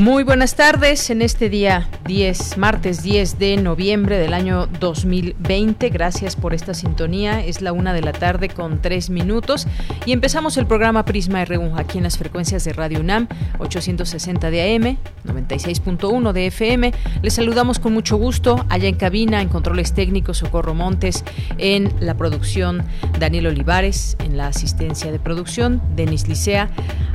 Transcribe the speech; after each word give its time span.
Muy 0.00 0.24
buenas 0.24 0.54
tardes 0.54 1.10
en 1.10 1.20
este 1.20 1.50
día 1.50 1.86
10, 2.06 2.56
martes 2.56 3.02
10 3.02 3.38
de 3.38 3.58
noviembre 3.58 4.16
del 4.16 4.32
año 4.32 4.66
2020. 4.66 5.90
Gracias 5.90 6.36
por 6.36 6.54
esta 6.54 6.72
sintonía. 6.72 7.44
Es 7.44 7.60
la 7.60 7.74
una 7.74 7.92
de 7.92 8.00
la 8.00 8.12
tarde 8.12 8.48
con 8.48 8.80
tres 8.80 9.10
minutos 9.10 9.66
y 10.06 10.12
empezamos 10.12 10.56
el 10.56 10.64
programa 10.64 11.04
Prisma 11.04 11.44
RU 11.44 11.74
aquí 11.76 11.98
en 11.98 12.04
las 12.04 12.16
frecuencias 12.16 12.64
de 12.64 12.72
Radio 12.72 13.00
UNAM 13.00 13.28
860 13.58 14.50
de 14.50 14.74
AM, 14.74 14.96
96.1 15.26 16.32
de 16.32 16.46
FM. 16.46 16.92
Les 17.20 17.34
saludamos 17.34 17.78
con 17.78 17.92
mucho 17.92 18.16
gusto 18.16 18.64
allá 18.70 18.88
en 18.88 18.96
cabina, 18.96 19.42
en 19.42 19.50
controles 19.50 19.92
técnicos, 19.92 20.38
Socorro 20.38 20.72
Montes, 20.72 21.26
en 21.58 21.92
la 22.00 22.14
producción 22.14 22.84
Daniel 23.18 23.48
Olivares, 23.48 24.16
en 24.20 24.38
la 24.38 24.46
asistencia 24.46 25.12
de 25.12 25.18
producción 25.18 25.82
Denis 25.94 26.26
Licea. 26.26 26.70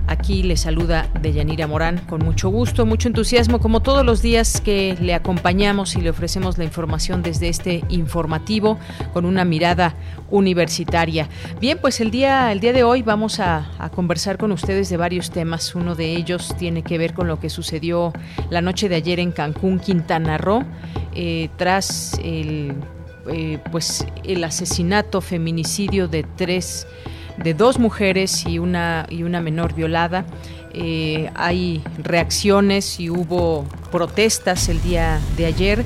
Aquí 0.07 0.43
les 0.43 0.61
saluda 0.61 1.09
Deyanira 1.21 1.65
Morán 1.65 1.97
con 2.07 2.23
mucho 2.23 2.49
gusto, 2.49 2.74
mucho 2.83 3.07
entusiasmo, 3.07 3.59
como 3.59 3.81
todos 3.81 4.03
los 4.03 4.21
días 4.21 4.59
que 4.59 4.97
le 4.99 5.13
acompañamos 5.13 5.95
y 5.95 6.01
le 6.01 6.09
ofrecemos 6.09 6.57
la 6.57 6.63
información 6.63 7.21
desde 7.21 7.47
este 7.47 7.83
informativo 7.89 8.79
con 9.13 9.23
una 9.25 9.45
mirada 9.45 9.95
universitaria. 10.31 11.29
Bien, 11.61 11.77
pues 11.79 12.01
el 12.01 12.09
día, 12.11 12.51
el 12.51 12.59
día 12.59 12.73
de 12.73 12.83
hoy 12.83 13.03
vamos 13.03 13.39
a, 13.39 13.69
conversar 13.95 14.37
con 14.37 14.51
ustedes 14.51 14.89
de 14.89 14.97
varios 14.97 15.29
temas. 15.29 15.75
Uno 15.75 15.93
de 15.95 16.15
ellos 16.15 16.55
tiene 16.57 16.81
que 16.81 16.97
ver 16.97 17.13
con 17.13 17.27
lo 17.27 17.39
que 17.39 17.49
sucedió 17.49 18.11
la 18.49 18.61
noche 18.61 18.89
de 18.89 18.95
ayer 18.95 19.19
en 19.19 19.31
Cancún, 19.31 19.79
Quintana 19.79 20.39
Roo, 20.39 20.63
eh, 21.13 21.49
tras 21.57 22.19
el, 22.23 22.73
eh, 23.31 23.59
pues 23.71 24.05
el 24.23 24.43
asesinato, 24.43 25.21
feminicidio 25.21 26.07
de 26.07 26.25
tres 26.35 26.87
de 27.37 27.53
dos 27.53 27.79
mujeres 27.79 28.45
y 28.45 28.59
una, 28.59 29.05
y 29.09 29.23
una 29.23 29.41
menor 29.41 29.73
violada. 29.73 30.25
Eh, 30.77 31.29
hay 31.35 31.81
reacciones 32.03 32.99
y 32.99 33.09
hubo 33.09 33.65
protestas 33.93 34.67
el 34.67 34.81
día 34.81 35.21
de 35.37 35.45
ayer 35.45 35.85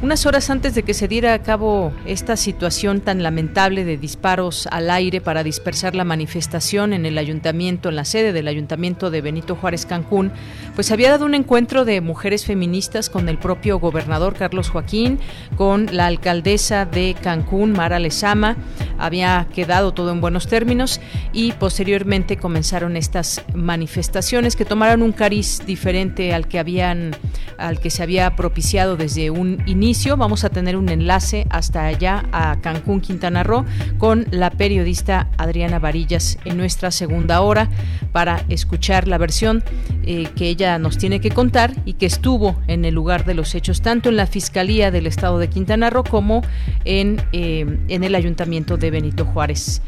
unas 0.00 0.26
horas 0.26 0.48
antes 0.48 0.76
de 0.76 0.84
que 0.84 0.94
se 0.94 1.08
diera 1.08 1.34
a 1.34 1.42
cabo 1.42 1.92
esta 2.06 2.36
situación 2.36 3.00
tan 3.00 3.24
lamentable 3.24 3.84
de 3.84 3.96
disparos 3.96 4.68
al 4.70 4.90
aire 4.90 5.20
para 5.20 5.42
dispersar 5.42 5.96
la 5.96 6.04
manifestación 6.04 6.92
en 6.92 7.04
el 7.04 7.18
ayuntamiento, 7.18 7.88
en 7.88 7.96
la 7.96 8.04
sede 8.04 8.32
del 8.32 8.46
ayuntamiento 8.46 9.10
de 9.10 9.22
Benito 9.22 9.56
Juárez 9.56 9.86
Cancún, 9.86 10.30
pues 10.76 10.92
había 10.92 11.10
dado 11.10 11.26
un 11.26 11.34
encuentro 11.34 11.84
de 11.84 12.00
mujeres 12.00 12.44
feministas 12.44 13.10
con 13.10 13.28
el 13.28 13.38
propio 13.38 13.80
gobernador 13.80 14.34
Carlos 14.34 14.70
Joaquín, 14.70 15.18
con 15.56 15.88
la 15.90 16.06
alcaldesa 16.06 16.84
de 16.84 17.16
Cancún, 17.20 17.72
Mara 17.72 17.98
Lezama. 17.98 18.56
Había 18.98 19.48
quedado 19.52 19.92
todo 19.92 20.12
en 20.12 20.20
buenos 20.20 20.46
términos 20.46 21.00
y 21.32 21.52
posteriormente 21.52 22.36
comenzaron 22.36 22.96
estas 22.96 23.42
manifestaciones 23.52 24.54
que 24.54 24.64
tomaron 24.64 25.02
un 25.02 25.12
cariz 25.12 25.60
diferente 25.66 26.34
al 26.34 26.46
que 26.46 26.60
habían 26.60 27.16
al 27.58 27.80
que 27.80 27.90
se 27.90 28.04
había 28.04 28.36
propiciado 28.36 28.96
desde 28.96 29.30
un 29.30 29.60
inicio 29.66 29.87
Vamos 30.18 30.44
a 30.44 30.50
tener 30.50 30.76
un 30.76 30.90
enlace 30.90 31.46
hasta 31.48 31.86
allá 31.86 32.26
a 32.30 32.60
Cancún, 32.60 33.00
Quintana 33.00 33.42
Roo, 33.42 33.64
con 33.96 34.26
la 34.30 34.50
periodista 34.50 35.30
Adriana 35.38 35.78
Varillas 35.78 36.36
en 36.44 36.58
nuestra 36.58 36.90
segunda 36.90 37.40
hora 37.40 37.70
para 38.12 38.44
escuchar 38.50 39.08
la 39.08 39.16
versión 39.16 39.64
eh, 40.02 40.28
que 40.36 40.50
ella 40.50 40.78
nos 40.78 40.98
tiene 40.98 41.22
que 41.22 41.30
contar 41.30 41.72
y 41.86 41.94
que 41.94 42.04
estuvo 42.04 42.60
en 42.66 42.84
el 42.84 42.94
lugar 42.94 43.24
de 43.24 43.32
los 43.32 43.54
hechos, 43.54 43.80
tanto 43.80 44.10
en 44.10 44.16
la 44.16 44.26
Fiscalía 44.26 44.90
del 44.90 45.06
Estado 45.06 45.38
de 45.38 45.48
Quintana 45.48 45.88
Roo 45.88 46.04
como 46.04 46.42
en, 46.84 47.22
eh, 47.32 47.78
en 47.88 48.04
el 48.04 48.14
Ayuntamiento 48.14 48.76
de 48.76 48.90
Benito 48.90 49.24
Juárez. 49.24 49.80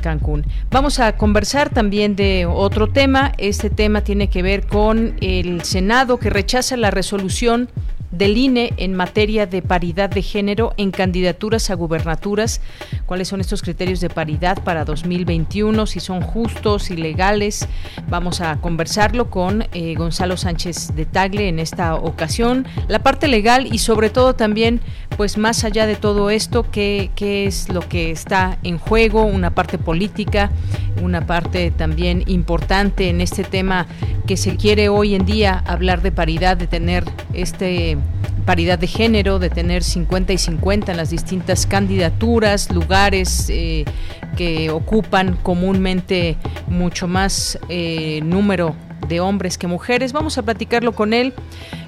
Cancún. 0.00 0.44
Vamos 0.70 0.98
a 0.98 1.16
conversar 1.16 1.70
también 1.70 2.16
de 2.16 2.46
otro 2.46 2.88
tema. 2.88 3.32
Este 3.38 3.70
tema 3.70 4.02
tiene 4.02 4.28
que 4.28 4.42
ver 4.42 4.66
con 4.66 5.14
el 5.20 5.62
Senado 5.62 6.18
que 6.18 6.28
rechaza 6.28 6.76
la 6.76 6.90
resolución 6.90 7.68
del 8.12 8.36
INE 8.36 8.72
en 8.76 8.94
materia 8.94 9.46
de 9.46 9.62
paridad 9.62 10.10
de 10.10 10.22
género 10.22 10.74
en 10.76 10.90
candidaturas 10.90 11.70
a 11.70 11.74
gubernaturas. 11.74 12.60
¿Cuáles 13.06 13.28
son 13.28 13.40
estos 13.40 13.62
criterios 13.62 14.00
de 14.00 14.10
paridad 14.10 14.62
para 14.62 14.84
2021? 14.84 15.86
Si 15.86 15.98
son 15.98 16.20
justos 16.20 16.90
y 16.90 16.96
legales. 16.96 17.68
Vamos 18.08 18.40
a 18.40 18.60
conversarlo 18.60 19.30
con 19.30 19.66
eh, 19.72 19.94
Gonzalo 19.96 20.36
Sánchez 20.36 20.94
de 20.94 21.06
Tagle 21.06 21.48
en 21.48 21.58
esta 21.58 21.94
ocasión. 21.94 22.66
La 22.88 23.00
parte 23.00 23.28
legal 23.28 23.66
y 23.72 23.78
sobre 23.78 24.10
todo 24.10 24.34
también, 24.34 24.80
pues 25.16 25.38
más 25.38 25.64
allá 25.64 25.86
de 25.86 25.96
todo 25.96 26.30
esto, 26.30 26.70
qué, 26.70 27.10
qué 27.16 27.46
es 27.46 27.68
lo 27.70 27.80
que 27.80 28.10
está 28.10 28.58
en 28.62 28.78
juego, 28.78 29.24
una 29.24 29.54
parte 29.54 29.78
política, 29.78 30.50
una 31.02 31.26
parte 31.26 31.70
también 31.70 32.24
importante 32.26 33.08
en 33.08 33.20
este 33.20 33.44
tema 33.44 33.86
que 34.26 34.36
se 34.36 34.56
quiere 34.56 34.88
hoy 34.88 35.14
en 35.14 35.24
día 35.24 35.62
hablar 35.66 36.02
de 36.02 36.12
paridad, 36.12 36.56
de 36.56 36.66
tener 36.66 37.04
este 37.32 37.96
paridad 38.44 38.78
de 38.78 38.86
género, 38.86 39.38
de 39.38 39.50
tener 39.50 39.82
50 39.82 40.32
y 40.32 40.38
50 40.38 40.92
en 40.92 40.96
las 40.96 41.10
distintas 41.10 41.66
candidaturas, 41.66 42.70
lugares 42.72 43.46
eh, 43.50 43.84
que 44.36 44.70
ocupan 44.70 45.36
comúnmente 45.42 46.36
mucho 46.68 47.06
más 47.06 47.58
eh, 47.68 48.20
número 48.24 48.74
de 49.08 49.20
hombres 49.20 49.58
que 49.58 49.66
mujeres. 49.66 50.12
Vamos 50.12 50.38
a 50.38 50.42
platicarlo 50.42 50.92
con 50.92 51.12
él. 51.12 51.34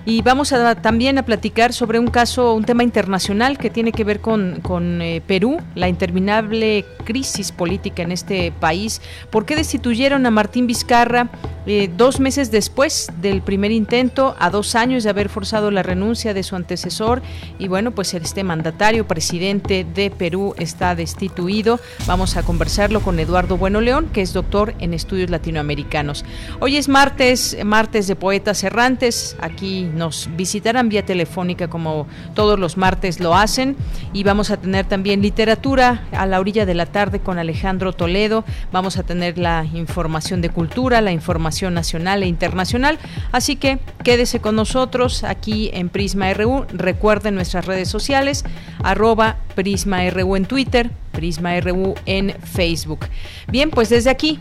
Y 0.07 0.21
vamos 0.21 0.53
a, 0.53 0.75
también 0.75 1.17
a 1.17 1.25
platicar 1.25 1.73
sobre 1.73 1.99
un 1.99 2.09
caso, 2.09 2.53
un 2.53 2.65
tema 2.65 2.83
internacional 2.83 3.57
que 3.57 3.71
tiene 3.71 3.91
que 3.91 4.05
ver 4.05 4.21
con, 4.21 4.61
con 4.61 5.01
eh, 5.01 5.23
Perú, 5.27 5.57
la 5.75 5.89
interminable 5.89 6.85
crisis 7.05 7.53
política 7.53 8.03
en 8.03 8.13
este 8.13 8.53
país. 8.53 9.01
¿Por 9.31 9.47
qué 9.47 9.57
destituyeron 9.57 10.27
a 10.27 10.31
Martín 10.31 10.67
Vizcarra 10.67 11.31
eh, 11.67 11.89
dos 11.97 12.21
meses 12.21 12.51
después 12.51 13.09
del 13.23 13.41
primer 13.41 13.73
intento, 13.73 14.37
a 14.39 14.51
dos 14.51 14.75
años 14.75 15.05
de 15.05 15.11
haber 15.11 15.31
forzado 15.31 15.71
la 15.71 15.83
renuncia 15.83 16.35
de 16.35 16.43
su 16.43 16.55
antecesor? 16.55 17.23
Y 17.59 17.69
bueno, 17.69 17.93
pues 17.93 18.13
este 18.13 18.45
mandatario, 18.45 19.07
presidente 19.07 19.87
de 19.95 20.11
Perú, 20.11 20.55
está 20.59 20.95
destituido. 20.95 21.81
Vamos 22.07 22.37
a 22.37 22.43
conversarlo 22.43 23.01
con 23.01 23.19
Eduardo 23.19 23.57
Bueno 23.57 23.81
León, 23.81 24.11
que 24.13 24.21
es 24.21 24.35
doctor 24.35 24.75
en 24.81 24.93
estudios 24.93 25.31
latinoamericanos. 25.31 26.27
Hoy 26.61 26.77
es 26.77 26.89
martes, 26.89 27.57
martes 27.65 28.07
de 28.07 28.17
Poetas 28.17 28.63
Errantes. 28.65 29.35
Aquí 29.41 29.89
nos 29.95 30.29
visitarán 30.37 30.89
vía 30.89 31.05
telefónica 31.05 31.69
como 31.69 32.07
todos 32.35 32.59
los 32.59 32.77
martes 32.77 33.21
lo 33.21 33.35
hacen 33.35 33.77
y 34.13 34.25
vamos 34.25 34.51
a 34.51 34.57
tener 34.57 34.87
también 34.87 35.23
literatura 35.23 36.03
a 36.13 36.27
la 36.27 36.41
orilla 36.41 36.67
de 36.67 36.75
la 36.75 36.87
tarde 36.87 37.21
con 37.21 37.39
Alejandro 37.39 37.93
Toledo, 37.93 38.45
vamos 38.73 38.97
a 38.97 39.03
tener 39.03 39.39
la 39.39 39.65
información 39.73 40.41
de 40.41 40.51
cultura, 40.51 41.01
la 41.01 41.13
información 41.13 41.75
nacional 41.75 42.23
e 42.23 42.27
internacional, 42.27 42.99
así 43.33 43.57
que 43.57 43.79
quédese 44.03 44.41
con 44.41 44.57
nosotros 44.57 45.25
aquí 45.25 45.71
en 45.73 45.89
Prisma 45.89 46.33
RU, 46.35 46.67
recuerden 46.73 47.35
nuestras 47.35 47.67
redes 47.67 47.89
sociales, 47.89 48.45
arroba 48.83 49.37
Prisma 49.55 50.09
RU 50.11 50.37
en 50.37 50.47
Twitter, 50.47 50.91
Prisma 51.13 51.59
RU 51.61 51.95
en 52.07 52.35
Facebook. 52.43 53.07
Bien, 53.49 53.71
pues 53.71 53.89
desde 53.89 54.11
aquí, 54.11 54.39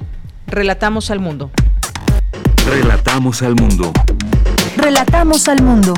relatamos 0.47 1.11
al 1.11 1.19
mundo. 1.19 1.51
Relatamos 2.65 3.41
al 3.41 3.55
mundo. 3.55 3.91
Relatamos 4.77 5.47
al 5.47 5.61
mundo. 5.61 5.93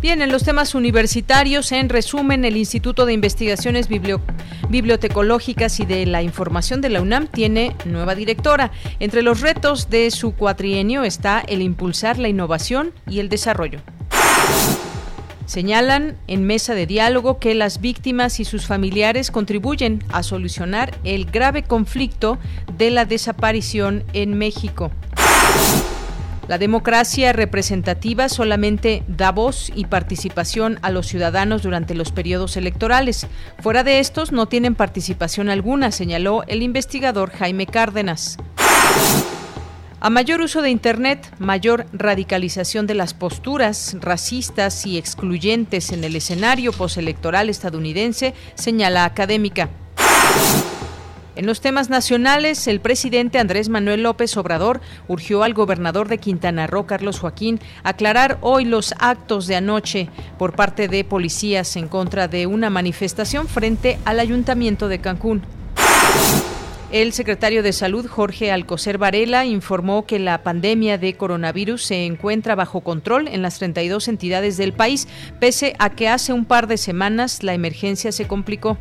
Bien, 0.00 0.22
en 0.22 0.30
los 0.30 0.44
temas 0.44 0.74
universitarios, 0.74 1.72
en 1.72 1.88
resumen, 1.88 2.44
el 2.44 2.56
Instituto 2.56 3.04
de 3.04 3.12
Investigaciones 3.12 3.88
Bibliotecológicas 4.68 5.80
y 5.80 5.86
de 5.86 6.06
la 6.06 6.22
Información 6.22 6.80
de 6.80 6.88
la 6.88 7.02
UNAM 7.02 7.26
tiene 7.26 7.74
nueva 7.84 8.14
directora. 8.14 8.70
Entre 9.00 9.22
los 9.22 9.40
retos 9.40 9.90
de 9.90 10.10
su 10.12 10.34
cuatrienio 10.34 11.02
está 11.02 11.40
el 11.40 11.62
impulsar 11.62 12.18
la 12.18 12.28
innovación 12.28 12.92
y 13.08 13.18
el 13.18 13.28
desarrollo. 13.28 13.80
Señalan 15.48 16.18
en 16.26 16.44
mesa 16.44 16.74
de 16.74 16.84
diálogo 16.84 17.38
que 17.38 17.54
las 17.54 17.80
víctimas 17.80 18.38
y 18.38 18.44
sus 18.44 18.66
familiares 18.66 19.30
contribuyen 19.30 20.04
a 20.10 20.22
solucionar 20.22 20.94
el 21.04 21.24
grave 21.24 21.62
conflicto 21.62 22.36
de 22.76 22.90
la 22.90 23.06
desaparición 23.06 24.04
en 24.12 24.36
México. 24.36 24.92
La 26.48 26.58
democracia 26.58 27.32
representativa 27.32 28.28
solamente 28.28 29.04
da 29.08 29.32
voz 29.32 29.72
y 29.74 29.86
participación 29.86 30.78
a 30.82 30.90
los 30.90 31.06
ciudadanos 31.06 31.62
durante 31.62 31.94
los 31.94 32.12
periodos 32.12 32.58
electorales. 32.58 33.26
Fuera 33.60 33.84
de 33.84 34.00
estos 34.00 34.32
no 34.32 34.48
tienen 34.48 34.74
participación 34.74 35.48
alguna, 35.48 35.92
señaló 35.92 36.42
el 36.46 36.62
investigador 36.62 37.30
Jaime 37.30 37.64
Cárdenas. 37.64 38.36
A 40.00 40.10
mayor 40.10 40.40
uso 40.42 40.62
de 40.62 40.70
Internet, 40.70 41.28
mayor 41.40 41.86
radicalización 41.92 42.86
de 42.86 42.94
las 42.94 43.14
posturas 43.14 43.96
racistas 44.00 44.86
y 44.86 44.96
excluyentes 44.96 45.90
en 45.90 46.04
el 46.04 46.14
escenario 46.14 46.72
postelectoral 46.72 47.50
estadounidense, 47.50 48.32
señala 48.54 49.04
académica. 49.04 49.70
En 51.34 51.46
los 51.46 51.60
temas 51.60 51.90
nacionales, 51.90 52.68
el 52.68 52.80
presidente 52.80 53.40
Andrés 53.40 53.68
Manuel 53.68 54.04
López 54.04 54.36
Obrador 54.36 54.80
urgió 55.08 55.42
al 55.42 55.54
gobernador 55.54 56.06
de 56.06 56.18
Quintana 56.18 56.68
Roo, 56.68 56.86
Carlos 56.86 57.18
Joaquín, 57.18 57.58
aclarar 57.82 58.38
hoy 58.40 58.64
los 58.66 58.94
actos 59.00 59.48
de 59.48 59.56
anoche 59.56 60.10
por 60.38 60.54
parte 60.54 60.86
de 60.86 61.02
policías 61.02 61.74
en 61.74 61.88
contra 61.88 62.28
de 62.28 62.46
una 62.46 62.70
manifestación 62.70 63.48
frente 63.48 63.98
al 64.04 64.20
ayuntamiento 64.20 64.86
de 64.86 65.00
Cancún. 65.00 65.42
El 66.90 67.12
secretario 67.12 67.62
de 67.62 67.74
Salud, 67.74 68.06
Jorge 68.06 68.50
Alcocer 68.50 68.96
Varela, 68.96 69.44
informó 69.44 70.06
que 70.06 70.18
la 70.18 70.42
pandemia 70.42 70.96
de 70.96 71.18
coronavirus 71.18 71.84
se 71.84 72.06
encuentra 72.06 72.54
bajo 72.54 72.80
control 72.80 73.28
en 73.28 73.42
las 73.42 73.58
32 73.58 74.08
entidades 74.08 74.56
del 74.56 74.72
país, 74.72 75.06
pese 75.38 75.74
a 75.78 75.90
que 75.90 76.08
hace 76.08 76.32
un 76.32 76.46
par 76.46 76.66
de 76.66 76.78
semanas 76.78 77.42
la 77.42 77.52
emergencia 77.52 78.10
se 78.10 78.26
complicó. 78.26 78.78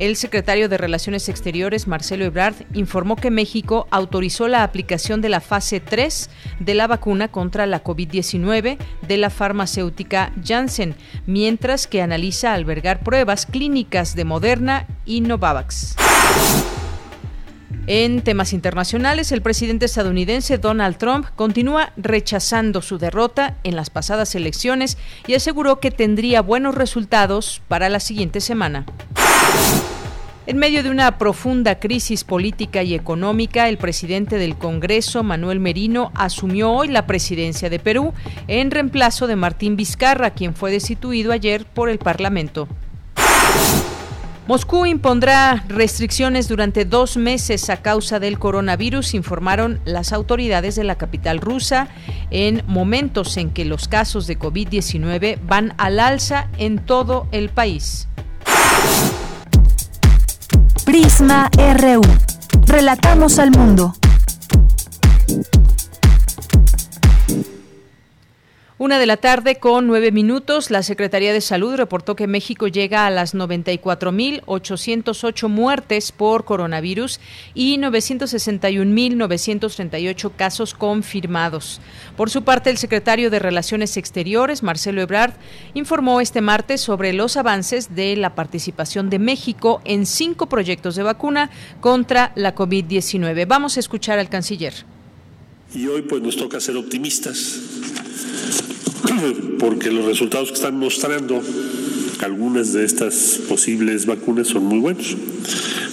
El 0.00 0.16
secretario 0.16 0.70
de 0.70 0.78
Relaciones 0.78 1.28
Exteriores, 1.28 1.86
Marcelo 1.86 2.24
Ebrard, 2.24 2.54
informó 2.72 3.16
que 3.16 3.30
México 3.30 3.86
autorizó 3.90 4.48
la 4.48 4.62
aplicación 4.62 5.20
de 5.20 5.28
la 5.28 5.42
fase 5.42 5.78
3 5.78 6.30
de 6.58 6.74
la 6.74 6.86
vacuna 6.86 7.28
contra 7.28 7.66
la 7.66 7.84
COVID-19 7.84 8.78
de 9.06 9.16
la 9.18 9.28
farmacéutica 9.28 10.32
Janssen, 10.42 10.94
mientras 11.26 11.86
que 11.86 12.00
analiza 12.00 12.54
albergar 12.54 13.00
pruebas 13.00 13.44
clínicas 13.44 14.14
de 14.16 14.24
Moderna 14.24 14.86
y 15.04 15.20
Novavax. 15.20 15.96
En 17.86 18.22
temas 18.22 18.52
internacionales, 18.52 19.32
el 19.32 19.42
presidente 19.42 19.86
estadounidense 19.86 20.58
Donald 20.58 20.96
Trump 20.96 21.26
continúa 21.34 21.92
rechazando 21.96 22.82
su 22.82 22.98
derrota 22.98 23.56
en 23.64 23.74
las 23.74 23.90
pasadas 23.90 24.34
elecciones 24.34 24.98
y 25.26 25.34
aseguró 25.34 25.80
que 25.80 25.90
tendría 25.90 26.42
buenos 26.42 26.74
resultados 26.74 27.62
para 27.68 27.88
la 27.88 28.00
siguiente 28.00 28.40
semana. 28.40 28.86
En 30.46 30.56
medio 30.56 30.82
de 30.82 30.90
una 30.90 31.16
profunda 31.18 31.78
crisis 31.78 32.24
política 32.24 32.82
y 32.82 32.94
económica, 32.94 33.68
el 33.68 33.78
presidente 33.78 34.36
del 34.36 34.56
Congreso, 34.56 35.22
Manuel 35.22 35.60
Merino, 35.60 36.10
asumió 36.14 36.72
hoy 36.72 36.88
la 36.88 37.06
presidencia 37.06 37.70
de 37.70 37.78
Perú 37.78 38.12
en 38.48 38.70
reemplazo 38.70 39.26
de 39.26 39.36
Martín 39.36 39.76
Vizcarra, 39.76 40.30
quien 40.30 40.54
fue 40.54 40.70
destituido 40.70 41.30
ayer 41.30 41.66
por 41.66 41.88
el 41.88 41.98
Parlamento. 41.98 42.68
Moscú 44.50 44.84
impondrá 44.84 45.62
restricciones 45.68 46.48
durante 46.48 46.84
dos 46.84 47.16
meses 47.16 47.70
a 47.70 47.76
causa 47.76 48.18
del 48.18 48.40
coronavirus, 48.40 49.14
informaron 49.14 49.78
las 49.84 50.12
autoridades 50.12 50.74
de 50.74 50.82
la 50.82 50.96
capital 50.96 51.38
rusa, 51.38 51.86
en 52.32 52.64
momentos 52.66 53.36
en 53.36 53.50
que 53.50 53.64
los 53.64 53.86
casos 53.86 54.26
de 54.26 54.36
COVID-19 54.36 55.38
van 55.46 55.72
al 55.78 56.00
alza 56.00 56.48
en 56.58 56.80
todo 56.80 57.28
el 57.30 57.50
país. 57.50 58.08
Prisma 60.84 61.48
RU. 61.78 62.00
Relatamos 62.66 63.38
al 63.38 63.52
mundo. 63.52 63.94
Una 68.80 68.98
de 68.98 69.04
la 69.04 69.18
tarde 69.18 69.56
con 69.56 69.86
nueve 69.86 70.10
minutos, 70.10 70.70
la 70.70 70.82
Secretaría 70.82 71.34
de 71.34 71.42
Salud 71.42 71.74
reportó 71.74 72.16
que 72.16 72.26
México 72.26 72.66
llega 72.66 73.04
a 73.04 73.10
las 73.10 73.34
94.808 73.34 75.48
muertes 75.50 76.12
por 76.12 76.46
coronavirus 76.46 77.20
y 77.52 77.76
961.938 77.76 80.32
casos 80.34 80.72
confirmados. 80.72 81.82
Por 82.16 82.30
su 82.30 82.42
parte, 82.42 82.70
el 82.70 82.78
secretario 82.78 83.28
de 83.28 83.38
Relaciones 83.38 83.98
Exteriores, 83.98 84.62
Marcelo 84.62 85.02
Ebrard, 85.02 85.34
informó 85.74 86.22
este 86.22 86.40
martes 86.40 86.80
sobre 86.80 87.12
los 87.12 87.36
avances 87.36 87.94
de 87.94 88.16
la 88.16 88.34
participación 88.34 89.10
de 89.10 89.18
México 89.18 89.82
en 89.84 90.06
cinco 90.06 90.48
proyectos 90.48 90.96
de 90.96 91.02
vacuna 91.02 91.50
contra 91.82 92.32
la 92.34 92.54
COVID-19. 92.54 93.46
Vamos 93.46 93.76
a 93.76 93.80
escuchar 93.80 94.18
al 94.18 94.30
canciller. 94.30 94.72
Y 95.74 95.86
hoy 95.86 96.00
pues 96.00 96.22
nos 96.22 96.38
toca 96.38 96.60
ser 96.60 96.78
optimistas 96.78 97.99
porque 99.58 99.90
los 99.90 100.04
resultados 100.04 100.48
que 100.48 100.54
están 100.54 100.78
mostrando 100.78 101.42
algunas 102.20 102.72
de 102.72 102.84
estas 102.84 103.40
posibles 103.48 104.06
vacunas 104.06 104.48
son 104.48 104.64
muy 104.64 104.78
buenos. 104.78 105.16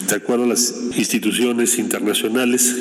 De 0.08 0.16
acuerdo 0.16 0.46
a 0.46 0.48
las 0.48 0.74
instituciones 0.96 1.78
internacionales, 1.80 2.76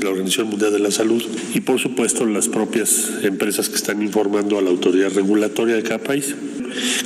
la 0.00 0.10
Organización 0.10 0.48
Mundial 0.48 0.72
de 0.72 0.78
la 0.78 0.90
Salud 0.90 1.22
y 1.54 1.60
por 1.60 1.80
supuesto 1.80 2.26
las 2.26 2.48
propias 2.48 3.10
empresas 3.22 3.68
que 3.68 3.76
están 3.76 4.02
informando 4.02 4.58
a 4.58 4.62
la 4.62 4.70
autoridad 4.70 5.12
regulatoria 5.12 5.76
de 5.76 5.82
cada 5.82 5.98
país. 5.98 6.34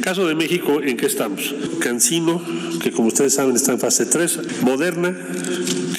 Caso 0.00 0.26
de 0.26 0.34
México, 0.34 0.80
¿en 0.82 0.96
qué 0.96 1.06
estamos? 1.06 1.54
Cancino, 1.80 2.42
que 2.82 2.90
como 2.90 3.08
ustedes 3.08 3.34
saben 3.34 3.56
está 3.56 3.72
en 3.72 3.80
fase 3.80 4.06
3, 4.06 4.62
Moderna, 4.62 5.14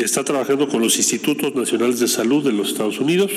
está 0.06 0.24
trabajando 0.24 0.68
con 0.68 0.82
los 0.82 0.98
institutos 0.98 1.56
nacionales 1.56 2.00
de 2.00 2.08
salud 2.08 2.44
de 2.44 2.54
los 2.54 2.70
Estados 2.70 3.00
Unidos, 3.00 3.32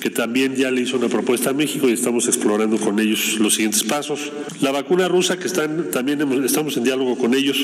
que 0.00 0.10
también 0.10 0.56
ya 0.56 0.70
le 0.70 0.82
hizo 0.82 0.96
una 0.96 1.08
propuesta 1.08 1.50
a 1.50 1.52
México 1.52 1.88
y 1.88 1.92
estamos 1.92 2.26
explorando 2.26 2.78
con 2.78 2.98
ellos 3.00 3.38
los 3.38 3.54
siguientes 3.54 3.82
pasos. 3.82 4.32
La 4.60 4.72
vacuna 4.72 5.08
rusa, 5.08 5.38
que 5.38 5.46
están, 5.46 5.90
también 5.90 6.20
estamos 6.44 6.76
en 6.76 6.84
diálogo 6.84 7.18
con 7.18 7.34
ellos 7.34 7.58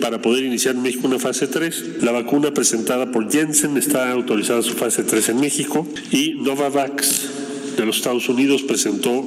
para 0.00 0.20
poder 0.20 0.44
iniciar 0.44 0.74
en 0.74 0.82
México 0.82 1.06
una 1.06 1.18
fase 1.18 1.46
3. 1.46 2.02
La 2.02 2.12
vacuna 2.12 2.52
presentada 2.52 3.10
por 3.12 3.30
Jensen 3.30 3.76
está 3.76 4.10
autorizada 4.10 4.62
su 4.62 4.74
fase 4.74 5.04
3 5.04 5.30
en 5.30 5.40
México 5.40 5.86
y 6.10 6.34
Novavax 6.34 7.28
de 7.76 7.86
los 7.86 7.96
Estados 7.96 8.28
Unidos 8.28 8.62
presentó 8.62 9.24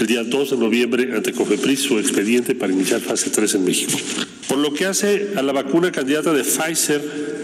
el 0.00 0.06
día 0.06 0.24
2 0.24 0.50
de 0.50 0.56
noviembre 0.56 1.14
ante 1.14 1.32
COFEPRIS 1.32 1.80
su 1.80 1.98
expediente 1.98 2.54
para 2.54 2.72
iniciar 2.72 3.00
fase 3.00 3.30
3 3.30 3.54
en 3.56 3.64
México. 3.64 3.98
Por 4.48 4.58
lo 4.58 4.72
que 4.72 4.86
hace 4.86 5.34
a 5.36 5.42
la 5.42 5.52
vacuna 5.52 5.92
candidata 5.92 6.32
de 6.32 6.42
Pfizer 6.42 7.39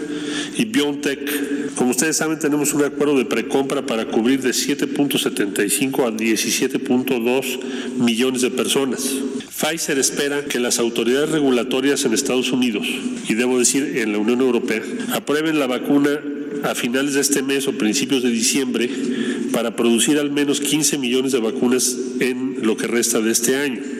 y 0.57 0.65
BioNTech, 0.65 1.75
como 1.75 1.91
ustedes 1.91 2.17
saben, 2.17 2.39
tenemos 2.39 2.73
un 2.73 2.83
acuerdo 2.83 3.17
de 3.17 3.25
precompra 3.25 3.85
para 3.85 4.05
cubrir 4.05 4.41
de 4.41 4.49
7.75 4.49 6.07
a 6.07 6.11
17.2 6.11 7.59
millones 7.99 8.41
de 8.41 8.49
personas. 8.49 9.07
Pfizer 9.49 9.99
espera 9.99 10.45
que 10.45 10.59
las 10.59 10.79
autoridades 10.79 11.29
regulatorias 11.29 12.05
en 12.05 12.13
Estados 12.13 12.51
Unidos, 12.51 12.87
y 13.27 13.35
debo 13.35 13.59
decir 13.59 13.97
en 13.97 14.11
la 14.11 14.17
Unión 14.17 14.41
Europea, 14.41 14.81
aprueben 15.13 15.59
la 15.59 15.67
vacuna 15.67 16.19
a 16.63 16.73
finales 16.73 17.13
de 17.13 17.21
este 17.21 17.43
mes 17.43 17.67
o 17.67 17.73
principios 17.73 18.23
de 18.23 18.31
diciembre 18.31 18.89
para 19.51 19.75
producir 19.75 20.17
al 20.17 20.31
menos 20.31 20.59
15 20.59 20.97
millones 20.97 21.31
de 21.31 21.39
vacunas 21.39 21.97
en 22.19 22.65
lo 22.65 22.75
que 22.77 22.87
resta 22.87 23.21
de 23.21 23.31
este 23.31 23.55
año. 23.55 23.96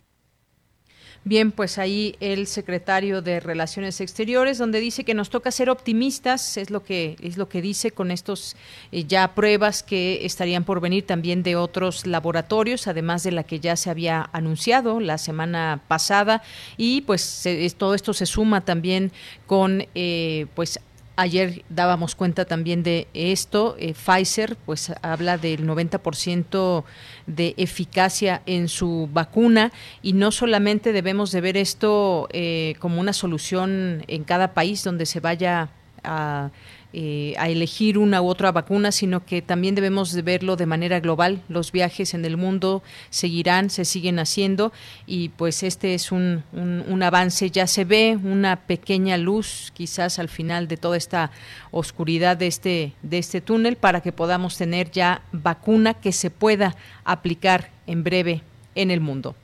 Bien, 1.28 1.52
pues 1.52 1.78
ahí 1.78 2.16
el 2.22 2.48
secretario 2.48 3.22
de 3.22 3.42
Relaciones 3.42 4.00
Exteriores, 4.00 4.58
donde 4.58 4.80
dice 4.80 5.04
que 5.04 5.14
nos 5.14 5.30
toca 5.30 5.52
ser 5.52 5.70
optimistas, 5.70 6.56
es 6.56 6.70
lo 6.70 6.86
que 6.86 7.18
es 7.22 7.36
lo 7.36 7.50
que 7.50 7.62
dice 7.62 7.92
con 7.92 8.12
estos 8.12 8.56
eh, 8.94 9.04
ya 9.04 9.36
pruebas 9.36 9.84
que 9.84 10.26
estarían 10.26 10.64
por 10.64 10.80
venir 10.80 11.06
también 11.06 11.44
de 11.44 11.58
otros 11.58 12.08
laboratorios, 12.08 12.88
además 12.88 13.24
de 13.24 13.34
la 13.34 13.44
que 13.44 13.60
ya 13.60 13.76
se 13.76 13.90
había 13.90 14.30
anunciado 14.32 15.02
la 15.02 15.18
semana 15.18 15.82
pasada, 15.90 16.44
y 16.78 17.02
pues 17.02 17.44
todo 17.76 17.94
esto 17.94 18.14
se 18.14 18.26
suma 18.26 18.64
también 18.64 19.12
con 19.48 19.86
eh, 19.96 20.46
pues 20.56 20.80
Ayer 21.20 21.66
dábamos 21.70 22.14
cuenta 22.14 22.46
también 22.46 22.84
de 22.84 23.08
esto. 23.16 23.76
Eh, 23.80 23.96
Pfizer 23.96 24.56
pues 24.56 24.94
habla 25.02 25.40
del 25.40 25.68
90% 25.68 26.84
de 27.26 27.56
eficacia 27.58 28.44
en 28.46 28.68
su 28.68 29.10
vacuna 29.12 29.72
y 30.04 30.14
no 30.14 30.32
solamente 30.32 30.94
debemos 30.94 31.32
de 31.32 31.42
ver 31.42 31.58
esto 31.58 32.30
eh, 32.34 32.76
como 32.78 33.02
una 33.02 33.14
solución 33.14 34.04
en 34.08 34.26
cada 34.26 34.54
país 34.54 34.84
donde 34.84 35.08
se 35.08 35.20
vaya 35.20 35.70
a 36.04 36.52
eh, 37.00 37.36
a 37.38 37.48
elegir 37.48 38.00
una 38.00 38.24
u 38.24 38.28
otra 38.28 38.52
vacuna, 38.52 38.92
sino 38.92 39.24
que 39.24 39.44
también 39.44 39.76
debemos 39.76 40.14
de 40.14 40.24
verlo 40.24 40.56
de 40.56 40.66
manera 40.66 41.00
global. 41.00 41.44
Los 41.48 41.72
viajes 41.72 42.16
en 42.16 42.26
el 42.26 42.38
mundo 42.38 42.82
seguirán, 43.12 43.70
se 43.70 43.86
siguen 43.86 44.18
haciendo 44.18 44.74
y 45.06 45.30
pues 45.30 45.62
este 45.62 45.94
es 45.94 46.12
un, 46.12 46.44
un, 46.54 47.04
avance. 47.04 47.52
Ya 47.52 47.68
se 47.68 47.86
ve 47.86 48.18
una 48.24 48.62
pequeña 48.62 49.16
luz 49.18 49.72
quizás 49.76 50.18
al 50.18 50.28
final 50.28 50.68
de 50.68 50.78
toda 50.78 50.98
esta 50.98 51.30
oscuridad 51.70 52.36
de 52.36 52.48
este, 52.48 52.94
de 53.04 53.20
este 53.20 53.42
túnel 53.42 53.76
para 53.76 54.02
que 54.02 54.12
podamos 54.12 54.58
tener 54.58 54.90
ya 54.90 55.22
vacuna 55.32 55.94
que 55.94 56.12
se 56.12 56.32
pueda 56.32 56.76
aplicar 57.06 57.70
en 57.86 58.04
breve 58.04 58.42
en 58.74 58.90
el 58.90 59.02
mundo. 59.02 59.36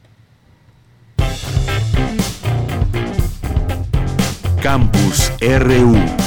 Campus 4.60 5.32
RU 5.40 6.23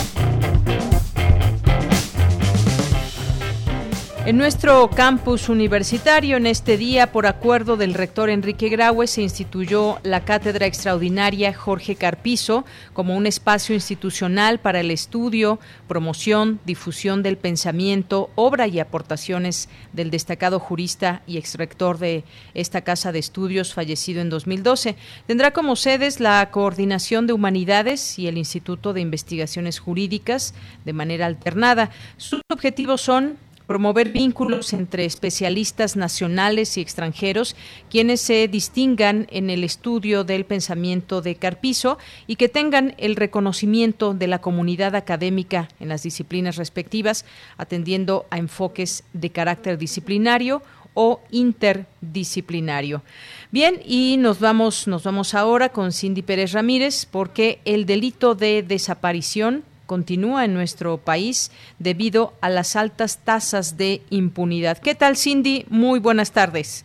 En 4.26 4.38
nuestro 4.38 4.90
campus 4.90 5.48
universitario, 5.48 6.36
en 6.36 6.48
este 6.48 6.76
día, 6.76 7.12
por 7.12 7.28
acuerdo 7.28 7.76
del 7.76 7.94
rector 7.94 8.28
Enrique 8.28 8.68
Graue, 8.68 9.06
se 9.06 9.22
instituyó 9.22 10.00
la 10.02 10.24
Cátedra 10.24 10.66
Extraordinaria 10.66 11.54
Jorge 11.54 11.94
Carpizo 11.94 12.64
como 12.92 13.16
un 13.16 13.26
espacio 13.26 13.72
institucional 13.76 14.58
para 14.58 14.80
el 14.80 14.90
estudio, 14.90 15.60
promoción, 15.86 16.58
difusión 16.66 17.22
del 17.22 17.36
pensamiento, 17.36 18.30
obra 18.34 18.66
y 18.66 18.80
aportaciones 18.80 19.68
del 19.92 20.10
destacado 20.10 20.58
jurista 20.58 21.22
y 21.28 21.36
exrector 21.36 21.98
de 21.98 22.24
esta 22.52 22.80
casa 22.80 23.12
de 23.12 23.20
estudios, 23.20 23.74
fallecido 23.74 24.22
en 24.22 24.28
2012. 24.28 24.96
Tendrá 25.28 25.52
como 25.52 25.76
sedes 25.76 26.18
la 26.18 26.50
Coordinación 26.50 27.28
de 27.28 27.32
Humanidades 27.32 28.18
y 28.18 28.26
el 28.26 28.38
Instituto 28.38 28.92
de 28.92 29.02
Investigaciones 29.02 29.78
Jurídicas 29.78 30.52
de 30.84 30.92
manera 30.92 31.26
alternada. 31.26 31.90
Sus 32.16 32.40
objetivos 32.50 33.02
son 33.02 33.38
promover 33.66 34.10
vínculos 34.10 34.72
entre 34.72 35.04
especialistas 35.04 35.96
nacionales 35.96 36.76
y 36.76 36.80
extranjeros, 36.80 37.56
quienes 37.90 38.20
se 38.20 38.48
distingan 38.48 39.26
en 39.30 39.50
el 39.50 39.64
estudio 39.64 40.24
del 40.24 40.44
pensamiento 40.44 41.22
de 41.22 41.34
Carpizo 41.34 41.98
y 42.26 42.36
que 42.36 42.48
tengan 42.48 42.94
el 42.98 43.16
reconocimiento 43.16 44.14
de 44.14 44.28
la 44.28 44.40
comunidad 44.40 44.94
académica 44.94 45.68
en 45.80 45.88
las 45.88 46.02
disciplinas 46.02 46.56
respectivas, 46.56 47.24
atendiendo 47.56 48.26
a 48.30 48.38
enfoques 48.38 49.04
de 49.12 49.30
carácter 49.30 49.78
disciplinario 49.78 50.62
o 50.94 51.20
interdisciplinario. 51.30 53.02
Bien, 53.50 53.80
y 53.84 54.16
nos 54.18 54.40
vamos, 54.40 54.88
nos 54.88 55.02
vamos 55.02 55.34
ahora 55.34 55.68
con 55.68 55.92
Cindy 55.92 56.22
Pérez 56.22 56.52
Ramírez, 56.52 57.04
porque 57.04 57.60
el 57.66 57.84
delito 57.84 58.34
de 58.34 58.62
desaparición 58.62 59.62
continúa 59.86 60.44
en 60.44 60.54
nuestro 60.54 60.98
país 60.98 61.50
debido 61.78 62.32
a 62.40 62.50
las 62.50 62.76
altas 62.76 63.24
tasas 63.24 63.76
de 63.76 64.02
impunidad. 64.10 64.78
¿Qué 64.78 64.94
tal, 64.94 65.16
Cindy? 65.16 65.64
Muy 65.70 66.00
buenas 66.00 66.32
tardes. 66.32 66.84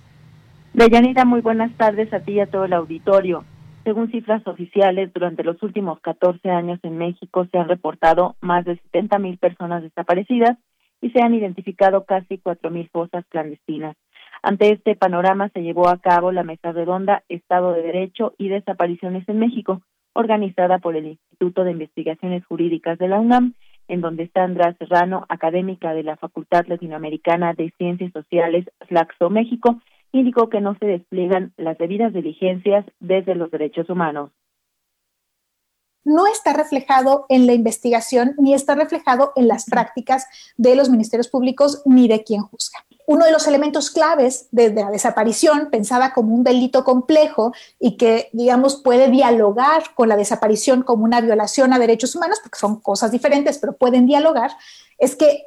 Deyanira, 0.74 1.26
muy 1.26 1.42
buenas 1.42 1.72
tardes 1.78 2.14
a 2.14 2.22
ti 2.22 2.34
y 2.34 2.40
a 2.40 2.48
todo 2.48 2.66
el 2.66 2.74
auditorio. 2.74 3.44
Según 3.84 4.12
cifras 4.12 4.46
oficiales, 4.46 5.12
durante 5.14 5.44
los 5.44 5.62
últimos 5.64 6.00
14 6.02 6.50
años 6.50 6.80
en 6.84 6.98
México 6.98 7.46
se 7.52 7.58
han 7.58 7.68
reportado 7.68 8.36
más 8.40 8.64
de 8.64 8.78
70 8.78 9.18
mil 9.20 9.38
personas 9.38 9.82
desaparecidas 9.82 10.58
y 11.02 11.10
se 11.10 11.22
han 11.22 11.34
identificado 11.34 12.06
casi 12.06 12.38
4 12.38 12.70
mil 12.70 12.88
fosas 12.90 13.26
clandestinas. 13.30 13.98
Ante 14.44 14.72
este 14.72 14.96
panorama 14.96 15.50
se 15.50 15.62
llevó 15.62 15.90
a 15.90 16.00
cabo 16.00 16.32
la 16.32 16.44
mesa 16.44 16.72
redonda 16.72 17.24
Estado 17.28 17.74
de 17.74 17.82
Derecho 17.82 18.34
y 18.38 18.50
Desapariciones 18.50 19.28
en 19.28 19.40
México, 19.40 19.82
organizada 20.14 20.80
por 20.80 20.96
el 20.96 21.08
Instituto 21.08 21.64
de 21.64 21.72
Investigaciones 21.72 22.46
Jurídicas 22.46 22.98
de 23.00 23.08
la 23.08 23.20
UNAM, 23.20 23.54
en 23.88 24.02
donde 24.02 24.30
Sandra 24.34 24.76
Serrano, 24.78 25.26
académica 25.30 25.94
de 25.94 26.04
la 26.04 26.18
Facultad 26.18 26.66
Latinoamericana 26.68 27.54
de 27.54 27.74
Ciencias 27.78 28.14
Sociales, 28.14 28.66
Flaxo, 28.88 29.30
México, 29.30 29.82
indicó 30.12 30.50
que 30.50 30.62
no 30.62 30.76
se 30.80 30.86
despliegan 30.86 31.54
las 31.58 31.78
debidas 31.78 32.14
diligencias 32.14 32.86
desde 33.00 33.36
los 33.36 33.52
derechos 33.52 33.90
humanos 33.90 34.32
no 36.04 36.28
está 36.28 36.54
reflejado 36.54 37.26
en 37.30 37.48
la 37.48 37.54
investigación 37.54 38.34
ni 38.38 38.54
está 38.54 38.76
reflejado 38.76 39.34
en 39.36 39.48
las 39.48 39.66
prácticas 39.66 40.26
de 40.58 40.76
los 40.76 40.90
ministerios 40.90 41.30
públicos 41.30 41.82
ni 41.86 42.08
de 42.08 42.24
quien 42.24 42.42
juzga. 42.42 42.80
Uno 43.08 43.26
de 43.26 43.32
los 43.32 43.48
elementos 43.48 43.90
claves 43.90 44.48
de, 44.52 44.74
la 44.74 44.90
desaparición, 44.90 45.70
pensada 45.70 46.14
como 46.14 46.34
un 46.34 46.44
delito 46.44 46.84
complejo 46.84 47.54
y 47.80 47.98
que, 47.98 48.30
digamos, 48.34 48.78
puede 48.78 49.10
dialogar 49.10 49.84
con 49.96 50.10
la 50.10 50.18
desaparición 50.18 50.84
como 50.84 51.04
una 51.04 51.22
violación 51.22 51.74
a 51.74 51.80
derechos 51.80 52.16
humanos, 52.16 52.40
porque 52.42 52.60
son 52.60 52.80
cosas 52.80 53.12
diferentes, 53.12 53.58
pero 53.58 53.74
pueden 53.74 54.06
dialogar, 54.06 54.52
es 54.98 55.16
que 55.16 55.44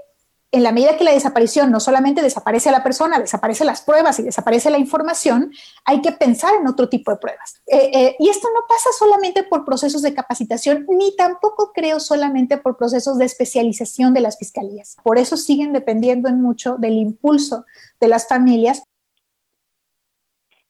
en 0.54 0.62
la 0.62 0.72
medida 0.72 0.96
que 0.96 1.04
la 1.04 1.12
desaparición 1.12 1.70
no 1.70 1.80
solamente 1.80 2.22
desaparece 2.22 2.68
a 2.68 2.72
la 2.72 2.82
persona, 2.82 3.18
desaparecen 3.18 3.66
las 3.66 3.82
pruebas 3.82 4.18
y 4.20 4.22
desaparece 4.22 4.70
la 4.70 4.78
información, 4.78 5.52
hay 5.84 6.00
que 6.00 6.12
pensar 6.12 6.54
en 6.60 6.66
otro 6.66 6.88
tipo 6.88 7.10
de 7.10 7.16
pruebas. 7.16 7.60
Eh, 7.66 7.90
eh, 7.92 8.16
y 8.18 8.28
esto 8.28 8.48
no 8.54 8.60
pasa 8.68 8.90
solamente 8.96 9.42
por 9.42 9.64
procesos 9.64 10.02
de 10.02 10.14
capacitación, 10.14 10.86
ni 10.88 11.14
tampoco 11.16 11.72
creo 11.74 11.98
solamente 11.98 12.56
por 12.56 12.76
procesos 12.76 13.18
de 13.18 13.24
especialización 13.24 14.14
de 14.14 14.20
las 14.20 14.38
fiscalías. 14.38 14.96
Por 15.02 15.18
eso 15.18 15.36
siguen 15.36 15.72
dependiendo 15.72 16.28
en 16.28 16.40
mucho 16.40 16.76
del 16.76 16.94
impulso 16.94 17.64
de 18.00 18.08
las 18.08 18.28
familias. 18.28 18.84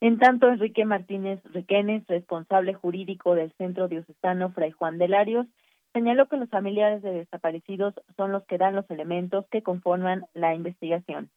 En 0.00 0.18
tanto, 0.18 0.48
Enrique 0.48 0.84
Martínez 0.84 1.40
Requenes, 1.44 2.06
responsable 2.06 2.74
jurídico 2.74 3.34
del 3.34 3.52
Centro 3.58 3.88
Diocesano 3.88 4.50
Fray 4.52 4.70
Juan 4.70 4.98
de 4.98 5.08
Larios, 5.08 5.46
señaló 5.94 6.28
que 6.28 6.36
los 6.36 6.50
familiares 6.50 7.02
de 7.02 7.12
desaparecidos 7.12 7.94
son 8.16 8.32
los 8.32 8.44
que 8.44 8.58
dan 8.58 8.74
los 8.74 8.90
elementos 8.90 9.46
que 9.50 9.62
conforman 9.62 10.26
la 10.34 10.54
investigación. 10.54 11.30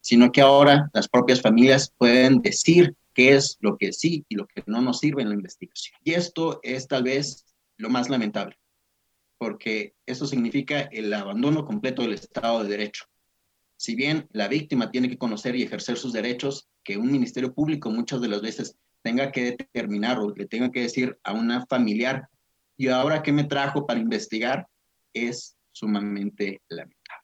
Sino 0.00 0.32
que 0.32 0.40
ahora 0.40 0.90
las 0.94 1.08
propias 1.08 1.40
familias 1.40 1.94
pueden 1.96 2.40
decir 2.40 2.96
qué 3.12 3.34
es 3.34 3.58
lo 3.60 3.76
que 3.76 3.92
sí 3.92 4.24
y 4.28 4.34
lo 4.34 4.46
que 4.46 4.64
no 4.66 4.80
nos 4.80 4.98
sirve 4.98 5.22
en 5.22 5.28
la 5.28 5.34
investigación. 5.34 5.96
Y 6.02 6.14
esto 6.14 6.58
es 6.62 6.88
tal 6.88 7.04
vez 7.04 7.46
lo 7.76 7.90
más 7.90 8.08
lamentable, 8.08 8.58
porque 9.36 9.94
eso 10.06 10.26
significa 10.26 10.80
el 10.80 11.12
abandono 11.12 11.66
completo 11.66 12.02
del 12.02 12.14
Estado 12.14 12.62
de 12.62 12.70
Derecho. 12.70 13.04
Si 13.76 13.94
bien 13.94 14.26
la 14.32 14.48
víctima 14.48 14.90
tiene 14.90 15.10
que 15.10 15.18
conocer 15.18 15.54
y 15.54 15.62
ejercer 15.62 15.98
sus 15.98 16.12
derechos, 16.12 16.68
que 16.82 16.96
un 16.96 17.12
ministerio 17.12 17.52
público 17.52 17.90
muchas 17.90 18.20
de 18.22 18.28
las 18.28 18.40
veces 18.40 18.78
tenga 19.02 19.30
que 19.32 19.56
determinar 19.56 20.18
o 20.18 20.32
le 20.34 20.46
tenga 20.46 20.70
que 20.70 20.82
decir 20.82 21.18
a 21.24 21.32
una 21.32 21.66
familiar 21.66 22.28
y 22.76 22.88
ahora 22.88 23.22
qué 23.22 23.32
me 23.32 23.44
trajo 23.44 23.86
para 23.86 24.00
investigar 24.00 24.66
es 25.12 25.56
sumamente 25.72 26.60
lamentable. 26.68 27.22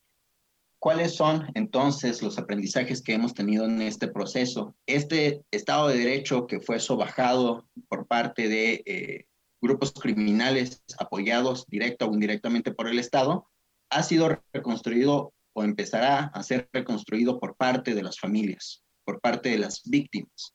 ¿Cuáles 0.78 1.16
son 1.16 1.50
entonces 1.54 2.22
los 2.22 2.38
aprendizajes 2.38 3.02
que 3.02 3.14
hemos 3.14 3.34
tenido 3.34 3.64
en 3.64 3.82
este 3.82 4.06
proceso? 4.06 4.76
Este 4.86 5.42
Estado 5.50 5.88
de 5.88 5.98
Derecho 5.98 6.46
que 6.46 6.60
fue 6.60 6.78
sobajado 6.78 7.68
por 7.88 8.06
parte 8.06 8.48
de 8.48 8.82
eh, 8.86 9.24
grupos 9.60 9.92
criminales 9.92 10.84
apoyados 10.98 11.66
directo 11.66 12.06
o 12.06 12.14
indirectamente 12.14 12.72
por 12.72 12.88
el 12.88 13.00
Estado, 13.00 13.48
ha 13.90 14.02
sido 14.02 14.40
reconstruido 14.52 15.32
o 15.52 15.64
empezará 15.64 16.30
a 16.32 16.42
ser 16.44 16.68
reconstruido 16.72 17.40
por 17.40 17.56
parte 17.56 17.94
de 17.94 18.02
las 18.02 18.18
familias, 18.20 18.84
por 19.04 19.20
parte 19.20 19.48
de 19.48 19.58
las 19.58 19.82
víctimas. 19.84 20.54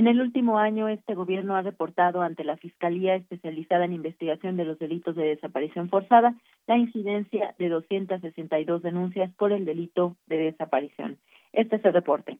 En 0.00 0.06
el 0.06 0.18
último 0.18 0.58
año, 0.58 0.88
este 0.88 1.14
gobierno 1.14 1.56
ha 1.56 1.60
reportado 1.60 2.22
ante 2.22 2.42
la 2.42 2.56
Fiscalía 2.56 3.16
Especializada 3.16 3.84
en 3.84 3.92
Investigación 3.92 4.56
de 4.56 4.64
los 4.64 4.78
Delitos 4.78 5.14
de 5.14 5.24
Desaparición 5.24 5.90
Forzada 5.90 6.34
la 6.66 6.78
incidencia 6.78 7.54
de 7.58 7.68
262 7.68 8.80
denuncias 8.82 9.30
por 9.36 9.52
el 9.52 9.66
delito 9.66 10.16
de 10.26 10.38
desaparición. 10.38 11.18
Este 11.52 11.76
es 11.76 11.84
el 11.84 11.92
reporte. 11.92 12.38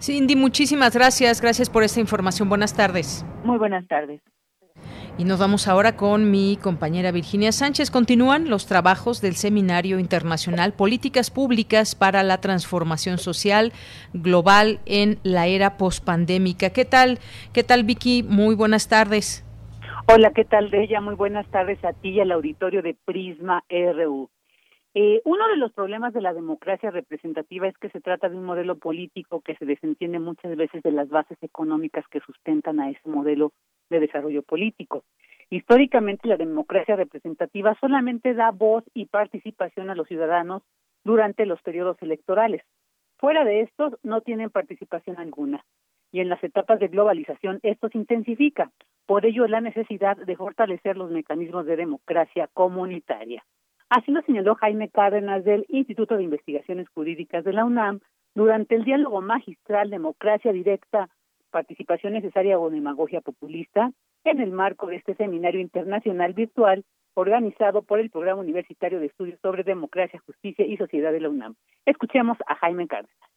Cindy, 0.00 0.34
muchísimas 0.34 0.96
gracias. 0.96 1.40
Gracias 1.40 1.70
por 1.70 1.84
esta 1.84 2.00
información. 2.00 2.48
Buenas 2.48 2.74
tardes. 2.74 3.24
Muy 3.44 3.58
buenas 3.58 3.86
tardes. 3.86 4.20
Y 5.16 5.22
nos 5.22 5.38
vamos 5.38 5.68
ahora 5.68 5.96
con 5.96 6.32
mi 6.32 6.58
compañera 6.60 7.12
Virginia 7.12 7.52
Sánchez. 7.52 7.92
Continúan 7.92 8.50
los 8.50 8.66
trabajos 8.66 9.20
del 9.20 9.34
Seminario 9.34 10.00
Internacional 10.00 10.72
Políticas 10.72 11.30
Públicas 11.30 11.94
para 11.94 12.24
la 12.24 12.40
Transformación 12.40 13.18
Social 13.18 13.72
Global 14.12 14.80
en 14.86 15.18
la 15.22 15.46
Era 15.46 15.76
Postpandémica. 15.76 16.70
¿Qué 16.70 16.84
tal? 16.84 17.20
¿Qué 17.52 17.62
tal, 17.62 17.84
Vicky? 17.84 18.24
Muy 18.24 18.56
buenas 18.56 18.88
tardes. 18.88 19.44
Hola, 20.08 20.32
¿qué 20.34 20.44
tal, 20.44 20.68
Bella? 20.68 21.00
Muy 21.00 21.14
buenas 21.14 21.46
tardes 21.46 21.82
a 21.84 21.92
ti 21.92 22.08
y 22.08 22.20
al 22.20 22.32
auditorio 22.32 22.82
de 22.82 22.96
Prisma 23.04 23.62
RU. 23.70 24.30
Eh, 24.94 25.20
uno 25.24 25.46
de 25.48 25.56
los 25.56 25.72
problemas 25.72 26.12
de 26.12 26.22
la 26.22 26.32
democracia 26.32 26.90
representativa 26.90 27.68
es 27.68 27.78
que 27.78 27.88
se 27.90 28.00
trata 28.00 28.28
de 28.28 28.36
un 28.36 28.44
modelo 28.44 28.78
político 28.78 29.40
que 29.42 29.54
se 29.56 29.64
desentiende 29.64 30.18
muchas 30.18 30.56
veces 30.56 30.82
de 30.82 30.92
las 30.92 31.08
bases 31.08 31.38
económicas 31.40 32.04
que 32.08 32.20
sustentan 32.20 32.80
a 32.80 32.90
ese 32.90 33.08
modelo 33.08 33.52
de 33.90 34.00
desarrollo 34.00 34.42
político. 34.42 35.04
Históricamente 35.50 36.28
la 36.28 36.36
democracia 36.36 36.96
representativa 36.96 37.76
solamente 37.80 38.34
da 38.34 38.50
voz 38.50 38.84
y 38.94 39.06
participación 39.06 39.90
a 39.90 39.94
los 39.94 40.08
ciudadanos 40.08 40.62
durante 41.04 41.46
los 41.46 41.60
periodos 41.62 41.96
electorales. 42.00 42.62
Fuera 43.18 43.44
de 43.44 43.60
estos 43.60 43.94
no 44.02 44.20
tienen 44.20 44.50
participación 44.50 45.18
alguna. 45.18 45.64
Y 46.10 46.20
en 46.20 46.28
las 46.28 46.42
etapas 46.42 46.80
de 46.80 46.88
globalización 46.88 47.60
esto 47.62 47.88
se 47.88 47.98
intensifica. 47.98 48.70
Por 49.06 49.26
ello 49.26 49.46
la 49.46 49.60
necesidad 49.60 50.16
de 50.16 50.36
fortalecer 50.36 50.96
los 50.96 51.10
mecanismos 51.10 51.66
de 51.66 51.76
democracia 51.76 52.48
comunitaria. 52.52 53.44
Así 53.90 54.10
lo 54.10 54.22
señaló 54.22 54.54
Jaime 54.54 54.88
Cárdenas 54.88 55.44
del 55.44 55.66
Instituto 55.68 56.16
de 56.16 56.24
Investigaciones 56.24 56.88
Jurídicas 56.88 57.44
de 57.44 57.52
la 57.52 57.64
UNAM 57.64 58.00
durante 58.34 58.74
el 58.74 58.84
diálogo 58.84 59.20
magistral 59.20 59.90
Democracia 59.90 60.52
Directa 60.52 61.10
participación 61.54 62.14
necesaria 62.14 62.58
o 62.58 62.68
demagogia 62.68 63.20
populista 63.20 63.92
en 64.24 64.40
el 64.40 64.50
marco 64.50 64.88
de 64.88 64.96
este 64.96 65.14
seminario 65.14 65.60
internacional 65.60 66.32
virtual 66.32 66.84
organizado 67.14 67.82
por 67.82 68.00
el 68.00 68.10
Programa 68.10 68.40
Universitario 68.40 68.98
de 68.98 69.06
Estudios 69.06 69.38
sobre 69.40 69.62
Democracia, 69.62 70.20
Justicia 70.26 70.66
y 70.66 70.76
Sociedad 70.76 71.12
de 71.12 71.20
la 71.20 71.28
UNAM. 71.28 71.54
Escuchemos 71.86 72.36
a 72.48 72.56
Jaime 72.56 72.88
Cárdenas. 72.88 73.30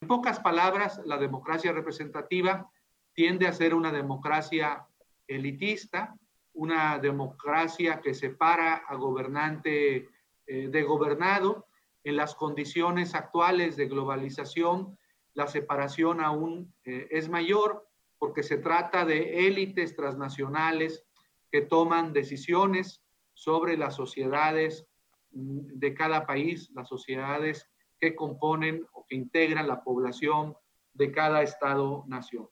En 0.00 0.08
pocas 0.08 0.40
palabras, 0.40 1.00
la 1.04 1.16
democracia 1.16 1.70
representativa 1.70 2.68
tiende 3.12 3.46
a 3.46 3.52
ser 3.52 3.72
una 3.72 3.92
democracia 3.92 4.84
elitista, 5.28 6.16
una 6.54 6.98
democracia 6.98 8.00
que 8.00 8.14
separa 8.14 8.82
a 8.88 8.96
gobernante 8.96 10.08
eh, 10.48 10.68
de 10.68 10.82
gobernado. 10.82 11.66
En 12.02 12.16
las 12.16 12.34
condiciones 12.34 13.14
actuales 13.14 13.76
de 13.76 13.86
globalización, 13.86 14.98
la 15.38 15.46
separación 15.46 16.20
aún 16.20 16.74
eh, 16.84 17.06
es 17.12 17.28
mayor 17.28 17.88
porque 18.18 18.42
se 18.42 18.58
trata 18.58 19.04
de 19.04 19.46
élites 19.46 19.94
transnacionales 19.94 21.06
que 21.52 21.60
toman 21.60 22.12
decisiones 22.12 23.04
sobre 23.34 23.76
las 23.76 23.94
sociedades 23.94 24.88
mm, 25.30 25.78
de 25.78 25.94
cada 25.94 26.26
país, 26.26 26.72
las 26.74 26.88
sociedades 26.88 27.70
que 28.00 28.16
componen 28.16 28.84
o 28.92 29.06
que 29.06 29.14
integran 29.14 29.68
la 29.68 29.84
población 29.84 30.56
de 30.92 31.12
cada 31.12 31.44
Estado-nación. 31.44 32.48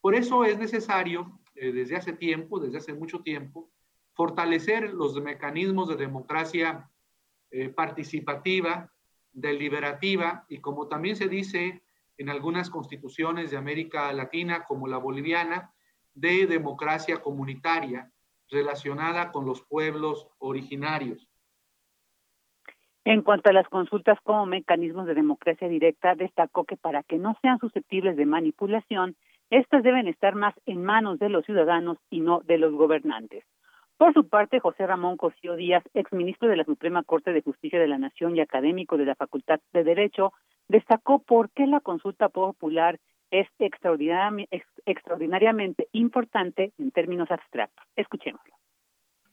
Por 0.00 0.14
eso 0.14 0.44
es 0.44 0.56
necesario, 0.56 1.40
eh, 1.56 1.72
desde 1.72 1.96
hace 1.96 2.12
tiempo, 2.12 2.60
desde 2.60 2.78
hace 2.78 2.94
mucho 2.94 3.22
tiempo, 3.22 3.72
fortalecer 4.12 4.94
los 4.94 5.20
mecanismos 5.20 5.88
de 5.88 5.96
democracia 5.96 6.88
eh, 7.50 7.70
participativa, 7.70 8.88
deliberativa 9.32 10.46
y 10.48 10.60
como 10.60 10.86
también 10.86 11.16
se 11.16 11.26
dice 11.26 11.82
en 12.20 12.28
algunas 12.28 12.68
constituciones 12.68 13.50
de 13.50 13.56
América 13.56 14.12
Latina, 14.12 14.64
como 14.68 14.86
la 14.86 14.98
boliviana, 14.98 15.72
de 16.12 16.46
democracia 16.46 17.22
comunitaria 17.22 18.12
relacionada 18.50 19.32
con 19.32 19.46
los 19.46 19.62
pueblos 19.62 20.28
originarios. 20.38 21.26
En 23.06 23.22
cuanto 23.22 23.48
a 23.48 23.54
las 23.54 23.66
consultas 23.68 24.18
como 24.22 24.44
mecanismos 24.44 25.06
de 25.06 25.14
democracia 25.14 25.66
directa, 25.66 26.14
destacó 26.14 26.64
que 26.64 26.76
para 26.76 27.02
que 27.04 27.16
no 27.16 27.38
sean 27.40 27.58
susceptibles 27.58 28.18
de 28.18 28.26
manipulación, 28.26 29.16
estas 29.48 29.82
deben 29.82 30.06
estar 30.06 30.34
más 30.34 30.52
en 30.66 30.84
manos 30.84 31.18
de 31.18 31.30
los 31.30 31.46
ciudadanos 31.46 31.96
y 32.10 32.20
no 32.20 32.40
de 32.40 32.58
los 32.58 32.74
gobernantes. 32.74 33.44
Por 33.96 34.12
su 34.12 34.28
parte, 34.28 34.60
José 34.60 34.86
Ramón 34.86 35.16
Cosío 35.16 35.56
Díaz, 35.56 35.84
exministro 35.94 36.48
de 36.48 36.58
la 36.58 36.64
Suprema 36.64 37.02
Corte 37.02 37.32
de 37.32 37.40
Justicia 37.40 37.80
de 37.80 37.88
la 37.88 37.96
Nación 37.96 38.36
y 38.36 38.40
académico 38.40 38.98
de 38.98 39.06
la 39.06 39.14
Facultad 39.14 39.60
de 39.72 39.84
Derecho, 39.84 40.34
destacó 40.70 41.20
por 41.20 41.50
qué 41.50 41.66
la 41.66 41.80
consulta 41.80 42.28
popular 42.28 43.00
es 43.30 43.48
extraordinariamente 43.58 45.88
importante 45.92 46.72
en 46.78 46.92
términos 46.92 47.30
abstractos. 47.30 47.84
Escuchémoslo. 47.96 48.54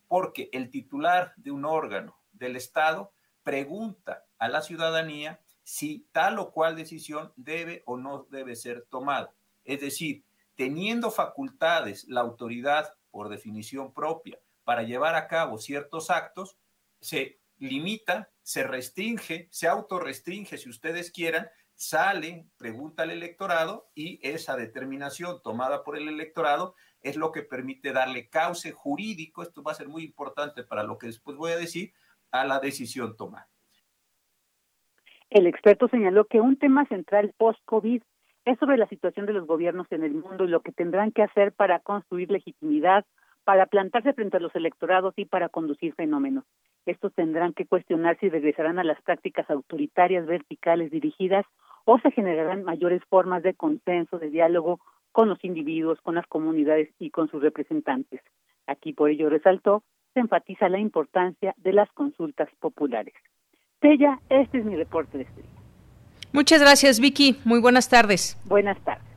Porque 0.08 0.50
el 0.52 0.72
titular 0.72 1.34
de 1.36 1.52
un 1.52 1.66
órgano 1.66 2.18
del 2.32 2.56
Estado 2.56 3.12
pregunta 3.44 4.24
a 4.40 4.50
la 4.50 4.62
ciudadanía 4.62 5.40
si 5.64 6.08
tal 6.12 6.40
o 6.40 6.52
cual 6.52 6.76
decisión 6.76 7.32
debe 7.36 7.84
o 7.86 7.98
no 7.98 8.24
debe 8.32 8.56
ser 8.56 8.88
tomada. 8.90 9.32
Es 9.64 9.82
decir, 9.82 10.24
teniendo 10.56 11.12
facultades 11.12 12.08
la 12.08 12.22
autoridad 12.22 12.96
por 13.12 13.30
definición 13.30 13.94
propia 13.94 14.40
para 14.64 14.82
llevar 14.84 15.14
a 15.16 15.28
cabo 15.28 15.60
ciertos 15.60 16.10
actos, 16.10 16.58
se 17.00 17.40
limita, 17.60 18.32
se 18.48 18.64
restringe, 18.64 19.50
se 19.52 19.68
autorrestringe 19.68 20.58
si 20.58 20.70
ustedes 20.70 21.12
quieran, 21.12 21.50
sale, 21.74 22.48
pregunta 22.58 23.04
al 23.04 23.12
electorado 23.12 23.90
y 23.94 24.22
esa 24.26 24.56
determinación 24.56 25.42
tomada 25.44 25.84
por 25.84 25.98
el 25.98 26.08
electorado 26.08 26.74
es 27.02 27.18
lo 27.18 27.34
que 27.34 27.42
permite 27.42 27.92
darle 27.92 28.30
cauce 28.30 28.72
jurídico, 28.72 29.44
esto 29.44 29.64
va 29.64 29.74
a 29.74 29.76
ser 29.76 29.90
muy 29.90 30.06
importante 30.06 30.64
para 30.64 30.84
lo 30.84 30.98
que 30.98 31.08
después 31.08 31.36
voy 31.36 31.52
a 31.52 31.58
decir, 31.58 31.92
a 32.32 32.46
la 32.46 32.62
decisión 32.62 33.18
tomada. 33.18 33.50
El 35.30 35.46
experto 35.46 35.90
señaló 35.90 36.24
que 36.24 36.40
un 36.40 36.56
tema 36.58 36.86
central 36.86 37.34
post-COVID 37.38 38.02
es 38.46 38.60
sobre 38.60 38.78
la 38.78 38.88
situación 38.88 39.26
de 39.26 39.34
los 39.34 39.46
gobiernos 39.46 39.88
en 39.92 40.06
el 40.06 40.14
mundo 40.14 40.46
y 40.46 40.48
lo 40.48 40.62
que 40.62 40.72
tendrán 40.72 41.12
que 41.12 41.24
hacer 41.24 41.52
para 41.52 41.80
construir 41.80 42.32
legitimidad, 42.32 43.06
para 43.44 43.66
plantarse 43.66 44.14
frente 44.14 44.38
a 44.38 44.40
los 44.40 44.56
electorados 44.56 45.14
y 45.18 45.26
para 45.26 45.50
conducir 45.50 45.94
fenómenos. 45.96 46.46
Estos 46.88 47.14
tendrán 47.14 47.54
que 47.54 47.66
cuestionar 47.66 48.18
si 48.20 48.30
regresarán 48.30 48.80
a 48.80 48.84
las 48.84 49.00
prácticas 49.04 49.48
autoritarias 49.50 50.26
verticales 50.26 50.90
dirigidas 50.90 51.46
o 51.86 52.00
se 52.00 52.12
generarán 52.12 52.64
mayores 52.64 53.04
formas 53.10 53.44
de 53.44 53.54
consenso, 53.54 54.18
de 54.18 54.30
diálogo 54.30 54.80
con 55.12 55.30
los 55.30 55.44
individuos, 55.44 56.02
con 56.02 56.16
las 56.16 56.26
comunidades 56.28 56.90
y 56.98 57.12
con 57.12 57.30
sus 57.30 57.44
representantes. 57.44 58.22
Aquí 58.66 58.94
por 58.94 59.10
ello 59.10 59.30
resaltó 59.30 59.84
enfatiza 60.20 60.70
la 60.70 60.80
importancia 60.80 61.54
de 61.58 61.74
las 61.74 61.92
consultas 61.92 62.50
populares. 62.60 63.14
Tella, 63.80 64.20
este 64.30 64.60
es 64.60 64.66
mi 64.66 64.76
reporte 64.76 65.18
de 65.18 65.24
este 65.26 65.42
día. 65.42 65.52
Muchas 66.34 66.62
gracias, 66.62 67.00
Vicky. 67.00 67.38
Muy 67.46 67.62
buenas 67.62 67.90
tardes. 67.90 68.38
Buenas 68.46 68.80
tardes. 68.84 69.17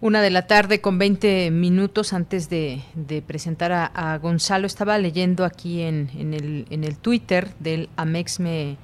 Una 0.00 0.22
de 0.22 0.30
la 0.30 0.46
tarde 0.46 0.80
con 0.80 0.96
20 0.96 1.50
minutos 1.50 2.12
antes 2.12 2.48
de, 2.48 2.84
presentar 3.26 3.72
a, 3.72 4.18
Gonzalo. 4.18 4.68
Estaba 4.68 4.96
leyendo 4.96 5.44
aquí 5.44 5.82
en, 5.82 6.08
el, 6.16 6.66
en 6.70 6.84
el 6.84 6.96
Twitter 6.96 7.52
del 7.58 7.88
Amexme 7.96 8.76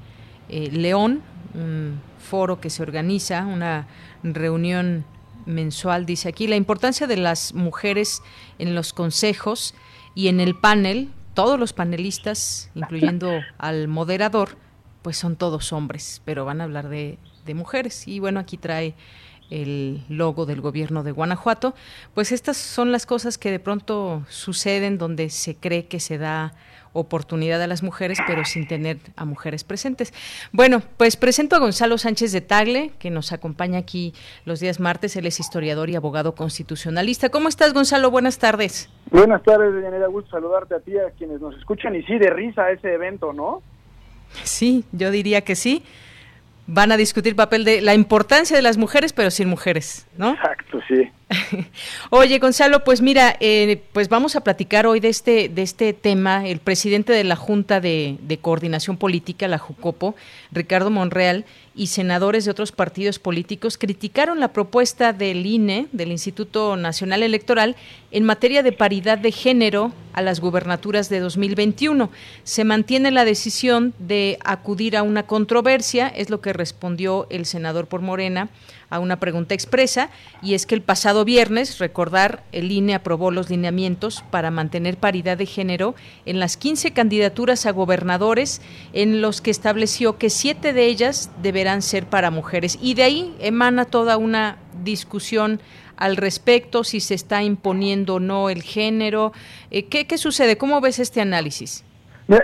eh, 0.48 0.70
León, 0.72 1.22
un 1.54 2.00
foro 2.18 2.60
que 2.60 2.68
se 2.68 2.82
organiza, 2.82 3.46
una 3.46 3.86
reunión 4.24 5.04
mensual, 5.46 6.04
dice 6.04 6.28
aquí, 6.28 6.48
la 6.48 6.56
importancia 6.56 7.06
de 7.06 7.16
las 7.16 7.54
mujeres 7.54 8.20
en 8.58 8.74
los 8.74 8.92
consejos 8.92 9.76
y 10.16 10.26
en 10.26 10.40
el 10.40 10.56
panel, 10.56 11.12
todos 11.34 11.60
los 11.60 11.72
panelistas, 11.72 12.72
incluyendo 12.74 13.30
al 13.58 13.86
moderador, 13.86 14.56
pues 15.02 15.16
son 15.16 15.36
todos 15.36 15.72
hombres, 15.72 16.22
pero 16.24 16.44
van 16.44 16.60
a 16.60 16.64
hablar 16.64 16.88
de, 16.88 17.18
de 17.44 17.54
mujeres. 17.54 18.08
Y 18.08 18.18
bueno, 18.18 18.40
aquí 18.40 18.56
trae 18.56 18.96
el 19.50 20.02
logo 20.08 20.46
del 20.46 20.60
gobierno 20.60 21.02
de 21.02 21.12
Guanajuato, 21.12 21.74
pues 22.14 22.32
estas 22.32 22.56
son 22.56 22.92
las 22.92 23.06
cosas 23.06 23.38
que 23.38 23.50
de 23.50 23.58
pronto 23.58 24.24
suceden 24.28 24.98
donde 24.98 25.30
se 25.30 25.56
cree 25.56 25.86
que 25.86 26.00
se 26.00 26.18
da 26.18 26.54
oportunidad 26.94 27.60
a 27.60 27.66
las 27.66 27.82
mujeres, 27.82 28.18
pero 28.26 28.44
sin 28.44 28.66
tener 28.66 28.98
a 29.16 29.24
mujeres 29.24 29.64
presentes. 29.64 30.14
Bueno, 30.52 30.80
pues 30.96 31.16
presento 31.16 31.56
a 31.56 31.58
Gonzalo 31.58 31.98
Sánchez 31.98 32.32
de 32.32 32.40
Tagle, 32.40 32.92
que 32.98 33.10
nos 33.10 33.32
acompaña 33.32 33.78
aquí 33.80 34.14
los 34.44 34.60
días 34.60 34.80
martes. 34.80 35.16
Él 35.16 35.26
es 35.26 35.40
historiador 35.40 35.90
y 35.90 35.96
abogado 35.96 36.34
constitucionalista. 36.34 37.28
¿Cómo 37.28 37.48
estás, 37.48 37.74
Gonzalo? 37.74 38.10
Buenas 38.10 38.38
tardes. 38.38 38.88
Buenas 39.10 39.42
tardes, 39.42 39.74
Daniela. 39.82 40.06
Gusto 40.06 40.30
saludarte 40.30 40.76
a 40.76 40.80
ti, 40.80 40.96
a 40.96 41.10
quienes 41.10 41.40
nos 41.40 41.56
escuchan. 41.56 41.96
Y 41.96 42.02
sí, 42.04 42.16
de 42.16 42.30
risa 42.30 42.70
ese 42.70 42.94
evento, 42.94 43.32
¿no? 43.32 43.62
Sí, 44.44 44.84
yo 44.92 45.10
diría 45.10 45.42
que 45.42 45.56
sí 45.56 45.82
van 46.66 46.92
a 46.92 46.96
discutir 46.96 47.36
papel 47.36 47.64
de 47.64 47.80
la 47.80 47.94
importancia 47.94 48.56
de 48.56 48.62
las 48.62 48.78
mujeres, 48.78 49.12
pero 49.12 49.30
sin 49.30 49.48
mujeres, 49.48 50.06
¿no? 50.16 50.32
Exacto, 50.32 50.80
sí. 50.88 51.10
Oye, 52.10 52.38
Gonzalo, 52.38 52.84
pues 52.84 53.00
mira, 53.00 53.36
eh, 53.40 53.82
pues 53.92 54.08
vamos 54.08 54.36
a 54.36 54.42
platicar 54.42 54.86
hoy 54.86 55.00
de 55.00 55.08
este, 55.08 55.48
de 55.48 55.62
este 55.62 55.92
tema. 55.92 56.46
El 56.46 56.58
presidente 56.58 57.12
de 57.12 57.24
la 57.24 57.36
Junta 57.36 57.80
de, 57.80 58.18
de 58.20 58.38
Coordinación 58.38 58.96
Política, 58.96 59.48
la 59.48 59.58
JUCOPO, 59.58 60.14
Ricardo 60.52 60.90
Monreal, 60.90 61.44
y 61.76 61.88
senadores 61.88 62.44
de 62.44 62.52
otros 62.52 62.70
partidos 62.70 63.18
políticos 63.18 63.78
criticaron 63.78 64.38
la 64.38 64.52
propuesta 64.52 65.12
del 65.12 65.44
INE, 65.44 65.88
del 65.92 66.12
Instituto 66.12 66.76
Nacional 66.76 67.22
Electoral, 67.22 67.74
en 68.12 68.24
materia 68.24 68.62
de 68.62 68.70
paridad 68.70 69.18
de 69.18 69.32
género 69.32 69.92
a 70.12 70.22
las 70.22 70.38
gubernaturas 70.38 71.08
de 71.08 71.18
2021. 71.18 72.10
Se 72.44 72.64
mantiene 72.64 73.10
la 73.10 73.24
decisión 73.24 73.92
de 73.98 74.38
acudir 74.44 74.96
a 74.96 75.02
una 75.02 75.24
controversia, 75.24 76.06
es 76.06 76.30
lo 76.30 76.40
que 76.40 76.52
respondió 76.52 77.26
el 77.30 77.44
senador 77.44 77.88
por 77.88 78.02
Morena 78.02 78.50
a 78.94 79.00
una 79.00 79.18
pregunta 79.18 79.54
expresa, 79.54 80.08
y 80.40 80.54
es 80.54 80.66
que 80.66 80.74
el 80.74 80.82
pasado 80.82 81.24
viernes, 81.24 81.78
recordar, 81.78 82.44
el 82.52 82.70
INE 82.70 82.94
aprobó 82.94 83.30
los 83.30 83.50
lineamientos 83.50 84.22
para 84.30 84.50
mantener 84.50 84.96
paridad 84.96 85.36
de 85.36 85.46
género 85.46 85.94
en 86.26 86.38
las 86.38 86.56
15 86.56 86.92
candidaturas 86.92 87.66
a 87.66 87.72
gobernadores, 87.72 88.62
en 88.92 89.20
los 89.20 89.40
que 89.40 89.50
estableció 89.50 90.16
que 90.16 90.30
siete 90.30 90.72
de 90.72 90.86
ellas 90.86 91.30
deberán 91.42 91.82
ser 91.82 92.06
para 92.06 92.30
mujeres. 92.30 92.78
Y 92.80 92.94
de 92.94 93.02
ahí 93.02 93.36
emana 93.40 93.84
toda 93.84 94.16
una 94.16 94.58
discusión 94.84 95.60
al 95.96 96.16
respecto, 96.16 96.84
si 96.84 97.00
se 97.00 97.14
está 97.14 97.42
imponiendo 97.42 98.16
o 98.16 98.20
no 98.20 98.48
el 98.48 98.62
género. 98.62 99.32
Eh, 99.70 99.88
¿qué, 99.88 100.06
¿Qué 100.06 100.18
sucede? 100.18 100.56
¿Cómo 100.56 100.80
ves 100.80 100.98
este 100.98 101.20
análisis? 101.20 101.84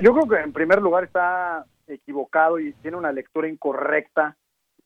yo 0.02 0.12
creo 0.12 0.28
que 0.28 0.36
en 0.44 0.52
primer 0.52 0.82
lugar 0.82 1.04
está 1.04 1.64
equivocado 1.88 2.58
y 2.58 2.72
tiene 2.82 2.96
una 2.96 3.12
lectura 3.12 3.48
incorrecta 3.48 4.36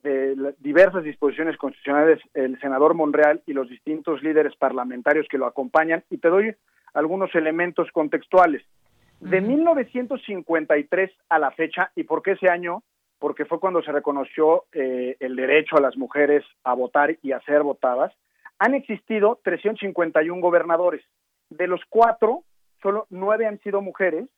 de 0.05 0.55
diversas 0.61 1.03
disposiciones 1.03 1.57
constitucionales 1.57 2.21
el 2.35 2.61
senador 2.61 2.95
Monreal 2.95 3.43
y 3.47 3.55
los 3.55 3.69
distintos 3.69 4.23
líderes 4.23 4.55
parlamentarios 4.55 5.27
que 5.29 5.39
lo 5.39 5.47
acompañan 5.47 6.05
y 6.11 6.19
te 6.19 6.29
doy 6.29 6.55
algunos 6.93 7.35
elementos 7.35 7.91
contextuales. 7.91 8.63
De 9.19 9.41
1953 9.41 11.11
a 11.29 11.39
la 11.39 11.51
fecha, 11.51 11.91
¿y 11.97 12.05
por 12.05 12.23
qué 12.23 12.33
ese 12.33 12.49
año? 12.49 12.83
porque 13.25 13.47
fue 13.47 13.59
cuando 13.59 13.81
se 13.81 13.91
reconoció 13.91 14.65
eh, 14.75 15.17
el 15.19 15.35
derecho 15.35 15.79
a 15.79 15.81
las 15.81 15.97
mujeres 15.97 16.45
a 16.63 16.75
votar 16.75 17.17
y 17.23 17.33
a 17.33 17.41
ser 17.41 17.63
votadas, 17.63 18.13
han 18.59 18.75
existido 18.75 19.41
351 19.43 20.43
gobernadores. 20.43 21.03
De 21.49 21.67
los 21.67 21.81
cuatro, 21.89 22.43
solo 22.83 23.07
nueve 23.09 23.47
han 23.47 23.59
sido 23.61 23.81
mujeres 23.81 24.29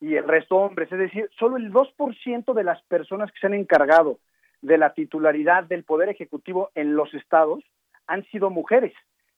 y 0.00 0.14
el 0.14 0.28
resto 0.28 0.58
hombres. 0.58 0.92
Es 0.92 0.98
decir, 1.00 1.28
solo 1.36 1.56
el 1.56 1.72
2% 1.72 2.54
de 2.54 2.62
las 2.62 2.80
personas 2.84 3.32
que 3.32 3.40
se 3.40 3.48
han 3.48 3.54
encargado 3.54 4.20
de 4.66 4.78
la 4.78 4.92
titularidad 4.94 5.64
del 5.64 5.84
Poder 5.84 6.08
Ejecutivo 6.08 6.70
en 6.74 6.96
los 6.96 7.14
estados 7.14 7.62
han 8.06 8.24
sido 8.24 8.50
mujeres. 8.50 8.92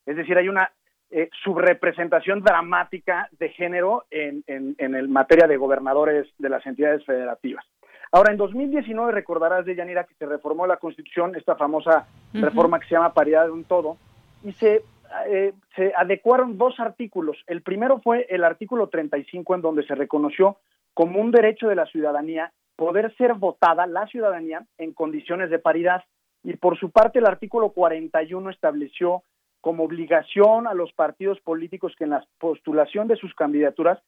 Es 0.07 0.17
decir, 0.17 0.39
hay 0.39 0.49
una 0.49 0.73
eh, 1.11 1.29
subrepresentación 1.45 2.43
dramática 2.43 3.29
de 3.39 3.51
género 3.51 4.05
en, 4.11 4.43
en, 4.47 4.75
en 4.79 4.95
el 4.95 5.09
materia 5.09 5.47
de 5.47 5.59
gobernadores 5.59 6.27
de 6.39 6.49
las 6.49 6.65
entidades 6.67 7.05
federativas. 7.05 7.65
Ahora, 8.11 8.33
en 8.33 8.39
2019 8.39 9.13
recordarás 9.13 9.67
de 9.67 9.75
Yanira 9.75 10.05
que 10.05 10.15
se 10.15 10.25
reformó 10.25 10.67
la 10.67 10.79
Constitución, 10.79 11.37
esta 11.37 11.57
famosa 11.57 12.07
reforma 12.33 12.81
que 12.81 12.89
se 12.89 12.95
llama 12.95 13.13
paridad 13.13 13.45
de 13.45 13.51
un 13.51 13.65
todo, 13.65 13.99
y 14.43 14.53
se, 14.53 14.83
eh, 15.27 15.53
se 15.77 15.93
adecuaron 15.95 16.57
dos 16.57 16.81
artículos. 16.81 17.37
El 17.47 17.61
primero 17.61 18.01
fue 18.01 18.27
el 18.31 18.45
artículo 18.45 18.89
35, 18.89 19.55
en 19.57 19.61
donde 19.61 19.87
se 19.87 19.95
reconoció 19.95 20.57
como 20.95 21.21
un 21.21 21.31
derecho 21.31 21.69
de 21.69 21.75
la 21.75 21.85
ciudadanía 21.85 22.53
poder 22.79 23.13
ser 23.17 23.35
votada 23.35 23.89
la 23.89 24.07
ciudadanía 24.07 24.65
en 24.79 24.93
condiciones 24.93 25.51
de 25.51 25.59
paridad. 25.59 26.05
Y 26.45 26.55
por 26.55 26.79
su 26.79 26.91
parte, 26.93 27.19
el 27.19 27.27
artículo 27.27 27.71
41 27.71 28.51
estableció 28.51 29.25
como 29.61 29.83
obligación 29.83 30.69
a 30.69 30.75
los 30.75 30.93
partidos 30.93 31.41
políticos 31.41 31.93
que 31.99 32.05
en 32.05 32.11
la 32.11 32.25
postulación 32.39 33.09
de 33.09 33.17
sus 33.17 33.35
candidaturas 33.35 33.99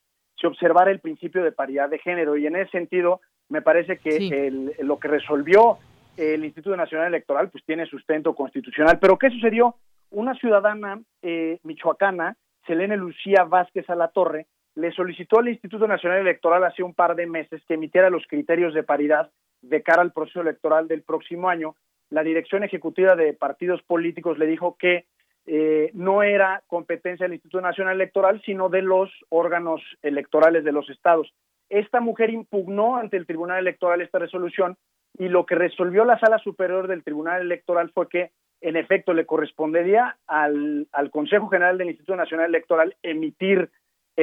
se 0.40 0.46
observara 0.46 0.92
el 0.92 1.00
principio 1.00 1.42
de 1.42 1.50
paridad 1.50 1.90
de 1.90 1.98
género. 1.98 2.36
Y 2.36 2.46
en 2.46 2.54
ese 2.54 2.70
sentido, 2.70 3.20
me 3.48 3.60
parece 3.60 3.98
que 3.98 4.72
lo 4.78 5.00
que 5.00 5.08
resolvió 5.08 5.78
el 6.16 6.44
Instituto 6.44 6.76
Nacional 6.76 7.08
Electoral 7.08 7.50
pues 7.50 7.64
tiene 7.64 7.86
sustento 7.86 8.36
constitucional. 8.36 9.00
Pero 9.00 9.18
¿qué 9.18 9.30
sucedió? 9.30 9.74
Una 10.10 10.34
ciudadana 10.36 11.02
eh, 11.22 11.58
michoacana, 11.64 12.36
Selene 12.68 12.96
Lucía 12.96 13.42
Vázquez 13.42 13.90
Alatorre, 13.90 14.46
le 14.74 14.92
solicitó 14.92 15.38
al 15.38 15.48
Instituto 15.48 15.86
Nacional 15.86 16.20
Electoral 16.20 16.64
hace 16.64 16.82
un 16.82 16.94
par 16.94 17.16
de 17.16 17.26
meses 17.26 17.62
que 17.66 17.74
emitiera 17.74 18.10
los 18.10 18.26
criterios 18.26 18.74
de 18.74 18.82
paridad 18.82 19.30
de 19.62 19.82
cara 19.82 20.02
al 20.02 20.12
proceso 20.12 20.40
electoral 20.40 20.88
del 20.88 21.02
próximo 21.02 21.48
año. 21.48 21.74
La 22.08 22.22
Dirección 22.22 22.64
Ejecutiva 22.64 23.16
de 23.16 23.34
Partidos 23.34 23.82
Políticos 23.82 24.38
le 24.38 24.46
dijo 24.46 24.76
que 24.78 25.06
eh, 25.46 25.90
no 25.94 26.22
era 26.22 26.62
competencia 26.66 27.24
del 27.24 27.34
Instituto 27.34 27.60
Nacional 27.60 27.94
Electoral, 27.94 28.40
sino 28.44 28.68
de 28.68 28.82
los 28.82 29.10
órganos 29.28 29.82
electorales 30.02 30.64
de 30.64 30.72
los 30.72 30.88
estados. 30.90 31.32
Esta 31.68 32.00
mujer 32.00 32.30
impugnó 32.30 32.96
ante 32.96 33.16
el 33.16 33.26
Tribunal 33.26 33.58
Electoral 33.58 34.00
esta 34.00 34.18
resolución 34.18 34.76
y 35.18 35.28
lo 35.28 35.46
que 35.46 35.54
resolvió 35.54 36.04
la 36.04 36.18
Sala 36.18 36.38
Superior 36.38 36.88
del 36.88 37.04
Tribunal 37.04 37.42
Electoral 37.42 37.90
fue 37.90 38.08
que, 38.08 38.30
en 38.60 38.76
efecto, 38.76 39.12
le 39.12 39.26
correspondería 39.26 40.16
al, 40.26 40.88
al 40.92 41.10
Consejo 41.10 41.48
General 41.48 41.78
del 41.78 41.88
Instituto 41.88 42.16
Nacional 42.16 42.46
Electoral 42.46 42.96
emitir 43.02 43.70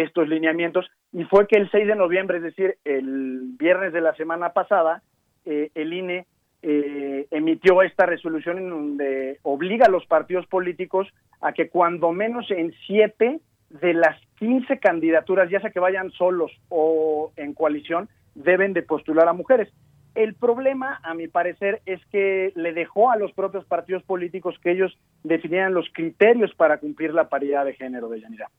estos 0.04 0.28
lineamientos 0.28 0.90
y 1.12 1.24
fue 1.26 1.48
que 1.48 1.58
el 1.58 1.70
6 1.72 1.88
de 1.88 1.96
noviembre, 1.96 2.38
es 2.38 2.44
decir, 2.44 2.78
el 2.86 3.56
viernes 3.58 3.94
de 3.94 4.02
la 4.02 4.16
semana 4.16 4.54
pasada, 4.54 5.02
eh, 5.46 5.72
el 5.76 5.94
INE 5.94 6.26
eh, 6.62 7.28
emitió 7.32 7.82
esta 7.82 8.06
resolución 8.06 8.58
en 8.58 8.70
donde 8.70 9.40
obliga 9.44 9.86
a 9.86 9.90
los 9.90 10.06
partidos 10.06 10.46
políticos 10.48 11.08
a 11.42 11.54
que 11.54 11.70
cuando 11.70 12.12
menos 12.12 12.50
en 12.52 12.74
siete 12.86 13.40
de 13.70 13.94
las 13.94 14.20
15 14.40 14.80
candidaturas, 14.80 15.50
ya 15.50 15.62
sea 15.62 15.72
que 15.72 15.80
vayan 15.80 16.12
solos 16.12 16.52
o 16.70 17.32
en 17.36 17.54
coalición, 17.54 18.10
deben 18.36 18.74
de 18.74 18.84
postular 18.84 19.28
a 19.28 19.34
mujeres. 19.34 19.72
El 20.16 20.34
problema, 20.34 21.00
a 21.04 21.14
mi 21.14 21.28
parecer, 21.28 21.82
es 21.86 22.04
que 22.08 22.52
le 22.56 22.74
dejó 22.74 23.12
a 23.12 23.18
los 23.18 23.32
propios 23.34 23.66
partidos 23.66 24.04
políticos 24.04 24.56
que 24.64 24.72
ellos 24.72 24.98
definieran 25.24 25.76
los 25.76 25.88
criterios 25.94 26.54
para 26.56 26.80
cumplir 26.80 27.14
la 27.14 27.30
paridad 27.30 27.66
de 27.66 27.76
género 27.76 28.10
de 28.10 28.22
Yanira. 28.22 28.50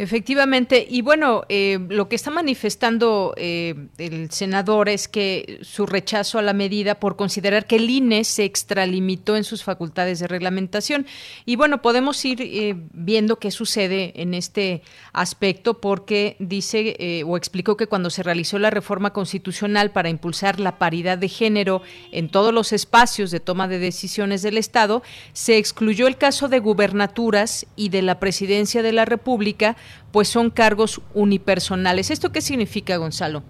Efectivamente, 0.00 0.86
y 0.88 1.02
bueno, 1.02 1.42
eh, 1.48 1.80
lo 1.88 2.08
que 2.08 2.14
está 2.14 2.30
manifestando 2.30 3.34
eh, 3.36 3.74
el 3.98 4.30
senador 4.30 4.88
es 4.88 5.08
que 5.08 5.58
su 5.62 5.86
rechazo 5.86 6.38
a 6.38 6.42
la 6.42 6.52
medida 6.52 7.00
por 7.00 7.16
considerar 7.16 7.66
que 7.66 7.76
el 7.76 7.90
INE 7.90 8.22
se 8.22 8.44
extralimitó 8.44 9.36
en 9.36 9.42
sus 9.42 9.64
facultades 9.64 10.20
de 10.20 10.28
reglamentación. 10.28 11.04
Y 11.46 11.56
bueno, 11.56 11.82
podemos 11.82 12.24
ir 12.24 12.40
eh, 12.42 12.76
viendo 12.92 13.40
qué 13.40 13.50
sucede 13.50 14.12
en 14.22 14.34
este 14.34 14.82
aspecto 15.12 15.80
porque 15.80 16.36
dice 16.38 17.24
o 17.26 17.36
explicó 17.36 17.76
que 17.76 17.88
cuando 17.88 18.10
se 18.10 18.22
realizó 18.22 18.60
la 18.60 18.70
reforma 18.70 19.12
constitucional 19.12 19.90
para 19.90 20.10
impulsar 20.10 20.60
la 20.60 20.78
paridad 20.78 21.18
de 21.18 21.28
género 21.28 21.82
en 22.12 22.28
todos 22.28 22.54
los 22.54 22.72
espacios 22.72 23.32
de 23.32 23.40
toma 23.40 23.66
de 23.66 23.80
decisiones 23.80 24.42
del 24.42 24.58
Estado, 24.58 25.02
se 25.32 25.58
excluyó 25.58 26.06
el 26.06 26.18
caso 26.18 26.46
de 26.46 26.60
gubernaturas 26.60 27.66
y 27.74 27.88
de 27.88 28.02
la 28.02 28.20
presidencia 28.20 28.84
de 28.84 28.92
la 28.92 29.04
República 29.04 29.76
pues 30.12 30.28
son 30.28 30.50
cargos 30.50 31.02
unipersonales. 31.14 32.10
¿Esto 32.10 32.32
qué 32.32 32.40
significa, 32.40 32.96
Gonzalo? 32.96 33.42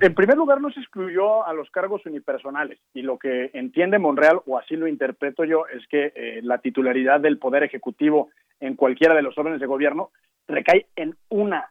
en 0.00 0.14
primer 0.14 0.36
lugar, 0.36 0.60
no 0.60 0.70
se 0.70 0.80
excluyó 0.80 1.44
a 1.44 1.52
los 1.52 1.68
cargos 1.70 2.06
unipersonales 2.06 2.78
y 2.94 3.02
lo 3.02 3.18
que 3.18 3.50
entiende 3.52 3.98
Monreal, 3.98 4.40
o 4.46 4.58
así 4.58 4.76
lo 4.76 4.86
interpreto 4.86 5.44
yo, 5.44 5.66
es 5.66 5.86
que 5.88 6.12
eh, 6.14 6.40
la 6.42 6.58
titularidad 6.58 7.20
del 7.20 7.38
Poder 7.38 7.64
Ejecutivo 7.64 8.30
en 8.60 8.76
cualquiera 8.76 9.14
de 9.14 9.22
los 9.22 9.36
órdenes 9.36 9.60
de 9.60 9.66
gobierno 9.66 10.10
recae 10.46 10.86
en 10.94 11.16
una 11.28 11.70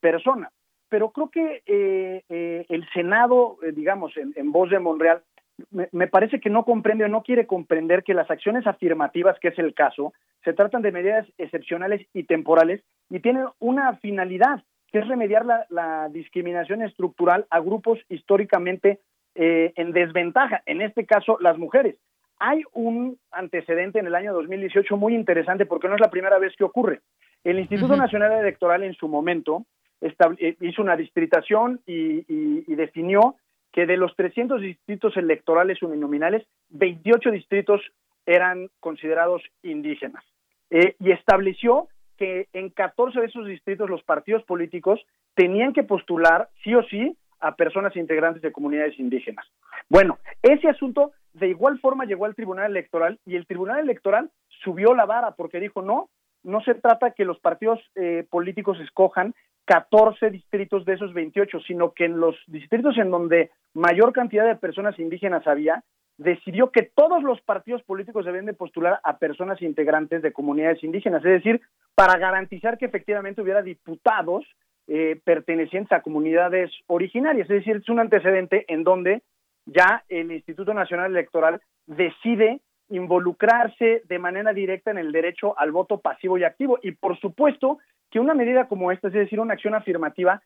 persona. 0.00 0.50
Pero 0.88 1.10
creo 1.10 1.30
que 1.30 1.62
eh, 1.66 2.24
eh, 2.28 2.66
el 2.68 2.88
Senado, 2.92 3.58
digamos, 3.74 4.12
en, 4.16 4.52
voz 4.52 4.70
de 4.70 4.80
Monreal, 4.80 5.22
me, 5.70 6.06
parece 6.06 6.40
que 6.40 6.50
no 6.50 6.64
comprende 6.64 7.04
o 7.04 7.08
no 7.08 7.22
quiere 7.22 7.46
comprender 7.46 8.02
que 8.02 8.14
las 8.14 8.30
acciones 8.30 8.66
afirmativas, 8.66 9.38
que 9.38 9.48
es 9.48 9.58
el 9.58 9.74
caso, 9.74 10.12
se 10.44 10.52
tratan 10.52 10.82
de 10.82 10.92
medidas 10.92 11.26
excepcionales 11.38 12.06
y 12.12 12.24
temporales 12.24 12.82
y 13.08 13.20
tienen 13.20 13.46
una 13.58 13.96
finalidad, 13.96 14.62
que 14.92 14.98
es 14.98 15.08
remediar 15.08 15.44
la, 15.44 16.08
discriminación 16.10 16.82
estructural 16.82 17.46
a 17.50 17.60
grupos 17.60 17.98
históricamente 18.08 19.00
eh, 19.34 19.72
en 19.76 19.92
desventaja, 19.92 20.62
en 20.66 20.82
este 20.82 21.06
caso 21.06 21.38
las 21.40 21.56
mujeres. 21.58 21.96
Hay 22.38 22.62
un 22.72 23.18
antecedente 23.30 23.98
en 23.98 24.06
el 24.06 24.14
año 24.14 24.32
2018 24.32 24.96
muy 24.96 25.14
interesante 25.14 25.66
porque 25.66 25.88
no 25.88 25.94
es 25.94 26.00
la 26.00 26.10
primera 26.10 26.38
vez 26.38 26.54
que 26.56 26.64
ocurre. 26.64 27.00
El 27.44 27.58
Instituto 27.58 27.96
Nacional 27.96 28.32
Electoral 28.32 28.82
en 28.82 28.94
su 28.94 29.08
momento 29.08 29.64
eh, 30.00 30.56
hizo 30.60 30.82
una 30.82 30.96
distritación 30.96 31.80
y, 31.86 32.74
definió 32.74 33.36
que 33.72 33.86
de 33.86 33.96
los 33.96 34.14
300 34.16 34.60
distritos 34.60 35.16
electorales 35.16 35.82
uninominales, 35.82 36.46
28 36.70 37.30
distritos 37.30 37.80
eran 38.26 38.68
considerados 38.80 39.42
indígenas. 39.62 40.24
Eh, 40.70 40.96
y 40.98 41.10
estableció 41.10 41.88
que 42.16 42.48
en 42.52 42.70
14 42.70 43.20
de 43.20 43.26
esos 43.26 43.46
distritos 43.46 43.88
los 43.88 44.02
partidos 44.02 44.44
políticos 44.44 45.00
tenían 45.34 45.72
que 45.72 45.82
postular 45.82 46.48
sí 46.62 46.74
o 46.74 46.82
sí 46.84 47.16
a 47.40 47.56
personas 47.56 47.96
integrantes 47.96 48.42
de 48.42 48.52
comunidades 48.52 48.98
indígenas. 48.98 49.46
Bueno, 49.88 50.18
ese 50.42 50.68
asunto 50.68 51.12
de 51.32 51.48
igual 51.48 51.78
forma 51.80 52.04
llegó 52.04 52.26
al 52.26 52.34
Tribunal 52.34 52.70
Electoral 52.70 53.18
y 53.24 53.36
el 53.36 53.46
Tribunal 53.46 53.80
Electoral 53.80 54.30
subió 54.62 54.94
la 54.94 55.06
vara 55.06 55.32
porque 55.32 55.60
dijo 55.60 55.80
no, 55.80 56.10
no 56.42 56.60
se 56.62 56.74
trata 56.74 57.12
que 57.12 57.24
los 57.24 57.40
partidos 57.40 57.80
eh, 57.94 58.26
políticos 58.30 58.78
escojan 58.80 59.34
14 59.64 60.30
distritos 60.30 60.84
de 60.84 60.94
esos 60.94 61.12
28, 61.14 61.60
sino 61.66 61.92
que 61.92 62.06
en 62.06 62.18
los 62.18 62.36
distritos 62.46 62.96
en 62.98 63.10
donde 63.10 63.50
mayor 63.74 64.12
cantidad 64.12 64.46
de 64.46 64.56
personas 64.56 64.98
indígenas 64.98 65.46
había, 65.46 65.84
decidió 66.18 66.70
que 66.70 66.82
todos 66.82 67.22
los 67.22 67.40
partidos 67.40 67.82
políticos 67.84 68.26
deben 68.26 68.44
de 68.44 68.52
postular 68.52 69.00
a 69.04 69.18
personas 69.18 69.62
integrantes 69.62 70.20
de 70.22 70.32
comunidades 70.32 70.84
indígenas, 70.84 71.24
es 71.24 71.32
decir, 71.32 71.60
para 71.94 72.18
garantizar 72.18 72.76
que 72.76 72.86
efectivamente 72.86 73.40
hubiera 73.40 73.62
diputados 73.62 74.44
eh, 74.86 75.18
pertenecientes 75.24 75.92
a 75.92 76.02
comunidades 76.02 76.70
originarias, 76.88 77.48
es 77.48 77.64
decir, 77.64 77.76
es 77.76 77.88
un 77.88 78.00
antecedente 78.00 78.64
en 78.68 78.84
donde 78.84 79.22
ya 79.64 80.04
el 80.08 80.32
Instituto 80.32 80.74
Nacional 80.74 81.12
Electoral 81.12 81.62
decide 81.86 82.60
involucrarse 82.90 84.02
de 84.06 84.18
manera 84.18 84.52
directa 84.52 84.90
en 84.90 84.98
el 84.98 85.12
derecho 85.12 85.58
al 85.58 85.72
voto 85.72 85.98
pasivo 85.98 86.36
y 86.38 86.44
activo. 86.44 86.78
Y 86.82 86.92
por 86.92 87.18
supuesto 87.18 87.78
que 88.10 88.20
una 88.20 88.34
medida 88.34 88.68
como 88.68 88.92
esta, 88.92 89.08
es 89.08 89.14
decir, 89.14 89.40
una 89.40 89.54
acción 89.54 89.74
afirmativa, 89.74 90.42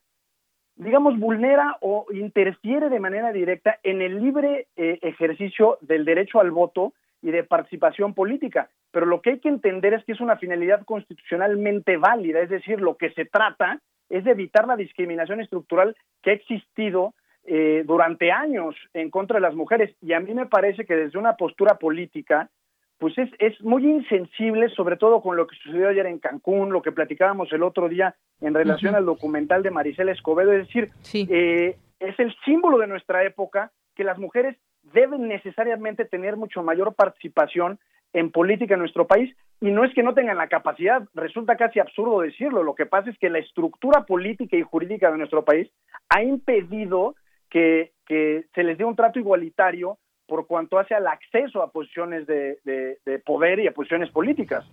digamos, 0.75 1.19
vulnera 1.19 1.77
o 1.81 2.05
interfiere 2.11 2.89
de 2.89 2.99
manera 2.99 3.31
directa 3.31 3.79
en 3.83 4.01
el 4.01 4.21
libre 4.21 4.67
eh, 4.75 4.99
ejercicio 5.01 5.77
del 5.81 6.05
derecho 6.05 6.39
al 6.39 6.51
voto 6.51 6.93
y 7.21 7.31
de 7.31 7.43
participación 7.43 8.13
política. 8.13 8.69
Pero 8.91 9.05
lo 9.05 9.21
que 9.21 9.31
hay 9.31 9.39
que 9.39 9.49
entender 9.49 9.93
es 9.93 10.05
que 10.05 10.11
es 10.11 10.21
una 10.21 10.37
finalidad 10.37 10.85
constitucionalmente 10.85 11.97
válida, 11.97 12.41
es 12.41 12.49
decir, 12.49 12.79
lo 12.79 12.97
que 12.97 13.09
se 13.11 13.25
trata 13.25 13.79
es 14.09 14.23
de 14.23 14.31
evitar 14.31 14.67
la 14.67 14.75
discriminación 14.75 15.41
estructural 15.41 15.95
que 16.21 16.31
ha 16.31 16.33
existido 16.33 17.13
eh, 17.47 17.83
durante 17.85 18.31
años 18.31 18.75
en 18.93 19.09
contra 19.09 19.35
de 19.35 19.41
las 19.41 19.55
mujeres. 19.55 19.95
Y 20.01 20.13
a 20.13 20.19
mí 20.19 20.33
me 20.33 20.47
parece 20.47 20.85
que 20.85 20.95
desde 20.95 21.19
una 21.19 21.35
postura 21.35 21.75
política, 21.75 22.49
pues 22.97 23.17
es, 23.17 23.29
es 23.39 23.61
muy 23.61 23.85
insensible, 23.85 24.69
sobre 24.69 24.97
todo 24.97 25.21
con 25.21 25.35
lo 25.35 25.45
que 25.45 25.55
sucedió 25.57 25.89
ayer 25.89 26.07
en 26.07 26.19
Cancún, 26.19 26.71
lo 26.71 26.81
que 26.81 26.91
platicábamos 26.91 27.51
el 27.53 27.63
otro 27.63 27.87
día 27.87 28.15
en 28.41 28.53
relación 28.53 28.95
al 28.95 29.05
documental 29.05 29.63
de 29.63 29.71
Maricela 29.71 30.11
Escobedo, 30.11 30.53
es 30.53 30.67
decir, 30.67 30.89
eh, 31.13 31.77
es 31.99 32.19
el 32.19 32.35
símbolo 32.45 32.77
de 32.77 32.87
nuestra 32.87 33.23
época 33.23 33.71
que 33.95 34.03
las 34.03 34.17
mujeres 34.17 34.57
deben 34.93 35.27
necesariamente 35.27 36.05
tener 36.05 36.37
mucho 36.37 36.63
mayor 36.63 36.95
participación 36.95 37.79
en 38.13 38.31
política 38.31 38.73
en 38.73 38.79
nuestro 38.79 39.07
país. 39.07 39.35
Y 39.61 39.71
no 39.71 39.83
es 39.83 39.93
que 39.93 40.03
no 40.03 40.13
tengan 40.13 40.37
la 40.37 40.47
capacidad, 40.47 41.03
resulta 41.13 41.55
casi 41.55 41.79
absurdo 41.79 42.21
decirlo, 42.21 42.63
lo 42.63 42.75
que 42.75 42.85
pasa 42.85 43.09
es 43.09 43.17
que 43.17 43.29
la 43.29 43.39
estructura 43.39 44.05
política 44.05 44.57
y 44.57 44.63
jurídica 44.63 45.11
de 45.11 45.17
nuestro 45.17 45.45
país 45.45 45.69
ha 46.09 46.23
impedido 46.23 47.15
que, 47.55 48.45
se 48.53 48.63
les 48.63 48.77
dé 48.77 48.83
un 48.83 48.95
trato 48.95 49.19
igualitario 49.19 49.97
por 50.27 50.45
cuanto 50.47 50.77
hace 50.77 50.93
al 50.93 51.07
acceso 51.07 51.61
a 51.61 51.71
posiciones 51.71 52.27
de 52.27 53.21
poder 53.25 53.59
y 53.59 53.67
a 53.67 53.73
posiciones 53.73 54.09
políticas. 54.11 54.65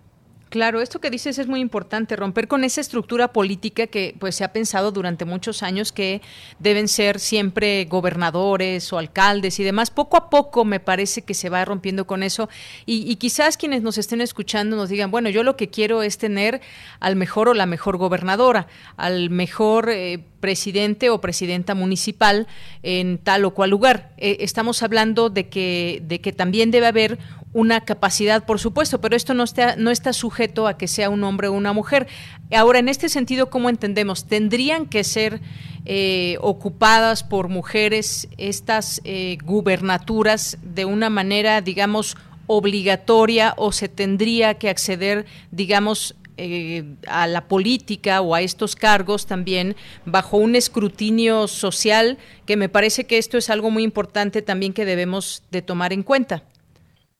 Claro, 0.53 0.81
esto 0.81 1.01
que 1.01 1.09
dices 1.09 1.39
es 1.39 1.47
muy 1.47 1.61
importante, 1.61 2.15
romper 2.15 2.47
con 2.47 2.63
esa 2.63 2.79
estructura 2.79 3.33
política 3.33 3.87
que 3.87 4.15
pues 4.19 4.35
se 4.35 4.43
ha 4.43 4.53
pensado 4.53 4.91
durante 4.91 5.25
muchos 5.25 5.63
años 5.63 5.91
que 5.91 6.21
deben 6.59 6.87
ser 6.87 7.19
siempre 7.19 7.85
gobernadores 7.85 8.93
o 8.93 8.99
alcaldes 8.99 9.59
y 9.59 9.63
demás. 9.63 9.89
Poco 9.89 10.15
a 10.15 10.29
poco 10.29 10.63
me 10.63 10.79
parece 10.79 11.23
que 11.23 11.33
se 11.33 11.49
va 11.49 11.65
rompiendo 11.65 12.05
con 12.05 12.21
eso 12.21 12.49
y, 12.85 13.15
quizás 13.15 13.57
quienes 13.57 13.81
nos 13.81 13.97
estén 13.97 14.21
escuchando 14.21 14.75
nos 14.75 14.89
digan, 14.89 15.09
bueno, 15.09 15.27
yo 15.31 15.41
lo 15.41 15.57
que 15.57 15.69
quiero 15.69 16.03
es 16.03 16.19
tener 16.19 16.61
al 16.99 17.15
mejor 17.15 17.49
o 17.49 17.55
la 17.55 17.65
mejor 17.65 17.97
gobernadora, 17.97 18.67
al 18.95 19.31
mejor 19.31 19.89
eh, 19.89 20.19
presidente 20.39 21.09
o 21.09 21.19
presidenta 21.19 21.73
municipal 21.73 22.45
en 22.83 23.17
tal 23.17 23.45
o 23.45 23.55
cual 23.55 23.71
lugar. 23.71 24.11
Eh, 24.17 24.37
estamos 24.41 24.83
hablando 24.83 25.31
de 25.31 25.49
que, 25.49 26.03
de 26.05 26.21
que 26.21 26.31
también 26.31 26.69
debe 26.69 26.85
haber 26.85 27.17
una 27.53 27.81
capacidad, 27.81 28.45
por 28.45 28.59
supuesto, 28.59 28.99
pero 28.99 29.15
esto 29.15 29.33
no 29.33 29.43
está, 29.43 29.75
no 29.75 29.91
está 29.91 30.11
sujeto 30.11 30.67
a 30.67 30.77
que 30.77 30.87
sea 30.87 31.09
un 31.09 31.23
hombre 31.23 31.47
o 31.47 31.53
una 31.53 31.71
mujer. 31.71 32.07
Ahora, 32.51 32.79
en 32.79 32.89
este 32.89 33.09
sentido, 33.09 33.49
¿cómo 33.49 33.69
entendemos? 33.69 34.25
¿Tendrían 34.25 34.87
que 34.87 35.03
ser 35.03 35.39
eh, 35.85 36.37
ocupadas 36.41 37.23
por 37.23 37.49
mujeres 37.49 38.27
estas 38.37 39.01
eh, 39.03 39.37
gubernaturas 39.43 40.57
de 40.63 40.85
una 40.85 41.09
manera, 41.09 41.61
digamos, 41.61 42.17
obligatoria 42.47 43.53
o 43.57 43.71
se 43.71 43.87
tendría 43.87 44.55
que 44.55 44.69
acceder, 44.69 45.25
digamos, 45.51 46.15
eh, 46.37 46.83
a 47.07 47.27
la 47.27 47.47
política 47.47 48.21
o 48.21 48.33
a 48.33 48.41
estos 48.41 48.75
cargos 48.75 49.27
también 49.27 49.75
bajo 50.05 50.37
un 50.37 50.55
escrutinio 50.55 51.47
social 51.47 52.17
que 52.47 52.57
me 52.57 52.69
parece 52.69 53.05
que 53.05 53.19
esto 53.19 53.37
es 53.37 53.51
algo 53.51 53.69
muy 53.69 53.83
importante 53.83 54.41
también 54.41 54.73
que 54.73 54.83
debemos 54.83 55.43
de 55.51 55.61
tomar 55.61 55.93
en 55.93 56.01
cuenta. 56.01 56.43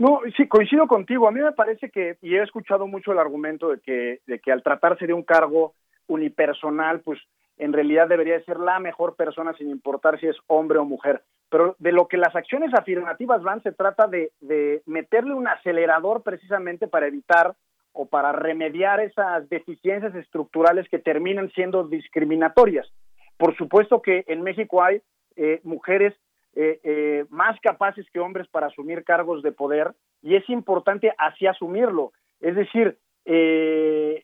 No, 0.03 0.19
sí, 0.35 0.49
coincido 0.49 0.85
contigo. 0.85 1.29
A 1.29 1.31
mí 1.31 1.39
me 1.39 1.53
parece 1.53 1.89
que, 1.89 2.17
y 2.21 2.35
he 2.35 2.43
escuchado 2.43 2.87
mucho 2.87 3.13
el 3.13 3.19
argumento 3.19 3.69
de 3.69 3.79
que, 3.79 4.19
de 4.27 4.39
que 4.39 4.51
al 4.51 4.61
tratarse 4.61 5.07
de 5.07 5.13
un 5.13 5.23
cargo 5.23 5.75
unipersonal, 6.07 6.99
pues 6.99 7.21
en 7.55 7.71
realidad 7.71 8.09
debería 8.09 8.43
ser 8.43 8.59
la 8.59 8.79
mejor 8.79 9.15
persona 9.15 9.53
sin 9.53 9.69
importar 9.69 10.19
si 10.19 10.27
es 10.27 10.35
hombre 10.47 10.77
o 10.77 10.83
mujer. 10.83 11.21
Pero 11.47 11.77
de 11.79 11.93
lo 11.93 12.09
que 12.09 12.17
las 12.17 12.35
acciones 12.35 12.73
afirmativas 12.73 13.43
van, 13.43 13.63
se 13.63 13.71
trata 13.71 14.07
de, 14.07 14.33
de 14.41 14.81
meterle 14.87 15.35
un 15.35 15.47
acelerador 15.47 16.21
precisamente 16.21 16.89
para 16.89 17.07
evitar 17.07 17.55
o 17.93 18.05
para 18.05 18.33
remediar 18.33 18.99
esas 18.99 19.47
deficiencias 19.47 20.13
estructurales 20.15 20.89
que 20.89 20.99
terminan 20.99 21.49
siendo 21.51 21.87
discriminatorias. 21.87 22.91
Por 23.37 23.55
supuesto 23.55 24.01
que 24.01 24.25
en 24.27 24.41
México 24.41 24.83
hay 24.83 25.01
eh, 25.37 25.61
mujeres 25.63 26.13
eh, 26.55 26.79
eh, 26.83 27.25
más 27.29 27.59
capaces 27.61 28.05
que 28.11 28.19
hombres 28.19 28.47
para 28.47 28.67
asumir 28.67 29.03
cargos 29.03 29.43
de 29.43 29.51
poder 29.51 29.93
y 30.21 30.35
es 30.35 30.47
importante 30.49 31.13
así 31.17 31.47
asumirlo. 31.47 32.13
Es 32.39 32.55
decir, 32.55 32.97
en 33.25 34.15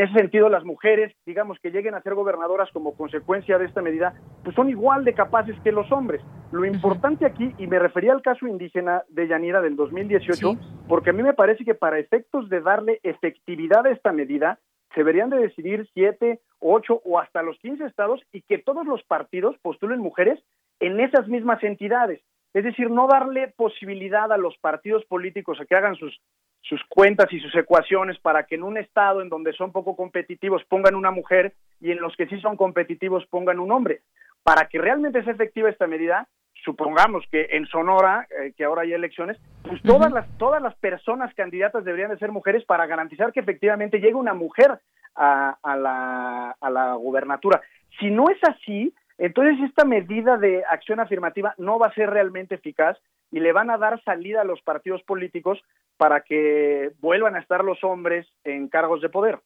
ese 0.00 0.12
sentido 0.12 0.48
las 0.48 0.64
mujeres, 0.64 1.14
digamos, 1.26 1.58
que 1.60 1.70
lleguen 1.70 1.94
a 1.94 2.02
ser 2.02 2.14
gobernadoras 2.14 2.70
como 2.72 2.96
consecuencia 2.96 3.58
de 3.58 3.66
esta 3.66 3.82
medida, 3.82 4.14
pues 4.44 4.54
son 4.54 4.70
igual 4.70 5.04
de 5.04 5.14
capaces 5.14 5.56
que 5.62 5.72
los 5.72 5.90
hombres. 5.92 6.22
Lo 6.50 6.64
importante 6.64 7.26
aquí, 7.26 7.54
y 7.58 7.66
me 7.66 7.78
refería 7.78 8.12
al 8.12 8.22
caso 8.22 8.46
indígena 8.46 9.02
de 9.08 9.28
Yanira 9.28 9.60
del 9.60 9.76
2018, 9.76 10.56
porque 10.88 11.10
a 11.10 11.12
mí 11.12 11.22
me 11.22 11.34
parece 11.34 11.64
que 11.64 11.74
para 11.74 11.98
efectos 11.98 12.48
de 12.48 12.60
darle 12.60 13.00
efectividad 13.02 13.86
a 13.86 13.90
esta 13.90 14.12
medida, 14.12 14.58
se 14.94 15.00
deberían 15.00 15.30
de 15.30 15.38
decidir 15.38 15.88
siete, 15.92 16.40
ocho 16.60 17.00
o 17.04 17.18
hasta 17.18 17.42
los 17.42 17.58
quince 17.58 17.84
estados 17.84 18.22
y 18.32 18.42
que 18.42 18.58
todos 18.58 18.86
los 18.86 19.02
partidos 19.04 19.56
postulen 19.58 20.00
mujeres 20.00 20.42
en 20.80 21.00
esas 21.00 21.28
mismas 21.28 21.62
entidades. 21.62 22.20
Es 22.54 22.64
decir, 22.64 22.90
no 22.90 23.06
darle 23.06 23.48
posibilidad 23.48 24.32
a 24.32 24.38
los 24.38 24.56
partidos 24.58 25.04
políticos 25.04 25.60
a 25.60 25.66
que 25.66 25.74
hagan 25.74 25.96
sus 25.96 26.20
sus 26.62 26.82
cuentas 26.88 27.32
y 27.32 27.40
sus 27.40 27.54
ecuaciones 27.54 28.18
para 28.18 28.44
que 28.44 28.56
en 28.56 28.62
un 28.62 28.76
estado 28.78 29.22
en 29.22 29.28
donde 29.28 29.52
son 29.52 29.72
poco 29.72 29.96
competitivos 29.96 30.64
pongan 30.64 30.94
una 30.94 31.10
mujer 31.10 31.54
y 31.80 31.92
en 31.92 32.00
los 32.00 32.14
que 32.16 32.26
sí 32.26 32.40
son 32.40 32.56
competitivos 32.56 33.24
pongan 33.26 33.60
un 33.60 33.72
hombre. 33.72 34.00
Para 34.42 34.68
que 34.68 34.78
realmente 34.78 35.22
sea 35.22 35.32
efectiva 35.32 35.70
esta 35.70 35.86
medida, 35.86 36.26
supongamos 36.64 37.24
que 37.30 37.48
en 37.52 37.66
Sonora, 37.66 38.26
eh, 38.30 38.52
que 38.56 38.64
ahora 38.64 38.82
hay 38.82 38.92
elecciones, 38.92 39.38
pues 39.62 39.80
todas 39.82 40.12
las 40.12 40.26
todas 40.38 40.60
las 40.60 40.74
personas 40.76 41.32
candidatas 41.34 41.84
deberían 41.84 42.10
de 42.10 42.18
ser 42.18 42.32
mujeres 42.32 42.64
para 42.64 42.86
garantizar 42.86 43.32
que 43.32 43.40
efectivamente 43.40 44.00
llegue 44.00 44.14
una 44.14 44.34
mujer 44.34 44.78
a, 45.14 45.56
a 45.62 45.76
la, 45.76 46.56
a 46.60 46.70
la 46.70 46.94
gubernatura. 46.94 47.62
Si 47.98 48.10
no 48.10 48.26
es 48.30 48.38
así, 48.42 48.92
entonces 49.18 49.58
esta 49.68 49.84
medida 49.84 50.36
de 50.36 50.64
acción 50.64 51.00
afirmativa 51.00 51.54
no 51.58 51.78
va 51.78 51.88
a 51.88 51.94
ser 51.94 52.08
realmente 52.10 52.54
eficaz 52.54 52.96
y 53.30 53.40
le 53.40 53.52
van 53.52 53.70
a 53.70 53.78
dar 53.78 54.02
salida 54.04 54.40
a 54.40 54.44
los 54.44 54.62
partidos 54.62 55.02
políticos 55.02 55.58
para 55.96 56.22
que 56.22 56.92
vuelvan 57.00 57.34
a 57.34 57.40
estar 57.40 57.64
los 57.64 57.82
hombres 57.84 58.26
en 58.44 58.68
cargos 58.68 59.02
de 59.02 59.08
poder. 59.08 59.40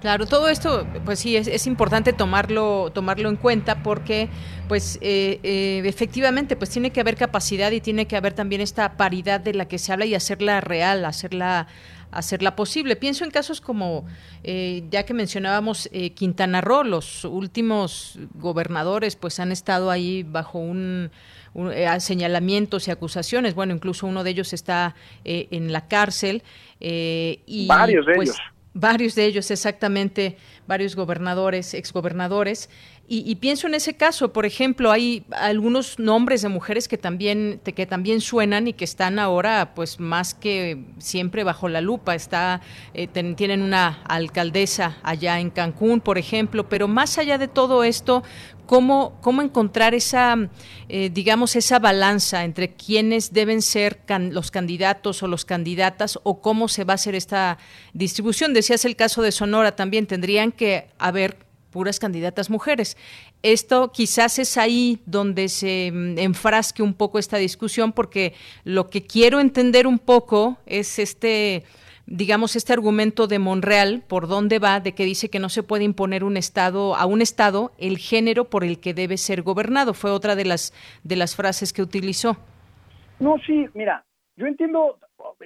Claro, 0.00 0.26
todo 0.26 0.48
esto, 0.48 0.86
pues 1.04 1.18
sí, 1.18 1.36
es, 1.36 1.66
importante 1.66 2.12
tomarlo, 2.12 2.92
tomarlo 2.94 3.28
en 3.28 3.34
cuenta 3.34 3.82
porque, 3.82 4.28
pues, 4.68 4.96
eh, 5.02 5.40
eh, 5.42 5.82
efectivamente, 5.84 6.54
pues 6.54 6.70
tiene 6.70 6.92
que 6.92 7.00
haber 7.00 7.16
capacidad 7.16 7.72
y 7.72 7.80
tiene 7.80 8.06
que 8.06 8.16
haber 8.16 8.32
también 8.32 8.60
esta 8.60 8.96
paridad 8.96 9.40
de 9.40 9.54
la 9.54 9.66
que 9.66 9.78
se 9.78 9.92
habla 9.92 10.04
y 10.04 10.14
hacerla 10.14 10.60
real, 10.60 11.04
hacerla 11.04 11.66
hacerla 12.10 12.56
posible. 12.56 12.96
Pienso 12.96 13.24
en 13.24 13.30
casos 13.30 13.60
como, 13.60 14.06
eh, 14.44 14.84
ya 14.90 15.04
que 15.04 15.14
mencionábamos 15.14 15.88
Quintana 16.14 16.60
Roo, 16.60 16.84
los 16.84 17.24
últimos 17.24 18.18
gobernadores 18.34 19.16
pues 19.16 19.40
han 19.40 19.52
estado 19.52 19.90
ahí 19.90 20.22
bajo 20.22 20.58
un 20.58 21.10
eh, 21.54 21.88
señalamientos 22.00 22.88
y 22.88 22.90
acusaciones. 22.90 23.54
Bueno, 23.54 23.74
incluso 23.74 24.06
uno 24.06 24.22
de 24.22 24.30
ellos 24.30 24.52
está 24.52 24.94
eh, 25.24 25.48
en 25.50 25.72
la 25.72 25.88
cárcel. 25.88 26.42
Eh, 26.80 27.40
y, 27.46 27.66
varios 27.66 28.06
de 28.06 28.14
pues, 28.14 28.28
ellos. 28.28 28.40
Varios 28.74 29.14
de 29.16 29.24
ellos, 29.24 29.50
exactamente, 29.50 30.36
varios 30.68 30.94
gobernadores, 30.94 31.74
exgobernadores. 31.74 32.70
Y, 33.10 33.36
pienso 33.36 33.66
en 33.66 33.74
ese 33.74 33.96
caso, 33.96 34.34
por 34.34 34.44
ejemplo, 34.44 34.92
hay 34.92 35.24
algunos 35.30 35.98
nombres 35.98 36.42
de 36.42 36.50
mujeres 36.50 36.88
que 36.88 36.98
también, 36.98 37.58
que 37.64 37.86
también 37.86 38.20
suenan 38.20 38.68
y 38.68 38.74
que 38.74 38.84
están 38.84 39.18
ahora, 39.18 39.72
pues 39.74 39.98
más 39.98 40.34
que 40.34 40.84
siempre 40.98 41.42
bajo 41.42 41.70
la 41.70 41.80
lupa. 41.80 42.14
Está, 42.14 42.60
tienen 43.36 43.62
una 43.62 44.02
alcaldesa 44.06 44.98
allá 45.02 45.40
en 45.40 45.48
Cancún, 45.48 46.02
por 46.02 46.18
ejemplo, 46.18 46.68
pero 46.68 46.86
más 46.86 47.16
allá 47.16 47.38
de 47.38 47.48
todo 47.48 47.82
esto, 47.82 48.24
cómo, 48.66 49.18
cómo 49.22 49.40
encontrar 49.40 49.94
esa, 49.94 50.36
eh, 50.90 51.08
digamos, 51.08 51.56
esa 51.56 51.78
balanza 51.78 52.44
entre 52.44 52.74
quiénes 52.74 53.32
deben 53.32 53.62
ser 53.62 54.02
los 54.30 54.50
candidatos 54.50 55.22
o 55.22 55.28
los 55.28 55.46
candidatas 55.46 56.18
o 56.24 56.42
cómo 56.42 56.68
se 56.68 56.84
va 56.84 56.92
a 56.92 56.96
hacer 56.96 57.14
esta 57.14 57.56
distribución. 57.94 58.52
Decías 58.52 58.84
el 58.84 58.96
caso 58.96 59.22
de 59.22 59.32
Sonora 59.32 59.74
también, 59.74 60.06
tendrían 60.06 60.52
que 60.52 60.88
haber 60.98 61.47
puras 61.70 61.98
candidatas 61.98 62.50
mujeres. 62.50 62.96
Esto 63.42 63.92
quizás 63.92 64.38
es 64.38 64.56
ahí 64.56 65.00
donde 65.06 65.48
se 65.48 65.90
mm, 65.92 66.18
enfrasque 66.18 66.82
un 66.82 66.94
poco 66.94 67.18
esta 67.18 67.36
discusión, 67.36 67.92
porque 67.92 68.34
lo 68.64 68.88
que 68.88 69.06
quiero 69.06 69.40
entender 69.40 69.86
un 69.86 69.98
poco 69.98 70.58
es 70.66 70.98
este 70.98 71.64
digamos, 72.10 72.56
este 72.56 72.72
argumento 72.72 73.26
de 73.26 73.38
Monreal, 73.38 74.02
por 74.08 74.28
dónde 74.28 74.58
va, 74.58 74.80
de 74.80 74.92
que 74.92 75.04
dice 75.04 75.28
que 75.28 75.38
no 75.38 75.50
se 75.50 75.62
puede 75.62 75.84
imponer 75.84 76.24
un 76.24 76.38
Estado, 76.38 76.96
a 76.96 77.04
un 77.04 77.20
Estado 77.20 77.72
el 77.78 77.98
género 77.98 78.46
por 78.46 78.64
el 78.64 78.80
que 78.80 78.94
debe 78.94 79.18
ser 79.18 79.42
gobernado. 79.42 79.92
Fue 79.92 80.10
otra 80.10 80.34
de 80.34 80.46
las, 80.46 80.72
de 81.04 81.16
las 81.16 81.36
frases 81.36 81.72
que 81.72 81.82
utilizó. 81.82 82.38
No, 83.20 83.36
sí, 83.46 83.66
mira, 83.74 84.04
yo 84.36 84.46
entiendo, 84.46 84.98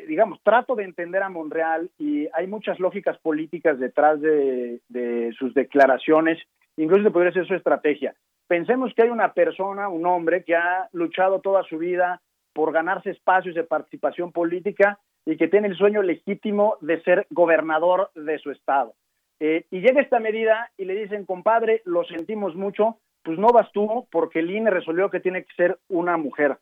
digamos, 0.07 0.41
trato 0.43 0.75
de 0.75 0.85
entender 0.85 1.23
a 1.23 1.29
Monreal 1.29 1.91
y 1.99 2.29
hay 2.33 2.47
muchas 2.47 2.81
lógicas 2.81 3.19
políticas 3.19 3.79
detrás 3.79 4.21
de, 4.21 4.81
de 4.89 5.33
sus 5.39 5.55
declaraciones, 5.55 6.39
incluso 6.77 7.05
se 7.05 7.11
podría 7.11 7.33
ser 7.33 7.47
su 7.47 7.55
estrategia. 7.55 8.15
Pensemos 8.47 8.93
que 8.95 9.03
hay 9.03 9.09
una 9.09 9.33
persona, 9.33 9.89
un 9.89 10.07
hombre, 10.07 10.45
que 10.45 10.55
ha 10.55 10.89
luchado 10.93 11.41
toda 11.41 11.63
su 11.65 11.79
vida 11.79 12.21
por 12.53 12.73
ganarse 12.73 13.11
espacios 13.11 13.55
de 13.55 13.65
participación 13.65 14.33
política 14.33 14.99
y 15.25 15.37
que 15.37 15.49
tiene 15.49 15.69
el 15.69 15.77
sueño 15.77 16.03
legítimo 16.03 16.77
de 16.81 17.01
ser 17.03 17.27
gobernador 17.31 18.11
de 18.15 18.39
su 18.39 18.51
estado. 18.51 18.95
Eh, 19.41 19.65
y 19.71 19.81
llega 19.81 20.01
esta 20.01 20.21
medida 20.21 20.71
y 20.77 20.85
le 20.85 20.95
dicen, 20.95 21.25
compadre, 21.25 21.83
lo 21.85 22.05
sentimos 22.05 22.55
mucho, 22.55 22.99
pues 23.23 23.39
no 23.39 23.49
vas 23.49 23.71
tú 23.73 24.07
porque 24.11 24.41
el 24.41 24.51
INE 24.51 24.71
resolvió 24.71 25.11
que 25.11 25.21
tiene 25.21 25.45
que 25.45 25.55
ser 25.57 25.79
una 25.89 26.17
mujer. 26.17 26.59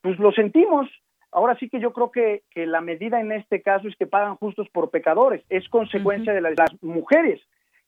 Pues 0.00 0.18
lo 0.18 0.32
sentimos. 0.32 0.88
Ahora 1.32 1.56
sí 1.58 1.68
que 1.68 1.80
yo 1.80 1.92
creo 1.92 2.10
que, 2.10 2.42
que 2.50 2.66
la 2.66 2.80
medida 2.80 3.20
en 3.20 3.32
este 3.32 3.62
caso 3.62 3.88
es 3.88 3.96
que 3.96 4.06
pagan 4.06 4.36
justos 4.36 4.68
por 4.70 4.90
pecadores. 4.90 5.42
Es 5.48 5.68
consecuencia 5.68 6.32
de 6.32 6.40
las 6.40 6.54
mujeres 6.82 7.40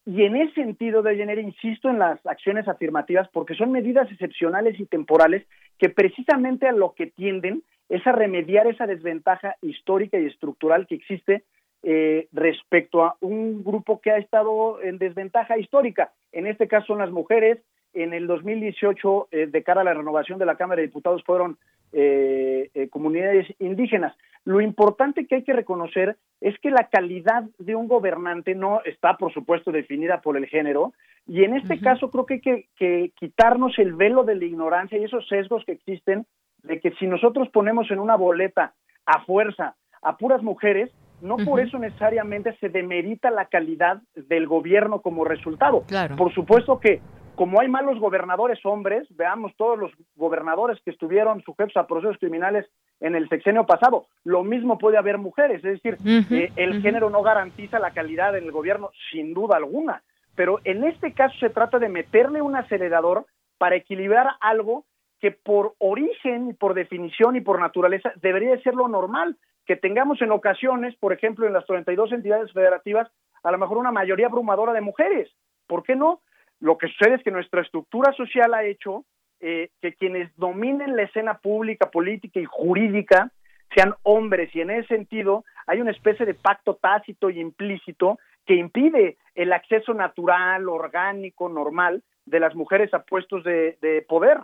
Y 0.04 0.24
en 0.24 0.36
ese 0.36 0.54
sentido, 0.54 1.02
de 1.02 1.16
Jenner, 1.16 1.38
insisto 1.38 1.88
en 1.88 1.98
las 1.98 2.24
acciones 2.26 2.66
afirmativas 2.66 3.28
porque 3.32 3.54
son 3.54 3.70
medidas 3.70 4.10
excepcionales 4.10 4.78
y 4.80 4.86
temporales 4.86 5.46
que 5.78 5.90
precisamente 5.90 6.66
a 6.66 6.72
lo 6.72 6.94
que 6.94 7.06
tienden 7.06 7.62
es 7.88 8.06
a 8.06 8.12
remediar 8.12 8.66
esa 8.66 8.86
desventaja 8.86 9.56
histórica 9.60 10.18
y 10.18 10.26
estructural 10.26 10.86
que 10.86 10.94
existe 10.94 11.44
eh, 11.82 12.28
respecto 12.32 13.04
a 13.04 13.16
un 13.20 13.64
grupo 13.64 14.00
que 14.00 14.12
ha 14.12 14.18
estado 14.18 14.80
en 14.82 14.98
desventaja 14.98 15.58
histórica. 15.58 16.12
En 16.30 16.46
este 16.46 16.68
caso 16.68 16.86
son 16.88 16.98
las 16.98 17.10
mujeres. 17.10 17.58
En 17.94 18.12
el 18.14 18.26
2018, 18.26 19.28
eh, 19.30 19.46
de 19.46 19.62
cara 19.62 19.82
a 19.82 19.84
la 19.84 19.94
renovación 19.94 20.38
de 20.38 20.46
la 20.46 20.56
Cámara 20.56 20.80
de 20.80 20.86
Diputados, 20.86 21.22
fueron 21.24 21.58
eh, 21.92 22.88
comunidades 22.90 23.46
indígenas. 23.58 24.16
Lo 24.44 24.60
importante 24.60 25.26
que 25.26 25.36
hay 25.36 25.44
que 25.44 25.52
reconocer 25.52 26.16
es 26.40 26.58
que 26.60 26.70
la 26.70 26.88
calidad 26.88 27.44
de 27.58 27.76
un 27.76 27.86
gobernante 27.86 28.54
no 28.54 28.80
está, 28.84 29.16
por 29.16 29.32
supuesto, 29.32 29.70
definida 29.70 30.20
por 30.20 30.36
el 30.36 30.46
género, 30.46 30.92
y 31.26 31.44
en 31.44 31.54
este 31.54 31.78
caso 31.78 32.10
creo 32.10 32.26
que 32.26 32.34
hay 32.34 32.40
que, 32.40 32.66
que 32.76 33.12
quitarnos 33.14 33.78
el 33.78 33.94
velo 33.94 34.24
de 34.24 34.34
la 34.34 34.44
ignorancia 34.44 34.98
y 34.98 35.04
esos 35.04 35.28
sesgos 35.28 35.64
que 35.64 35.72
existen 35.72 36.26
de 36.64 36.80
que 36.80 36.90
si 36.92 37.06
nosotros 37.06 37.48
ponemos 37.50 37.90
en 37.90 38.00
una 38.00 38.16
boleta 38.16 38.74
a 39.06 39.24
fuerza 39.24 39.76
a 40.02 40.16
puras 40.16 40.42
mujeres, 40.42 40.90
no 41.20 41.36
por 41.36 41.60
eso 41.60 41.78
necesariamente 41.78 42.56
se 42.58 42.68
demerita 42.68 43.30
la 43.30 43.46
calidad 43.46 44.02
del 44.14 44.48
gobierno 44.48 45.00
como 45.00 45.24
resultado. 45.24 45.84
Por 46.16 46.34
supuesto 46.34 46.80
que 46.80 47.00
como 47.34 47.60
hay 47.60 47.68
malos 47.68 47.98
gobernadores 47.98 48.64
hombres, 48.64 49.06
veamos 49.16 49.54
todos 49.56 49.78
los 49.78 49.92
gobernadores 50.16 50.78
que 50.84 50.90
estuvieron 50.90 51.42
sujetos 51.42 51.76
a 51.76 51.86
procesos 51.86 52.18
criminales 52.18 52.66
en 53.00 53.14
el 53.16 53.28
sexenio 53.28 53.66
pasado, 53.66 54.06
lo 54.24 54.44
mismo 54.44 54.78
puede 54.78 54.96
haber 54.96 55.18
mujeres, 55.18 55.64
es 55.64 55.82
decir, 55.82 55.98
eh, 56.30 56.52
el 56.56 56.82
género 56.82 57.10
no 57.10 57.22
garantiza 57.22 57.78
la 57.78 57.90
calidad 57.90 58.36
en 58.36 58.44
el 58.44 58.52
gobierno 58.52 58.90
sin 59.10 59.34
duda 59.34 59.56
alguna, 59.56 60.02
pero 60.36 60.60
en 60.64 60.84
este 60.84 61.12
caso 61.12 61.34
se 61.40 61.50
trata 61.50 61.78
de 61.78 61.88
meterle 61.88 62.42
un 62.42 62.54
acelerador 62.54 63.26
para 63.58 63.76
equilibrar 63.76 64.28
algo 64.40 64.84
que 65.20 65.30
por 65.30 65.74
origen 65.78 66.50
y 66.50 66.52
por 66.52 66.74
definición 66.74 67.36
y 67.36 67.40
por 67.40 67.60
naturaleza 67.60 68.12
debería 68.20 68.60
ser 68.62 68.74
lo 68.74 68.88
normal, 68.88 69.36
que 69.66 69.76
tengamos 69.76 70.20
en 70.20 70.32
ocasiones, 70.32 70.96
por 70.96 71.12
ejemplo, 71.12 71.46
en 71.46 71.52
las 71.52 71.64
32 71.66 72.12
entidades 72.12 72.52
federativas, 72.52 73.08
a 73.42 73.52
lo 73.52 73.58
mejor 73.58 73.78
una 73.78 73.92
mayoría 73.92 74.26
abrumadora 74.26 74.72
de 74.72 74.80
mujeres. 74.80 75.30
¿Por 75.66 75.84
qué 75.84 75.94
no? 75.94 76.20
Lo 76.62 76.78
que 76.78 76.86
sucede 76.86 77.16
es 77.16 77.22
que 77.24 77.32
nuestra 77.32 77.60
estructura 77.60 78.12
social 78.12 78.54
ha 78.54 78.62
hecho 78.64 79.04
eh, 79.40 79.70
que 79.80 79.94
quienes 79.94 80.30
dominen 80.36 80.94
la 80.94 81.02
escena 81.02 81.38
pública, 81.38 81.90
política 81.90 82.38
y 82.38 82.44
jurídica 82.44 83.32
sean 83.74 83.94
hombres 84.04 84.54
y 84.54 84.60
en 84.60 84.70
ese 84.70 84.86
sentido 84.86 85.44
hay 85.66 85.80
una 85.80 85.90
especie 85.90 86.24
de 86.24 86.34
pacto 86.34 86.76
tácito 86.76 87.30
y 87.30 87.40
implícito 87.40 88.20
que 88.46 88.54
impide 88.54 89.16
el 89.34 89.52
acceso 89.52 89.92
natural, 89.92 90.68
orgánico, 90.68 91.48
normal 91.48 92.04
de 92.26 92.38
las 92.38 92.54
mujeres 92.54 92.94
a 92.94 93.02
puestos 93.02 93.42
de 93.42 94.06
poder. 94.08 94.38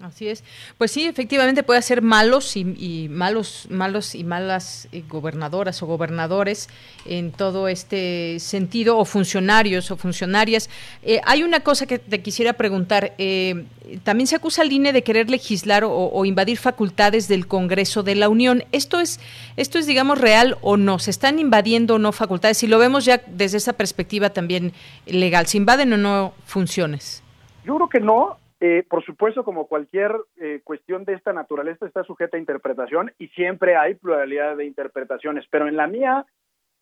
Así 0.00 0.28
es. 0.28 0.44
Pues 0.76 0.92
sí, 0.92 1.06
efectivamente 1.06 1.64
puede 1.64 1.82
ser 1.82 2.02
malos 2.02 2.56
y, 2.56 3.08
malos, 3.10 3.66
malos 3.68 4.14
y 4.14 4.22
malas 4.22 4.86
eh, 4.92 5.02
gobernadoras 5.08 5.82
o 5.82 5.86
gobernadores 5.86 6.68
en 7.04 7.32
todo 7.32 7.66
este 7.66 8.38
sentido, 8.38 8.96
o 8.96 9.04
funcionarios 9.04 9.90
o 9.90 9.96
funcionarias. 9.96 10.70
Eh, 11.02 11.20
hay 11.24 11.42
una 11.42 11.60
cosa 11.60 11.86
que 11.86 11.98
te 11.98 12.22
quisiera 12.22 12.52
preguntar. 12.52 13.14
Eh, 13.18 13.64
también 14.04 14.28
se 14.28 14.36
acusa 14.36 14.62
al 14.62 14.70
INE 14.70 14.92
de 14.92 15.02
querer 15.02 15.30
legislar 15.30 15.82
o, 15.84 16.24
invadir 16.24 16.58
facultades 16.58 17.26
del 17.26 17.48
Congreso 17.48 18.04
de 18.04 18.14
la 18.14 18.28
Unión. 18.28 18.62
¿Esto 18.70 19.00
es, 19.00 19.18
esto 19.56 19.78
es, 19.78 19.86
digamos, 19.86 20.20
real 20.20 20.58
o 20.60 20.76
no? 20.76 21.00
¿Se 21.00 21.10
están 21.10 21.40
invadiendo 21.40 21.96
o 21.96 21.98
no 21.98 22.12
facultades? 22.12 22.58
Si 22.58 22.68
lo 22.68 22.78
vemos 22.78 23.04
ya 23.04 23.20
desde 23.26 23.56
esa 23.56 23.72
perspectiva 23.72 24.30
también 24.30 24.74
legal, 25.06 25.46
¿se 25.48 25.56
invaden 25.56 25.92
o 25.94 25.96
no 25.96 26.34
funciones? 26.44 27.24
Yo 27.64 27.74
creo 27.76 27.88
que 27.88 28.00
no 28.00 28.38
eh, 28.60 28.84
por 28.88 29.04
supuesto, 29.04 29.44
como 29.44 29.68
cualquier 29.68 30.12
eh, 30.36 30.60
cuestión 30.64 31.04
de 31.04 31.14
esta 31.14 31.32
naturaleza, 31.32 31.86
está 31.86 32.02
sujeta 32.02 32.36
a 32.36 32.40
interpretación 32.40 33.12
y 33.18 33.28
siempre 33.28 33.76
hay 33.76 33.94
pluralidad 33.94 34.56
de 34.56 34.66
interpretaciones, 34.66 35.44
pero 35.50 35.68
en 35.68 35.76
la 35.76 35.86
mía 35.86 36.26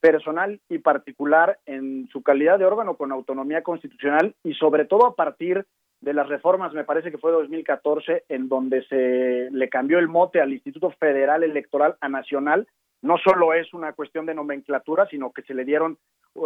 personal 0.00 0.60
y 0.68 0.78
particular, 0.78 1.58
en 1.66 2.08
su 2.08 2.22
calidad 2.22 2.58
de 2.58 2.64
órgano 2.64 2.96
con 2.96 3.12
autonomía 3.12 3.62
constitucional 3.62 4.34
y 4.42 4.54
sobre 4.54 4.84
todo 4.86 5.06
a 5.06 5.14
partir 5.14 5.66
de 6.00 6.14
las 6.14 6.28
reformas, 6.28 6.72
me 6.72 6.84
parece 6.84 7.10
que 7.10 7.18
fue 7.18 7.32
2014, 7.32 8.24
en 8.28 8.48
donde 8.48 8.82
se 8.84 9.48
le 9.50 9.68
cambió 9.68 9.98
el 9.98 10.08
mote 10.08 10.40
al 10.40 10.52
Instituto 10.52 10.90
Federal 10.92 11.42
Electoral 11.42 11.96
a 12.00 12.08
Nacional, 12.08 12.66
no 13.02 13.18
solo 13.18 13.52
es 13.54 13.72
una 13.74 13.92
cuestión 13.92 14.26
de 14.26 14.34
nomenclatura, 14.34 15.06
sino 15.08 15.32
que 15.32 15.42
se 15.42 15.54
le 15.54 15.64
dieron, 15.64 15.98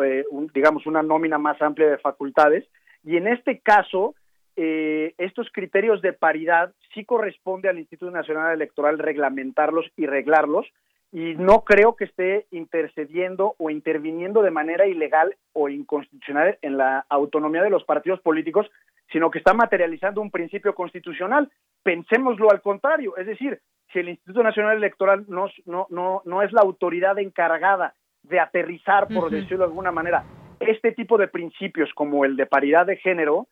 eh, 0.02 0.24
digamos, 0.54 0.86
una 0.86 1.02
nómina 1.02 1.38
más 1.38 1.60
amplia 1.62 1.88
de 1.88 1.98
facultades. 1.98 2.64
Y 3.04 3.16
en 3.16 3.28
este 3.28 3.60
caso, 3.60 4.14
eh, 4.62 5.14
estos 5.16 5.48
criterios 5.50 6.02
de 6.02 6.12
paridad 6.12 6.74
sí 6.92 7.06
corresponde 7.06 7.70
al 7.70 7.78
Instituto 7.78 8.10
Nacional 8.10 8.52
Electoral 8.52 8.98
reglamentarlos 8.98 9.86
y 9.96 10.04
reglarlos 10.04 10.66
y 11.10 11.34
no 11.34 11.64
creo 11.64 11.96
que 11.96 12.04
esté 12.04 12.46
intercediendo 12.50 13.54
o 13.56 13.70
interviniendo 13.70 14.42
de 14.42 14.50
manera 14.50 14.86
ilegal 14.86 15.34
o 15.54 15.70
inconstitucional 15.70 16.58
en 16.60 16.76
la 16.76 17.06
autonomía 17.08 17.62
de 17.62 17.70
los 17.70 17.84
partidos 17.84 18.20
políticos, 18.20 18.70
sino 19.10 19.30
que 19.30 19.38
está 19.38 19.54
materializando 19.54 20.20
un 20.20 20.30
principio 20.30 20.74
constitucional. 20.74 21.50
Pensémoslo 21.82 22.50
al 22.50 22.60
contrario, 22.60 23.16
es 23.16 23.26
decir, 23.26 23.60
si 23.90 24.00
el 24.00 24.10
Instituto 24.10 24.42
Nacional 24.42 24.76
Electoral 24.76 25.24
no, 25.26 25.48
no, 25.64 25.86
no, 25.88 26.20
no 26.26 26.42
es 26.42 26.52
la 26.52 26.60
autoridad 26.60 27.18
encargada 27.18 27.94
de 28.24 28.40
aterrizar, 28.40 29.08
por 29.08 29.30
decirlo 29.30 29.64
de 29.64 29.70
alguna 29.70 29.90
manera, 29.90 30.22
este 30.60 30.92
tipo 30.92 31.16
de 31.16 31.28
principios 31.28 31.88
como 31.94 32.26
el 32.26 32.36
de 32.36 32.44
paridad 32.44 32.84
de 32.84 32.98
género, 32.98 33.48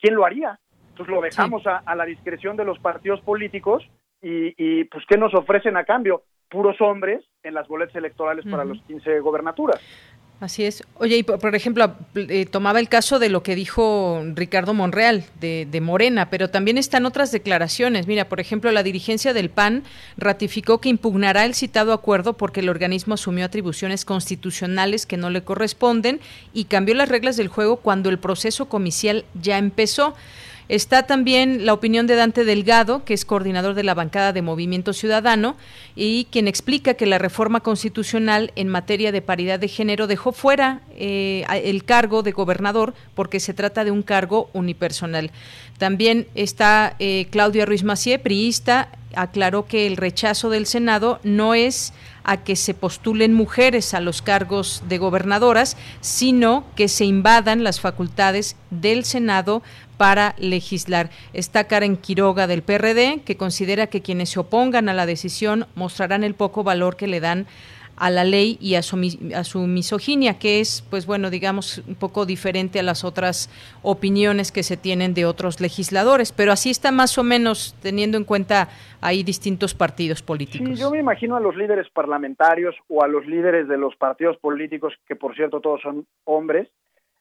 ¿quién 0.00 0.14
lo 0.14 0.24
haría? 0.24 0.58
Entonces 0.90 1.14
lo 1.14 1.20
dejamos 1.20 1.62
a, 1.66 1.94
la 1.94 2.04
discreción 2.04 2.56
de 2.56 2.64
los 2.64 2.78
partidos 2.78 3.20
políticos 3.20 3.86
y, 4.22 4.84
pues 4.84 5.04
¿qué 5.06 5.18
nos 5.18 5.34
ofrecen 5.34 5.76
a 5.76 5.84
cambio? 5.84 6.22
Puros 6.48 6.80
hombres 6.80 7.24
en 7.42 7.54
las 7.54 7.68
boletas 7.68 7.96
electorales 7.96 8.46
para 8.46 8.64
los 8.64 8.80
15 8.82 9.20
gobernaturas. 9.20 9.80
Así 10.38 10.64
es. 10.64 10.82
Oye, 10.98 11.16
y 11.16 11.22
por, 11.22 11.54
ejemplo, 11.54 11.96
eh, 12.14 12.44
tomaba 12.44 12.78
el 12.78 12.90
caso 12.90 13.18
de 13.18 13.30
lo 13.30 13.42
que 13.42 13.54
dijo 13.54 14.22
Ricardo 14.34 14.74
Monreal 14.74 15.24
de, 15.40 15.66
de, 15.70 15.80
Morena, 15.80 16.28
pero 16.28 16.50
también 16.50 16.76
están 16.76 17.06
otras 17.06 17.32
declaraciones. 17.32 18.06
Mira, 18.06 18.28
por 18.28 18.38
ejemplo, 18.38 18.70
la 18.70 18.82
dirigencia 18.82 19.32
del 19.32 19.48
PAN 19.48 19.84
ratificó 20.18 20.78
que 20.78 20.90
impugnará 20.90 21.46
el 21.46 21.54
citado 21.54 21.94
acuerdo 21.94 22.34
porque 22.34 22.60
el 22.60 22.68
organismo 22.68 23.14
asumió 23.14 23.46
atribuciones 23.46 24.04
constitucionales 24.04 25.06
que 25.06 25.16
no 25.16 25.30
le 25.30 25.42
corresponden 25.42 26.20
y 26.52 26.64
cambió 26.64 26.94
las 26.94 27.08
reglas 27.08 27.38
del 27.38 27.48
juego 27.48 27.76
cuando 27.76 28.10
el 28.10 28.18
proceso 28.18 28.68
comicial 28.68 29.24
ya 29.40 29.56
empezó. 29.56 30.14
Está 30.68 31.04
también 31.04 31.64
la 31.64 31.72
opinión 31.72 32.08
de 32.08 32.16
Dante 32.16 32.44
Delgado, 32.44 33.04
que 33.04 33.14
es 33.14 33.24
coordinador 33.24 33.74
de 33.74 33.84
la 33.84 33.94
bancada 33.94 34.32
de 34.32 34.42
Movimiento 34.42 34.92
Ciudadano, 34.92 35.56
y 35.94 36.26
quien 36.32 36.48
explica 36.48 36.94
que 36.94 37.06
la 37.06 37.18
reforma 37.18 37.60
constitucional 37.60 38.52
en 38.56 38.68
materia 38.68 39.12
de 39.12 39.22
paridad 39.22 39.60
de 39.60 39.68
género 39.68 40.08
dejó 40.08 40.32
fuera 40.32 40.80
eh, 40.96 41.44
el 41.62 41.84
cargo 41.84 42.22
de 42.22 42.32
gobernador 42.32 42.94
porque 43.14 43.38
se 43.38 43.54
trata 43.54 43.84
de 43.84 43.92
un 43.92 44.02
cargo 44.02 44.50
unipersonal. 44.54 45.30
También 45.78 46.26
está 46.34 46.96
eh, 46.98 47.28
Claudia 47.30 47.64
Ruiz 47.64 47.84
Macié, 47.84 48.18
priista, 48.18 48.88
aclaró 49.14 49.66
que 49.66 49.86
el 49.86 49.96
rechazo 49.96 50.50
del 50.50 50.66
Senado 50.66 51.20
no 51.22 51.54
es 51.54 51.92
a 52.24 52.38
que 52.38 52.56
se 52.56 52.74
postulen 52.74 53.32
mujeres 53.32 53.94
a 53.94 54.00
los 54.00 54.20
cargos 54.20 54.82
de 54.88 54.98
gobernadoras, 54.98 55.76
sino 56.00 56.64
que 56.74 56.88
se 56.88 57.04
invadan 57.04 57.62
las 57.62 57.80
facultades 57.80 58.56
del 58.70 59.04
Senado 59.04 59.62
para 59.96 60.34
legislar. 60.38 61.10
Está 61.32 61.64
Karen 61.64 61.96
Quiroga 61.96 62.46
del 62.46 62.62
PRD, 62.62 63.22
que 63.24 63.36
considera 63.36 63.86
que 63.86 64.02
quienes 64.02 64.30
se 64.30 64.40
opongan 64.40 64.88
a 64.88 64.94
la 64.94 65.06
decisión 65.06 65.66
mostrarán 65.74 66.24
el 66.24 66.34
poco 66.34 66.64
valor 66.64 66.96
que 66.96 67.06
le 67.06 67.20
dan 67.20 67.46
a 67.96 68.10
la 68.10 68.24
ley 68.24 68.58
y 68.60 68.74
a 68.74 68.82
su, 68.82 68.96
a 69.34 69.44
su 69.44 69.60
misoginia, 69.60 70.38
que 70.38 70.60
es, 70.60 70.86
pues 70.90 71.06
bueno, 71.06 71.30
digamos, 71.30 71.82
un 71.86 71.94
poco 71.94 72.26
diferente 72.26 72.78
a 72.78 72.82
las 72.82 73.04
otras 73.04 73.50
opiniones 73.82 74.52
que 74.52 74.62
se 74.62 74.76
tienen 74.76 75.14
de 75.14 75.24
otros 75.24 75.60
legisladores, 75.60 76.32
pero 76.32 76.52
así 76.52 76.70
está 76.70 76.92
más 76.92 77.16
o 77.18 77.22
menos 77.22 77.74
teniendo 77.80 78.18
en 78.18 78.24
cuenta 78.24 78.68
ahí 79.00 79.22
distintos 79.22 79.74
partidos 79.74 80.22
políticos. 80.22 80.68
Sí, 80.68 80.74
yo 80.74 80.90
me 80.90 80.98
imagino 80.98 81.36
a 81.36 81.40
los 81.40 81.56
líderes 81.56 81.88
parlamentarios 81.90 82.74
o 82.88 83.02
a 83.02 83.08
los 83.08 83.26
líderes 83.26 83.66
de 83.68 83.78
los 83.78 83.96
partidos 83.96 84.36
políticos, 84.38 84.92
que 85.06 85.16
por 85.16 85.34
cierto 85.34 85.60
todos 85.60 85.80
son 85.80 86.06
hombres, 86.24 86.68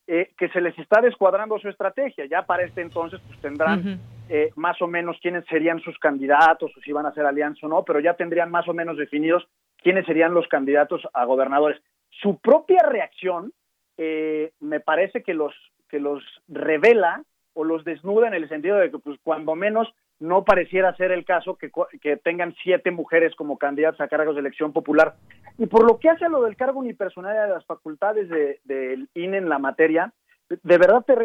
eh, 0.08 0.32
que 0.38 0.50
se 0.50 0.62
les 0.62 0.78
está 0.78 1.02
descuadrando 1.02 1.58
su 1.60 1.68
estrategia. 1.68 2.26
Ya 2.26 2.44
para 2.44 2.64
este 2.64 2.82
entonces 2.82 3.20
pues 3.26 3.40
tendrán 3.42 4.00
eh, 4.30 4.52
más 4.56 4.82
o 4.82 4.88
menos 4.88 5.18
quiénes 5.22 5.46
serían 5.46 5.80
sus 5.80 5.98
candidatos 5.98 6.72
o 6.76 6.82
si 6.82 6.92
van 6.92 7.06
a 7.06 7.10
hacer 7.10 7.26
alianza 7.26 7.66
o 7.66 7.70
no, 7.70 7.84
pero 7.84 8.00
ya 8.00 8.14
tendrían 8.14 8.52
más 8.52 8.68
o 8.68 8.74
menos 8.74 8.98
definidos 8.98 9.48
quiénes 9.78 10.06
serían 10.06 10.34
los 10.34 10.48
candidatos 10.48 11.02
a 11.14 11.26
gobernadores. 11.26 11.82
Su 12.22 12.40
propia 12.40 12.84
reacción 12.84 13.52
eh, 13.98 14.52
me 14.60 14.80
parece 14.80 15.24
que 15.24 15.34
los 15.34 15.54
que 15.90 16.00
los 16.00 16.24
revela 16.48 17.24
o 17.54 17.64
los 17.64 17.84
desnuda 17.84 18.28
en 18.28 18.34
el 18.34 18.50
sentido 18.50 18.78
de 18.78 18.92
que 18.92 19.00
pues 19.00 19.20
cuando 19.24 19.56
menos 19.56 19.88
no 20.20 20.44
pareciera 20.44 20.96
ser 20.96 21.12
el 21.12 21.26
caso 21.26 21.58
que, 21.58 21.72
que 22.02 22.18
tengan 22.18 22.56
siete 22.64 22.92
mujeres 22.92 23.36
como 23.36 23.58
candidatas 23.58 24.02
a 24.02 24.08
cargos 24.08 24.36
de 24.36 24.42
elección 24.42 24.72
popular. 24.74 25.16
Y 25.58 25.66
por 25.68 25.84
lo 25.86 26.00
que 26.00 26.10
hace 26.10 26.26
a 26.26 26.30
lo 26.30 26.44
del 26.44 26.56
cargo 26.56 26.80
unipersonal 26.80 27.48
de 27.48 27.54
las 27.54 27.66
facultades 27.66 28.30
del 28.30 28.60
de, 28.64 29.08
INE 29.14 29.38
en 29.38 29.50
la 29.50 29.60
materia, 29.60 30.14
de 30.50 30.78
verdad 30.78 31.04
te 31.06 31.16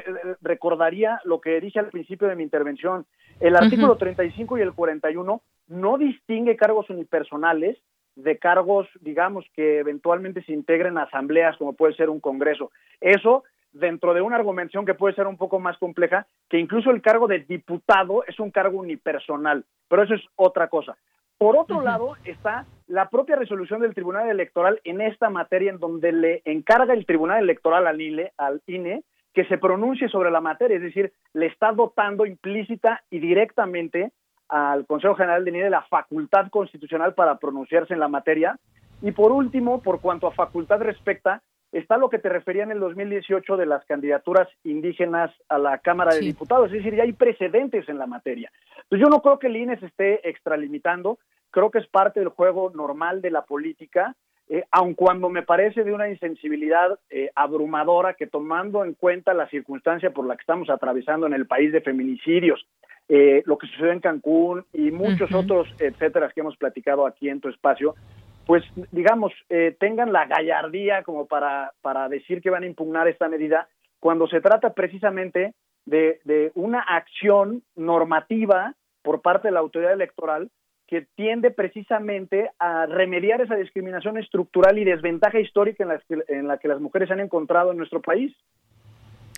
recordaría 0.41 1.21
lo 1.25 1.41
que 1.41 1.61
dije 1.61 1.79
al 1.79 1.91
principio 1.91 2.29
de 2.29 2.37
mi 2.37 2.43
intervención. 2.43 3.07
El 3.39 3.57
artículo 3.57 3.97
35 3.97 4.59
y 4.59 4.63
el 4.63 4.73
41 4.73 5.43
no 5.69 5.99
distingue 5.99 6.57
cargos 6.57 6.89
unipersonales 6.91 7.79
de 8.17 8.39
cargos, 8.39 8.89
digamos, 9.01 9.45
que 9.55 9.79
eventualmente 9.79 10.43
se 10.43 10.53
integren 10.53 10.99
a 10.99 11.05
asambleas 11.05 11.57
como 11.57 11.75
puede 11.75 11.95
ser 11.95 12.11
un 12.11 12.21
congreso. 12.21 12.71
Eso 13.01 13.45
dentro 13.73 14.15
de 14.15 14.21
una 14.21 14.37
argumentación 14.37 14.85
que 14.85 14.95
puede 14.95 15.15
ser 15.15 15.27
un 15.27 15.37
poco 15.37 15.59
más 15.59 15.79
compleja, 15.79 16.27
que 16.49 16.59
incluso 16.59 16.91
el 16.91 17.03
cargo 17.03 17.29
de 17.29 17.41
diputado 17.41 18.25
es 18.27 18.39
un 18.41 18.51
cargo 18.51 18.79
unipersonal, 18.79 19.65
pero 19.89 20.03
eso 20.03 20.15
es 20.15 20.23
otra 20.37 20.69
cosa. 20.69 20.97
Por 21.39 21.57
otro 21.57 21.81
lado, 21.81 22.17
está 22.25 22.67
la 22.87 23.09
propia 23.09 23.37
resolución 23.37 23.81
del 23.81 23.95
Tribunal 23.95 24.29
Electoral 24.29 24.79
en 24.85 25.01
esta 25.01 25.31
materia, 25.31 25.71
en 25.71 25.79
donde 25.79 26.13
le 26.13 26.43
encarga 26.45 26.93
el 26.93 27.07
Tribunal 27.07 27.43
Electoral 27.43 27.87
al 27.87 28.01
INE, 28.01 28.33
al 28.37 28.61
INE 28.67 29.05
que 29.33 29.47
se 29.47 29.59
pronuncie 29.59 30.09
sobre 30.09 30.31
la 30.31 30.41
materia, 30.41 30.77
es 30.77 30.83
decir, 30.83 31.13
le 31.33 31.47
está 31.47 31.73
dotando 31.73 32.27
implícita 32.27 33.03
y 33.11 33.21
directamente 33.21 34.13
al 34.49 34.85
Consejo 34.87 35.15
General 35.15 35.45
de 35.45 35.51
INE 35.51 35.71
la 35.71 35.83
facultad 35.83 36.49
constitucional 36.51 37.15
para 37.15 37.39
pronunciarse 37.39 37.95
en 37.95 38.01
la 38.01 38.09
materia. 38.09 38.59
Y 39.01 39.13
por 39.13 39.33
último, 39.33 39.81
por 39.81 40.01
cuanto 40.01 40.27
a 40.27 40.33
facultad 40.33 40.81
respecta, 40.81 41.43
está 41.73 41.97
lo 41.97 42.11
que 42.11 42.19
te 42.19 42.29
refería 42.29 42.65
en 42.65 42.73
el 42.73 42.81
2018 42.81 43.57
de 43.57 43.67
las 43.67 43.85
candidaturas 43.85 44.49
indígenas 44.65 45.31
a 45.49 45.59
la 45.59 45.79
Cámara 45.79 46.15
de 46.15 46.21
Diputados, 46.21 46.67
es 46.67 46.79
decir, 46.79 46.95
ya 46.95 47.05
hay 47.05 47.13
precedentes 47.13 47.89
en 47.89 47.99
la 47.99 48.07
materia. 48.07 48.51
Entonces 48.83 49.01
yo 49.01 49.09
no 49.09 49.23
creo 49.23 49.39
que 49.39 49.47
el 49.47 49.57
INE 49.57 49.79
se 49.79 49.87
esté 49.87 50.29
extralimitando, 50.29 51.19
creo 51.51 51.71
que 51.71 51.79
es 51.79 51.87
parte 51.87 52.21
del 52.21 52.31
juego 52.31 52.73
normal 52.75 53.23
de 53.23 53.31
la 53.31 53.43
política, 53.43 54.17
eh, 54.49 54.65
aun 54.73 54.95
cuando 54.95 55.29
me 55.29 55.45
parece 55.45 55.85
de 55.85 55.93
una 55.93 56.09
insensibilidad 56.09 56.99
eh, 57.09 57.31
abrumadora 57.37 58.15
que 58.15 58.27
tomando 58.27 58.85
en 58.85 58.95
cuenta 58.95 59.33
la 59.33 59.49
circunstancia 59.49 60.11
por 60.11 60.27
la 60.27 60.35
que 60.35 60.41
estamos 60.41 60.69
atravesando 60.71 61.27
en 61.27 61.35
el 61.35 61.47
país 61.47 61.73
de 61.73 61.81
feminicidios, 61.81 62.67
eh, 63.09 63.45
lo 63.47 63.59
que 63.59 63.69
sucede 63.69 63.93
en 63.93 64.01
Cancún 64.01 64.65
y 64.73 64.91
muchos 64.91 65.33
otros, 65.33 65.69
etcétera, 65.79 66.31
que 66.35 66.41
hemos 66.41 66.57
platicado 66.57 67.07
aquí 67.07 67.29
en 67.29 67.41
tu 67.41 67.49
espacio, 67.49 67.95
pues 68.51 68.65
digamos, 68.91 69.33
eh, 69.49 69.77
tengan 69.79 70.13
la 70.13 70.27
gallardía 70.27 71.05
como 71.05 71.27
para, 71.27 71.73
para 71.83 72.09
decir 72.09 72.43
que 72.43 72.51
van 72.51 72.65
a 72.65 72.67
impugnar 72.67 73.07
esta 73.07 73.29
medida 73.29 73.69
cuando 74.01 74.27
se 74.27 74.41
trata 74.41 74.75
precisamente 74.75 75.55
de, 75.87 76.19
de 76.25 76.51
una 76.57 76.81
acción 76.81 77.63
normativa 77.77 78.75
por 79.03 79.23
parte 79.23 79.47
de 79.47 79.53
la 79.53 79.61
autoridad 79.61 79.93
electoral 79.93 80.51
que 80.89 81.07
tiende 81.15 81.53
precisamente 81.53 82.51
a 82.59 82.87
remediar 82.87 83.41
esa 83.41 83.55
discriminación 83.55 84.19
estructural 84.19 84.77
y 84.79 84.85
desventaja 84.85 85.39
histórica 85.39 85.85
en 85.85 85.89
la, 85.91 86.01
en 86.27 86.49
la 86.49 86.59
que 86.59 86.67
las 86.67 86.81
mujeres 86.81 87.07
se 87.07 87.13
han 87.13 87.21
encontrado 87.21 87.71
en 87.71 87.77
nuestro 87.77 88.03
país. 88.03 88.35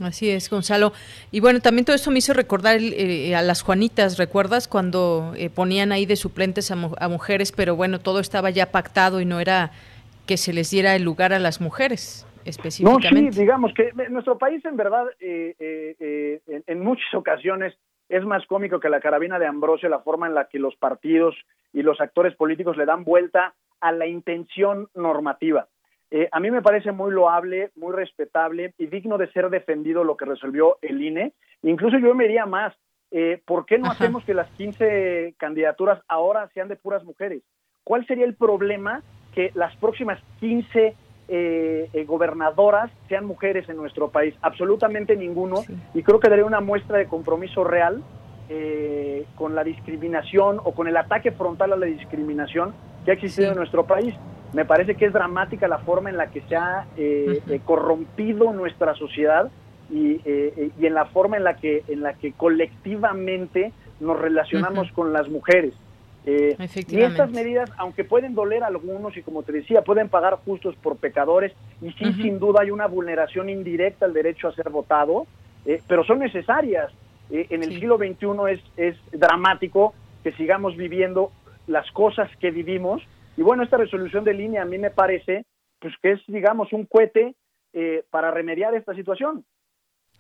Así 0.01 0.31
es, 0.31 0.49
Gonzalo. 0.49 0.93
Y 1.31 1.41
bueno, 1.41 1.61
también 1.61 1.85
todo 1.85 1.95
esto 1.95 2.11
me 2.11 2.19
hizo 2.19 2.33
recordar 2.33 2.79
eh, 2.81 3.35
a 3.35 3.43
las 3.43 3.63
Juanitas, 3.63 4.19
¿recuerdas? 4.19 4.67
Cuando 4.67 5.35
eh, 5.37 5.51
ponían 5.51 5.93
ahí 5.93 6.07
de 6.07 6.17
suplentes 6.17 6.71
a, 6.71 7.09
mujeres, 7.09 7.53
pero 7.53 7.77
bueno, 7.77 8.01
todo 8.01 8.21
estaba 8.21 8.51
ya 8.51 8.71
pactado 8.71 9.21
y 9.21 9.25
no 9.25 9.39
era 9.39 9.71
que 10.27 10.37
se 10.37 10.53
les 10.53 10.71
diera 10.71 10.97
el 10.97 11.03
lugar 11.03 11.33
a 11.33 11.39
las 11.39 11.61
mujeres 11.61 12.27
específicamente. 12.45 13.23
No, 13.23 13.33
sí, 13.33 13.41
digamos 13.41 13.73
que 13.75 13.93
nuestro 14.09 14.39
país 14.39 14.65
en 14.65 14.77
verdad 14.77 15.07
eh, 15.21 16.41
en, 16.67 16.81
muchas 16.81 17.15
ocasiones 17.15 17.75
es 18.09 18.25
más 18.25 18.45
cómico 18.47 18.81
que 18.81 18.89
la 18.89 19.01
carabina 19.01 19.39
de 19.39 19.47
Ambrosio 19.47 19.89
la 19.89 20.01
forma 20.01 20.27
en 20.27 20.35
la 20.35 20.47
que 20.47 20.59
los 20.59 20.75
partidos 20.77 21.37
y 21.73 21.83
los 21.83 22.01
actores 22.01 22.35
políticos 22.35 22.77
le 22.77 22.87
dan 22.87 23.05
vuelta 23.05 23.55
a 23.81 23.93
la 23.93 24.07
intención 24.07 24.89
normativa. 24.95 25.69
Eh, 26.15 26.29
a 26.31 26.41
mí 26.41 26.51
me 26.51 26.61
parece 26.61 26.93
muy 26.93 27.11
loable, 27.11 27.71
muy 27.75 27.95
respetable 27.95 28.75
y 28.77 28.87
digno 28.87 29.17
de 29.17 29.33
ser 29.33 29.49
defendido 29.49 30.05
lo 30.05 30.19
que 30.19 30.27
resolvió 30.27 30.77
el 30.83 31.03
INE. 31.03 31.33
Incluso 31.63 31.99
yo 31.99 32.15
me 32.15 32.25
diría 32.25 32.45
más, 32.45 32.75
eh, 33.11 33.41
¿por 33.47 33.65
qué 33.65 33.79
no 33.79 33.91
hacemos 33.91 34.23
que 34.23 34.35
las 34.35 34.51
15 34.59 35.35
candidaturas 35.39 36.03
ahora 36.09 36.51
sean 36.53 36.69
de 36.69 36.77
puras 36.77 37.03
mujeres? 37.03 37.43
¿Cuál 37.83 38.07
sería 38.07 38.27
el 38.27 38.35
problema 38.35 39.03
que 39.35 39.53
las 39.55 39.75
próximas 39.77 40.21
15 40.41 40.95
eh, 41.29 42.05
gobernadoras 42.07 42.91
sean 43.09 43.25
mujeres 43.25 43.67
en 43.71 43.77
nuestro 43.77 44.11
país? 44.11 44.35
Absolutamente 44.43 45.17
ninguno. 45.17 45.65
Y 45.95 46.03
creo 46.03 46.21
que 46.21 46.29
daría 46.29 46.45
una 46.45 46.61
muestra 46.61 46.99
de 46.99 47.09
compromiso 47.09 47.65
real 47.65 48.03
con 49.35 49.55
la 49.55 49.65
discriminación 49.65 50.61
o 50.63 50.75
con 50.75 50.87
el 50.87 50.99
ataque 50.99 51.33
frontal 51.33 51.73
a 51.73 51.77
la 51.77 51.87
discriminación 51.87 52.75
que 53.05 53.11
ha 53.11 53.15
existido 53.15 53.51
en 53.51 53.57
nuestro 53.57 53.85
país. 53.87 54.15
Me 54.53 54.65
parece 54.65 54.95
que 54.95 55.07
es 55.07 55.13
dramática 55.13 55.67
la 55.67 55.79
forma 55.79 56.11
en 56.11 56.17
la 56.17 56.31
que 56.31 56.43
se 56.43 56.57
ha 56.57 56.87
eh, 56.97 57.41
eh, 57.49 57.61
corrompido 57.65 58.53
nuestra 58.53 58.95
sociedad 58.95 59.51
y, 59.91 60.21
eh, 60.25 60.71
y, 60.79 60.87
en 60.87 60.95
la 60.95 61.07
forma 61.07 61.37
en 61.37 61.45
la 61.45 61.57
que 61.57 61.83
en 61.89 62.03
la 62.03 62.15
que 62.15 62.33
colectivamente 62.33 63.73
nos 64.01 64.19
relacionamos 64.19 64.91
con 64.93 65.13
las 65.13 65.29
mujeres. 65.29 65.75
y 66.25 67.01
estas 67.01 67.31
medidas, 67.31 67.71
aunque 67.79 68.05
pueden 68.05 68.35
doler 68.35 68.63
a 68.63 68.69
algunos 68.69 69.17
y 69.17 69.23
como 69.23 69.43
te 69.43 69.53
decía, 69.53 69.83
pueden 69.83 70.09
pagar 70.09 70.37
justos 70.45 70.77
por 70.77 70.97
pecadores 70.97 71.53
y 71.81 71.91
sí, 71.93 72.13
sin 72.15 72.39
duda 72.39 72.61
hay 72.63 72.71
una 72.71 72.87
vulneración 72.87 73.49
indirecta 73.49 74.07
al 74.07 74.13
derecho 74.13 74.49
a 74.49 74.55
ser 74.55 74.71
votado, 74.71 75.27
pero 75.89 76.05
son 76.05 76.21
necesarias. 76.21 76.93
en 77.31 77.63
el 77.63 77.71
siglo 77.71 77.97
XXI 77.97 78.53
es, 78.53 78.61
es 78.77 78.97
dramático 79.19 79.95
que 80.23 80.33
sigamos 80.33 80.77
viviendo 80.77 81.33
las 81.67 81.91
cosas 81.93 82.31
que 82.39 82.51
vivimos 82.51 83.03
y 83.37 83.43
bueno, 83.43 83.63
esta 83.63 83.77
resolución 83.77 84.25
de 84.25 84.35
línea 84.35 84.63
a 84.63 84.67
mí 84.67 84.79
me 84.79 84.91
parece 84.91 85.45
pues 85.79 85.95
que 86.01 86.13
es, 86.13 86.21
digamos, 86.29 86.73
un 86.73 86.87
cohete 86.87 87.35
eh, 87.73 88.05
para 88.11 88.31
remediar 88.31 88.75
esta 88.75 88.95
situación. 88.95 89.45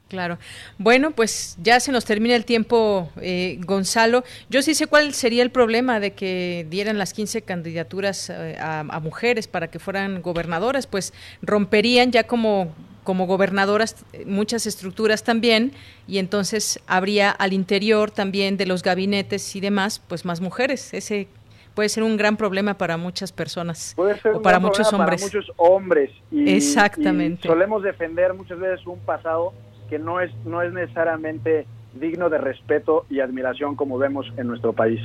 Claro. 0.08 0.36
Bueno, 0.76 1.12
pues 1.12 1.56
ya 1.62 1.80
se 1.80 1.90
nos 1.90 2.04
termina 2.04 2.34
el 2.36 2.44
tiempo, 2.44 3.10
eh, 3.20 3.58
Gonzalo. 3.64 4.24
Yo 4.50 4.60
sí 4.60 4.74
sé 4.74 4.86
cuál 4.86 5.14
sería 5.14 5.42
el 5.42 5.50
problema 5.50 6.00
de 6.00 6.12
que 6.12 6.66
dieran 6.68 6.98
las 6.98 7.14
15 7.14 7.42
candidaturas 7.42 8.28
eh, 8.28 8.56
a, 8.60 9.00
mujeres 9.00 9.48
para 9.48 9.68
que 9.68 9.78
fueran 9.78 10.20
gobernadoras, 10.20 10.86
pues 10.86 11.14
romperían 11.40 12.10
ya 12.10 12.24
como 12.24 12.74
como 13.04 13.26
gobernadoras 13.26 14.04
muchas 14.26 14.66
estructuras 14.66 15.24
también 15.24 15.72
y 16.06 16.18
entonces 16.18 16.80
habría 16.86 17.30
al 17.30 17.52
interior 17.52 18.10
también 18.10 18.56
de 18.56 18.66
los 18.66 18.82
gabinetes 18.82 19.56
y 19.56 19.60
demás 19.60 20.00
pues 20.08 20.24
más 20.24 20.40
mujeres 20.40 20.94
ese 20.94 21.28
puede 21.74 21.88
ser 21.88 22.02
un 22.02 22.16
gran 22.16 22.36
problema 22.36 22.74
para 22.74 22.96
muchas 22.96 23.32
personas 23.32 23.96
o 23.96 24.42
para 24.42 24.58
muchos 24.58 24.92
hombres. 24.92 25.22
Para 25.22 25.32
muchos 25.32 25.52
hombres. 25.56 26.10
Y, 26.30 26.50
Exactamente. 26.50 27.48
solemos 27.48 27.82
defender 27.82 28.34
muchas 28.34 28.58
veces 28.58 28.86
un 28.86 28.98
pasado 29.00 29.52
que 29.88 29.98
no 29.98 30.20
es, 30.20 30.32
no 30.44 30.62
es 30.62 30.72
necesariamente 30.72 31.66
digno 31.94 32.30
de 32.30 32.38
respeto 32.38 33.04
y 33.10 33.20
admiración 33.20 33.76
como 33.76 33.98
vemos 33.98 34.26
en 34.36 34.46
nuestro 34.46 34.72
país. 34.72 35.00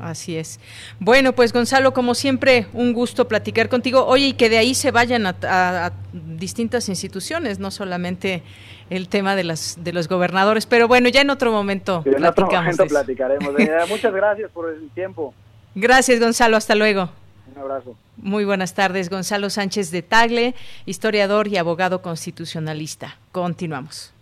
Así 0.00 0.36
es. 0.36 0.60
Bueno, 1.00 1.32
pues 1.32 1.52
Gonzalo, 1.52 1.92
como 1.92 2.14
siempre, 2.14 2.66
un 2.72 2.92
gusto 2.92 3.26
platicar 3.26 3.68
contigo. 3.68 4.04
Oye, 4.06 4.28
y 4.28 4.32
que 4.34 4.48
de 4.48 4.58
ahí 4.58 4.74
se 4.74 4.90
vayan 4.90 5.26
a, 5.26 5.92
distintas 6.12 6.88
instituciones, 6.88 7.58
no 7.58 7.70
solamente 7.70 8.42
el 8.90 9.08
tema 9.08 9.36
de 9.36 9.44
las 9.44 9.76
de 9.82 9.92
los 9.92 10.08
gobernadores, 10.08 10.66
pero 10.66 10.88
bueno, 10.88 11.08
ya 11.08 11.20
en 11.20 11.30
otro 11.30 11.52
momento 11.52 12.02
en 12.06 12.24
otro 12.24 12.46
momento 12.46 12.86
platicaremos. 12.86 13.54
Muchas 13.88 14.14
gracias 14.14 14.50
por 14.50 14.70
el 14.70 14.88
tiempo. 14.90 15.34
Gracias, 15.74 16.18
Gonzalo. 16.18 16.56
Hasta 16.56 16.74
luego. 16.74 17.10
Un 17.54 17.62
abrazo. 17.62 17.96
Muy 18.16 18.44
buenas 18.44 18.74
tardes. 18.74 19.10
Gonzalo 19.10 19.48
Sánchez 19.48 19.90
de 19.90 20.02
Tagle, 20.02 20.54
historiador 20.86 21.46
y 21.46 21.56
abogado 21.56 22.02
constitucionalista. 22.02 23.16
Continuamos. 23.30 24.12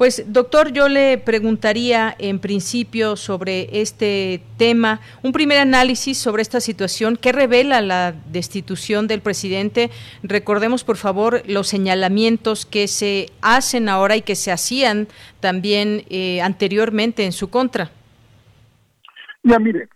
Pues 0.00 0.32
doctor, 0.32 0.72
yo 0.72 0.88
le 0.88 1.18
preguntaría 1.18 2.16
en 2.18 2.38
principio 2.38 3.16
sobre 3.16 3.82
este 3.82 4.40
tema, 4.56 4.98
un 5.22 5.32
primer 5.32 5.58
análisis 5.58 6.16
sobre 6.16 6.40
esta 6.40 6.58
situación, 6.58 7.18
¿qué 7.20 7.32
revela 7.32 7.82
la 7.82 8.12
destitución 8.32 9.06
del 9.08 9.20
presidente? 9.20 9.90
Recordemos 10.22 10.84
por 10.84 10.96
favor 10.96 11.42
los 11.46 11.68
señalamientos 11.68 12.64
que 12.64 12.88
se 12.88 13.26
hacen 13.42 13.90
ahora 13.90 14.16
y 14.16 14.22
que 14.22 14.36
se 14.36 14.50
hacían 14.50 15.06
también 15.40 16.04
eh, 16.08 16.40
anteriormente 16.40 17.26
en 17.26 17.32
su 17.32 17.50
contra. 17.50 17.90
Ya 19.42 19.58
mire, 19.58 19.90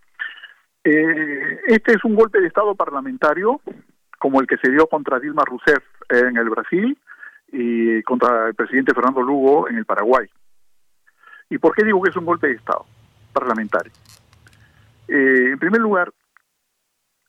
eh, 0.84 1.60
este 1.68 1.92
es 1.92 2.04
un 2.04 2.14
golpe 2.14 2.42
de 2.42 2.48
Estado 2.48 2.74
parlamentario 2.74 3.58
como 4.18 4.38
el 4.42 4.46
que 4.46 4.58
se 4.58 4.70
dio 4.70 4.86
contra 4.86 5.18
Dilma 5.18 5.44
Rousseff 5.46 5.82
en 6.10 6.36
el 6.36 6.50
Brasil, 6.50 6.94
y 7.56 8.02
contra 8.02 8.48
el 8.48 8.54
presidente 8.56 8.92
Fernando 8.92 9.22
Lugo 9.22 9.68
en 9.68 9.76
el 9.76 9.84
Paraguay. 9.84 10.28
¿Y 11.48 11.58
por 11.58 11.72
qué 11.72 11.84
digo 11.84 12.02
que 12.02 12.10
es 12.10 12.16
un 12.16 12.24
golpe 12.24 12.48
de 12.48 12.54
Estado 12.54 12.84
parlamentario? 13.32 13.92
Eh, 15.06 15.50
en 15.52 15.58
primer 15.60 15.80
lugar, 15.80 16.12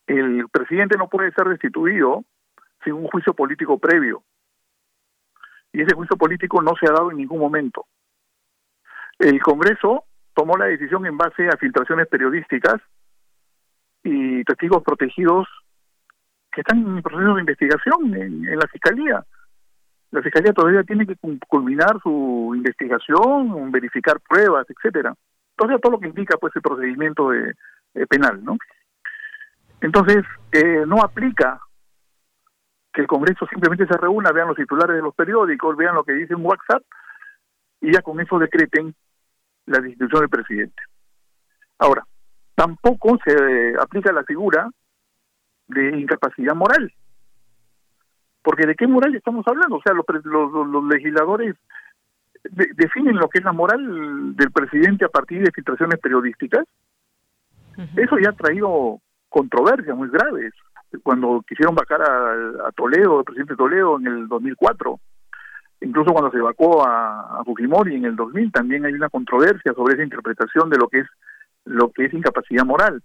el 0.08 0.48
presidente 0.50 0.98
no 0.98 1.10
puede 1.10 1.32
ser 1.32 1.48
destituido 1.48 2.26
sin 2.84 2.94
un 2.94 3.06
juicio 3.06 3.36
político 3.36 3.78
previo. 3.78 4.24
Y 5.72 5.82
ese 5.82 5.94
juicio 5.94 6.18
político 6.18 6.60
no 6.60 6.74
se 6.80 6.88
ha 6.88 6.94
dado 6.94 7.12
en 7.12 7.18
ningún 7.18 7.40
momento. 7.40 7.86
El 9.20 9.40
Congreso 9.44 10.06
tomó 10.34 10.58
la 10.58 10.66
decisión 10.66 11.06
en 11.06 11.18
base 11.18 11.48
a 11.50 11.58
filtraciones 11.58 12.08
periodísticas 12.08 12.82
y 14.04 14.44
testigos 14.44 14.82
protegidos 14.82 15.48
que 16.52 16.62
están 16.62 16.80
en 16.80 17.04
proceso 17.04 17.36
de 17.36 17.42
investigación 17.42 18.16
en 18.16 18.58
la 18.58 18.68
Fiscalía 18.68 19.24
la 20.16 20.22
fiscalía 20.22 20.54
todavía 20.54 20.82
tiene 20.84 21.06
que 21.06 21.18
culminar 21.46 22.00
su 22.02 22.54
investigación, 22.56 23.70
verificar 23.70 24.18
pruebas, 24.22 24.66
etcétera. 24.70 25.14
Entonces 25.58 25.82
todo 25.82 25.92
lo 25.92 26.00
que 26.00 26.08
indica 26.08 26.38
pues 26.38 26.56
el 26.56 26.62
procedimiento 26.62 27.32
de, 27.32 27.54
penal, 28.08 28.42
¿no? 28.42 28.58
Entonces 29.82 30.24
eh, 30.54 30.86
no 30.88 31.02
aplica 31.02 31.60
que 32.94 33.02
el 33.02 33.08
Congreso 33.08 33.46
simplemente 33.48 33.86
se 33.88 33.98
reúna, 33.98 34.32
vean 34.32 34.48
los 34.48 34.56
titulares 34.56 34.96
de 34.96 35.02
los 35.02 35.14
periódicos, 35.14 35.76
vean 35.76 35.96
lo 35.96 36.06
que 36.06 36.14
dice 36.14 36.34
en 36.34 36.46
WhatsApp 36.46 36.84
y 37.82 37.92
ya 37.92 38.02
con 38.02 38.22
eso 38.22 38.40
decreten 38.40 38.96
la 39.66 39.80
destitución 39.80 40.22
del 40.22 40.30
presidente. 40.30 40.82
Ahora, 41.78 42.06
tampoco 42.56 43.18
se 43.26 43.74
aplica 43.82 44.14
la 44.14 44.24
figura 44.24 44.70
de 45.68 46.00
incapacidad 46.00 46.56
moral 46.56 46.94
porque 48.46 48.68
¿de 48.68 48.76
qué 48.76 48.86
moral 48.86 49.16
estamos 49.16 49.44
hablando? 49.48 49.78
O 49.78 49.82
sea, 49.82 49.94
los, 49.96 50.06
los, 50.24 50.86
legisladores 50.86 51.56
definen 52.44 53.16
lo 53.16 53.28
que 53.28 53.40
es 53.40 53.44
la 53.44 53.54
moral 53.54 54.36
del 54.36 54.52
presidente 54.52 55.04
a 55.04 55.10
partir 55.10 55.42
de 55.44 55.52
filtraciones 55.52 56.00
periodísticas. 56.00 56.64
Eso 57.98 58.20
ya 58.20 58.30
ha 58.30 58.34
traído 58.34 59.00
controversias 59.30 59.98
muy 59.98 60.10
graves. 60.10 60.54
Cuando 61.02 61.44
quisieron 61.48 61.74
vacar 61.74 62.04
a, 62.04 62.72
Toledo, 62.76 63.20
el 63.20 63.26
presidente 63.26 63.56
Toledo 63.56 63.98
en 63.98 64.06
el 64.06 64.28
2004, 64.28 65.00
incluso 65.82 66.14
cuando 66.14 66.30
se 66.30 66.38
evacuó 66.38 66.86
a, 66.88 67.40
a, 67.40 67.44
Fujimori 67.44 67.96
en 67.96 68.06
el 68.06 68.16
2000, 68.16 68.52
también 68.52 68.86
hay 68.86 68.94
una 68.94 69.10
controversia 69.10 69.74
sobre 69.74 69.96
esa 69.96 70.04
interpretación 70.04 70.70
de 70.70 70.78
lo 70.78 70.88
que 70.88 71.00
es 71.00 71.08
lo 71.66 71.92
que 71.92 72.06
es 72.06 72.14
incapacidad 72.14 72.64
moral. 72.64 73.02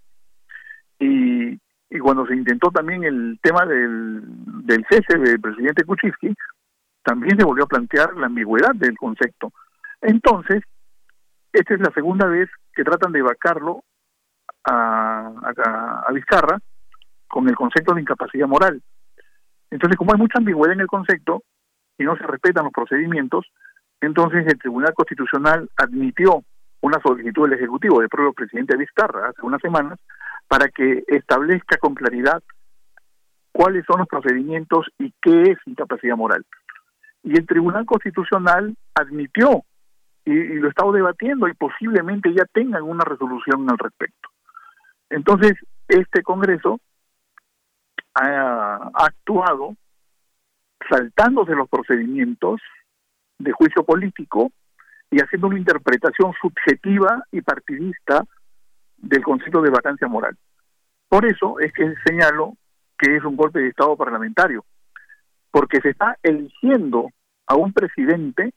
Y 0.99 1.59
y 1.91 1.99
cuando 1.99 2.25
se 2.25 2.33
intentó 2.33 2.71
también 2.71 3.03
el 3.03 3.37
tema 3.43 3.65
del, 3.65 4.21
del 4.65 4.85
cese 4.89 5.17
del 5.19 5.41
presidente 5.41 5.83
Kuczynski, 5.83 6.33
también 7.03 7.37
se 7.37 7.43
volvió 7.43 7.65
a 7.65 7.67
plantear 7.67 8.15
la 8.15 8.27
ambigüedad 8.27 8.73
del 8.73 8.97
concepto. 8.97 9.51
Entonces, 9.99 10.63
esta 11.51 11.73
es 11.73 11.81
la 11.81 11.91
segunda 11.93 12.27
vez 12.27 12.49
que 12.73 12.85
tratan 12.85 13.11
de 13.11 13.21
vacarlo 13.21 13.83
a, 14.63 15.33
a, 16.07 16.11
Vizcarra 16.13 16.59
con 17.27 17.49
el 17.49 17.55
concepto 17.55 17.93
de 17.93 18.01
incapacidad 18.01 18.47
moral. 18.47 18.81
Entonces, 19.69 19.97
como 19.97 20.13
hay 20.13 20.19
mucha 20.19 20.39
ambigüedad 20.39 20.73
en 20.73 20.81
el 20.81 20.87
concepto 20.87 21.43
y 21.97 22.05
no 22.05 22.15
se 22.15 22.23
respetan 22.23 22.63
los 22.63 22.73
procedimientos, 22.73 23.45
entonces 23.99 24.47
el 24.47 24.57
Tribunal 24.59 24.93
Constitucional 24.93 25.69
admitió 25.75 26.41
una 26.79 27.01
solicitud 27.01 27.49
del 27.49 27.59
Ejecutivo 27.59 27.99
del 27.99 28.09
propio 28.09 28.31
presidente 28.31 28.77
Vizcarra 28.77 29.27
hace 29.27 29.41
unas 29.41 29.61
semanas 29.61 29.99
para 30.51 30.67
que 30.67 31.05
establezca 31.07 31.77
con 31.77 31.95
claridad 31.95 32.43
cuáles 33.53 33.85
son 33.85 33.99
los 33.99 34.07
procedimientos 34.09 34.85
y 34.99 35.13
qué 35.21 35.43
es 35.43 35.57
incapacidad 35.65 36.17
moral. 36.17 36.45
Y 37.23 37.37
el 37.37 37.45
Tribunal 37.45 37.85
Constitucional 37.85 38.75
admitió 38.93 39.63
y, 40.25 40.33
lo 40.33 40.67
estado 40.67 40.91
debatiendo 40.91 41.47
y 41.47 41.53
posiblemente 41.53 42.33
ya 42.33 42.43
tengan 42.51 42.83
una 42.83 43.05
resolución 43.05 43.65
al 43.69 43.77
respecto. 43.77 44.27
Entonces, 45.09 45.53
este 45.87 46.21
Congreso 46.21 46.81
ha, 48.15 48.91
actuado 48.93 49.77
saltándose 50.89 51.55
los 51.55 51.69
procedimientos 51.69 52.59
de 53.39 53.53
juicio 53.53 53.85
político 53.85 54.51
y 55.11 55.21
haciendo 55.21 55.47
una 55.47 55.59
interpretación 55.59 56.33
subjetiva 56.41 57.23
y 57.31 57.39
partidista 57.39 58.25
del 59.01 59.23
concepto 59.23 59.61
de 59.61 59.69
vacancia 59.69 60.07
moral. 60.07 60.37
Por 61.09 61.25
eso 61.25 61.59
es 61.59 61.73
que 61.73 61.93
señalo 62.05 62.53
que 62.97 63.15
es 63.15 63.23
un 63.23 63.35
golpe 63.35 63.59
de 63.59 63.69
Estado 63.69 63.97
parlamentario, 63.97 64.63
porque 65.49 65.81
se 65.81 65.89
está 65.89 66.17
eligiendo 66.23 67.09
a 67.47 67.55
un 67.55 67.73
presidente 67.73 68.53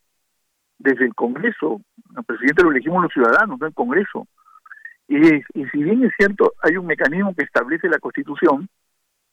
desde 0.78 1.06
el 1.06 1.14
Congreso, 1.14 1.80
al 2.14 2.24
presidente 2.24 2.62
lo 2.62 2.70
elegimos 2.70 3.02
los 3.02 3.12
ciudadanos, 3.12 3.58
no 3.58 3.66
el 3.66 3.74
Congreso. 3.74 4.26
Y, 5.08 5.16
y 5.18 5.66
si 5.72 5.82
bien 5.82 6.04
es 6.04 6.12
cierto, 6.16 6.52
hay 6.62 6.76
un 6.76 6.86
mecanismo 6.86 7.34
que 7.34 7.44
establece 7.44 7.88
la 7.88 7.98
Constitución 7.98 8.68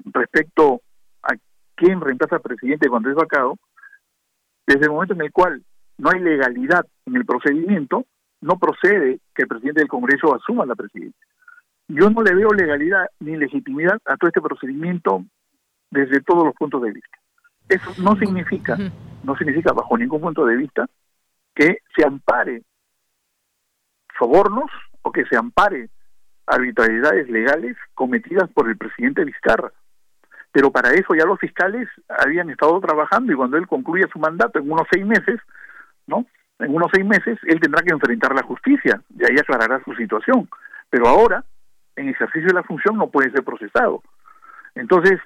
respecto 0.06 0.82
a 1.24 1.36
quién 1.76 2.02
reemplaza 2.02 2.38
al 2.38 2.42
presidente 2.42 2.90
cuando 2.90 3.10
es 3.10 3.16
vacado, 3.16 3.58
desde 4.66 4.86
el 4.86 4.92
momento 4.92 5.14
en 5.14 5.22
el 5.22 5.32
cual 5.32 5.64
no 5.98 6.10
hay 6.10 6.20
legalidad 6.20 6.86
en 7.06 7.16
el 7.16 7.26
procedimiento, 7.26 8.06
no 8.42 8.58
procede 8.58 9.20
que 9.34 9.44
el 9.44 9.48
presidente 9.48 9.82
del 9.82 9.88
Congreso 9.88 10.36
asuma 10.36 10.66
la 10.66 10.76
presidencia. 10.76 11.26
Yo 11.88 12.10
no 12.10 12.24
le 12.24 12.34
veo 12.34 12.50
legalidad 12.50 13.08
ni 13.20 13.38
legitimidad 13.38 14.00
a 14.06 14.18
todo 14.18 14.28
este 14.28 14.42
procedimiento 14.42 15.24
desde 15.90 16.22
todos 16.22 16.46
los 16.46 16.56
puntos 16.56 16.82
de 16.82 16.92
vista. 16.92 17.18
Eso 17.70 17.92
no 18.02 18.16
significa, 18.16 18.78
no 19.24 19.36
significa 19.38 19.74
bajo 19.74 19.98
ningún 19.98 20.22
punto 20.22 20.46
de 20.46 20.58
vista 20.58 20.88
que 21.54 21.78
se 21.96 22.06
ampare 22.06 22.64
sobornos 24.18 24.70
o 25.02 25.12
que 25.12 25.26
se 25.26 25.38
ampare 25.38 25.90
arbitrariedades 26.48 27.30
legales 27.30 27.78
cometidas 27.94 28.50
por 28.52 28.70
el 28.70 28.78
presidente 28.78 29.24
Vizcarra. 29.24 29.72
Pero 30.52 30.72
para 30.72 30.92
eso 30.92 31.16
ya 31.16 31.26
los 31.26 31.40
fiscales 31.40 31.88
habían 32.10 32.50
estado 32.50 32.80
trabajando 32.82 33.32
y 33.32 33.36
cuando 33.36 33.58
él 33.58 33.68
concluya 33.68 34.08
su 34.12 34.20
mandato 34.20 34.60
en 34.60 34.70
unos 34.70 34.88
seis 34.92 35.06
meses, 35.06 35.40
¿no? 36.08 36.26
En 36.62 36.76
unos 36.76 36.90
seis 36.94 37.06
meses, 37.06 37.40
él 37.44 37.60
tendrá 37.60 37.82
que 37.84 37.94
enfrentar 37.94 38.34
la 38.36 38.44
justicia 38.44 39.02
y 39.18 39.24
ahí 39.24 39.38
aclarará 39.40 39.84
su 39.84 39.94
situación. 39.96 40.50
Pero 40.90 41.08
ahora, 41.08 41.44
en 41.96 42.10
ejercicio 42.10 42.48
de 42.48 42.54
la 42.54 42.64
función, 42.64 42.98
no 42.98 43.10
puede 43.10 43.32
ser 43.32 43.44
procesado. 43.44 44.02
Entonces, 44.76 45.20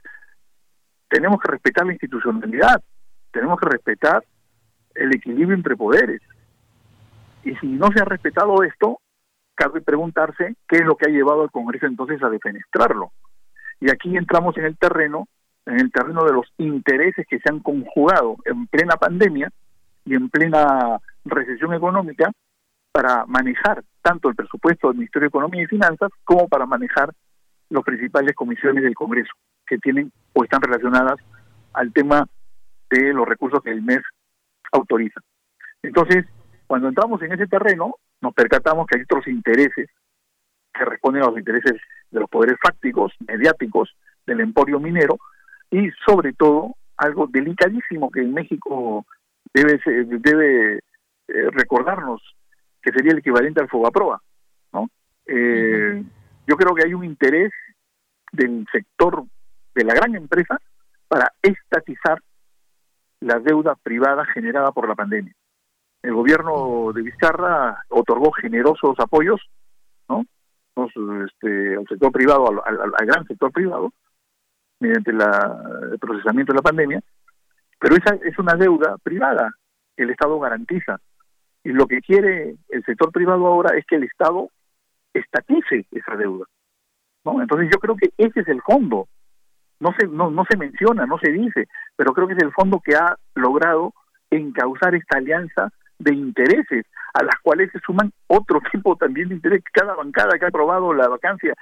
tenemos 1.09 1.39
que 1.39 1.51
respetar 1.51 1.85
la 1.85 1.93
institucionalidad, 1.93 2.81
tenemos 3.31 3.59
que 3.59 3.69
respetar 3.69 4.23
el 4.95 5.13
equilibrio 5.13 5.55
entre 5.55 5.75
poderes. 5.75 6.21
Y 7.43 7.55
si 7.57 7.67
no 7.67 7.87
se 7.93 8.01
ha 8.01 8.05
respetado 8.05 8.63
esto, 8.63 8.99
cabe 9.55 9.81
preguntarse 9.81 10.55
qué 10.67 10.77
es 10.77 10.85
lo 10.85 10.95
que 10.95 11.09
ha 11.09 11.13
llevado 11.13 11.43
al 11.43 11.51
Congreso 11.51 11.85
entonces 11.85 12.21
a 12.23 12.29
defenestrarlo. 12.29 13.11
Y 13.79 13.91
aquí 13.91 14.15
entramos 14.17 14.57
en 14.57 14.65
el 14.65 14.77
terreno, 14.77 15.27
en 15.65 15.79
el 15.79 15.91
terreno 15.91 16.23
de 16.23 16.33
los 16.33 16.51
intereses 16.57 17.25
que 17.27 17.39
se 17.39 17.49
han 17.49 17.59
conjugado 17.59 18.37
en 18.45 18.67
plena 18.67 18.95
pandemia 18.95 19.51
y 20.05 20.15
en 20.15 20.29
plena 20.29 20.99
recesión 21.25 21.73
económica 21.73 22.31
para 22.91 23.25
manejar 23.25 23.83
tanto 24.01 24.29
el 24.29 24.35
presupuesto 24.35 24.87
del 24.87 24.97
Ministerio 24.97 25.25
de 25.25 25.29
Economía 25.29 25.63
y 25.63 25.67
Finanzas 25.67 26.09
como 26.23 26.47
para 26.47 26.65
manejar 26.65 27.11
las 27.69 27.83
principales 27.83 28.33
comisiones 28.35 28.83
del 28.83 28.95
Congreso 28.95 29.33
que 29.67 29.77
tienen 29.79 30.11
o 30.33 30.43
están 30.43 30.61
relacionadas 30.61 31.17
al 31.73 31.91
tema 31.91 32.25
de 32.89 33.13
los 33.13 33.27
recursos 33.27 33.61
que 33.63 33.71
el 33.71 33.81
MES 33.81 34.01
autoriza. 34.71 35.19
Entonces, 35.81 36.25
cuando 36.67 36.87
entramos 36.87 37.21
en 37.21 37.33
ese 37.33 37.47
terreno, 37.47 37.95
nos 38.21 38.33
percatamos 38.33 38.87
que 38.87 38.97
hay 38.97 39.03
otros 39.03 39.27
intereses 39.27 39.89
que 40.73 40.85
responden 40.85 41.23
a 41.23 41.27
los 41.27 41.37
intereses 41.37 41.81
de 42.11 42.19
los 42.19 42.29
poderes 42.29 42.57
fácticos, 42.61 43.13
mediáticos, 43.27 43.95
del 44.25 44.41
emporio 44.41 44.79
minero 44.79 45.17
y 45.69 45.89
sobre 46.05 46.33
todo 46.33 46.75
algo 46.97 47.27
delicadísimo 47.27 48.09
que 48.09 48.21
en 48.21 48.33
México 48.33 49.05
debe, 49.53 49.79
debe 50.19 50.79
eh, 51.27 51.49
recordarnos, 51.51 52.21
que 52.81 52.91
sería 52.91 53.11
el 53.11 53.19
equivalente 53.19 53.61
al 53.61 53.69
Fobaproa. 53.69 54.21
¿no? 54.73 54.89
Eh, 55.25 56.03
yo 56.47 56.55
creo 56.55 56.75
que 56.75 56.83
hay 56.85 56.93
un 56.93 57.03
interés 57.03 57.51
del 58.31 58.65
sector 58.71 59.23
de 59.73 59.83
la 59.83 59.93
gran 59.93 60.15
empresa 60.15 60.59
para 61.07 61.31
estatizar 61.41 62.21
la 63.21 63.39
deuda 63.39 63.75
privada 63.75 64.25
generada 64.25 64.71
por 64.71 64.87
la 64.87 64.95
pandemia. 64.95 65.33
El 66.01 66.13
gobierno 66.13 66.91
de 66.93 67.01
Vizcarra 67.01 67.83
otorgó 67.89 68.31
generosos 68.31 68.95
apoyos, 68.99 69.41
¿no? 70.07 70.23
Este, 71.25 71.77
al 71.77 71.87
sector 71.87 72.11
privado, 72.11 72.63
al, 72.63 73.07
gran 73.07 73.25
sector 73.25 73.51
privado, 73.51 73.91
mediante 74.79 75.11
el 75.11 75.99
procesamiento 75.99 76.51
de 76.51 76.57
la 76.57 76.61
pandemia, 76.61 77.01
pero 77.79 77.95
esa 77.95 78.15
es 78.23 78.37
una 78.37 78.53
deuda 78.53 78.97
privada 79.01 79.51
que 79.95 80.03
el 80.03 80.11
Estado 80.11 80.39
garantiza. 80.39 80.99
Y 81.65 81.73
lo 81.73 81.87
que 81.87 81.99
quiere 81.99 82.55
el 82.69 82.83
sector 82.85 83.11
privado 83.11 83.47
ahora 83.47 83.75
es 83.75 83.85
que 83.87 83.95
el 83.95 84.03
Estado 84.03 84.49
estatice 85.13 85.87
esa 85.91 86.15
deuda. 86.15 86.45
¿no? 87.25 87.41
Entonces 87.41 87.69
yo 87.73 87.79
creo 87.79 87.95
que 87.97 88.11
ese 88.17 88.41
es 88.41 88.47
el 88.47 88.61
fondo. 88.61 89.07
No 89.79 89.93
se, 89.99 90.07
no, 90.07 90.29
no 90.29 90.45
se 90.49 90.57
menciona, 90.57 91.07
no 91.07 91.17
se 91.17 91.31
dice, 91.31 91.67
pero 91.95 92.13
creo 92.13 92.27
que 92.27 92.35
es 92.35 92.43
el 92.43 92.53
fondo 92.53 92.79
que 92.79 92.95
ha 92.95 93.17
logrado 93.33 93.93
encauzar 94.29 94.93
esta 94.93 95.17
alianza 95.17 95.69
de 95.97 96.13
intereses 96.13 96.85
a 97.15 97.23
las 97.23 97.35
cuales 97.41 97.71
se 97.71 97.79
suman 97.79 98.11
otro 98.27 98.61
tipo 98.71 98.95
también 98.95 99.29
de 99.29 99.35
interés. 99.35 99.63
Cada 99.73 99.95
bancada 99.95 100.37
que 100.37 100.45
ha 100.45 100.49
aprobado 100.49 100.93
la 100.93 101.07
vacancia 101.07 101.55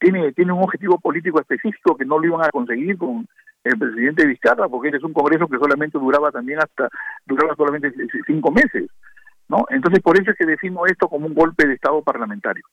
tiene, 0.00 0.32
tiene 0.32 0.52
un 0.52 0.62
objetivo 0.62 0.98
político 0.98 1.38
específico 1.38 1.98
que 1.98 2.06
no 2.06 2.18
lo 2.18 2.26
iban 2.26 2.42
a 2.42 2.50
conseguir 2.50 2.96
con 2.96 3.26
el 3.62 3.78
presidente 3.78 4.26
Vizcarra, 4.26 4.68
porque 4.68 4.88
es 4.88 5.02
un 5.02 5.12
congreso 5.12 5.48
que 5.48 5.58
solamente 5.58 5.98
duraba 5.98 6.30
también 6.30 6.58
hasta, 6.58 6.88
duraba 7.26 7.54
solamente 7.56 7.92
cinco 8.26 8.50
meses, 8.50 8.90
¿no? 9.48 9.66
Entonces 9.70 10.00
por 10.02 10.20
eso 10.20 10.30
es 10.30 10.36
que 10.36 10.46
decimos 10.46 10.90
esto 10.90 11.08
como 11.08 11.26
un 11.26 11.34
golpe 11.34 11.66
de 11.66 11.74
Estado 11.74 12.02
parlamentario. 12.02 12.64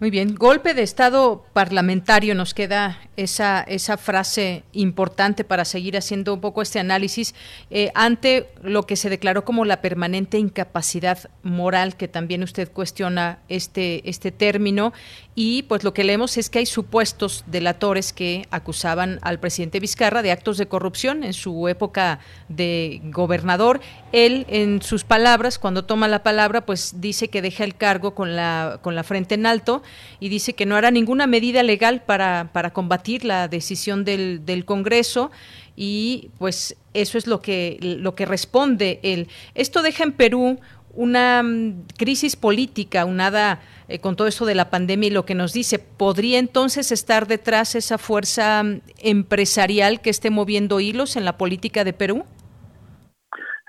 Muy 0.00 0.10
bien, 0.10 0.36
golpe 0.36 0.74
de 0.74 0.82
Estado 0.82 1.44
parlamentario, 1.52 2.36
nos 2.36 2.54
queda 2.54 3.00
esa, 3.16 3.62
esa 3.62 3.96
frase 3.96 4.62
importante 4.70 5.42
para 5.42 5.64
seguir 5.64 5.96
haciendo 5.96 6.34
un 6.34 6.40
poco 6.40 6.62
este 6.62 6.78
análisis 6.78 7.34
eh, 7.70 7.90
ante 7.96 8.46
lo 8.62 8.84
que 8.84 8.94
se 8.94 9.10
declaró 9.10 9.44
como 9.44 9.64
la 9.64 9.80
permanente 9.80 10.38
incapacidad 10.38 11.28
moral, 11.42 11.96
que 11.96 12.06
también 12.06 12.44
usted 12.44 12.70
cuestiona 12.70 13.40
este, 13.48 14.08
este 14.08 14.30
término, 14.30 14.92
y 15.40 15.62
pues 15.62 15.84
lo 15.84 15.94
que 15.94 16.02
leemos 16.02 16.36
es 16.36 16.50
que 16.50 16.58
hay 16.58 16.66
supuestos 16.66 17.44
delatores 17.46 18.12
que 18.12 18.48
acusaban 18.50 19.20
al 19.22 19.38
presidente 19.38 19.78
Vizcarra 19.78 20.20
de 20.20 20.32
actos 20.32 20.58
de 20.58 20.66
corrupción 20.66 21.22
en 21.22 21.32
su 21.32 21.68
época 21.68 22.18
de 22.48 23.00
gobernador. 23.04 23.80
Él, 24.10 24.46
en 24.48 24.82
sus 24.82 25.04
palabras, 25.04 25.60
cuando 25.60 25.84
toma 25.84 26.08
la 26.08 26.24
palabra, 26.24 26.66
pues 26.66 27.00
dice 27.00 27.28
que 27.28 27.40
deja 27.40 27.62
el 27.62 27.76
cargo 27.76 28.16
con 28.16 28.34
la, 28.34 28.80
con 28.82 28.96
la 28.96 29.04
frente 29.04 29.36
en 29.36 29.46
alto 29.46 29.80
y 30.18 30.28
dice 30.28 30.54
que 30.54 30.66
no 30.66 30.74
hará 30.74 30.90
ninguna 30.90 31.28
medida 31.28 31.62
legal 31.62 32.02
para, 32.02 32.50
para 32.52 32.72
combatir 32.72 33.24
la 33.24 33.46
decisión 33.46 34.04
del, 34.04 34.44
del 34.44 34.64
Congreso 34.64 35.30
y 35.76 36.30
pues 36.38 36.76
eso 36.92 37.16
es 37.16 37.28
lo 37.28 37.40
que, 37.40 37.78
lo 37.80 38.16
que 38.16 38.26
responde 38.26 38.98
él. 39.04 39.28
Esto 39.54 39.82
deja 39.82 40.02
en 40.02 40.10
Perú 40.10 40.58
una 40.94 41.42
mm, 41.42 41.86
crisis 41.96 42.36
política 42.36 43.04
unada 43.04 43.60
eh, 43.88 44.00
con 44.00 44.16
todo 44.16 44.28
esto 44.28 44.46
de 44.46 44.54
la 44.54 44.70
pandemia 44.70 45.08
y 45.08 45.12
lo 45.12 45.24
que 45.24 45.34
nos 45.34 45.52
dice, 45.52 45.78
¿podría 45.78 46.38
entonces 46.38 46.92
estar 46.92 47.26
detrás 47.26 47.74
esa 47.74 47.98
fuerza 47.98 48.62
mm, 48.62 48.80
empresarial 48.98 50.00
que 50.00 50.10
esté 50.10 50.30
moviendo 50.30 50.80
hilos 50.80 51.16
en 51.16 51.24
la 51.24 51.38
política 51.38 51.84
de 51.84 51.92
Perú? 51.92 52.24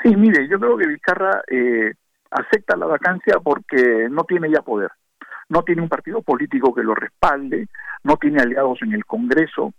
Sí, 0.03 0.15
mire, 0.15 0.47
yo 0.49 0.59
creo 0.59 0.77
que 0.77 0.87
Vizcarra 0.87 1.41
eh, 1.51 1.93
acepta 2.31 2.77
la 2.77 2.85
vacancia 2.85 3.37
porque 3.43 4.07
no 4.09 4.23
tiene 4.23 4.49
ya 4.51 4.61
poder 4.61 4.89
no 5.49 5.63
tiene 5.63 5.81
un 5.81 5.89
partido 5.89 6.21
político 6.21 6.73
que 6.73 6.83
lo 6.83 6.95
respalde, 6.95 7.67
no 8.03 8.17
tiene 8.17 8.41
aliados 8.41 8.79
en 8.83 8.93
el 8.93 9.03
Congreso, 9.03 9.73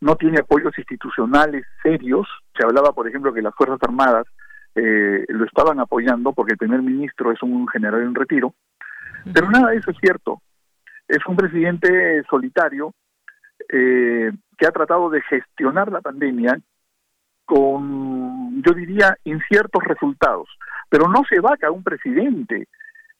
no 0.00 0.16
tiene 0.16 0.38
apoyos 0.38 0.76
institucionales 0.78 1.66
serios. 1.82 2.26
Se 2.56 2.64
hablaba, 2.64 2.92
por 2.92 3.08
ejemplo, 3.08 3.34
que 3.34 3.42
las 3.42 3.54
Fuerzas 3.54 3.80
Armadas 3.82 4.26
eh, 4.76 5.24
lo 5.28 5.44
estaban 5.44 5.80
apoyando 5.80 6.32
porque 6.32 6.52
el 6.52 6.58
primer 6.58 6.82
ministro 6.82 7.32
es 7.32 7.42
un 7.42 7.66
general 7.68 8.02
en 8.02 8.14
retiro, 8.14 8.54
pero 9.32 9.50
nada 9.50 9.70
de 9.70 9.78
eso 9.78 9.90
es 9.90 9.96
cierto. 10.00 10.42
Es 11.08 11.24
un 11.26 11.36
presidente 11.36 12.22
solitario 12.28 12.92
eh, 13.68 14.30
que 14.58 14.66
ha 14.66 14.70
tratado 14.70 15.10
de 15.10 15.22
gestionar 15.22 15.90
la 15.90 16.00
pandemia 16.00 16.58
con, 17.44 18.62
yo 18.62 18.72
diría, 18.74 19.16
inciertos 19.24 19.82
resultados. 19.84 20.48
Pero 20.88 21.08
no 21.08 21.22
se 21.28 21.40
va 21.40 21.54
a 21.60 21.70
un 21.70 21.82
presidente 21.82 22.68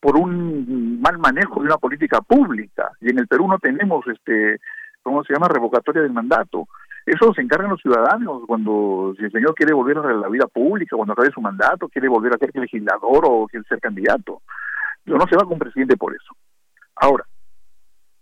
por 0.01 0.17
un 0.17 1.01
mal 1.01 1.19
manejo 1.19 1.61
de 1.61 1.67
una 1.67 1.79
política 1.79 2.21
pública. 2.21 2.91
Y 3.01 3.11
en 3.11 3.19
el 3.19 3.27
Perú 3.27 3.49
no 3.49 3.59
tenemos, 3.59 4.07
este, 4.09 4.59
¿cómo 5.03 5.25
se 5.25 5.33
llama?, 5.33 5.49
revocatoria 5.49 6.03
del 6.03 6.13
mandato. 6.13 6.69
Eso 7.07 7.33
se 7.33 7.41
encargan 7.41 7.71
los 7.71 7.81
ciudadanos 7.81 8.43
cuando 8.49 9.15
si 9.17 9.25
el 9.25 9.31
señor 9.31 9.55
quiere 9.55 9.73
volver 9.73 9.99
a 9.99 10.13
la 10.13 10.29
vida 10.29 10.47
pública, 10.49 10.97
cuando 10.97 11.13
acabe 11.13 11.31
su 11.31 11.41
mandato, 11.41 11.89
quiere 11.89 12.09
volver 12.09 12.35
a 12.35 12.39
ser 12.39 12.51
legislador 12.55 13.25
o 13.25 13.47
quiere 13.47 13.65
ser 13.69 13.81
candidato. 13.81 14.43
Pero 15.05 15.17
no 15.17 15.27
se 15.29 15.37
va 15.37 15.45
con 15.45 15.59
presidente 15.59 15.97
por 15.97 16.13
eso. 16.13 16.35
Ahora, 16.97 17.25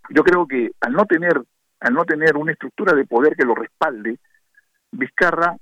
yo 0.09 0.23
creo 0.23 0.47
que 0.47 0.71
al 0.81 0.93
no 0.93 1.05
tener 1.05 1.41
al 1.79 1.93
no 1.93 2.05
tener 2.05 2.37
una 2.37 2.51
estructura 2.51 2.95
de 2.95 3.05
poder 3.05 3.35
que 3.35 3.45
lo 3.45 3.53
respalde, 3.53 4.17
Vizcarra 4.91 5.55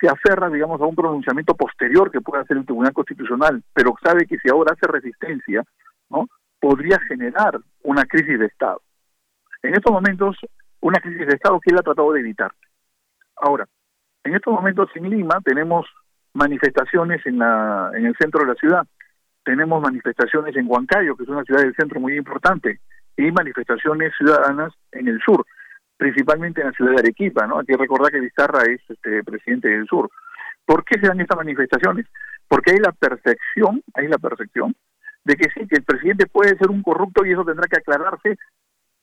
se 0.00 0.08
aferra, 0.08 0.48
digamos, 0.48 0.80
a 0.80 0.86
un 0.86 0.94
pronunciamiento 0.94 1.54
posterior 1.54 2.10
que 2.10 2.20
pueda 2.20 2.42
hacer 2.42 2.56
el 2.56 2.64
Tribunal 2.64 2.92
Constitucional, 2.92 3.62
pero 3.72 3.94
sabe 4.02 4.26
que 4.26 4.38
si 4.38 4.48
ahora 4.48 4.72
hace 4.72 4.86
resistencia, 4.86 5.62
¿no? 6.10 6.26
podría 6.60 6.98
generar 7.06 7.58
una 7.82 8.04
crisis 8.04 8.38
de 8.38 8.46
Estado. 8.46 8.80
En 9.62 9.74
estos 9.74 9.92
momentos, 9.92 10.36
una 10.80 11.00
crisis 11.00 11.26
de 11.26 11.34
Estado 11.34 11.60
que 11.60 11.70
él 11.70 11.78
ha 11.78 11.82
tratado 11.82 12.12
de 12.12 12.20
evitar. 12.20 12.52
Ahora, 13.36 13.66
en 14.24 14.34
estos 14.34 14.52
momentos 14.52 14.88
en 14.94 15.10
Lima 15.10 15.40
tenemos 15.44 15.86
manifestaciones 16.34 17.24
en, 17.26 17.38
la, 17.38 17.90
en 17.94 18.06
el 18.06 18.16
centro 18.16 18.40
de 18.40 18.52
la 18.52 18.54
ciudad, 18.54 18.86
tenemos 19.44 19.80
manifestaciones 19.80 20.56
en 20.56 20.66
Huancayo, 20.68 21.16
que 21.16 21.22
es 21.22 21.28
una 21.28 21.44
ciudad 21.44 21.62
del 21.62 21.74
centro 21.76 22.00
muy 22.00 22.16
importante, 22.16 22.80
y 23.16 23.30
manifestaciones 23.30 24.12
ciudadanas 24.18 24.72
en 24.92 25.08
el 25.08 25.20
sur 25.22 25.46
principalmente 25.96 26.60
en 26.60 26.68
la 26.68 26.72
ciudad 26.72 26.92
de 26.92 27.00
Arequipa, 27.00 27.46
¿no? 27.46 27.58
Hay 27.58 27.66
que 27.66 27.76
recordar 27.76 28.12
que 28.12 28.20
Vizcarra 28.20 28.62
es 28.64 28.80
este, 28.88 29.24
presidente 29.24 29.68
del 29.68 29.86
sur. 29.86 30.10
¿Por 30.64 30.84
qué 30.84 31.00
se 31.00 31.06
dan 31.06 31.20
estas 31.20 31.38
manifestaciones? 31.38 32.06
Porque 32.48 32.72
hay 32.72 32.78
la 32.78 32.92
percepción, 32.92 33.82
hay 33.94 34.08
la 34.08 34.18
percepción 34.18 34.74
de 35.24 35.34
que 35.34 35.50
sí, 35.50 35.66
que 35.66 35.76
el 35.76 35.84
presidente 35.84 36.26
puede 36.26 36.56
ser 36.56 36.70
un 36.70 36.82
corrupto 36.82 37.24
y 37.24 37.32
eso 37.32 37.44
tendrá 37.44 37.66
que 37.66 37.78
aclararse, 37.78 38.38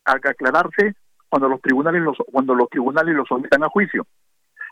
aclararse 0.05 0.93
cuando 1.34 1.49
los 1.49 1.61
tribunales 1.61 2.03
los, 2.03 2.17
cuando 2.31 2.53
los 2.53 2.69
tribunales 2.69 3.15
lo 3.15 3.25
sometan 3.25 3.63
a 3.63 3.67
juicio. 3.67 4.05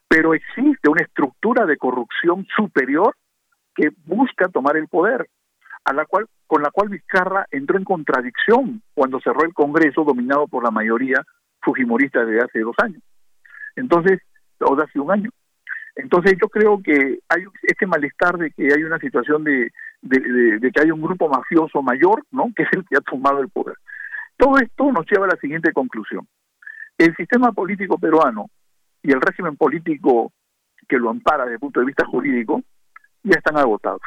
Pero 0.07 0.35
existe 0.35 0.91
una 0.91 1.01
estructura 1.01 1.65
de 1.65 1.75
corrupción 1.75 2.45
superior 2.55 3.15
que 3.73 3.89
busca 4.05 4.47
tomar 4.47 4.77
el 4.77 4.87
poder, 4.87 5.27
a 5.85 5.91
la 5.91 6.05
cual, 6.05 6.27
con 6.45 6.61
la 6.61 6.69
cual 6.69 6.89
Vizcarra 6.89 7.47
entró 7.49 7.79
en 7.79 7.83
contradicción 7.83 8.83
cuando 8.93 9.19
cerró 9.21 9.43
el 9.43 9.55
Congreso 9.55 10.03
dominado 10.03 10.47
por 10.47 10.63
la 10.63 10.69
mayoría 10.69 11.23
fujimorista 11.63 12.25
de 12.25 12.41
hace 12.41 12.59
dos 12.59 12.75
años. 12.77 13.01
Entonces, 13.75 14.19
o 14.59 14.75
de 14.75 14.83
hace 14.83 14.99
un 14.99 15.09
año. 15.09 15.31
Entonces 15.95 16.35
yo 16.39 16.47
creo 16.47 16.79
que 16.83 17.21
hay 17.27 17.43
este 17.63 17.87
malestar 17.87 18.37
de 18.37 18.51
que 18.51 18.71
hay 18.71 18.83
una 18.83 18.99
situación 18.99 19.43
de, 19.43 19.71
de, 20.03 20.71
que 20.71 20.79
hay 20.79 20.91
un 20.91 21.01
grupo 21.01 21.27
mafioso 21.27 21.81
mayor, 21.81 22.23
¿no? 22.29 22.51
Que 22.55 22.61
es 22.61 22.69
el 22.73 22.85
que 22.85 22.97
ha 22.97 23.01
tomado 23.01 23.39
el 23.39 23.49
poder. 23.49 23.77
Todo 24.37 24.59
esto 24.59 24.91
nos 24.91 25.07
lleva 25.09 25.25
a 25.25 25.29
la 25.29 25.41
siguiente 25.41 25.73
conclusión. 25.73 26.27
El 26.97 27.15
sistema 27.15 27.51
político 27.51 27.97
peruano 27.97 28.49
y 29.03 29.11
el 29.11 29.21
régimen 29.21 29.55
político 29.57 30.31
que 30.87 30.97
lo 30.97 31.09
ampara 31.09 31.43
desde 31.43 31.55
el 31.55 31.59
punto 31.59 31.79
de 31.79 31.85
vista 31.85 32.05
jurídico 32.05 32.61
ya 33.23 33.37
están 33.37 33.57
agotados. 33.57 34.01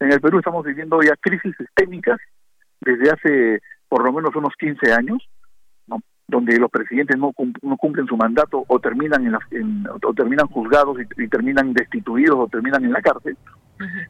En 0.00 0.12
el 0.12 0.20
Perú 0.20 0.38
estamos 0.38 0.64
viviendo 0.64 1.00
ya 1.02 1.16
crisis 1.16 1.54
sistémicas 1.56 2.18
desde 2.80 3.10
hace 3.10 3.60
por 3.88 4.04
lo 4.04 4.12
menos 4.12 4.34
unos 4.34 4.54
15 4.58 4.92
años, 4.92 5.28
¿no? 5.86 6.00
donde 6.26 6.58
los 6.58 6.70
presidentes 6.70 7.16
no, 7.18 7.32
no 7.62 7.76
cumplen 7.76 8.06
su 8.06 8.16
mandato 8.16 8.64
o 8.66 8.80
terminan 8.80 9.26
en, 9.50 9.86
o 10.02 10.14
terminan 10.14 10.46
juzgados 10.48 10.98
y, 11.16 11.28
terminan 11.28 11.72
destituidos 11.72 12.36
o 12.38 12.48
terminan 12.48 12.84
en 12.84 12.92
la 12.92 13.02
cárcel. 13.02 13.36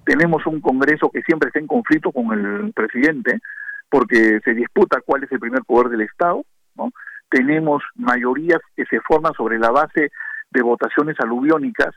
Tenemos 0.05 0.47
un 0.47 0.61
Congreso 0.61 1.11
que 1.11 1.23
siempre 1.23 1.49
está 1.49 1.59
en 1.59 1.67
conflicto 1.67 2.13
con 2.13 2.33
el 2.33 2.73
presidente 2.73 3.41
porque 3.89 4.41
se 4.45 4.55
disputa 4.55 5.01
cuál 5.05 5.25
es 5.25 5.33
el 5.33 5.41
primer 5.41 5.63
poder 5.65 5.89
del 5.89 6.03
Estado, 6.03 6.45
¿no? 6.77 6.91
Tenemos 7.35 7.83
mayorías 7.97 8.61
que 8.77 8.85
se 8.85 9.01
forman 9.01 9.33
sobre 9.35 9.59
la 9.59 9.73
base 9.73 10.13
de 10.53 10.63
votaciones 10.63 11.17
aluviónicas 11.19 11.93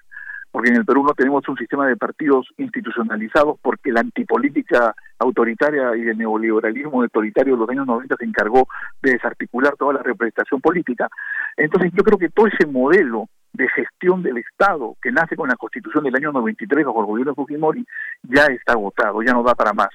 porque 0.49 0.69
en 0.69 0.77
el 0.77 0.85
Perú 0.85 1.03
no 1.03 1.13
tenemos 1.13 1.47
un 1.47 1.57
sistema 1.57 1.85
de 1.85 1.95
partidos 1.95 2.47
institucionalizados, 2.57 3.59
porque 3.61 3.91
la 3.91 3.99
antipolítica 3.99 4.95
autoritaria 5.19 5.95
y 5.95 6.07
el 6.07 6.17
neoliberalismo 6.17 7.03
autoritario 7.03 7.53
de 7.53 7.59
los 7.59 7.69
años 7.69 7.85
90 7.85 8.15
se 8.17 8.25
encargó 8.25 8.67
de 9.03 9.11
desarticular 9.11 9.75
toda 9.77 9.93
la 9.93 10.01
representación 10.01 10.59
política. 10.59 11.07
Entonces 11.55 11.91
yo 11.93 12.03
creo 12.03 12.17
que 12.17 12.29
todo 12.29 12.47
ese 12.47 12.65
modelo 12.65 13.29
de 13.53 13.69
gestión 13.69 14.23
del 14.23 14.37
Estado 14.37 14.95
que 14.99 15.11
nace 15.11 15.35
con 15.35 15.49
la 15.49 15.55
Constitución 15.55 16.03
del 16.03 16.15
año 16.15 16.31
93 16.31 16.83
bajo 16.83 17.01
el 17.01 17.05
gobierno 17.05 17.33
de 17.33 17.35
Fujimori 17.35 17.85
ya 18.23 18.45
está 18.45 18.71
agotado, 18.71 19.21
ya 19.21 19.33
no 19.33 19.43
da 19.43 19.53
para 19.53 19.73
más. 19.73 19.89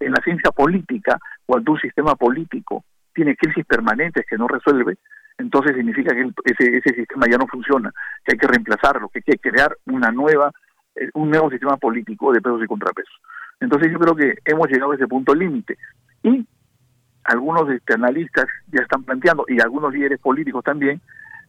En 0.00 0.10
la 0.10 0.20
ciencia 0.24 0.50
política, 0.50 1.18
cuando 1.46 1.70
un 1.70 1.78
sistema 1.78 2.16
político 2.16 2.82
tiene 3.18 3.34
crisis 3.34 3.66
permanentes 3.66 4.24
que 4.30 4.36
no 4.36 4.46
resuelve, 4.46 4.96
entonces 5.38 5.74
significa 5.74 6.14
que 6.14 6.30
ese, 6.44 6.76
ese 6.76 6.94
sistema 6.94 7.26
ya 7.28 7.36
no 7.36 7.48
funciona, 7.48 7.92
que 8.24 8.34
hay 8.34 8.38
que 8.38 8.46
reemplazarlo, 8.46 9.08
que 9.08 9.18
hay 9.18 9.36
que 9.36 9.50
crear 9.50 9.76
una 9.86 10.12
nueva, 10.12 10.52
eh, 10.94 11.10
un 11.14 11.28
nuevo 11.28 11.50
sistema 11.50 11.76
político 11.78 12.32
de 12.32 12.40
pesos 12.40 12.62
y 12.62 12.68
contrapesos. 12.68 13.12
Entonces 13.58 13.90
yo 13.90 13.98
creo 13.98 14.14
que 14.14 14.34
hemos 14.44 14.68
llegado 14.68 14.92
a 14.92 14.94
ese 14.94 15.08
punto 15.08 15.34
límite. 15.34 15.76
Y 16.22 16.46
algunos 17.24 17.68
este, 17.70 17.94
analistas 17.94 18.46
ya 18.70 18.82
están 18.82 19.02
planteando, 19.02 19.44
y 19.48 19.60
algunos 19.60 19.92
líderes 19.92 20.20
políticos 20.20 20.62
también, 20.62 21.00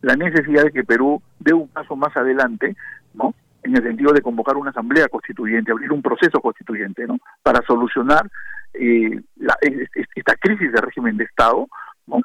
la 0.01 0.15
necesidad 0.15 0.63
de 0.63 0.71
que 0.71 0.83
Perú 0.83 1.21
dé 1.39 1.53
un 1.53 1.67
paso 1.67 1.95
más 1.95 2.17
adelante, 2.17 2.75
¿no? 3.13 3.35
En 3.61 3.77
el 3.77 3.83
sentido 3.83 4.11
de 4.11 4.23
convocar 4.23 4.57
una 4.57 4.71
asamblea 4.71 5.07
constituyente, 5.07 5.71
abrir 5.71 5.91
un 5.91 6.01
proceso 6.01 6.41
constituyente, 6.41 7.05
¿no? 7.05 7.19
Para 7.43 7.61
solucionar 7.67 8.27
eh, 8.73 9.21
la, 9.37 9.57
esta 10.15 10.35
crisis 10.35 10.71
de 10.71 10.81
régimen 10.81 11.17
de 11.17 11.25
Estado, 11.25 11.67
¿no? 12.07 12.21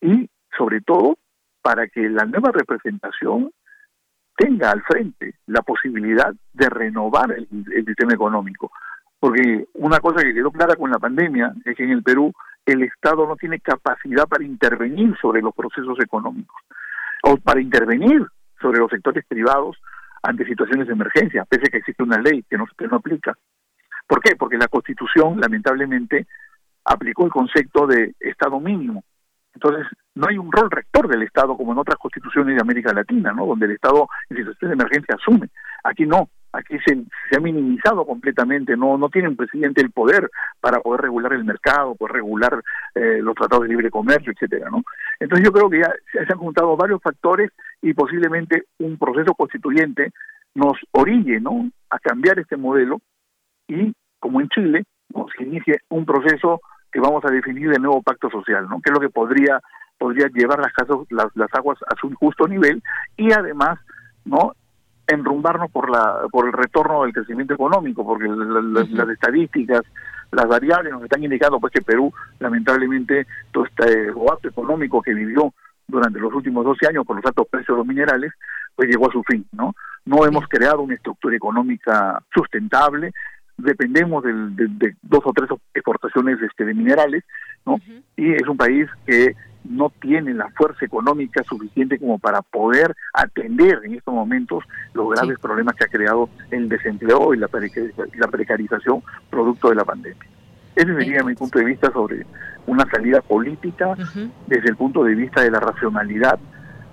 Y 0.00 0.28
sobre 0.56 0.80
todo 0.80 1.16
para 1.62 1.88
que 1.88 2.08
la 2.08 2.24
nueva 2.24 2.50
representación 2.52 3.50
tenga 4.36 4.70
al 4.70 4.82
frente 4.82 5.36
la 5.46 5.62
posibilidad 5.62 6.34
de 6.52 6.68
renovar 6.68 7.32
el, 7.32 7.46
sistema 7.86 8.12
económico. 8.12 8.70
Porque 9.18 9.66
una 9.74 10.00
cosa 10.00 10.22
que 10.22 10.34
quedó 10.34 10.50
clara 10.50 10.76
con 10.76 10.90
la 10.90 10.98
pandemia 10.98 11.54
es 11.64 11.76
que 11.76 11.84
en 11.84 11.90
el 11.90 12.02
Perú 12.02 12.32
el 12.66 12.82
Estado 12.82 13.26
no 13.26 13.36
tiene 13.36 13.60
capacidad 13.60 14.26
para 14.26 14.44
intervenir 14.44 15.16
sobre 15.20 15.40
los 15.40 15.54
procesos 15.54 15.98
económicos 16.00 16.60
o 17.22 17.36
para 17.36 17.60
intervenir 17.60 18.26
sobre 18.60 18.78
los 18.78 18.90
sectores 18.90 19.24
privados 19.26 19.76
ante 20.22 20.46
situaciones 20.46 20.86
de 20.86 20.94
emergencia, 20.94 21.44
pese 21.44 21.64
a 21.66 21.70
que 21.70 21.78
existe 21.78 22.02
una 22.02 22.18
ley 22.18 22.42
que 22.48 22.56
no, 22.56 22.66
que 22.76 22.88
no 22.88 22.96
aplica. 22.96 23.36
¿Por 24.06 24.20
qué? 24.20 24.36
Porque 24.36 24.58
la 24.58 24.68
Constitución, 24.68 25.40
lamentablemente, 25.40 26.26
aplicó 26.84 27.24
el 27.24 27.32
concepto 27.32 27.86
de 27.86 28.14
Estado 28.20 28.60
mínimo, 28.60 29.04
entonces, 29.54 29.86
no 30.14 30.26
hay 30.28 30.36
un 30.36 30.50
rol 30.50 30.70
rector 30.70 31.08
del 31.08 31.22
Estado 31.22 31.56
como 31.56 31.72
en 31.72 31.78
otras 31.78 31.96
constituciones 31.98 32.56
de 32.56 32.60
América 32.60 32.92
Latina, 32.92 33.32
¿no? 33.32 33.46
Donde 33.46 33.66
el 33.66 33.72
Estado 33.72 34.08
en 34.28 34.36
situaciones 34.36 34.76
de 34.76 34.82
emergencia 34.82 35.14
asume. 35.14 35.48
Aquí 35.84 36.06
no, 36.06 36.28
aquí 36.52 36.76
se, 36.84 37.04
ha 37.36 37.40
minimizado 37.40 38.04
completamente, 38.04 38.76
no 38.76 38.98
no 38.98 39.08
tiene 39.08 39.28
un 39.28 39.36
presidente 39.36 39.80
el 39.80 39.92
poder 39.92 40.28
para 40.60 40.80
poder 40.80 41.02
regular 41.02 41.32
el 41.34 41.44
mercado, 41.44 41.94
poder 41.94 42.14
regular 42.14 42.62
eh, 42.94 43.20
los 43.22 43.34
tratados 43.34 43.64
de 43.64 43.70
libre 43.70 43.90
comercio, 43.90 44.32
etcétera, 44.32 44.70
¿no? 44.70 44.82
Entonces 45.20 45.46
yo 45.46 45.52
creo 45.52 45.70
que 45.70 45.80
ya 45.80 45.92
se 46.12 46.32
han 46.32 46.38
juntado 46.38 46.76
varios 46.76 47.00
factores 47.00 47.50
y 47.80 47.94
posiblemente 47.94 48.64
un 48.78 48.98
proceso 48.98 49.34
constituyente 49.34 50.12
nos 50.54 50.78
orille, 50.90 51.40
¿no? 51.40 51.70
A 51.90 51.98
cambiar 52.00 52.40
este 52.40 52.56
modelo 52.56 53.00
y, 53.68 53.92
como 54.18 54.40
en 54.40 54.48
Chile, 54.48 54.84
nos 55.14 55.30
inicie 55.38 55.78
un 55.88 56.04
proceso 56.04 56.60
que 56.92 57.00
vamos 57.00 57.24
a 57.24 57.30
definir 57.30 57.70
el 57.72 57.82
nuevo 57.82 58.02
pacto 58.02 58.30
social, 58.30 58.68
¿no? 58.68 58.80
Que 58.80 58.90
es 58.90 58.94
lo 58.94 59.00
que 59.00 59.10
podría 59.10 59.60
podría 59.96 60.26
llevar 60.28 60.58
las, 60.58 60.72
las, 61.10 61.28
las 61.36 61.54
aguas 61.54 61.78
a 61.82 61.94
su 62.00 62.12
justo 62.16 62.48
nivel 62.48 62.82
y 63.16 63.32
además, 63.32 63.78
¿no? 64.24 64.54
enrumbarnos 65.06 65.70
por 65.70 65.90
la 65.90 66.26
por 66.30 66.46
el 66.46 66.52
retorno 66.52 67.02
del 67.02 67.12
crecimiento 67.12 67.54
económico, 67.54 68.04
porque 68.04 68.26
las 68.28 69.08
estadísticas, 69.08 69.82
las 70.30 70.46
variables 70.46 70.92
nos 70.92 71.02
están 71.02 71.22
indicando 71.22 71.60
pues 71.60 71.72
que 71.72 71.82
Perú, 71.82 72.12
lamentablemente, 72.38 73.26
todo 73.52 73.66
este 73.66 74.10
boato 74.10 74.48
económico 74.48 75.02
que 75.02 75.14
vivió 75.14 75.52
durante 75.86 76.18
los 76.18 76.32
últimos 76.32 76.64
12 76.64 76.86
años 76.88 77.06
por 77.06 77.16
los 77.16 77.26
altos 77.26 77.46
precios 77.48 77.76
de 77.76 77.78
los 77.78 77.86
minerales, 77.86 78.32
pues 78.74 78.88
llegó 78.88 79.08
a 79.08 79.12
su 79.12 79.22
fin, 79.24 79.46
¿no? 79.52 79.74
No 80.06 80.26
hemos 80.26 80.46
creado 80.48 80.80
una 80.80 80.94
estructura 80.94 81.36
económica 81.36 82.22
sustentable, 82.34 83.12
dependemos 83.56 84.24
de, 84.24 84.96
dos 85.02 85.20
o 85.24 85.32
tres 85.32 85.48
exportaciones 85.74 86.40
este, 86.42 86.64
de 86.64 86.74
minerales, 86.74 87.24
¿no? 87.64 87.78
Y 88.16 88.32
es 88.32 88.46
un 88.48 88.56
país 88.56 88.88
que 89.06 89.34
no 89.64 89.90
tiene 90.00 90.34
la 90.34 90.50
fuerza 90.50 90.84
económica 90.84 91.42
suficiente 91.42 91.98
como 91.98 92.18
para 92.18 92.42
poder 92.42 92.94
atender 93.12 93.80
en 93.84 93.94
estos 93.94 94.14
momentos 94.14 94.64
los 94.92 95.08
graves 95.10 95.38
problemas 95.38 95.74
que 95.74 95.84
ha 95.84 95.88
creado 95.88 96.28
el 96.50 96.68
desempleo 96.68 97.34
y 97.34 97.38
la, 97.38 97.48
precarización 97.48 99.02
producto 99.30 99.70
de 99.70 99.74
la 99.76 99.84
pandemia. 99.84 100.22
Ese 100.76 100.94
sería 100.94 101.22
mi 101.22 101.34
punto 101.34 101.58
de 101.58 101.64
vista 101.64 101.90
sobre 101.92 102.26
una 102.66 102.84
salida 102.90 103.22
política 103.22 103.94
desde 104.46 104.68
el 104.68 104.76
punto 104.76 105.04
de 105.04 105.14
vista 105.14 105.42
de 105.42 105.50
la 105.50 105.60
racionalidad 105.60 106.38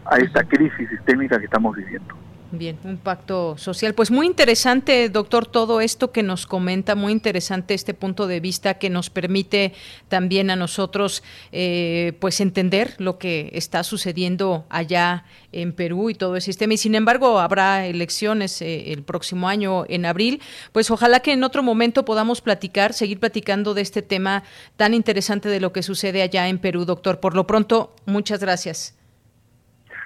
a 0.06 0.18
esta 0.18 0.44
crisis 0.44 0.90
sistémica 0.90 1.40
que 1.40 1.46
estamos 1.46 1.76
viviendo. 1.76 2.16
Bien, 2.54 2.78
un 2.84 2.98
pacto 2.98 3.58
social. 3.58 3.94
Pues 3.94 4.12
muy 4.12 4.28
interesante, 4.28 5.08
doctor, 5.08 5.46
todo 5.46 5.80
esto 5.80 6.12
que 6.12 6.22
nos 6.22 6.46
comenta, 6.46 6.96
muy 6.96 7.14
interesante 7.14 7.74
este 7.74 7.94
punto 7.94 8.28
de 8.28 8.42
vista 8.42 8.74
que 8.74 8.90
nos 8.90 9.10
permite 9.10 9.74
también 10.10 10.50
a 10.50 10.58
nosotros 10.58 11.24
eh, 11.54 12.12
pues 12.20 12.42
entender 12.42 12.96
lo 12.98 13.18
que 13.18 13.52
está 13.54 13.84
sucediendo 13.84 14.66
allá 14.70 15.24
en 15.54 15.72
Perú 15.72 16.10
y 16.10 16.14
todo 16.14 16.36
el 16.36 16.42
sistema. 16.42 16.74
Y 16.74 16.78
sin 16.78 16.94
embargo, 16.96 17.40
habrá 17.40 17.86
elecciones 17.86 18.62
eh, 18.62 18.92
el 18.92 19.04
próximo 19.04 19.48
año 19.48 19.86
en 19.88 20.06
abril. 20.06 20.42
Pues 20.74 20.92
ojalá 20.92 21.22
que 21.22 21.32
en 21.32 21.46
otro 21.46 21.64
momento 21.64 22.04
podamos 22.04 22.42
platicar, 22.42 22.92
seguir 22.92 23.22
platicando 23.22 23.74
de 23.74 23.82
este 23.82 24.02
tema 24.02 24.44
tan 24.76 24.94
interesante 24.94 25.48
de 25.48 25.62
lo 25.62 25.72
que 25.72 25.84
sucede 25.84 26.22
allá 26.22 26.50
en 26.50 26.60
Perú, 26.60 26.84
doctor. 26.84 27.22
Por 27.22 27.34
lo 27.34 27.48
pronto, 27.48 27.96
muchas 28.06 28.42
gracias. 28.42 28.98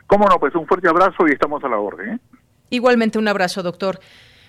Cómo 0.08 0.28
no, 0.28 0.40
pues 0.40 0.54
un 0.54 0.68
fuerte 0.68 0.88
abrazo 0.88 1.28
y 1.28 1.32
estamos 1.32 1.64
a 1.64 1.68
la 1.68 1.80
orden. 1.80 2.10
¿eh? 2.14 2.20
Igualmente 2.70 3.18
un 3.20 3.28
abrazo, 3.28 3.64
doctor. 3.64 4.00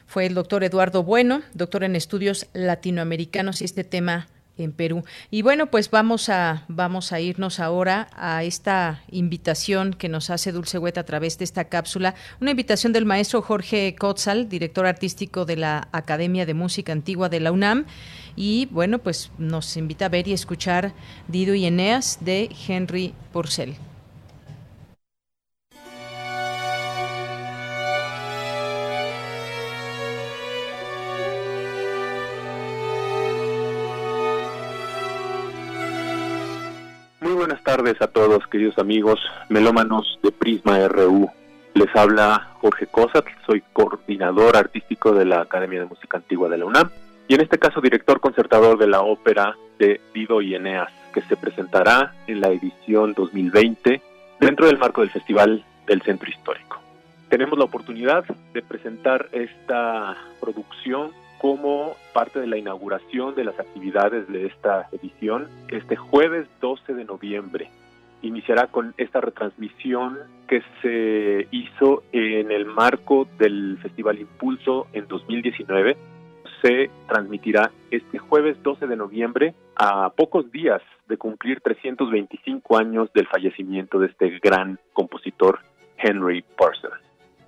Fue 0.07 0.27
el 0.27 0.35
doctor 0.35 0.62
Eduardo 0.64 1.03
Bueno, 1.03 1.43
doctor 1.55 1.85
en 1.85 1.97
estudios 1.97 2.47
latinoamericanos 2.53 3.61
y 3.61 3.64
este 3.64 3.85
tema 3.85 4.29
en 4.59 4.73
Perú. 4.73 5.05
Y 5.31 5.43
bueno, 5.43 5.67
pues 5.67 5.91
vamos 5.91 6.29
a 6.29 6.64
vamos 6.69 7.12
a 7.12 7.21
irnos 7.21 7.61
ahora 7.61 8.09
a 8.12 8.43
esta 8.45 9.03
invitación 9.11 9.93
que 9.93 10.09
nos 10.09 10.31
hace 10.31 10.53
Dulce 10.53 10.79
Hueta 10.79 11.01
a 11.01 11.05
través 11.05 11.39
de 11.39 11.45
esta 11.45 11.64
cápsula, 11.64 12.14
una 12.41 12.53
invitación 12.53 12.93
del 12.93 13.05
maestro 13.05 13.43
Jorge 13.43 13.95
Kotzal, 13.99 14.49
director 14.49 14.87
artístico 14.87 15.45
de 15.45 15.57
la 15.57 15.89
Academia 15.93 16.47
de 16.47 16.55
Música 16.55 16.93
Antigua 16.93 17.29
de 17.29 17.41
la 17.41 17.53
UNAM, 17.53 17.85
y 18.35 18.67
bueno, 18.71 18.99
pues 18.99 19.31
nos 19.39 19.77
invita 19.77 20.07
a 20.07 20.11
ver 20.11 20.29
y 20.29 20.33
escuchar 20.33 20.95
Dido 21.29 21.55
y 21.55 21.67
Eneas 21.67 22.19
de 22.21 22.51
Henry 22.67 23.14
Purcell. 23.33 23.75
Tardes 37.67 38.01
a 38.01 38.07
todos, 38.07 38.47
queridos 38.47 38.79
amigos 38.79 39.19
melómanos 39.49 40.21
de 40.23 40.31
Prisma 40.31 40.87
RU. 40.87 41.29
Les 41.75 41.95
habla 41.97 42.53
Jorge 42.61 42.87
Cosat, 42.87 43.27
soy 43.45 43.61
coordinador 43.73 44.57
artístico 44.57 45.12
de 45.12 45.25
la 45.25 45.41
Academia 45.41 45.81
de 45.81 45.87
Música 45.87 46.17
Antigua 46.17 46.49
de 46.49 46.59
la 46.59 46.64
UNAM 46.64 46.91
y 47.27 47.35
en 47.35 47.41
este 47.41 47.59
caso 47.59 47.81
director 47.81 48.21
concertador 48.21 48.79
de 48.79 48.87
la 48.87 49.01
ópera 49.01 49.57
de 49.81 50.01
Dido 50.14 50.41
y 50.43 50.55
Eneas, 50.55 50.93
que 51.12 51.23
se 51.23 51.37
presentará 51.37 52.14
en 52.29 52.41
la 52.41 52.51
edición 52.51 53.14
2020 53.14 54.01
dentro 54.39 54.67
del 54.67 54.79
marco 54.79 55.01
del 55.01 55.11
Festival 55.11 55.64
del 55.89 56.03
Centro 56.03 56.31
Histórico. 56.31 56.79
Tenemos 57.29 57.59
la 57.59 57.64
oportunidad 57.64 58.25
de 58.55 58.62
presentar 58.62 59.29
esta 59.33 60.17
producción 60.41 61.11
como 61.39 61.95
parte 62.12 62.41
de 62.41 62.47
la 62.47 62.57
inauguración 62.57 63.34
de 63.34 63.45
las 63.45 63.59
actividades 63.59 64.28
de 64.28 64.47
esta 64.47 64.89
edición 64.93 65.49
este 65.68 65.97
jueves 65.97 66.49
12 66.61 66.95
de 66.95 67.05
noviembre. 67.05 67.70
Iniciará 68.22 68.68
con 68.68 68.95
esta 68.97 69.20
retransmisión 69.20 70.18
que 70.49 70.62
se 70.82 71.49
hizo 71.51 72.03
en 72.12 72.51
el 72.51 72.66
marco 72.66 73.28
del 73.39 73.78
Festival 73.82 74.18
Impulso 74.18 74.87
en 74.93 75.07
2019. 75.07 75.97
Se 76.62 76.91
transmitirá 77.09 77.70
este 77.91 78.18
jueves 78.18 78.61
12 78.62 78.87
de 78.87 78.97
noviembre 78.97 79.55
a 79.76 80.11
pocos 80.11 80.51
días 80.51 80.82
de 81.09 81.18
cumplir 81.18 81.61
325 81.61 82.78
años 82.78 83.12
del 83.12 83.26
fallecimiento 83.26 83.99
de 83.99 84.09
este 84.09 84.39
gran 84.43 84.80
compositor 84.93 85.61
Henry 85.99 86.43
Purcell. 86.57 87.06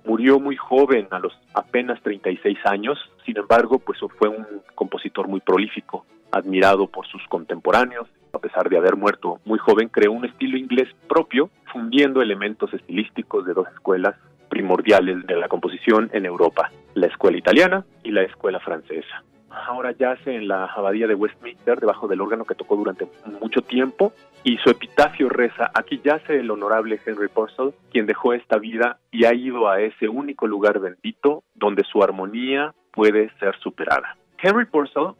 Murió 0.09 0.39
muy 0.39 0.55
joven, 0.55 1.07
a 1.11 1.19
los 1.19 1.37
apenas 1.53 2.01
36 2.01 2.57
años, 2.65 2.97
sin 3.27 3.37
embargo, 3.37 3.77
pues 3.77 3.99
fue 4.17 4.27
un 4.27 4.43
compositor 4.73 5.27
muy 5.27 5.39
prolífico, 5.39 6.03
admirado 6.31 6.87
por 6.87 7.05
sus 7.05 7.21
contemporáneos. 7.27 8.07
A 8.33 8.39
pesar 8.39 8.69
de 8.69 8.77
haber 8.79 8.95
muerto 8.95 9.39
muy 9.45 9.59
joven, 9.59 9.87
creó 9.87 10.11
un 10.11 10.25
estilo 10.25 10.57
inglés 10.57 10.87
propio, 11.07 11.51
fundiendo 11.71 12.23
elementos 12.23 12.73
estilísticos 12.73 13.45
de 13.45 13.53
dos 13.53 13.67
escuelas 13.67 14.15
primordiales 14.49 15.27
de 15.27 15.35
la 15.35 15.47
composición 15.47 16.09
en 16.11 16.25
Europa, 16.25 16.71
la 16.95 17.05
escuela 17.05 17.37
italiana 17.37 17.85
y 18.03 18.09
la 18.09 18.23
escuela 18.23 18.59
francesa 18.59 19.23
ahora 19.51 19.91
yace 19.91 20.35
en 20.35 20.47
la 20.47 20.65
abadía 20.65 21.07
de 21.07 21.15
Westminster, 21.15 21.79
debajo 21.79 22.07
del 22.07 22.21
órgano 22.21 22.45
que 22.45 22.55
tocó 22.55 22.75
durante 22.75 23.07
mucho 23.41 23.61
tiempo, 23.61 24.13
y 24.43 24.57
su 24.57 24.69
epitafio 24.69 25.29
reza, 25.29 25.69
aquí 25.73 26.01
yace 26.03 26.39
el 26.39 26.49
honorable 26.49 26.99
Henry 27.05 27.27
Purcell, 27.27 27.73
quien 27.91 28.05
dejó 28.05 28.33
esta 28.33 28.57
vida 28.57 28.99
y 29.11 29.25
ha 29.25 29.33
ido 29.33 29.69
a 29.69 29.81
ese 29.81 30.07
único 30.07 30.47
lugar 30.47 30.79
bendito 30.79 31.43
donde 31.55 31.83
su 31.83 32.01
armonía 32.03 32.73
puede 32.91 33.29
ser 33.39 33.55
superada. 33.59 34.15
Henry 34.41 34.65
Purcell 34.65 35.13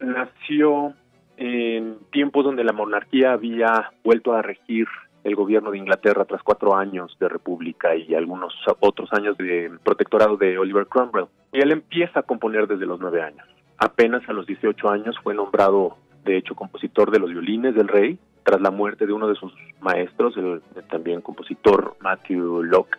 nació 0.00 0.94
en 1.36 1.98
tiempos 2.10 2.44
donde 2.44 2.64
la 2.64 2.72
monarquía 2.72 3.32
había 3.32 3.92
vuelto 4.02 4.34
a 4.34 4.42
regir 4.42 4.86
el 5.24 5.36
gobierno 5.36 5.70
de 5.70 5.78
Inglaterra 5.78 6.24
tras 6.24 6.42
cuatro 6.42 6.76
años 6.76 7.16
de 7.20 7.28
república 7.28 7.94
y 7.94 8.14
algunos 8.14 8.54
otros 8.80 9.12
años 9.12 9.36
de 9.36 9.70
protectorado 9.84 10.36
de 10.36 10.58
Oliver 10.58 10.86
Cromwell. 10.86 11.26
Y 11.52 11.60
él 11.60 11.72
empieza 11.72 12.20
a 12.20 12.22
componer 12.22 12.66
desde 12.66 12.86
los 12.86 12.98
nueve 13.00 13.22
años. 13.22 13.46
Apenas 13.78 14.28
a 14.28 14.32
los 14.32 14.46
18 14.46 14.88
años 14.90 15.16
fue 15.22 15.34
nombrado, 15.34 15.96
de 16.24 16.36
hecho, 16.36 16.54
compositor 16.54 17.12
de 17.12 17.20
los 17.20 17.30
violines 17.30 17.74
del 17.74 17.86
rey, 17.88 18.18
tras 18.42 18.60
la 18.60 18.70
muerte 18.70 19.06
de 19.06 19.12
uno 19.12 19.28
de 19.28 19.36
sus 19.36 19.52
maestros, 19.80 20.36
el, 20.36 20.62
también 20.88 21.20
compositor 21.20 21.96
Matthew 22.00 22.64
Locke. 22.64 22.98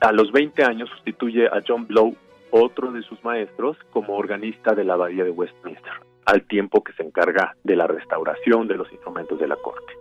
A 0.00 0.12
los 0.12 0.30
20 0.30 0.62
años 0.64 0.88
sustituye 0.90 1.46
a 1.46 1.60
John 1.66 1.86
Blow, 1.86 2.14
otro 2.50 2.92
de 2.92 3.02
sus 3.02 3.22
maestros, 3.24 3.76
como 3.90 4.14
organista 4.14 4.74
de 4.74 4.84
la 4.84 4.94
abadía 4.94 5.24
de 5.24 5.30
Westminster, 5.30 5.92
al 6.26 6.42
tiempo 6.42 6.84
que 6.84 6.92
se 6.92 7.02
encarga 7.02 7.56
de 7.64 7.74
la 7.74 7.86
restauración 7.86 8.68
de 8.68 8.76
los 8.76 8.92
instrumentos 8.92 9.40
de 9.40 9.48
la 9.48 9.56
corte. 9.56 9.92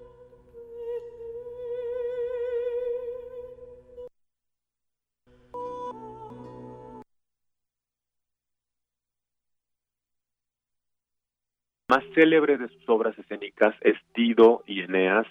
Más 11.92 12.06
célebre 12.16 12.58
de 12.58 12.70
sus 12.70 12.88
obras 12.88 13.20
escénicas 13.20 13.76
es 13.82 13.98
Dido 14.16 14.64
y 14.66 14.80
Eneas, 14.80 15.28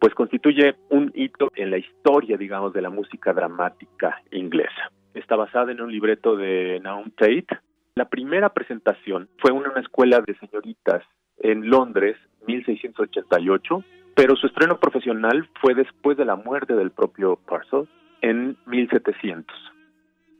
pues 0.00 0.12
constituye 0.12 0.74
un 0.88 1.12
hito 1.14 1.52
en 1.54 1.70
la 1.70 1.78
historia, 1.78 2.36
digamos, 2.36 2.72
de 2.72 2.82
la 2.82 2.90
música 2.90 3.32
dramática 3.32 4.20
inglesa. 4.32 4.90
Está 5.14 5.36
basada 5.36 5.70
en 5.70 5.80
un 5.80 5.92
libreto 5.92 6.34
de 6.34 6.80
Naum 6.82 7.12
Tate. 7.12 7.46
La 7.94 8.08
primera 8.08 8.48
presentación 8.48 9.28
fue 9.38 9.52
en 9.52 9.58
una 9.58 9.80
escuela 9.80 10.20
de 10.26 10.34
señoritas 10.34 11.04
en 11.38 11.70
Londres, 11.70 12.16
1688, 12.44 13.84
pero 14.16 14.34
su 14.34 14.48
estreno 14.48 14.80
profesional 14.80 15.48
fue 15.60 15.74
después 15.74 16.16
de 16.16 16.24
la 16.24 16.34
muerte 16.34 16.74
del 16.74 16.90
propio 16.90 17.38
Purcell 17.46 17.88
en 18.20 18.56
1700. 18.66 19.46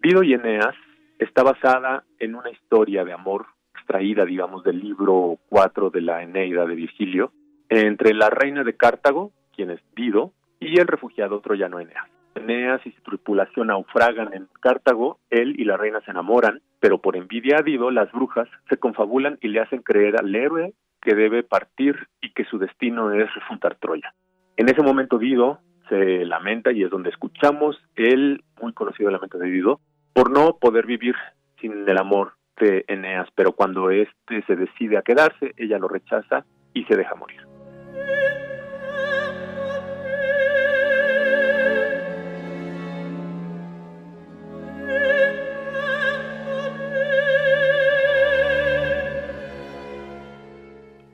Dido 0.02 0.24
y 0.24 0.34
Eneas 0.34 0.74
está 1.20 1.44
basada 1.44 2.02
en 2.18 2.34
una 2.34 2.50
historia 2.50 3.04
de 3.04 3.12
amor 3.12 3.46
extraída, 3.74 4.24
digamos, 4.24 4.62
del 4.64 4.80
libro 4.80 5.38
4 5.48 5.90
de 5.90 6.00
la 6.00 6.22
Eneida 6.22 6.66
de 6.66 6.74
Virgilio, 6.74 7.32
entre 7.68 8.14
la 8.14 8.30
reina 8.30 8.64
de 8.64 8.76
Cartago, 8.76 9.32
quien 9.54 9.70
es 9.70 9.80
Dido, 9.94 10.32
y 10.58 10.78
el 10.78 10.86
refugiado 10.86 11.40
troyano 11.40 11.80
Eneas. 11.80 12.08
Eneas 12.34 12.84
y 12.86 12.92
su 12.92 13.02
tripulación 13.02 13.68
naufragan 13.68 14.32
en 14.32 14.48
Cartago, 14.60 15.18
él 15.30 15.58
y 15.58 15.64
la 15.64 15.76
reina 15.76 16.00
se 16.02 16.10
enamoran, 16.10 16.60
pero 16.78 16.98
por 16.98 17.16
envidia 17.16 17.58
a 17.58 17.62
Dido, 17.62 17.90
las 17.90 18.10
brujas 18.12 18.48
se 18.68 18.76
confabulan 18.76 19.38
y 19.40 19.48
le 19.48 19.60
hacen 19.60 19.82
creer 19.82 20.16
al 20.18 20.34
héroe 20.34 20.74
que 21.00 21.14
debe 21.14 21.42
partir 21.42 22.08
y 22.20 22.32
que 22.32 22.44
su 22.44 22.58
destino 22.58 23.12
es 23.12 23.32
refuntar 23.34 23.76
Troya. 23.76 24.14
En 24.56 24.68
ese 24.68 24.82
momento 24.82 25.18
Dido 25.18 25.60
se 25.88 26.24
lamenta 26.24 26.72
y 26.72 26.84
es 26.84 26.90
donde 26.90 27.10
escuchamos 27.10 27.76
el 27.96 28.44
muy 28.60 28.72
conocido 28.72 29.10
lamento 29.10 29.38
de 29.38 29.50
Dido 29.50 29.80
por 30.12 30.30
no 30.30 30.58
poder 30.58 30.86
vivir 30.86 31.16
sin 31.60 31.88
el 31.88 31.98
amor 31.98 32.32
Eneas, 32.60 33.28
pero 33.34 33.52
cuando 33.52 33.90
éste 33.90 34.42
se 34.46 34.56
decide 34.56 34.98
a 34.98 35.02
quedarse, 35.02 35.54
ella 35.56 35.78
lo 35.78 35.88
rechaza 35.88 36.44
y 36.74 36.84
se 36.84 36.96
deja 36.96 37.14
morir. 37.14 37.40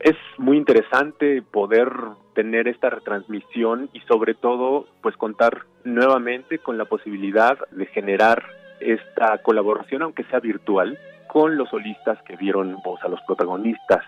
es 0.07 0.17
muy 0.39 0.57
interesante 0.57 1.43
poder 1.43 1.91
tener 2.33 2.69
esta 2.69 2.91
retransmisión 2.91 3.91
y 3.93 3.99
sobre 4.03 4.35
todo 4.35 4.87
pues 5.03 5.17
contar 5.17 5.63
nuevamente 5.83 6.61
con 6.61 6.79
la 6.79 6.85
posibilidad 6.85 7.59
de 7.73 7.87
generar 7.87 8.45
esta 8.79 9.39
colaboración 9.39 10.03
aunque 10.03 10.23
sea 10.25 10.39
virtual 10.39 10.97
con 11.37 11.59
los 11.59 11.69
solistas 11.69 12.17
que 12.23 12.35
dieron 12.39 12.79
voz 12.83 12.99
a 13.05 13.09
los 13.09 13.21
protagonistas. 13.27 14.03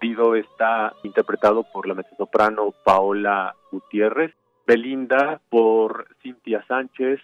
Dido 0.00 0.34
está 0.34 0.92
interpretado 1.04 1.62
por 1.62 1.86
la 1.86 1.94
mezzosoprano 1.94 2.74
Paola 2.82 3.54
Gutiérrez, 3.70 4.34
Belinda 4.66 5.40
por 5.48 6.08
Cintia 6.20 6.64
Sánchez, 6.66 7.20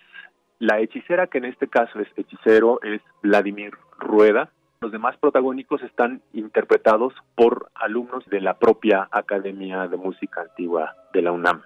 la 0.61 0.79
hechicera 0.79 1.27
que 1.27 1.39
en 1.39 1.47
este 1.47 1.67
caso 1.67 1.99
es 1.99 2.07
hechicero 2.17 2.79
es 2.85 3.03
Vladimir 3.21 3.73
Rueda. 3.99 4.49
Los 4.81 4.93
demás 4.93 5.17
protagónicos 5.17 5.83
están 5.83 6.23
interpretados 6.35 7.13
por 7.35 7.69
alumnos 7.75 8.25
de 8.27 8.41
la 8.41 8.61
propia 8.61 9.09
Academia 9.11 9.89
de 9.89 9.97
Música 9.97 10.43
Antigua 10.43 10.95
de 11.13 11.23
la 11.23 11.33
UNAM. 11.33 11.63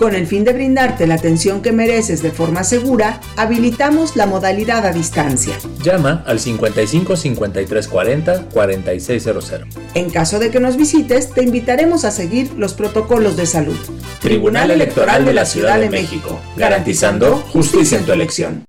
Con 0.00 0.14
el 0.14 0.26
fin 0.26 0.44
de 0.44 0.54
brindarte 0.54 1.06
la 1.06 1.16
atención 1.16 1.60
que 1.60 1.72
mereces 1.72 2.22
de 2.22 2.30
forma 2.30 2.64
segura, 2.64 3.20
habilitamos 3.36 4.16
la 4.16 4.24
modalidad 4.24 4.86
a 4.86 4.92
distancia. 4.94 5.58
Llama 5.82 6.24
al 6.26 6.40
55 6.40 7.16
53 7.16 7.86
40 7.86 8.44
4600. 8.46 9.52
En 9.92 10.08
caso 10.08 10.38
de 10.38 10.50
que 10.50 10.58
nos 10.58 10.78
visites, 10.78 11.34
te 11.34 11.42
invitaremos 11.42 12.06
a 12.06 12.12
seguir 12.12 12.50
los 12.56 12.72
protocolos 12.72 13.36
de 13.36 13.44
salud. 13.44 13.76
Tribunal 14.22 14.70
Electoral 14.70 15.26
de 15.26 15.34
la 15.34 15.44
Ciudad 15.44 15.78
de 15.78 15.90
México, 15.90 16.40
garantizando 16.56 17.36
justicia 17.52 17.98
en 17.98 18.06
tu 18.06 18.12
elección. 18.12 18.64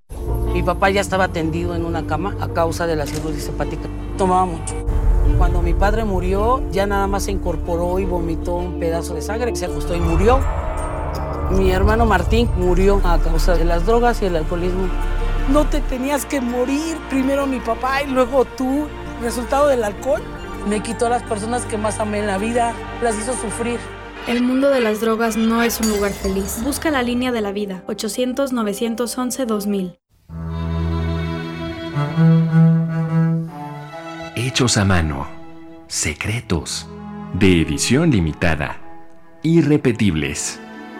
Mi 0.52 0.62
papá 0.64 0.90
ya 0.90 1.00
estaba 1.00 1.30
tendido 1.30 1.78
en 1.78 1.86
una 1.86 2.06
cama 2.08 2.36
a 2.42 2.50
causa 2.50 2.88
de 2.88 2.98
la 2.98 3.06
cirrosis 3.06 3.48
hepática. 3.48 3.88
Tomaba 4.18 4.48
mucho. 4.48 4.76
Cuando 5.38 5.62
mi 5.62 5.74
padre 5.74 6.04
murió, 6.04 6.62
ya 6.74 6.86
nada 6.86 7.08
más 7.08 7.24
se 7.24 7.32
incorporó 7.32 8.00
y 8.00 8.04
vomitó 8.04 8.56
un 8.56 8.82
pedazo 8.82 9.14
de 9.14 9.22
sangre, 9.22 9.56
se 9.56 9.68
ajustó 9.68 9.96
y 9.96 10.02
murió. 10.02 10.42
Mi 11.58 11.72
hermano 11.72 12.06
Martín 12.06 12.50
murió 12.58 13.02
a 13.04 13.18
causa 13.20 13.56
de 13.56 13.66
las 13.66 13.86
drogas 13.86 14.22
y 14.22 14.26
el 14.26 14.38
alcoholismo. 14.38 14.88
No 15.50 15.68
te 15.68 15.82
tenías 15.82 16.26
que 16.26 16.40
morir, 16.40 16.98
primero 17.10 17.46
mi 17.46 17.60
papá 17.60 18.04
y 18.04 18.08
luego 18.08 18.46
tú. 18.46 18.88
Resultado 19.22 19.68
del 19.68 19.84
alcohol 19.84 20.22
me 20.68 20.82
quitó 20.82 21.08
a 21.08 21.10
las 21.10 21.24
personas 21.24 21.66
que 21.66 21.78
más 21.78 22.00
amé 22.00 22.20
en 22.20 22.28
la 22.28 22.38
vida, 22.38 22.72
las 23.02 23.18
hizo 23.18 23.34
sufrir. 23.34 23.82
El 24.28 24.44
mundo 24.44 24.70
de 24.70 24.80
las 24.82 25.02
drogas 25.02 25.36
no 25.36 25.64
es 25.64 25.82
un 25.82 25.90
lugar 25.90 26.14
feliz. 26.14 26.62
Busca 26.64 26.92
la 26.92 27.02
línea 27.04 27.32
de 27.32 27.42
la 27.42 27.52
vida, 27.52 27.84
800-911-2000. 27.88 29.98
Hechos 34.36 34.78
a 34.78 34.86
mano, 34.86 35.28
secretos, 35.88 36.88
de 37.34 37.62
edición 37.62 38.12
limitada, 38.12 38.80
irrepetibles 39.44 40.60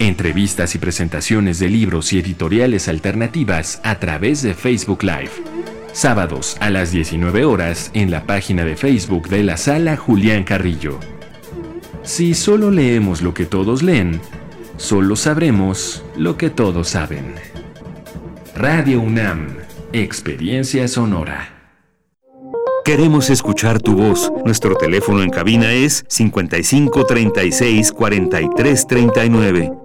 Entrevistas 0.00 0.74
y 0.74 0.78
presentaciones 0.78 1.60
de 1.60 1.68
libros 1.68 2.12
y 2.12 2.18
editoriales 2.18 2.88
alternativas 2.88 3.80
a 3.84 4.00
través 4.00 4.42
de 4.42 4.54
Facebook 4.54 5.04
Live. 5.04 5.30
Sábados 5.92 6.56
a 6.60 6.70
las 6.70 6.90
19 6.90 7.44
horas 7.44 7.90
en 7.94 8.10
la 8.10 8.24
página 8.26 8.64
de 8.64 8.76
Facebook 8.76 9.28
de 9.28 9.44
la 9.44 9.56
sala 9.56 9.96
Julián 9.96 10.42
Carrillo. 10.42 10.98
Si 12.02 12.34
solo 12.34 12.72
leemos 12.72 13.22
lo 13.22 13.34
que 13.34 13.46
todos 13.46 13.82
leen, 13.82 14.20
solo 14.76 15.14
sabremos 15.14 16.04
lo 16.16 16.36
que 16.36 16.50
todos 16.50 16.88
saben. 16.88 17.34
Radio 18.56 19.00
UNAM, 19.00 19.56
Experiencia 19.92 20.88
Sonora. 20.88 21.50
Queremos 22.84 23.30
escuchar 23.30 23.80
tu 23.80 23.94
voz. 23.94 24.30
Nuestro 24.44 24.74
teléfono 24.74 25.22
en 25.22 25.30
cabina 25.30 25.72
es 25.72 26.04
55 26.08 27.06
36 27.06 27.92
43 27.92 28.86
39. 28.86 29.83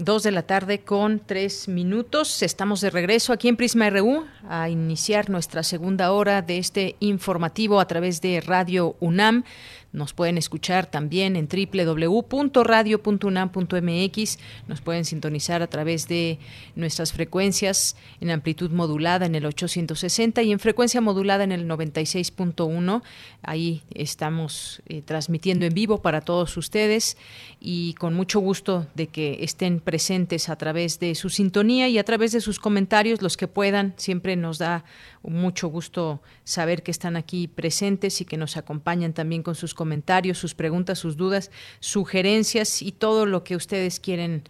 Dos 0.00 0.22
de 0.22 0.30
la 0.30 0.44
tarde 0.44 0.82
con 0.82 1.18
tres 1.18 1.66
minutos. 1.66 2.44
Estamos 2.44 2.80
de 2.80 2.88
regreso 2.88 3.32
aquí 3.32 3.48
en 3.48 3.56
Prisma 3.56 3.90
RU 3.90 4.26
a 4.48 4.68
iniciar 4.68 5.28
nuestra 5.28 5.64
segunda 5.64 6.12
hora 6.12 6.40
de 6.40 6.58
este 6.58 6.94
informativo 7.00 7.80
a 7.80 7.88
través 7.88 8.20
de 8.20 8.40
Radio 8.40 8.94
UNAM. 9.00 9.42
Nos 9.90 10.12
pueden 10.12 10.36
escuchar 10.36 10.84
también 10.86 11.34
en 11.34 11.48
www.radio.unam.mx. 11.48 14.38
Nos 14.68 14.82
pueden 14.82 15.06
sintonizar 15.06 15.62
a 15.62 15.66
través 15.66 16.06
de 16.08 16.38
nuestras 16.76 17.14
frecuencias 17.14 17.96
en 18.20 18.30
amplitud 18.30 18.70
modulada 18.70 19.24
en 19.24 19.34
el 19.34 19.46
860 19.46 20.42
y 20.42 20.52
en 20.52 20.58
frecuencia 20.58 21.00
modulada 21.00 21.44
en 21.44 21.52
el 21.52 21.66
96.1. 21.66 23.02
Ahí 23.42 23.82
estamos 23.94 24.82
eh, 24.88 25.00
transmitiendo 25.00 25.64
en 25.64 25.72
vivo 25.72 26.02
para 26.02 26.20
todos 26.20 26.58
ustedes 26.58 27.16
y 27.58 27.94
con 27.94 28.12
mucho 28.12 28.40
gusto 28.40 28.86
de 28.94 29.06
que 29.06 29.42
estén 29.42 29.80
presentes 29.80 30.50
a 30.50 30.56
través 30.56 31.00
de 31.00 31.14
su 31.14 31.30
sintonía 31.30 31.88
y 31.88 31.96
a 31.96 32.04
través 32.04 32.32
de 32.32 32.42
sus 32.42 32.58
comentarios, 32.58 33.22
los 33.22 33.38
que 33.38 33.48
puedan. 33.48 33.94
Siempre 33.96 34.36
nos 34.36 34.58
da 34.58 34.84
mucho 35.22 35.68
gusto 35.68 36.20
saber 36.44 36.82
que 36.82 36.90
están 36.90 37.16
aquí 37.16 37.48
presentes 37.48 38.20
y 38.20 38.24
que 38.24 38.36
nos 38.36 38.56
acompañan 38.56 39.12
también 39.12 39.42
con 39.42 39.54
sus 39.54 39.74
comentarios, 39.78 40.38
sus 40.38 40.56
preguntas, 40.56 40.98
sus 40.98 41.16
dudas, 41.16 41.52
sugerencias 41.78 42.82
y 42.82 42.90
todo 42.90 43.24
lo 43.24 43.44
que 43.44 43.54
ustedes 43.54 44.00
quieren 44.00 44.42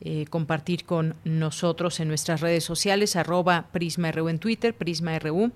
eh, 0.00 0.26
compartir 0.30 0.84
con 0.84 1.16
nosotros 1.24 1.98
en 1.98 2.06
nuestras 2.06 2.40
redes 2.40 2.62
sociales, 2.62 3.16
arroba 3.16 3.66
PrismaRU 3.72 4.28
en 4.28 4.38
Twitter, 4.38 4.74
PrismaRU 4.74 5.50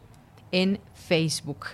en 0.51 0.81
Facebook. 0.95 1.66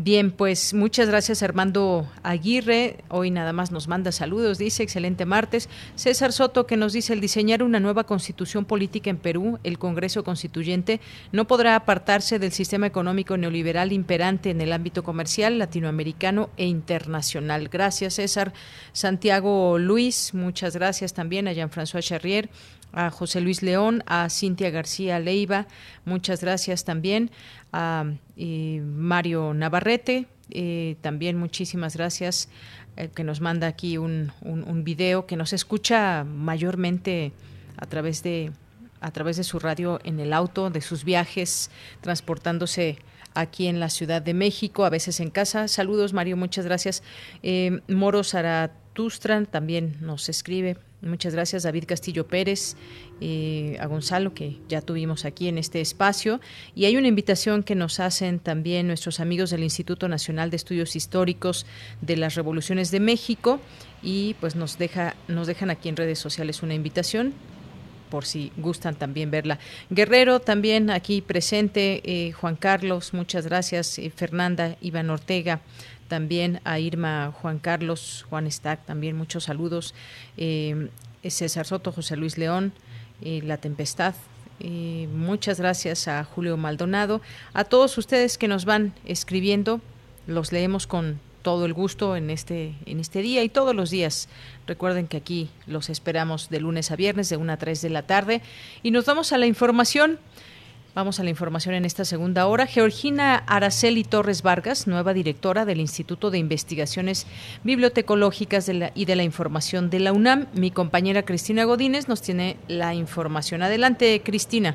Bien, 0.00 0.30
pues 0.30 0.74
muchas 0.74 1.08
gracias 1.08 1.42
Armando 1.42 2.08
Aguirre. 2.22 2.98
Hoy 3.08 3.32
nada 3.32 3.52
más 3.52 3.72
nos 3.72 3.88
manda 3.88 4.12
saludos, 4.12 4.56
dice 4.56 4.84
excelente 4.84 5.26
martes. 5.26 5.68
César 5.96 6.32
Soto 6.32 6.68
que 6.68 6.76
nos 6.76 6.92
dice 6.92 7.14
el 7.14 7.20
diseñar 7.20 7.64
una 7.64 7.80
nueva 7.80 8.04
constitución 8.04 8.64
política 8.64 9.10
en 9.10 9.16
Perú, 9.16 9.58
el 9.64 9.76
Congreso 9.80 10.22
Constituyente 10.22 11.00
no 11.32 11.48
podrá 11.48 11.74
apartarse 11.74 12.38
del 12.38 12.52
sistema 12.52 12.86
económico 12.86 13.36
neoliberal 13.36 13.90
imperante 13.90 14.50
en 14.50 14.60
el 14.60 14.72
ámbito 14.72 15.02
comercial 15.02 15.58
latinoamericano 15.58 16.50
e 16.56 16.66
internacional. 16.66 17.66
Gracias 17.66 18.14
César. 18.14 18.52
Santiago 18.92 19.78
Luis, 19.78 20.32
muchas 20.32 20.76
gracias 20.76 21.12
también 21.12 21.48
a 21.48 21.52
Jean-François 21.52 22.04
Charrier 22.04 22.48
a 22.92 23.10
José 23.10 23.40
Luis 23.40 23.62
León, 23.62 24.02
a 24.06 24.28
Cintia 24.30 24.70
García 24.70 25.18
Leiva, 25.18 25.66
muchas 26.04 26.40
gracias 26.40 26.84
también, 26.84 27.30
a 27.72 28.04
Mario 28.36 29.54
Navarrete, 29.54 30.26
eh, 30.50 30.96
también 31.00 31.36
muchísimas 31.36 31.96
gracias, 31.96 32.48
eh, 32.96 33.10
que 33.14 33.24
nos 33.24 33.40
manda 33.40 33.66
aquí 33.66 33.98
un, 33.98 34.32
un, 34.42 34.84
video 34.84 35.26
que 35.26 35.36
nos 35.36 35.52
escucha 35.52 36.24
mayormente 36.24 37.32
a 37.76 37.86
través 37.86 38.22
de 38.22 38.52
a 39.00 39.12
través 39.12 39.36
de 39.36 39.44
su 39.44 39.60
radio 39.60 40.00
en 40.02 40.18
el 40.18 40.32
auto, 40.32 40.70
de 40.70 40.80
sus 40.80 41.04
viajes, 41.04 41.70
transportándose 42.00 42.98
aquí 43.34 43.68
en 43.68 43.78
la 43.78 43.90
Ciudad 43.90 44.20
de 44.22 44.34
México, 44.34 44.84
a 44.84 44.90
veces 44.90 45.20
en 45.20 45.30
casa. 45.30 45.68
Saludos, 45.68 46.12
Mario, 46.12 46.36
muchas 46.36 46.64
gracias. 46.64 47.04
Eh, 47.44 47.80
Moro 47.86 48.24
También 49.50 49.96
nos 50.00 50.28
escribe. 50.28 50.76
Muchas 51.02 51.32
gracias, 51.32 51.62
David 51.62 51.84
Castillo 51.86 52.26
Pérez, 52.26 52.74
eh, 53.20 53.76
a 53.78 53.86
Gonzalo, 53.86 54.34
que 54.34 54.58
ya 54.68 54.80
tuvimos 54.80 55.24
aquí 55.24 55.46
en 55.46 55.56
este 55.56 55.80
espacio. 55.80 56.40
Y 56.74 56.86
hay 56.86 56.96
una 56.96 57.06
invitación 57.06 57.62
que 57.62 57.76
nos 57.76 58.00
hacen 58.00 58.40
también 58.40 58.88
nuestros 58.88 59.20
amigos 59.20 59.50
del 59.50 59.62
Instituto 59.62 60.08
Nacional 60.08 60.50
de 60.50 60.56
Estudios 60.56 60.96
Históricos 60.96 61.64
de 62.00 62.16
las 62.16 62.34
Revoluciones 62.34 62.90
de 62.90 62.98
México. 62.98 63.60
Y 64.02 64.34
pues 64.40 64.56
nos, 64.56 64.78
deja, 64.78 65.14
nos 65.28 65.46
dejan 65.46 65.70
aquí 65.70 65.88
en 65.88 65.96
redes 65.96 66.18
sociales 66.18 66.64
una 66.64 66.74
invitación 66.74 67.34
por 68.10 68.24
si 68.24 68.50
gustan 68.56 68.96
también 68.96 69.30
verla. 69.30 69.58
Guerrero 69.90 70.40
también 70.40 70.90
aquí 70.90 71.20
presente, 71.20 72.00
eh, 72.04 72.32
Juan 72.32 72.56
Carlos, 72.56 73.12
muchas 73.12 73.46
gracias, 73.46 73.98
eh, 73.98 74.10
Fernanda, 74.14 74.76
Iván 74.80 75.10
Ortega, 75.10 75.60
también 76.08 76.60
a 76.64 76.78
Irma, 76.78 77.32
Juan 77.40 77.58
Carlos, 77.58 78.26
Juan 78.28 78.50
Stack, 78.50 78.84
también 78.86 79.16
muchos 79.16 79.44
saludos, 79.44 79.94
eh, 80.36 80.88
César 81.22 81.66
Soto, 81.66 81.92
José 81.92 82.16
Luis 82.16 82.38
León, 82.38 82.72
La 83.20 83.58
Tempestad. 83.58 84.14
muchas 85.14 85.60
gracias 85.60 86.08
a 86.08 86.24
Julio 86.24 86.56
Maldonado, 86.56 87.20
a 87.52 87.64
todos 87.64 87.98
ustedes 87.98 88.38
que 88.38 88.48
nos 88.48 88.64
van 88.64 88.94
escribiendo, 89.04 89.80
los 90.26 90.52
leemos 90.52 90.86
con 90.86 91.20
todo 91.42 91.64
el 91.64 91.72
gusto 91.72 92.16
en 92.16 92.30
este, 92.30 92.74
en 92.84 93.00
este 93.00 93.22
día 93.22 93.42
y 93.42 93.48
todos 93.48 93.74
los 93.74 93.90
días. 93.90 94.28
Recuerden 94.66 95.06
que 95.06 95.16
aquí 95.16 95.48
los 95.66 95.88
esperamos 95.88 96.50
de 96.50 96.60
lunes 96.60 96.90
a 96.90 96.96
viernes 96.96 97.28
de 97.30 97.36
1 97.36 97.52
a 97.52 97.56
3 97.56 97.80
de 97.80 97.90
la 97.90 98.02
tarde. 98.02 98.42
Y 98.82 98.90
nos 98.90 99.06
vamos 99.06 99.32
a 99.32 99.38
la 99.38 99.46
información. 99.46 100.18
Vamos 100.98 101.20
a 101.20 101.22
la 101.22 101.30
información 101.30 101.76
en 101.76 101.84
esta 101.84 102.04
segunda 102.04 102.48
hora. 102.48 102.66
Georgina 102.66 103.44
Araceli 103.46 104.02
Torres 104.02 104.42
Vargas, 104.42 104.88
nueva 104.88 105.12
directora 105.12 105.64
del 105.64 105.78
Instituto 105.78 106.32
de 106.32 106.38
Investigaciones 106.38 107.24
Bibliotecológicas 107.62 108.68
y 108.68 109.04
de 109.04 109.14
la 109.14 109.22
Información 109.22 109.90
de 109.90 110.00
la 110.00 110.12
UNAM. 110.12 110.48
Mi 110.54 110.72
compañera 110.72 111.22
Cristina 111.22 111.62
Godínez 111.62 112.08
nos 112.08 112.20
tiene 112.20 112.56
la 112.66 112.94
información. 112.94 113.62
Adelante, 113.62 114.22
Cristina. 114.24 114.74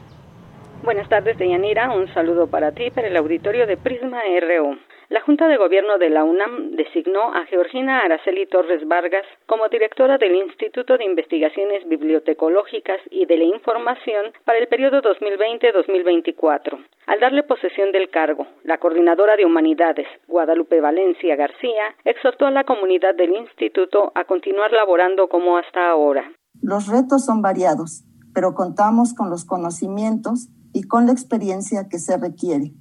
Buenas 0.81 1.09
tardes, 1.09 1.37
Deyanira. 1.37 1.91
Un 1.91 2.07
saludo 2.13 2.47
para 2.47 2.71
ti, 2.71 2.89
para 2.89 3.09
el 3.09 3.17
auditorio 3.17 3.67
de 3.67 3.75
Prisma 3.75 4.21
RU. 4.21 4.77
La 5.09 5.21
Junta 5.21 5.47
de 5.47 5.57
Gobierno 5.57 5.97
de 5.97 6.09
la 6.09 6.23
UNAM 6.23 6.71
designó 6.71 7.33
a 7.33 7.45
Georgina 7.45 7.99
Araceli 7.99 8.47
Torres 8.47 8.87
Vargas 8.87 9.25
como 9.45 9.67
directora 9.67 10.17
del 10.17 10.35
Instituto 10.35 10.97
de 10.97 11.05
Investigaciones 11.05 11.87
Bibliotecológicas 11.87 12.99
y 13.11 13.25
de 13.25 13.37
la 13.37 13.43
Información 13.43 14.31
para 14.45 14.59
el 14.59 14.67
periodo 14.67 15.01
2020-2024. 15.01 16.85
Al 17.07 17.19
darle 17.19 17.43
posesión 17.43 17.91
del 17.91 18.09
cargo, 18.09 18.47
la 18.63 18.77
coordinadora 18.77 19.35
de 19.35 19.45
Humanidades, 19.45 20.07
Guadalupe 20.27 20.79
Valencia 20.79 21.35
García, 21.35 21.95
exhortó 22.05 22.45
a 22.45 22.51
la 22.51 22.63
comunidad 22.63 23.15
del 23.15 23.35
instituto 23.35 24.11
a 24.15 24.23
continuar 24.25 24.71
laborando 24.71 25.27
como 25.27 25.57
hasta 25.57 25.89
ahora. 25.89 26.31
Los 26.61 26.87
retos 26.87 27.25
son 27.25 27.41
variados, 27.41 28.03
pero 28.33 28.53
contamos 28.53 29.13
con 29.13 29.29
los 29.29 29.43
conocimientos 29.43 30.47
y 30.73 30.83
con 30.83 31.05
la 31.05 31.11
experiencia 31.11 31.87
que 31.89 31.99
se 31.99 32.17
requiere. 32.17 32.71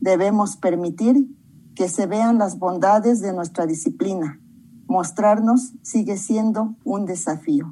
Debemos 0.00 0.56
permitir 0.56 1.14
que 1.78 1.88
se 1.88 2.08
vean 2.08 2.38
las 2.38 2.58
bondades 2.58 3.22
de 3.22 3.32
nuestra 3.32 3.64
disciplina. 3.64 4.40
Mostrarnos 4.88 5.74
sigue 5.82 6.16
siendo 6.16 6.74
un 6.82 7.06
desafío. 7.06 7.66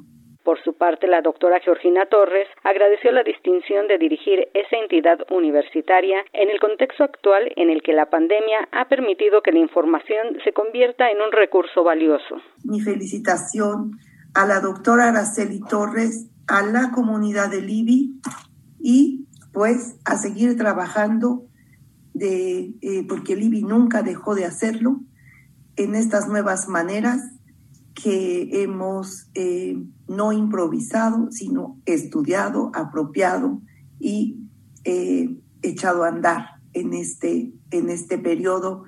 Por 0.45 0.63
su 0.63 0.77
parte, 0.77 1.07
la 1.07 1.21
doctora 1.21 1.59
Georgina 1.59 2.05
Torres 2.05 2.47
agradeció 2.63 3.11
la 3.11 3.23
distinción 3.23 3.89
de 3.89 3.97
dirigir 3.97 4.47
esa 4.53 4.77
entidad 4.77 5.17
universitaria 5.29 6.23
en 6.31 6.49
el 6.49 6.57
contexto 6.61 7.03
actual 7.03 7.51
en 7.57 7.69
el 7.69 7.81
que 7.81 7.91
la 7.91 8.09
pandemia 8.09 8.69
ha 8.71 8.87
permitido 8.87 9.41
que 9.41 9.51
la 9.51 9.59
información 9.59 10.37
se 10.45 10.53
convierta 10.53 11.11
en 11.11 11.17
un 11.17 11.33
recurso 11.33 11.83
valioso. 11.83 12.37
Mi 12.63 12.79
felicitación 12.79 13.91
a 14.33 14.45
la 14.45 14.61
doctora 14.61 15.09
Araceli 15.09 15.59
Torres, 15.69 16.29
a 16.47 16.61
la 16.61 16.91
comunidad 16.95 17.51
del 17.51 17.69
IBI 17.69 18.21
y 18.79 19.25
pues 19.51 19.99
a 20.05 20.15
seguir 20.15 20.55
trabajando 20.55 21.46
eh, 22.19 23.05
porque 23.07 23.33
el 23.33 23.43
IBI 23.43 23.63
nunca 23.63 24.01
dejó 24.01 24.35
de 24.35 24.45
hacerlo 24.45 25.01
en 25.75 25.95
estas 25.95 26.27
nuevas 26.27 26.67
maneras 26.67 27.21
que 27.93 28.63
hemos 28.63 29.29
eh, 29.33 29.83
no 30.07 30.31
improvisado, 30.31 31.31
sino 31.31 31.79
estudiado, 31.85 32.71
apropiado 32.73 33.61
y 33.99 34.37
eh, 34.83 35.35
echado 35.61 36.03
a 36.03 36.09
andar 36.09 36.45
en 36.73 36.93
este, 36.93 37.53
en 37.71 37.89
este 37.89 38.17
periodo 38.17 38.83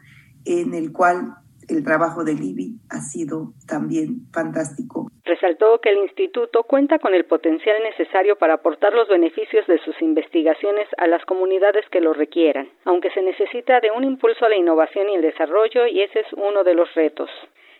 en 0.46 0.74
el 0.74 0.92
cual 0.92 1.36
el 1.70 1.84
trabajo 1.84 2.24
del 2.24 2.42
IBI 2.44 2.80
ha 2.90 3.02
sido 3.02 3.54
también 3.68 4.28
fantástico. 4.34 5.12
Resaltó 5.24 5.80
que 5.82 5.90
el 5.90 6.00
instituto 6.00 6.64
cuenta 6.64 7.00
con 7.00 7.14
el 7.14 7.26
potencial 7.26 7.78
necesario 7.84 8.38
para 8.38 8.56
aportar 8.56 8.94
los 8.94 9.08
beneficios 9.08 9.66
de 9.68 9.78
sus 9.80 10.02
investigaciones 10.02 10.88
a 10.98 11.08
las 11.08 11.24
comunidades 11.26 11.86
que 11.92 12.02
lo 12.02 12.14
requieran, 12.14 12.70
aunque 12.86 13.12
se 13.12 13.22
necesita 13.22 13.80
de 13.80 13.92
un 13.92 14.04
impulso 14.04 14.46
a 14.46 14.50
la 14.50 14.58
innovación 14.58 15.10
y 15.10 15.16
el 15.16 15.22
desarrollo 15.22 15.88
y 15.88 16.02
ese 16.02 16.22
es 16.22 16.34
uno 16.34 16.64
de 16.64 16.74
los 16.74 16.94
retos. 16.96 17.30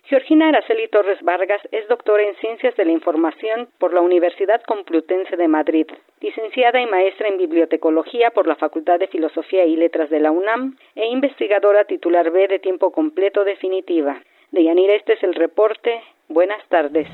Georgina 0.04 0.48
Araceli 0.48 0.88
Torres 0.88 1.20
Vargas 1.22 1.60
es 1.70 1.86
doctora 1.88 2.22
en 2.22 2.34
Ciencias 2.36 2.74
de 2.76 2.84
la 2.84 2.92
Información 2.92 3.68
por 3.78 3.94
la 3.94 4.00
Universidad 4.00 4.60
Complutense 4.66 5.36
de 5.36 5.48
Madrid, 5.48 5.86
licenciada 6.20 6.80
y 6.80 6.86
maestra 6.86 7.28
en 7.28 7.38
Bibliotecología 7.38 8.30
por 8.30 8.46
la 8.46 8.56
Facultad 8.56 8.98
de 8.98 9.08
Filosofía 9.08 9.64
y 9.66 9.76
Letras 9.76 10.10
de 10.10 10.20
la 10.20 10.30
UNAM 10.30 10.76
e 10.96 11.06
investigadora 11.06 11.84
titular 11.84 12.30
B 12.30 12.48
de 12.48 12.58
tiempo 12.58 12.90
completo 12.90 13.44
definitiva. 13.44 14.20
De 14.50 14.64
Yanira, 14.64 14.94
este 14.94 15.12
es 15.12 15.22
el 15.22 15.34
reporte. 15.34 16.00
Buenas 16.28 16.66
tardes. 16.68 17.06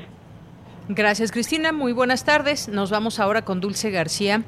Gracias, 0.89 1.31
Cristina. 1.31 1.71
Muy 1.71 1.93
buenas 1.93 2.25
tardes. 2.25 2.69
Nos 2.69 2.89
vamos 2.91 3.19
ahora 3.19 3.43
con 3.43 3.61
Dulce 3.61 3.91
García. 3.91 4.41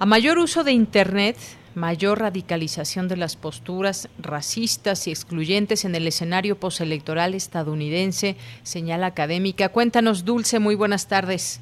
A 0.00 0.06
mayor 0.06 0.38
uso 0.38 0.64
de 0.64 0.72
Internet, 0.72 1.36
mayor 1.78 2.18
radicalización 2.20 3.08
de 3.08 3.16
las 3.16 3.36
posturas 3.36 4.08
racistas 4.18 5.06
y 5.06 5.10
excluyentes 5.10 5.84
en 5.84 5.94
el 5.94 6.06
escenario 6.06 6.58
postelectoral 6.58 7.34
estadounidense, 7.34 8.36
señala 8.62 9.06
académica. 9.06 9.70
Cuéntanos, 9.70 10.24
Dulce, 10.24 10.58
muy 10.58 10.74
buenas 10.74 11.08
tardes. 11.08 11.60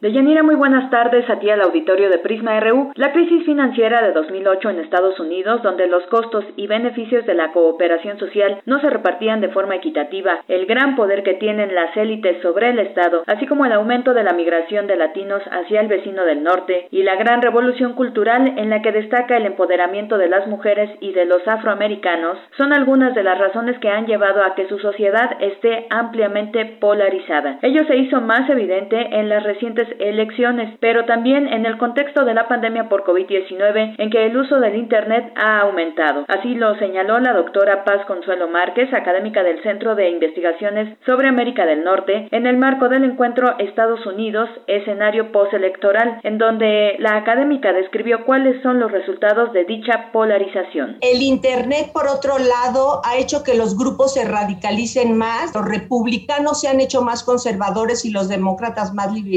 Deyanira, 0.00 0.42
muy 0.42 0.54
buenas 0.54 0.88
tardes 0.88 1.28
a 1.28 1.38
ti 1.40 1.50
al 1.50 1.60
auditorio 1.60 2.08
de 2.08 2.16
Prisma 2.16 2.58
RU. 2.58 2.90
La 2.94 3.12
crisis 3.12 3.44
financiera 3.44 4.00
de 4.00 4.12
2008 4.12 4.70
en 4.70 4.78
Estados 4.78 5.20
Unidos, 5.20 5.62
donde 5.62 5.86
los 5.88 6.02
costos 6.06 6.42
y 6.56 6.66
beneficios 6.66 7.26
de 7.26 7.34
la 7.34 7.52
cooperación 7.52 8.18
social 8.18 8.62
no 8.64 8.80
se 8.80 8.88
repartían 8.88 9.42
de 9.42 9.50
forma 9.50 9.76
equitativa, 9.76 10.40
el 10.48 10.64
gran 10.64 10.96
poder 10.96 11.22
que 11.22 11.34
tienen 11.34 11.74
las 11.74 11.94
élites 11.98 12.40
sobre 12.40 12.70
el 12.70 12.78
Estado, 12.78 13.24
así 13.26 13.46
como 13.46 13.66
el 13.66 13.72
aumento 13.72 14.14
de 14.14 14.24
la 14.24 14.32
migración 14.32 14.86
de 14.86 14.96
latinos 14.96 15.42
hacia 15.50 15.82
el 15.82 15.88
vecino 15.88 16.24
del 16.24 16.44
norte 16.44 16.88
y 16.90 17.02
la 17.02 17.16
gran 17.16 17.42
revolución 17.42 17.92
cultural 17.92 18.54
en 18.56 18.70
la 18.70 18.80
que 18.80 18.92
destaca 18.92 19.36
el 19.36 19.44
empoderamiento 19.44 20.16
de 20.16 20.30
las 20.30 20.46
mujeres 20.46 20.88
y 21.00 21.12
de 21.12 21.26
los 21.26 21.46
afroamericanos, 21.46 22.38
son 22.56 22.72
algunas 22.72 23.14
de 23.14 23.22
las 23.22 23.38
razones 23.38 23.78
que 23.80 23.90
han 23.90 24.06
llevado 24.06 24.44
a 24.44 24.54
que 24.54 24.66
su 24.66 24.78
sociedad 24.78 25.36
esté 25.42 25.88
ampliamente 25.90 26.64
polarizada. 26.80 27.58
Ello 27.60 27.84
se 27.84 27.98
hizo 27.98 28.22
más 28.22 28.48
evidente 28.48 28.96
en 29.18 29.28
las 29.28 29.42
recientes 29.42 29.89
elecciones, 29.98 30.76
pero 30.80 31.04
también 31.04 31.48
en 31.48 31.66
el 31.66 31.78
contexto 31.78 32.24
de 32.24 32.34
la 32.34 32.48
pandemia 32.48 32.88
por 32.88 33.04
COVID-19 33.04 33.94
en 33.98 34.10
que 34.10 34.26
el 34.26 34.36
uso 34.36 34.60
del 34.60 34.76
Internet 34.76 35.32
ha 35.36 35.60
aumentado. 35.60 36.24
Así 36.28 36.54
lo 36.54 36.76
señaló 36.78 37.18
la 37.20 37.32
doctora 37.32 37.84
Paz 37.84 38.04
Consuelo 38.06 38.48
Márquez, 38.48 38.92
académica 38.92 39.42
del 39.42 39.62
Centro 39.62 39.94
de 39.94 40.10
Investigaciones 40.10 40.96
sobre 41.06 41.28
América 41.28 41.66
del 41.66 41.84
Norte, 41.84 42.28
en 42.30 42.46
el 42.46 42.56
marco 42.56 42.88
del 42.88 43.04
encuentro 43.04 43.58
Estados 43.58 44.04
Unidos, 44.06 44.48
escenario 44.66 45.32
postelectoral, 45.32 46.20
en 46.22 46.38
donde 46.38 46.96
la 46.98 47.16
académica 47.16 47.72
describió 47.72 48.24
cuáles 48.24 48.62
son 48.62 48.80
los 48.80 48.92
resultados 48.92 49.52
de 49.52 49.64
dicha 49.64 50.10
polarización. 50.12 50.98
El 51.00 51.22
Internet, 51.22 51.90
por 51.92 52.06
otro 52.06 52.34
lado, 52.38 53.00
ha 53.04 53.16
hecho 53.16 53.42
que 53.42 53.56
los 53.56 53.76
grupos 53.76 54.14
se 54.14 54.24
radicalicen 54.24 55.16
más, 55.16 55.54
los 55.54 55.66
republicanos 55.66 56.60
se 56.60 56.68
han 56.68 56.80
hecho 56.80 57.02
más 57.02 57.22
conservadores 57.24 58.04
y 58.04 58.10
los 58.10 58.28
demócratas 58.28 58.92
más 58.94 59.12
liberales 59.12 59.30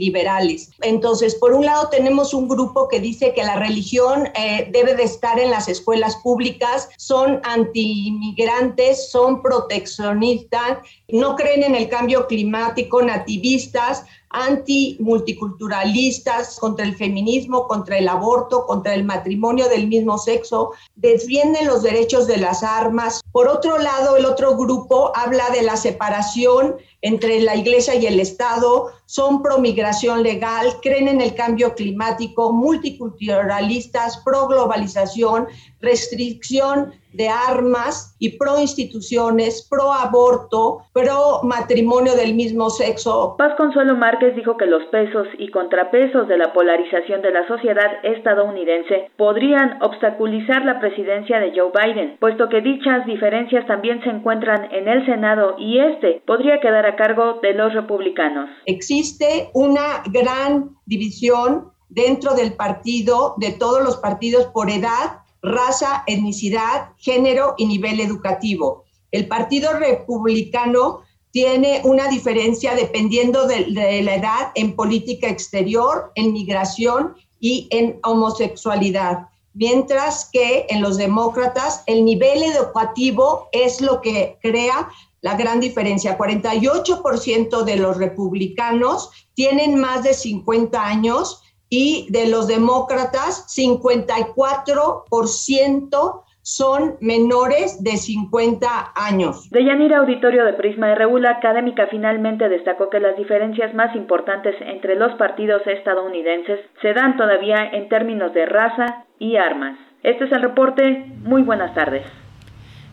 liberales. 0.00 0.70
Entonces, 0.80 1.36
por 1.36 1.52
un 1.52 1.64
lado 1.64 1.88
tenemos 1.90 2.34
un 2.34 2.48
grupo 2.48 2.88
que 2.88 2.98
dice 2.98 3.32
que 3.34 3.44
la 3.44 3.56
religión 3.56 4.28
eh, 4.34 4.68
debe 4.72 4.96
de 4.96 5.04
estar 5.04 5.38
en 5.38 5.50
las 5.50 5.68
escuelas 5.68 6.16
públicas, 6.16 6.88
son 6.96 7.40
anti-inmigrantes, 7.44 9.10
son 9.10 9.42
proteccionistas, 9.42 10.78
no 11.08 11.36
creen 11.36 11.62
en 11.62 11.74
el 11.74 11.88
cambio 11.88 12.26
climático, 12.26 13.02
nativistas, 13.02 14.04
anti-multiculturalistas, 14.30 16.58
contra 16.58 16.84
el 16.84 16.96
feminismo, 16.96 17.66
contra 17.66 17.98
el 17.98 18.08
aborto, 18.08 18.64
contra 18.64 18.94
el 18.94 19.04
matrimonio 19.04 19.68
del 19.68 19.88
mismo 19.88 20.16
sexo, 20.18 20.72
defienden 20.96 21.66
los 21.66 21.82
derechos 21.82 22.26
de 22.26 22.38
las 22.38 22.62
armas. 22.62 23.20
Por 23.32 23.48
otro 23.48 23.78
lado, 23.78 24.16
el 24.16 24.24
otro 24.24 24.56
grupo 24.56 25.12
habla 25.14 25.50
de 25.50 25.62
la 25.62 25.76
separación 25.76 26.76
entre 27.02 27.40
la 27.40 27.56
iglesia 27.56 27.94
y 27.94 28.06
el 28.06 28.20
Estado, 28.20 28.90
son 29.06 29.42
pro 29.42 29.58
migración 29.58 30.22
legal, 30.22 30.78
creen 30.82 31.08
en 31.08 31.20
el 31.20 31.34
cambio 31.34 31.74
climático, 31.74 32.52
multiculturalistas, 32.52 34.18
pro 34.18 34.46
globalización, 34.46 35.48
restricción 35.80 36.92
de 37.12 37.28
armas 37.28 38.16
y 38.18 38.38
pro 38.38 38.60
instituciones, 38.60 39.66
pro 39.68 39.92
aborto, 39.92 40.82
pro 40.92 41.40
matrimonio 41.42 42.14
del 42.14 42.34
mismo 42.34 42.70
sexo. 42.70 43.34
Paz 43.38 43.54
Consuelo 43.56 43.96
Márquez 43.96 44.34
dijo 44.36 44.56
que 44.56 44.66
los 44.66 44.84
pesos 44.86 45.26
y 45.38 45.50
contrapesos 45.50 46.28
de 46.28 46.38
la 46.38 46.52
polarización 46.52 47.22
de 47.22 47.32
la 47.32 47.46
sociedad 47.48 48.04
estadounidense 48.04 49.10
podrían 49.16 49.82
obstaculizar 49.82 50.64
la 50.64 50.80
presidencia 50.80 51.40
de 51.40 51.52
Joe 51.54 51.72
Biden, 51.74 52.16
puesto 52.20 52.48
que 52.48 52.60
dichas 52.60 53.06
diferencias 53.06 53.66
también 53.66 54.02
se 54.02 54.10
encuentran 54.10 54.68
en 54.72 54.88
el 54.88 55.04
Senado 55.06 55.56
y 55.58 55.78
este 55.78 56.22
podría 56.26 56.60
quedar 56.60 56.86
a 56.86 56.96
cargo 56.96 57.40
de 57.42 57.54
los 57.54 57.72
republicanos. 57.74 58.50
Existe 58.66 59.50
una 59.54 60.02
gran 60.12 60.70
división 60.86 61.72
dentro 61.88 62.34
del 62.34 62.54
partido, 62.54 63.34
de 63.38 63.52
todos 63.52 63.82
los 63.82 63.96
partidos 63.98 64.46
por 64.46 64.70
edad 64.70 65.19
raza, 65.42 66.04
etnicidad, 66.06 66.90
género 66.98 67.54
y 67.56 67.66
nivel 67.66 68.00
educativo. 68.00 68.84
El 69.10 69.26
Partido 69.26 69.72
Republicano 69.72 71.00
tiene 71.32 71.80
una 71.84 72.08
diferencia 72.08 72.74
dependiendo 72.74 73.46
de, 73.46 73.70
la 73.70 74.14
edad 74.14 74.52
en 74.54 74.74
política 74.74 75.28
exterior, 75.28 76.12
en 76.14 76.32
migración 76.32 77.14
y 77.38 77.68
en 77.70 77.98
homosexualidad. 78.02 79.28
Mientras 79.54 80.28
que 80.32 80.66
en 80.68 80.80
los 80.80 80.96
demócratas 80.96 81.82
el 81.86 82.04
nivel 82.04 82.42
educativo 82.42 83.48
es 83.52 83.80
lo 83.80 84.00
que 84.00 84.38
crea 84.40 84.88
la 85.22 85.36
gran 85.36 85.60
diferencia. 85.60 86.16
48% 86.16 87.62
de 87.64 87.76
los 87.76 87.96
republicanos 87.96 89.10
tienen 89.34 89.78
más 89.78 90.02
de 90.02 90.14
50 90.14 90.84
años 90.84 91.42
y 91.70 92.06
de 92.10 92.28
los 92.28 92.48
demócratas, 92.48 93.46
54% 93.56 96.24
son 96.42 96.96
menores 97.00 97.82
de 97.82 97.96
50 97.96 98.92
años. 98.96 99.48
De 99.50 99.64
Yanira 99.64 99.98
Auditorio 99.98 100.44
de 100.44 100.54
Prisma 100.54 100.92
RU, 100.96 101.18
la 101.18 101.30
académica 101.30 101.86
finalmente 101.90 102.48
destacó 102.48 102.90
que 102.90 102.98
las 102.98 103.16
diferencias 103.16 103.72
más 103.74 103.94
importantes 103.94 104.56
entre 104.60 104.96
los 104.96 105.12
partidos 105.14 105.62
estadounidenses 105.66 106.58
se 106.82 106.92
dan 106.92 107.16
todavía 107.16 107.70
en 107.72 107.88
términos 107.88 108.34
de 108.34 108.46
raza 108.46 109.04
y 109.18 109.36
armas. 109.36 109.78
Este 110.02 110.24
es 110.24 110.32
el 110.32 110.42
reporte. 110.42 111.04
Muy 111.22 111.42
buenas 111.42 111.74
tardes. 111.74 112.04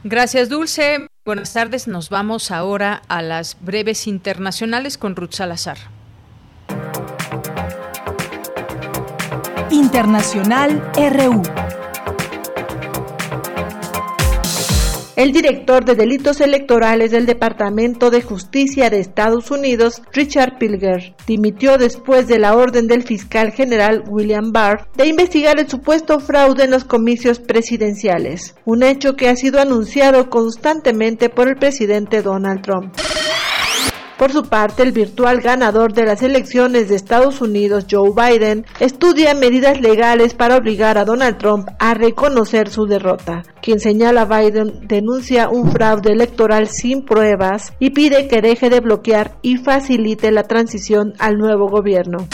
Gracias, 0.03 0.49
Dulce. 0.49 1.07
Buenas 1.25 1.53
tardes. 1.53 1.87
Nos 1.87 2.09
vamos 2.09 2.51
ahora 2.51 3.01
a 3.07 3.21
las 3.21 3.57
breves 3.65 4.07
internacionales 4.07 4.97
con 4.97 5.15
Ruth 5.15 5.31
Salazar. 5.31 5.77
Internacional 9.71 10.81
RU. 10.95 11.41
El 15.17 15.31
director 15.31 15.83
de 15.83 15.95
delitos 15.95 16.41
electorales 16.41 17.11
del 17.11 17.25
Departamento 17.25 18.11
de 18.11 18.21
Justicia 18.21 18.89
de 18.89 18.99
Estados 18.99 19.49
Unidos, 19.49 20.03
Richard 20.13 20.57
Pilger, 20.59 21.15
dimitió 21.25 21.77
después 21.77 22.27
de 22.27 22.37
la 22.37 22.55
orden 22.55 22.87
del 22.87 23.03
fiscal 23.03 23.51
general 23.51 24.03
William 24.07 24.51
Barr 24.51 24.87
de 24.95 25.07
investigar 25.07 25.59
el 25.59 25.67
supuesto 25.67 26.19
fraude 26.19 26.65
en 26.65 26.71
los 26.71 26.83
comicios 26.83 27.39
presidenciales, 27.39 28.55
un 28.63 28.83
hecho 28.83 29.15
que 29.15 29.27
ha 29.27 29.35
sido 29.35 29.59
anunciado 29.59 30.29
constantemente 30.29 31.29
por 31.29 31.47
el 31.47 31.55
presidente 31.55 32.21
Donald 32.21 32.61
Trump. 32.61 32.93
Por 34.17 34.31
su 34.31 34.43
parte, 34.43 34.81
el 34.81 34.93
virtual 34.93 35.41
ganador 35.41 35.93
de 35.93 36.03
las 36.03 36.23
elecciones 36.23 36.89
de 36.89 36.95
Estados 36.95 37.39
Unidos, 37.39 37.85
Joe 37.89 38.11
Biden, 38.15 38.65
estudia 38.79 39.35
medidas 39.35 39.79
legales 39.79 40.33
para 40.33 40.57
obligar 40.57 40.97
a 40.97 41.05
Donald 41.05 41.37
Trump 41.37 41.69
a 41.77 41.93
reconocer 41.93 42.69
su 42.69 42.87
derrota. 42.87 43.43
Quien 43.61 43.79
señala 43.79 44.21
a 44.21 44.39
Biden 44.39 44.87
denuncia 44.87 45.49
un 45.49 45.71
fraude 45.71 46.13
electoral 46.13 46.67
sin 46.67 47.05
pruebas 47.05 47.73
y 47.77 47.91
pide 47.91 48.27
que 48.27 48.41
deje 48.41 48.71
de 48.71 48.79
bloquear 48.79 49.37
y 49.43 49.57
facilite 49.57 50.31
la 50.31 50.43
transición 50.43 51.13
al 51.19 51.37
nuevo 51.37 51.67
gobierno. 51.69 52.27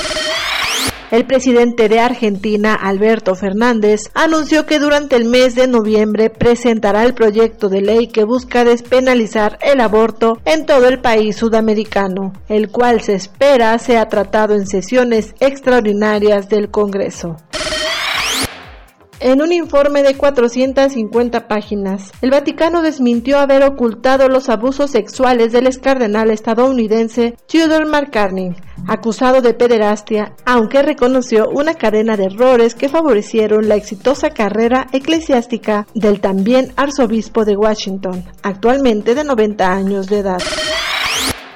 El 1.14 1.28
presidente 1.28 1.90
de 1.90 2.00
Argentina, 2.00 2.74
Alberto 2.74 3.36
Fernández, 3.36 4.10
anunció 4.16 4.66
que 4.66 4.80
durante 4.80 5.16
el 5.16 5.26
mes 5.26 5.54
de 5.54 5.68
noviembre 5.68 6.32
presentará 6.32 7.04
el 7.04 7.14
proyecto 7.14 7.70
de 7.70 7.82
ley 7.82 8.08
que 8.08 8.24
busca 8.24 8.64
despenalizar 8.64 9.60
el 9.62 9.80
aborto 9.80 10.40
en 10.44 10.66
todo 10.66 10.88
el 10.88 11.02
país 11.02 11.36
sudamericano, 11.36 12.34
el 12.50 12.70
cual 12.70 13.02
se 13.02 13.14
espera 13.14 13.78
sea 13.78 14.10
tratado 14.10 14.56
en 14.56 14.66
sesiones 14.66 15.36
extraordinarias 15.40 16.50
del 16.50 16.72
Congreso. 16.72 17.38
En 19.24 19.42
un 19.42 19.54
informe 19.54 20.04
de 20.04 20.18
450 20.18 21.48
páginas, 21.48 22.12
el 22.22 22.30
Vaticano 22.30 22.82
desmintió 22.82 23.40
haber 23.40 23.64
ocultado 23.64 24.28
los 24.28 24.50
abusos 24.50 24.92
sexuales 24.92 25.54
del 25.54 25.68
ex 25.68 25.78
cardenal 25.78 26.30
estadounidense 26.30 27.38
Theodore 27.48 27.86
McCartney, 27.86 28.54
acusado 28.86 29.42
de 29.42 29.54
pederastia, 29.54 30.36
aunque 30.44 30.82
reconoció 30.82 31.48
una 31.50 31.76
cadena 31.76 32.18
de 32.18 32.26
errores 32.26 32.76
que 32.76 32.90
favorecieron 32.90 33.70
la 33.70 33.76
exitosa 33.76 34.32
carrera 34.32 34.88
eclesiástica 34.92 35.88
del 35.96 36.20
también 36.20 36.74
arzobispo 36.76 37.46
de 37.46 37.56
Washington, 37.56 38.26
actualmente 38.42 39.16
de 39.16 39.24
90 39.24 39.72
años 39.72 40.08
de 40.08 40.20
edad. 40.20 40.42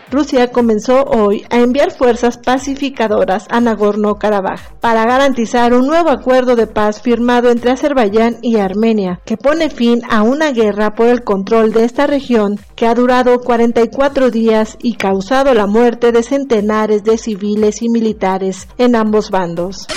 Rusia 0.10 0.52
comenzó 0.52 1.04
hoy 1.04 1.46
a 1.50 1.58
enviar 1.58 1.92
fuerzas 1.92 2.38
pacificadoras 2.38 3.46
a 3.50 3.60
Nagorno-Karabaj 3.60 4.76
para 4.80 5.06
garantizar 5.06 5.74
un 5.74 5.86
nuevo 5.86 6.10
acuerdo 6.10 6.56
de 6.56 6.66
paz 6.66 7.02
firmado 7.02 7.52
entre 7.52 7.72
Azerbaiyán 7.72 8.38
y 8.42 8.58
Armenia, 8.58 9.20
que 9.26 9.36
pone 9.36 9.70
fin 9.70 10.02
a 10.10 10.24
una 10.24 10.52
guerra 10.52 10.96
por 10.96 11.08
el 11.08 11.24
control 11.24 11.74
de 11.74 11.84
esta 11.84 12.08
región 12.08 12.58
que 12.76 12.88
ha 12.88 12.96
durado 12.96 13.40
44 13.42 14.32
días 14.32 14.78
y 14.82 14.94
causado 14.94 15.54
la 15.54 15.68
muerte 15.68 16.14
de 16.14 16.24
centenares 16.24 17.04
de 17.04 17.18
civiles 17.18 17.82
y 17.82 17.90
militares 17.90 18.68
en 18.78 18.96
ambos 18.96 19.30
bandos. 19.30 19.88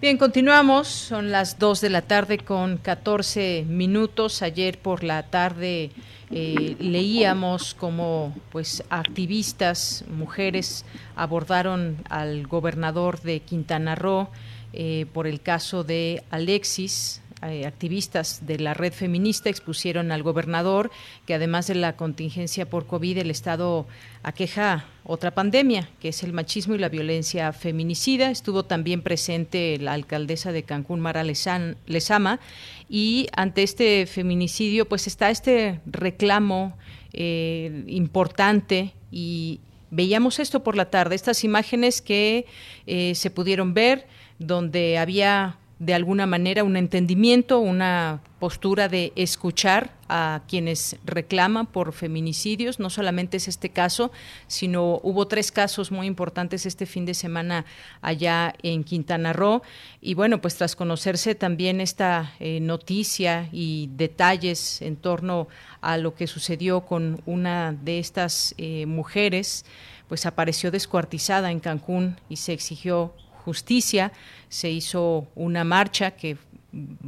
Bien, 0.00 0.18
continuamos. 0.18 0.88
Son 0.88 1.30
las 1.30 1.60
2 1.60 1.80
de 1.80 1.90
la 1.90 2.02
tarde 2.02 2.38
con 2.38 2.78
14 2.78 3.64
minutos. 3.68 4.42
Ayer 4.42 4.80
por 4.80 5.04
la 5.04 5.22
tarde 5.22 5.92
eh, 6.32 6.74
leíamos 6.80 7.74
cómo 7.74 8.34
pues 8.50 8.82
activistas, 8.90 10.04
mujeres, 10.10 10.84
abordaron 11.14 11.98
al 12.08 12.48
gobernador 12.48 13.20
de 13.20 13.38
Quintana 13.38 13.94
Roo 13.94 14.30
eh, 14.72 15.06
por 15.12 15.26
el 15.26 15.40
caso 15.40 15.84
de 15.84 16.22
Alexis, 16.30 17.22
eh, 17.42 17.66
activistas 17.66 18.46
de 18.46 18.58
la 18.58 18.72
red 18.72 18.94
feminista 18.94 19.50
expusieron 19.50 20.10
al 20.10 20.22
gobernador 20.22 20.90
que 21.26 21.34
además 21.34 21.66
de 21.66 21.74
la 21.74 21.94
contingencia 21.94 22.64
por 22.64 22.86
COVID, 22.86 23.18
el 23.18 23.30
Estado 23.30 23.86
aqueja 24.22 24.86
otra 25.04 25.32
pandemia, 25.32 25.88
que 26.00 26.08
es 26.08 26.22
el 26.22 26.32
machismo 26.32 26.74
y 26.74 26.78
la 26.78 26.88
violencia 26.88 27.52
feminicida. 27.52 28.30
Estuvo 28.30 28.64
también 28.64 29.02
presente 29.02 29.76
la 29.78 29.92
alcaldesa 29.92 30.50
de 30.50 30.62
Cancún, 30.62 31.00
Mara 31.00 31.24
Lezama, 31.24 32.40
y 32.88 33.26
ante 33.36 33.62
este 33.62 34.06
feminicidio, 34.06 34.88
pues 34.88 35.06
está 35.06 35.30
este 35.30 35.80
reclamo 35.84 36.76
eh, 37.12 37.84
importante 37.86 38.94
y 39.10 39.60
veíamos 39.90 40.38
esto 40.38 40.62
por 40.62 40.74
la 40.74 40.90
tarde, 40.90 41.14
estas 41.14 41.44
imágenes 41.44 42.00
que 42.00 42.46
eh, 42.86 43.14
se 43.14 43.30
pudieron 43.30 43.74
ver, 43.74 44.06
donde 44.38 44.98
había 44.98 45.58
de 45.78 45.92
alguna 45.92 46.24
manera 46.24 46.64
un 46.64 46.76
entendimiento, 46.76 47.58
una 47.58 48.20
postura 48.38 48.88
de 48.88 49.12
escuchar 49.14 49.92
a 50.08 50.42
quienes 50.48 50.96
reclaman 51.04 51.66
por 51.66 51.92
feminicidios. 51.92 52.80
No 52.80 52.88
solamente 52.88 53.36
es 53.36 53.46
este 53.46 53.68
caso, 53.68 54.10
sino 54.46 55.00
hubo 55.02 55.26
tres 55.26 55.52
casos 55.52 55.90
muy 55.90 56.06
importantes 56.06 56.64
este 56.64 56.86
fin 56.86 57.04
de 57.04 57.12
semana 57.12 57.66
allá 58.00 58.54
en 58.62 58.84
Quintana 58.84 59.34
Roo. 59.34 59.62
Y 60.00 60.14
bueno, 60.14 60.40
pues 60.40 60.56
tras 60.56 60.76
conocerse 60.76 61.34
también 61.34 61.82
esta 61.82 62.32
eh, 62.40 62.60
noticia 62.60 63.50
y 63.52 63.90
detalles 63.96 64.80
en 64.80 64.96
torno 64.96 65.48
a 65.82 65.98
lo 65.98 66.14
que 66.14 66.26
sucedió 66.26 66.82
con 66.82 67.20
una 67.26 67.72
de 67.72 67.98
estas 67.98 68.54
eh, 68.56 68.86
mujeres, 68.86 69.66
pues 70.08 70.24
apareció 70.24 70.70
descuartizada 70.70 71.50
en 71.50 71.60
Cancún 71.60 72.16
y 72.30 72.36
se 72.36 72.54
exigió 72.54 73.12
justicia, 73.46 74.12
se 74.48 74.68
hizo 74.70 75.28
una 75.36 75.62
marcha 75.62 76.10
que 76.10 76.36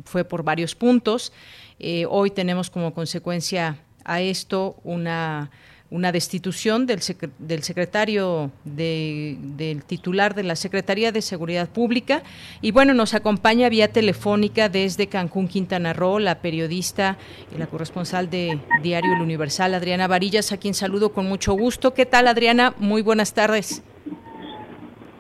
fue 0.05 0.23
por 0.25 0.45
varios 0.45 0.77
puntos. 0.77 1.33
Eh, 1.81 2.07
hoy 2.09 2.31
tenemos 2.31 2.71
como 2.71 2.95
consecuencia 2.95 3.77
a 4.05 4.21
esto 4.21 4.77
una 4.85 5.51
una 5.91 6.13
destitución 6.13 6.87
del, 6.87 7.01
del 7.39 7.63
secretario 7.63 8.51
del 8.65 9.83
titular 9.87 10.35
de 10.35 10.43
la 10.43 10.55
Secretaría 10.55 11.13
de 11.13 11.23
Seguridad 11.23 11.69
Pública. 11.69 12.23
Y 12.61 12.73
bueno 12.73 12.93
nos 12.93 13.15
acompaña 13.15 13.69
vía 13.69 13.91
telefónica 13.91 14.69
desde 14.69 15.07
Cancún 15.07 15.49
Quintana 15.49 15.93
Roo 15.95 16.19
la 16.19 16.41
periodista 16.41 17.17
y 17.55 17.59
la 17.59 17.67
corresponsal 17.69 18.29
de 18.29 18.59
Diario 18.83 19.15
El 19.15 19.23
Universal 19.23 19.75
Adriana 19.75 20.09
Varillas 20.09 20.53
a 20.53 20.59
quien 20.59 20.75
saludo 20.75 21.13
con 21.13 21.27
mucho 21.27 21.55
gusto. 21.55 21.95
Qué 21.95 22.05
tal 22.05 22.29
Adriana 22.29 22.75
muy 22.79 23.01
buenas 23.01 23.33
tardes 23.33 23.83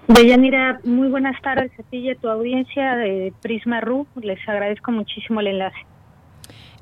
Deyanira, 0.09 0.80
muy 0.85 1.09
buenas 1.09 1.40
tardes 1.43 1.70
a 1.78 1.82
ti 1.82 1.98
y 1.98 2.10
a 2.10 2.14
tu 2.14 2.28
audiencia 2.28 2.97
de 2.97 3.30
Prisma 3.43 3.80
RU. 3.82 4.06
Les 4.22 4.39
agradezco 4.48 4.90
muchísimo 4.90 5.40
el 5.40 5.48
enlace. 5.48 5.76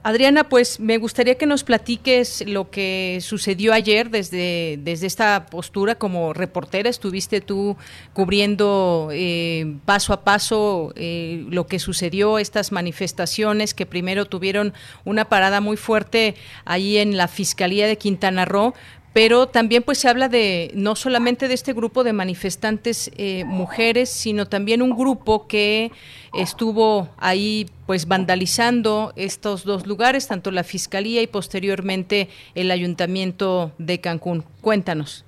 Adriana, 0.05 0.45
pues 0.45 0.79
me 0.79 0.99
gustaría 0.99 1.35
que 1.35 1.47
nos 1.47 1.65
platiques 1.65 2.45
lo 2.47 2.71
que 2.71 3.19
sucedió 3.21 3.73
ayer 3.73 4.09
desde, 4.11 4.79
desde 4.81 5.09
esta 5.09 5.47
postura 5.47 5.97
como 5.97 6.33
reportera. 6.33 6.89
Estuviste 6.89 7.41
tú 7.41 7.77
cubriendo 8.13 9.09
eh, 9.11 9.79
paso 9.85 10.13
a 10.13 10.23
paso 10.23 10.93
eh, 10.95 11.45
lo 11.51 11.67
que 11.67 11.81
sucedió, 11.81 12.39
estas 12.39 12.71
manifestaciones 12.71 13.75
que 13.75 13.85
primero 13.85 14.27
tuvieron 14.27 14.75
una 15.05 15.25
parada 15.25 15.61
muy 15.61 15.77
fuerte 15.77 16.37
ahí 16.65 16.99
en 16.99 17.17
la 17.17 17.27
Fiscalía 17.27 17.89
de 17.89 17.99
Quintana 17.99 18.45
Roo, 18.45 18.75
pero 19.17 19.47
también 19.47 19.83
pues 19.83 19.97
se 19.97 20.11
habla 20.11 20.29
de 20.29 20.71
no 20.75 20.95
solamente 20.95 21.49
de 21.49 21.55
este 21.55 21.73
grupo 21.73 22.05
de 22.05 22.13
manifestantes 22.13 23.11
eh, 23.17 23.47
mujeres, 23.47 24.11
sino 24.11 24.45
también 24.45 24.83
un 24.83 24.91
grupo 24.91 25.49
que 25.49 25.91
estuvo 26.35 27.09
ahí 27.17 27.65
pues 27.87 28.07
vandalizando 28.09 29.15
estos 29.17 29.65
dos 29.65 29.87
lugares, 29.87 30.29
tanto 30.29 30.51
la 30.51 30.65
Fiscalía 30.65 31.23
y 31.23 31.29
posteriormente 31.29 32.29
el 32.55 32.71
Ayuntamiento 32.71 33.73
de 33.79 34.03
Cancún. 34.03 34.45
Cuéntanos. 34.61 35.25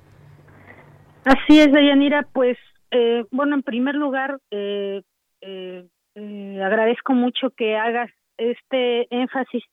Así 1.24 1.58
es, 1.58 1.72
Dayanira, 1.72 2.28
pues 2.34 2.58
eh, 2.90 3.24
bueno, 3.30 3.54
en 3.54 3.62
primer 3.62 3.94
lugar, 3.94 4.36
eh, 4.50 5.00
eh, 5.40 6.60
agradezco 6.62 7.14
mucho 7.14 7.48
que 7.56 7.78
hagas 7.78 8.10
este 8.36 9.06
énfasis 9.08 9.64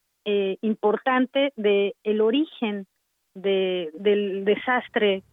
importante 0.62 1.52
de 1.56 1.94
el 2.04 2.22
origen 2.22 2.88
de, 3.36 3.92
del 3.94 4.44
desastre 4.46 5.24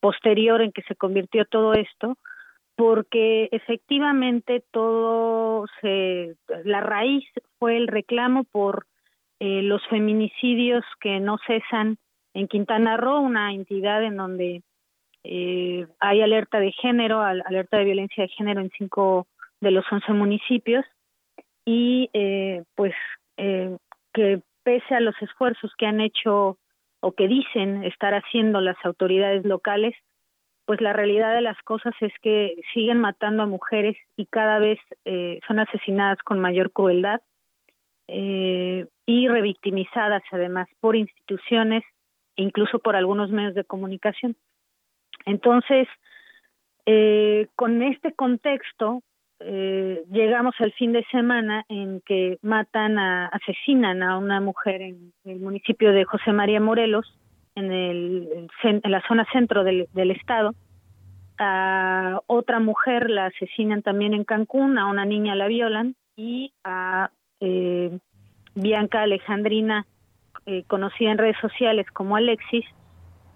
posterior 0.00 0.60
en 0.60 0.72
que 0.72 0.82
se 0.82 0.96
convirtió 0.96 1.44
todo 1.44 1.74
esto, 1.74 2.18
porque 2.74 3.48
efectivamente 3.52 4.64
todo 4.72 5.66
se, 5.80 6.34
la 6.64 6.80
raíz 6.80 7.24
fue 7.60 7.76
el 7.76 7.86
reclamo 7.86 8.42
por 8.42 8.86
los 9.38 9.86
feminicidios 9.88 10.84
que 11.00 11.20
no 11.20 11.38
cesan 11.46 11.96
en 12.34 12.48
Quintana 12.48 12.96
Roo, 12.96 13.20
una 13.20 13.52
entidad 13.52 14.02
en 14.02 14.16
donde 14.16 14.62
eh, 15.24 15.86
hay 16.00 16.20
alerta 16.22 16.58
de 16.58 16.72
género, 16.72 17.20
alerta 17.20 17.78
de 17.78 17.84
violencia 17.84 18.24
de 18.24 18.28
género 18.28 18.60
en 18.60 18.70
cinco 18.76 19.26
de 19.60 19.70
los 19.70 19.84
once 19.92 20.12
municipios 20.12 20.84
y 21.64 22.10
eh, 22.12 22.64
pues 22.74 22.94
eh, 23.36 23.76
que 24.12 24.42
pese 24.62 24.94
a 24.94 25.00
los 25.00 25.14
esfuerzos 25.20 25.72
que 25.76 25.86
han 25.86 26.00
hecho 26.00 26.58
o 27.00 27.12
que 27.12 27.28
dicen 27.28 27.84
estar 27.84 28.14
haciendo 28.14 28.60
las 28.60 28.76
autoridades 28.84 29.44
locales, 29.44 29.94
pues 30.64 30.80
la 30.80 30.92
realidad 30.92 31.34
de 31.34 31.40
las 31.40 31.60
cosas 31.62 31.94
es 32.00 32.12
que 32.22 32.54
siguen 32.72 33.00
matando 33.00 33.42
a 33.42 33.46
mujeres 33.46 33.96
y 34.16 34.26
cada 34.26 34.58
vez 34.58 34.78
eh, 35.04 35.40
son 35.46 35.58
asesinadas 35.58 36.18
con 36.24 36.38
mayor 36.38 36.70
crueldad 36.70 37.20
eh, 38.08 38.86
y 39.06 39.28
revictimizadas 39.28 40.22
además 40.30 40.68
por 40.80 40.96
instituciones 40.96 41.82
e 42.36 42.42
incluso 42.42 42.78
por 42.78 42.94
algunos 42.94 43.30
medios 43.30 43.54
de 43.54 43.64
comunicación. 43.64 44.36
Entonces, 45.26 45.88
eh, 46.86 47.48
con 47.56 47.82
este 47.82 48.12
contexto, 48.12 49.02
eh, 49.44 50.04
llegamos 50.10 50.54
al 50.58 50.72
fin 50.72 50.92
de 50.92 51.04
semana 51.10 51.64
en 51.68 52.00
que 52.00 52.38
matan, 52.42 52.98
a, 52.98 53.26
asesinan 53.26 54.02
a 54.02 54.18
una 54.18 54.40
mujer 54.40 54.82
en 54.82 55.12
el 55.24 55.40
municipio 55.40 55.92
de 55.92 56.04
José 56.04 56.32
María 56.32 56.60
Morelos, 56.60 57.06
en, 57.54 57.70
el, 57.72 58.48
en 58.62 58.90
la 58.90 59.02
zona 59.06 59.26
centro 59.32 59.64
del, 59.64 59.88
estado. 60.10 60.54
A 61.38 62.20
otra 62.26 62.60
mujer 62.60 63.10
la 63.10 63.26
asesinan 63.26 63.82
también 63.82 64.14
en 64.14 64.24
Cancún, 64.24 64.78
a 64.78 64.86
una 64.86 65.04
niña 65.04 65.34
la 65.34 65.48
violan 65.48 65.96
y 66.16 66.52
a 66.64 67.10
eh, 67.40 67.98
Bianca 68.54 69.02
Alejandrina, 69.02 69.86
eh, 70.46 70.64
conocida 70.66 71.10
en 71.10 71.18
redes 71.18 71.36
sociales 71.40 71.86
como 71.92 72.16
Alexis, 72.16 72.64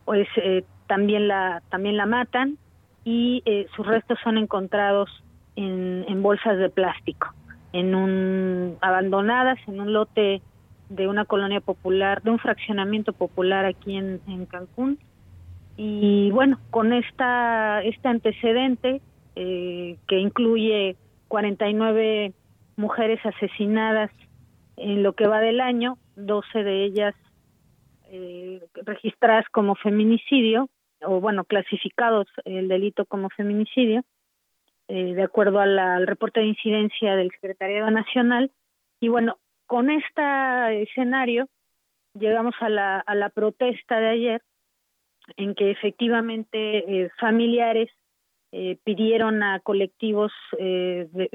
pues 0.04 0.28
eh, 0.36 0.64
también 0.86 1.28
la 1.28 1.62
también 1.70 1.96
la 1.96 2.06
matan 2.06 2.58
y 3.04 3.42
eh, 3.44 3.66
sus 3.76 3.86
restos 3.86 4.18
son 4.24 4.38
encontrados 4.38 5.08
en, 5.56 6.22
bolsas 6.22 6.58
de 6.58 6.70
plástico, 6.70 7.34
en 7.72 7.94
un 7.94 8.76
abandonadas 8.80 9.58
en 9.66 9.80
un 9.80 9.92
lote 9.92 10.42
de 10.88 11.08
una 11.08 11.24
colonia 11.24 11.60
popular, 11.60 12.22
de 12.22 12.30
un 12.30 12.38
fraccionamiento 12.38 13.12
popular 13.12 13.64
aquí 13.64 13.96
en, 13.96 14.20
en 14.28 14.46
Cancún. 14.46 14.98
Y 15.76 16.30
bueno, 16.30 16.58
con 16.70 16.92
esta 16.92 17.82
este 17.82 18.08
antecedente 18.08 19.00
eh, 19.34 19.98
que 20.08 20.18
incluye 20.18 20.96
49 21.28 22.32
mujeres 22.76 23.20
asesinadas 23.24 24.10
en 24.76 25.02
lo 25.02 25.14
que 25.14 25.26
va 25.26 25.40
del 25.40 25.60
año, 25.60 25.98
12 26.16 26.62
de 26.62 26.84
ellas 26.84 27.14
eh, 28.10 28.62
registradas 28.84 29.46
como 29.50 29.74
feminicidio, 29.74 30.68
o 31.02 31.20
bueno, 31.20 31.44
clasificados 31.44 32.26
el 32.44 32.68
delito 32.68 33.04
como 33.04 33.28
feminicidio, 33.30 34.02
eh, 34.88 35.14
de 35.14 35.22
acuerdo 35.22 35.60
al 35.60 36.06
reporte 36.06 36.40
de 36.40 36.46
incidencia 36.46 37.16
del 37.16 37.30
Secretariado 37.32 37.90
Nacional. 37.90 38.50
Y 39.00 39.08
bueno, 39.08 39.38
con 39.66 39.90
este 39.90 40.82
escenario 40.82 41.48
llegamos 42.14 42.54
a 42.60 42.68
la, 42.68 43.00
a 43.00 43.14
la 43.14 43.28
protesta 43.28 44.00
de 44.00 44.08
ayer, 44.08 44.42
en 45.36 45.54
que 45.54 45.70
efectivamente 45.70 47.02
eh, 47.02 47.10
familiares 47.18 47.90
eh, 48.52 48.78
pidieron 48.84 49.42
a 49.42 49.58
colectivos 49.60 50.32
eh, 50.58 51.08
de, 51.12 51.28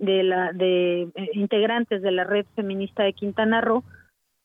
de, 0.00 0.22
la, 0.22 0.52
de 0.52 1.02
eh, 1.14 1.30
integrantes 1.34 2.00
de 2.00 2.10
la 2.12 2.24
red 2.24 2.46
feminista 2.56 3.04
de 3.04 3.12
Quintana 3.12 3.60
Roo 3.60 3.84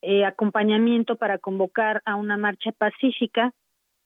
eh, 0.02 0.26
acompañamiento 0.26 1.16
para 1.16 1.38
convocar 1.38 2.02
a 2.06 2.16
una 2.16 2.36
marcha 2.36 2.72
pacífica 2.74 3.54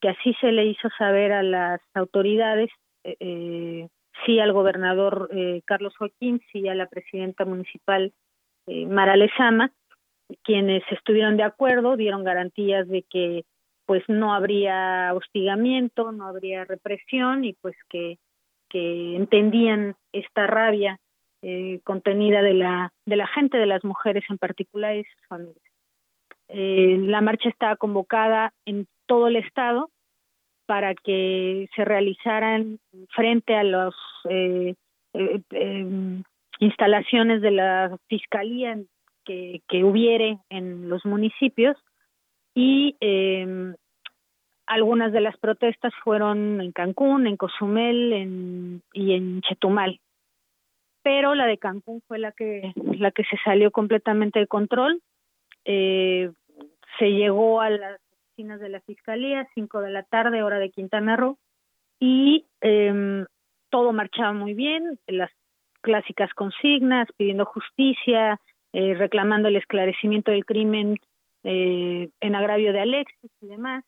que 0.02 0.10
así 0.10 0.36
se 0.40 0.52
le 0.52 0.66
hizo 0.66 0.90
saber 0.98 1.32
a 1.32 1.42
las 1.42 1.82
autoridades, 1.94 2.70
eh, 3.04 3.88
sí 4.26 4.40
al 4.40 4.54
gobernador 4.54 5.30
eh, 5.32 5.62
Carlos 5.66 5.96
Joaquín, 5.98 6.42
sí 6.52 6.68
a 6.68 6.76
la 6.76 6.88
presidenta 6.88 7.46
municipal 7.46 8.14
eh, 8.68 8.86
Mara 8.86 9.16
Lezama, 9.16 9.72
quienes 10.44 10.84
estuvieron 10.92 11.38
de 11.38 11.44
acuerdo, 11.44 11.98
dieron 11.98 12.24
garantías 12.24 12.88
de 12.88 13.04
que 13.04 13.46
pues 13.86 14.04
no 14.08 14.34
habría 14.34 15.14
hostigamiento, 15.14 16.12
no 16.12 16.28
habría 16.28 16.66
represión 16.66 17.46
y 17.46 17.54
pues 17.54 17.76
que, 17.90 18.18
que 18.70 19.16
entendían 19.16 19.96
esta 20.12 20.48
rabia 20.48 21.00
eh, 21.44 21.80
contenida 21.84 22.42
de 22.42 22.56
la, 22.56 22.92
de 23.06 23.16
la 23.16 23.28
gente, 23.28 23.58
de 23.58 23.68
las 23.68 23.84
mujeres 23.84 24.24
en 24.30 24.40
particular 24.40 24.96
y 24.96 25.04
sus 25.04 25.28
familias. 25.28 25.64
Eh, 26.48 26.98
la 27.02 27.22
marcha 27.22 27.50
está 27.50 27.76
convocada 27.76 28.54
en 28.66 28.88
todo 29.06 29.28
el 29.28 29.36
estado 29.36 29.92
para 30.66 30.96
que 30.96 31.68
se 31.76 31.86
realizaran 31.86 32.80
frente 33.10 33.56
a 33.56 33.64
las 33.64 33.94
eh, 34.30 34.76
eh, 35.14 35.42
eh, 35.52 36.22
instalaciones 36.60 37.42
de 37.42 37.52
la 37.52 37.98
fiscalía 38.08 38.78
que, 39.26 39.62
que 39.68 39.84
hubiere 39.84 40.40
en 40.50 40.90
los 40.90 41.06
municipios 41.06 41.78
y 42.54 42.96
eh, 43.02 43.76
algunas 44.66 45.12
de 45.12 45.22
las 45.22 45.38
protestas 45.38 45.94
fueron 46.04 46.62
en 46.62 46.72
Cancún, 46.72 47.28
en 47.28 47.38
Cozumel 47.38 48.14
en, 48.14 48.82
y 48.94 49.14
en 49.14 49.42
Chetumal. 49.42 50.00
Pero 51.04 51.36
la 51.36 51.46
de 51.46 51.58
Cancún 51.58 52.02
fue 52.08 52.18
la 52.18 52.32
que 52.32 52.74
la 52.76 53.12
que 53.12 53.24
se 53.26 53.38
salió 53.44 53.70
completamente 53.72 54.40
de 54.40 54.48
control. 54.48 55.02
Eh, 55.66 56.32
se 56.98 57.12
llegó 57.12 57.62
a 57.62 57.70
las 57.70 58.00
oficinas 58.36 58.60
de 58.60 58.68
la 58.68 58.82
fiscalía, 58.82 59.48
5 59.54 59.80
de 59.80 59.92
la 59.92 60.04
tarde, 60.04 60.44
hora 60.44 60.60
de 60.60 60.70
Quintana 60.70 61.16
Roo, 61.16 61.38
y 62.02 62.46
eh, 62.60 63.26
todo 63.70 63.94
marchaba 63.94 64.34
muy 64.34 64.54
bien, 64.54 65.00
las 65.08 65.32
clásicas 65.80 66.34
consignas, 66.34 67.08
pidiendo 67.16 67.46
justicia, 67.46 68.42
eh, 68.74 68.94
reclamando 68.96 69.48
el 69.48 69.56
esclarecimiento 69.56 70.32
del 70.32 70.44
crimen 70.44 70.98
eh, 71.44 72.10
en 72.20 72.36
agravio 72.36 72.74
de 72.74 72.82
Alexis 72.82 73.32
y 73.42 73.48
demás, 73.48 73.86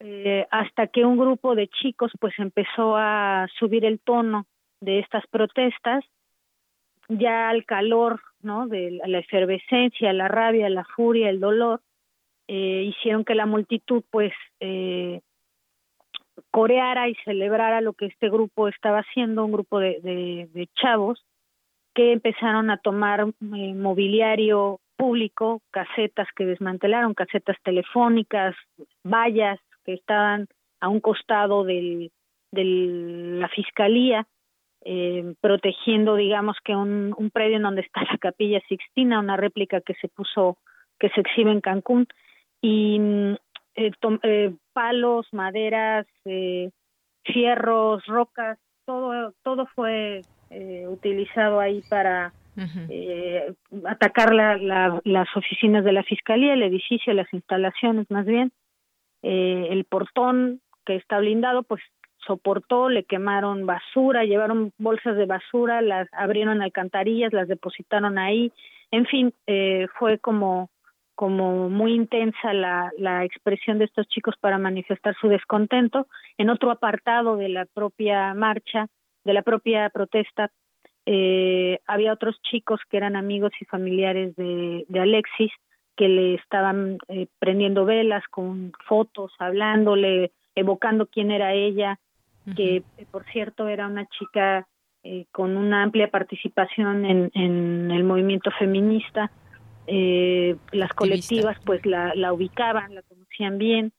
eh, 0.00 0.46
hasta 0.50 0.88
que 0.88 1.06
un 1.06 1.16
grupo 1.16 1.54
de 1.54 1.68
chicos 1.68 2.12
pues 2.20 2.34
empezó 2.38 2.96
a 2.96 3.48
subir 3.58 3.86
el 3.86 4.00
tono 4.00 4.46
de 4.80 4.98
estas 4.98 5.26
protestas, 5.28 6.04
ya 7.08 7.48
al 7.48 7.64
calor, 7.64 8.20
¿no? 8.42 8.66
De 8.66 9.00
la 9.06 9.18
efervescencia, 9.18 10.12
la 10.12 10.28
rabia, 10.28 10.68
la 10.68 10.84
furia, 10.84 11.30
el 11.30 11.40
dolor, 11.40 11.80
eh, 12.52 12.82
hicieron 12.82 13.24
que 13.24 13.36
la 13.36 13.46
multitud 13.46 14.02
pues 14.10 14.32
eh, 14.58 15.20
coreara 16.50 17.08
y 17.08 17.14
celebrara 17.24 17.80
lo 17.80 17.92
que 17.92 18.06
este 18.06 18.28
grupo 18.28 18.66
estaba 18.66 18.98
haciendo, 18.98 19.44
un 19.44 19.52
grupo 19.52 19.78
de, 19.78 20.48
de, 20.52 20.68
chavos 20.74 21.24
que 21.94 22.12
empezaron 22.12 22.70
a 22.70 22.78
tomar 22.78 23.20
eh, 23.20 23.74
mobiliario 23.74 24.80
público, 24.96 25.62
casetas 25.70 26.26
que 26.34 26.44
desmantelaron, 26.44 27.14
casetas 27.14 27.56
telefónicas, 27.62 28.56
vallas 29.04 29.60
que 29.84 29.94
estaban 29.94 30.48
a 30.80 30.88
un 30.88 30.98
costado 30.98 31.62
de 31.62 32.10
la 32.50 33.48
fiscalía, 33.50 34.26
eh, 34.84 35.34
protegiendo, 35.40 36.16
digamos, 36.16 36.56
que 36.64 36.74
un 36.74 37.30
predio 37.32 37.58
en 37.58 37.62
donde 37.62 37.82
está 37.82 38.02
la 38.10 38.18
capilla 38.18 38.60
Sixtina, 38.68 39.20
una 39.20 39.36
réplica 39.36 39.80
que 39.80 39.94
se 39.94 40.08
puso, 40.08 40.58
que 40.98 41.10
se 41.10 41.20
exhibe 41.20 41.52
en 41.52 41.60
Cancún, 41.60 42.08
y 42.60 42.98
eh, 43.74 43.90
eh, 44.22 44.54
palos, 44.72 45.26
maderas, 45.32 46.06
eh, 46.24 46.70
fierros, 47.24 48.04
rocas, 48.06 48.58
todo, 48.84 49.32
todo 49.42 49.66
fue 49.74 50.22
eh, 50.50 50.86
utilizado 50.88 51.60
ahí 51.60 51.82
para 51.88 52.32
eh, 52.88 53.54
atacar 53.86 54.34
las 54.34 55.36
oficinas 55.36 55.84
de 55.84 55.92
la 55.92 56.02
fiscalía, 56.02 56.54
el 56.54 56.62
edificio, 56.62 57.14
las 57.14 57.32
instalaciones 57.32 58.10
más 58.10 58.26
bien. 58.26 58.52
Eh, 59.22 59.68
el 59.70 59.84
portón 59.84 60.60
que 60.84 60.96
está 60.96 61.18
blindado, 61.18 61.62
pues 61.62 61.82
soportó, 62.26 62.88
le 62.88 63.04
quemaron 63.04 63.66
basura, 63.66 64.24
llevaron 64.24 64.72
bolsas 64.78 65.16
de 65.16 65.26
basura, 65.26 65.82
las 65.82 66.08
abrieron 66.12 66.62
alcantarillas, 66.62 67.32
las 67.32 67.48
depositaron 67.48 68.18
ahí, 68.18 68.52
en 68.90 69.06
fin, 69.06 69.32
eh, 69.46 69.86
fue 69.98 70.18
como 70.18 70.68
como 71.20 71.68
muy 71.68 71.92
intensa 71.92 72.54
la, 72.54 72.90
la 72.96 73.26
expresión 73.26 73.78
de 73.78 73.84
estos 73.84 74.08
chicos 74.08 74.36
para 74.40 74.56
manifestar 74.56 75.14
su 75.20 75.28
descontento. 75.28 76.06
En 76.38 76.48
otro 76.48 76.70
apartado 76.70 77.36
de 77.36 77.50
la 77.50 77.66
propia 77.66 78.32
marcha, 78.32 78.86
de 79.24 79.34
la 79.34 79.42
propia 79.42 79.90
protesta, 79.90 80.50
eh, 81.04 81.78
había 81.86 82.14
otros 82.14 82.40
chicos 82.40 82.80
que 82.88 82.96
eran 82.96 83.16
amigos 83.16 83.52
y 83.60 83.66
familiares 83.66 84.34
de, 84.36 84.86
de 84.88 85.00
Alexis 85.00 85.52
que 85.94 86.08
le 86.08 86.36
estaban 86.36 86.96
eh, 87.08 87.26
prendiendo 87.38 87.84
velas 87.84 88.24
con 88.30 88.72
fotos, 88.88 89.30
hablándole, 89.38 90.32
evocando 90.54 91.04
quién 91.04 91.32
era 91.32 91.52
ella, 91.52 91.98
que 92.56 92.82
por 93.10 93.26
cierto 93.26 93.68
era 93.68 93.88
una 93.88 94.06
chica 94.06 94.66
eh, 95.02 95.26
con 95.32 95.58
una 95.58 95.82
amplia 95.82 96.10
participación 96.10 97.04
en, 97.04 97.30
en 97.34 97.90
el 97.90 98.04
movimiento 98.04 98.50
feminista. 98.52 99.30
Eh, 99.92 100.54
las 100.70 100.92
colectivas 100.92 101.58
pues 101.64 101.84
la, 101.84 102.14
la 102.14 102.32
ubicaban, 102.32 102.94
la 102.94 103.02
conocían 103.02 103.58
bien. 103.58 103.92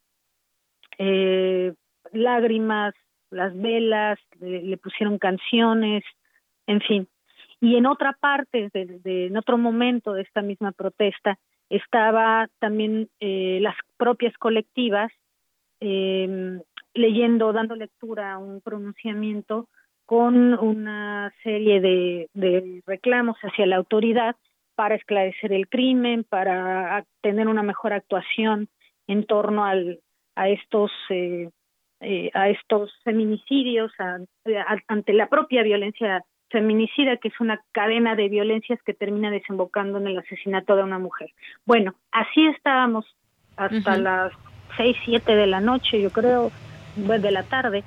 Eh, 0.96 1.74
lágrimas, 2.12 2.94
las 3.30 3.54
velas, 3.54 4.18
le, 4.40 4.78
pusieron 4.78 5.18
canciones, 5.18 6.02
en 6.66 6.80
fin. 6.80 7.08
Y 7.60 7.76
en 7.76 7.84
otra 7.84 8.16
parte, 8.18 8.70
de, 8.72 9.26
en 9.26 9.36
otro 9.36 9.58
momento 9.58 10.14
de 10.14 10.22
esta 10.22 10.40
misma 10.40 10.72
protesta, 10.72 11.38
estaba 11.68 12.48
también 12.58 13.10
eh, 13.20 13.58
las 13.60 13.76
propias 13.98 14.32
colectivas 14.38 15.12
eh, 15.80 16.58
leyendo, 16.94 17.52
dando 17.52 17.76
lectura 17.76 18.32
a 18.32 18.38
un 18.38 18.62
pronunciamiento 18.62 19.68
con 20.06 20.54
una 20.58 21.34
serie 21.42 21.82
de, 21.82 22.30
de 22.32 22.82
reclamos 22.86 23.36
hacia 23.42 23.66
la 23.66 23.76
autoridad 23.76 24.36
para 24.82 24.96
esclarecer 24.96 25.52
el 25.52 25.68
crimen, 25.68 26.24
para 26.24 27.04
tener 27.20 27.46
una 27.46 27.62
mejor 27.62 27.92
actuación 27.92 28.68
en 29.06 29.24
torno 29.26 29.64
al, 29.64 30.00
a 30.34 30.48
estos 30.48 30.90
eh, 31.08 31.50
eh, 32.00 32.32
a 32.34 32.48
estos 32.48 32.90
feminicidios, 33.04 33.92
ante 34.88 35.12
la 35.12 35.28
propia 35.28 35.62
violencia 35.62 36.24
feminicida, 36.50 37.16
que 37.18 37.28
es 37.28 37.38
una 37.38 37.62
cadena 37.70 38.16
de 38.16 38.28
violencias 38.28 38.80
que 38.84 38.92
termina 38.92 39.30
desembocando 39.30 39.98
en 39.98 40.08
el 40.08 40.18
asesinato 40.18 40.74
de 40.74 40.82
una 40.82 40.98
mujer. 40.98 41.30
Bueno, 41.64 41.94
así 42.10 42.44
estábamos 42.48 43.06
hasta 43.56 43.96
las 43.98 44.32
seis, 44.76 44.96
siete 45.04 45.36
de 45.36 45.46
la 45.46 45.60
noche, 45.60 46.02
yo 46.02 46.10
creo, 46.10 46.50
de 46.96 47.30
la 47.30 47.44
tarde. 47.44 47.84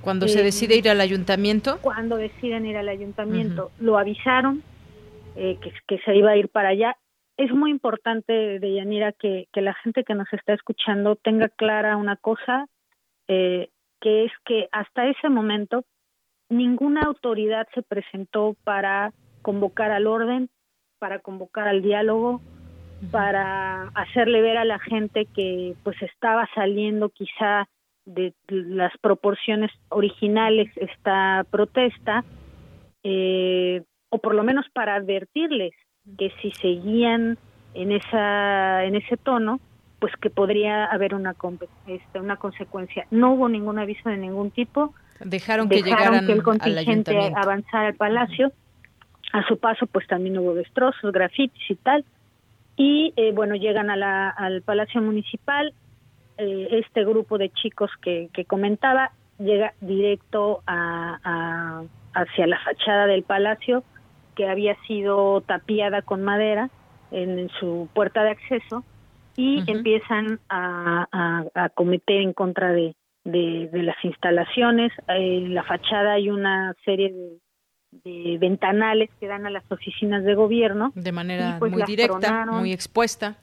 Cuando 0.00 0.26
se 0.26 0.40
eh, 0.40 0.42
decide 0.42 0.74
ir 0.74 0.90
al 0.90 1.00
ayuntamiento. 1.00 1.78
Cuando 1.82 2.16
deciden 2.16 2.66
ir 2.66 2.78
al 2.78 2.88
ayuntamiento, 2.88 3.70
lo 3.78 3.96
avisaron 3.96 4.64
eh, 5.36 5.58
que, 5.60 5.72
que, 5.86 5.98
se 6.04 6.16
iba 6.16 6.30
a 6.30 6.36
ir 6.36 6.48
para 6.48 6.70
allá. 6.70 6.96
Es 7.36 7.50
muy 7.52 7.70
importante, 7.70 8.58
Deyanira, 8.58 9.12
que, 9.12 9.48
que 9.52 9.60
la 9.62 9.74
gente 9.74 10.04
que 10.04 10.14
nos 10.14 10.32
está 10.32 10.52
escuchando 10.52 11.16
tenga 11.16 11.48
clara 11.48 11.96
una 11.96 12.16
cosa, 12.16 12.66
eh, 13.28 13.70
que 14.00 14.24
es 14.24 14.32
que 14.44 14.68
hasta 14.72 15.06
ese 15.06 15.28
momento 15.28 15.84
ninguna 16.48 17.02
autoridad 17.02 17.66
se 17.74 17.82
presentó 17.82 18.54
para 18.64 19.12
convocar 19.40 19.90
al 19.90 20.06
orden, 20.06 20.50
para 20.98 21.18
convocar 21.18 21.66
al 21.66 21.82
diálogo, 21.82 22.40
para 23.10 23.88
hacerle 23.94 24.40
ver 24.42 24.58
a 24.58 24.64
la 24.64 24.78
gente 24.78 25.26
que 25.34 25.74
pues 25.82 26.00
estaba 26.02 26.48
saliendo 26.54 27.08
quizá 27.08 27.68
de 28.04 28.34
las 28.48 28.96
proporciones 28.98 29.70
originales 29.88 30.70
esta 30.76 31.44
protesta, 31.50 32.24
eh, 33.02 33.82
o 34.12 34.18
por 34.18 34.34
lo 34.34 34.44
menos 34.44 34.66
para 34.74 34.94
advertirles 34.94 35.72
que 36.18 36.30
si 36.42 36.50
seguían 36.52 37.38
en 37.72 37.92
esa 37.92 38.84
en 38.84 38.94
ese 38.94 39.16
tono, 39.16 39.58
pues 40.00 40.12
que 40.20 40.28
podría 40.28 40.84
haber 40.84 41.14
una 41.14 41.34
este, 41.86 42.20
una 42.20 42.36
consecuencia. 42.36 43.06
No 43.10 43.32
hubo 43.32 43.48
ningún 43.48 43.78
aviso 43.78 44.10
de 44.10 44.18
ningún 44.18 44.50
tipo. 44.50 44.92
Dejaron 45.20 45.70
que 45.70 45.82
llegaran 45.82 46.26
que 46.26 46.32
el 46.32 46.42
contingente 46.42 47.32
avanzara 47.34 47.88
al 47.88 47.94
palacio. 47.94 48.52
A 49.32 49.42
su 49.48 49.56
paso, 49.56 49.86
pues 49.86 50.06
también 50.06 50.36
hubo 50.36 50.52
destrozos, 50.52 51.10
grafitis 51.10 51.70
y 51.70 51.76
tal. 51.76 52.04
Y 52.76 53.14
eh, 53.16 53.32
bueno, 53.32 53.54
llegan 53.54 53.88
a 53.88 53.96
la, 53.96 54.28
al 54.28 54.60
palacio 54.60 55.00
municipal. 55.00 55.72
Eh, 56.36 56.68
este 56.84 57.02
grupo 57.06 57.38
de 57.38 57.48
chicos 57.48 57.90
que, 58.02 58.28
que 58.34 58.44
comentaba 58.44 59.12
llega 59.38 59.72
directo 59.80 60.62
a, 60.66 61.18
a, 61.24 61.82
hacia 62.12 62.46
la 62.46 62.58
fachada 62.58 63.06
del 63.06 63.22
palacio 63.22 63.84
que 64.34 64.48
había 64.48 64.76
sido 64.86 65.40
tapiada 65.42 66.02
con 66.02 66.22
madera 66.22 66.70
en 67.10 67.50
su 67.60 67.88
puerta 67.94 68.22
de 68.22 68.30
acceso 68.30 68.84
y 69.36 69.70
empiezan 69.70 70.40
a, 70.48 71.06
a, 71.54 71.68
cometer 71.70 72.20
en 72.20 72.32
contra 72.32 72.72
de, 72.72 72.94
de, 73.24 73.68
las 73.72 73.96
instalaciones. 74.04 74.92
En 75.08 75.54
la 75.54 75.62
fachada 75.62 76.14
hay 76.14 76.28
una 76.30 76.74
serie 76.84 77.12
de, 77.90 78.38
ventanales 78.38 79.10
que 79.20 79.26
dan 79.26 79.46
a 79.46 79.50
las 79.50 79.64
oficinas 79.70 80.24
de 80.24 80.34
gobierno. 80.34 80.92
De 80.94 81.12
manera 81.12 81.56
pues 81.58 81.72
muy 81.72 81.82
directa, 81.84 82.46
muy 82.46 82.72
expuesta. 82.72 83.36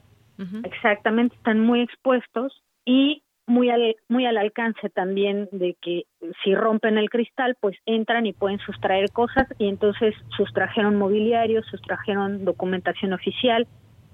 Exactamente, 0.64 1.36
están 1.36 1.60
muy 1.60 1.82
expuestos 1.82 2.64
y 2.86 3.24
muy 3.50 3.72
al, 3.72 3.96
muy 4.08 4.26
al 4.28 4.38
alcance 4.38 4.90
también 4.90 5.50
de 5.52 5.76
que 5.82 6.04
si 6.44 6.54
rompen 6.54 6.98
el 6.98 7.10
cristal, 7.10 7.58
pues 7.60 7.76
entran 7.86 8.28
y 8.28 8.34
pueden 8.34 8.60
sustraer 8.60 9.12
cosas. 9.12 9.48
Y 9.58 9.68
entonces 9.68 10.14
sustrajeron 10.38 10.96
mobiliario, 10.96 11.64
sustrajeron 11.64 12.46
documentación 12.46 13.12
oficial 13.12 13.68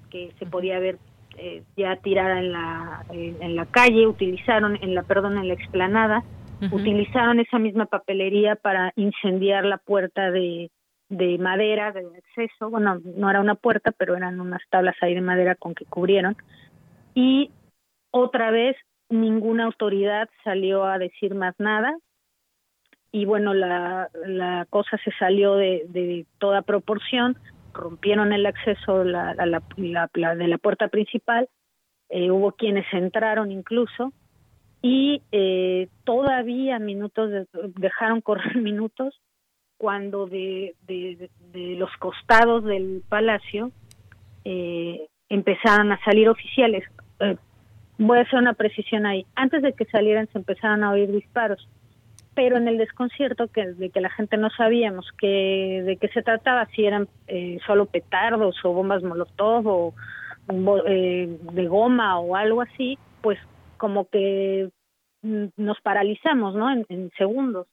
que 0.09 0.31
se 0.39 0.45
podía 0.45 0.79
ver 0.79 0.97
eh, 1.37 1.63
ya 1.75 1.97
tirada 1.97 2.39
en 2.39 2.53
la, 2.53 3.05
en 3.11 3.55
la 3.57 3.65
calle, 3.65 4.07
utilizaron, 4.07 4.77
en 4.81 4.95
la, 4.95 5.03
perdón, 5.03 5.37
en 5.37 5.49
la 5.49 5.53
explanada, 5.53 6.23
utilizaron 6.71 7.41
esa 7.41 7.59
misma 7.59 7.85
papelería 7.85 8.55
para 8.55 8.93
incendiar 8.95 9.65
la 9.65 9.77
puerta 9.77 10.31
de, 10.31 10.71
de 11.09 11.37
madera 11.37 11.91
de 11.91 12.05
acceso, 12.17 12.69
bueno, 12.69 13.01
no 13.03 13.29
era 13.29 13.41
una 13.41 13.55
puerta, 13.55 13.91
pero 13.91 14.15
eran 14.15 14.39
unas 14.39 14.61
tablas 14.69 14.95
ahí 15.01 15.13
de 15.13 15.21
madera 15.21 15.55
con 15.55 15.75
que 15.75 15.85
cubrieron, 15.85 16.37
y 17.13 17.51
otra 18.11 18.49
vez 18.51 18.77
ninguna 19.09 19.65
autoridad 19.65 20.29
salió 20.43 20.85
a 20.85 20.97
decir 20.97 21.35
más 21.35 21.55
nada, 21.59 21.95
y 23.11 23.23
bueno, 23.23 23.53
la, 23.53 24.09
la 24.25 24.65
cosa 24.69 24.97
se 25.03 25.11
salió 25.17 25.55
de, 25.55 25.85
de 25.87 26.25
toda 26.37 26.63
proporción, 26.63 27.37
rompieron 27.73 28.33
el 28.33 28.45
acceso 28.45 29.05
la, 29.05 29.33
la, 29.35 29.61
la, 29.77 30.35
de 30.35 30.47
la 30.47 30.57
puerta 30.57 30.89
principal, 30.89 31.47
eh, 32.09 32.29
hubo 32.29 32.51
quienes 32.51 32.85
entraron 32.93 33.51
incluso 33.51 34.11
y 34.81 35.21
eh, 35.31 35.87
todavía 36.03 36.77
minutos 36.77 37.47
dejaron 37.75 38.21
correr 38.21 38.57
minutos 38.61 39.19
cuando 39.77 40.25
de, 40.25 40.75
de, 40.85 41.29
de, 41.53 41.75
los 41.75 41.91
costados 41.99 42.63
del 42.63 43.01
palacio 43.07 43.71
eh, 44.43 45.07
empezaron 45.29 45.91
a 45.91 46.03
salir 46.03 46.29
oficiales. 46.29 46.83
Voy 47.97 48.17
a 48.17 48.21
hacer 48.21 48.39
una 48.39 48.53
precisión 48.53 49.05
ahí. 49.05 49.25
Antes 49.35 49.61
de 49.61 49.73
que 49.73 49.85
salieran 49.85 50.27
se 50.31 50.37
empezaron 50.37 50.83
a 50.83 50.91
oír 50.91 51.11
disparos 51.11 51.67
pero 52.35 52.57
en 52.57 52.67
el 52.67 52.77
desconcierto 52.77 53.47
que 53.47 53.65
de 53.65 53.89
que 53.89 54.01
la 54.01 54.09
gente 54.09 54.37
no 54.37 54.49
sabíamos 54.49 55.07
que 55.17 55.81
de 55.85 55.97
qué 55.97 56.09
se 56.09 56.21
trataba, 56.21 56.67
si 56.75 56.85
eran 56.85 57.07
eh, 57.27 57.57
solo 57.65 57.85
petardos 57.85 58.57
o 58.63 58.73
bombas 58.73 59.01
molotov 59.01 59.67
o 59.67 59.93
eh, 60.85 61.39
de 61.53 61.67
goma 61.67 62.19
o 62.19 62.35
algo 62.35 62.61
así, 62.61 62.99
pues 63.21 63.39
como 63.77 64.07
que 64.09 64.69
mm, 65.23 65.45
nos 65.57 65.79
paralizamos, 65.81 66.55
¿no? 66.55 66.69
En, 66.71 67.09
segundos. 67.17 67.67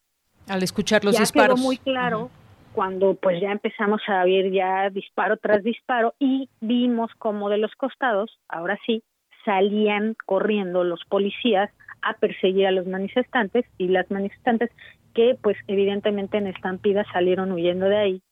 Al 0.49 0.62
escuchar 0.62 1.05
los 1.05 1.15
ya 1.15 1.20
disparos. 1.20 1.57
Quedó 1.57 1.65
muy 1.65 1.77
claro 1.77 2.31
cuando 2.73 3.15
pues 3.15 3.40
ya 3.40 3.51
empezamos 3.51 4.01
a 4.07 4.24
ver 4.24 4.51
ya 4.51 4.89
disparo 4.90 5.36
tras 5.36 5.62
disparo 5.62 6.15
y 6.19 6.49
vimos 6.61 7.11
como 7.19 7.51
de 7.51 7.59
los 7.59 7.73
costados, 7.74 8.39
ahora 8.49 8.78
sí, 8.86 9.03
salían 9.44 10.16
corriendo 10.27 10.85
los 10.85 11.05
policías 11.05 11.70
a 12.02 12.14
perseguir 12.14 12.66
a 12.66 12.73
los 12.73 12.86
manifestantes 12.86 13.64
y 13.78 13.89
las 13.89 14.10
manifestantes 14.10 14.70
que 15.14 15.36
pues 15.40 15.56
evidentemente 15.69 16.39
en 16.39 16.47
estampida 16.47 17.05
salieron 17.12 17.52
huyendo 17.52 17.86
de 17.86 17.97
ahí 17.97 18.23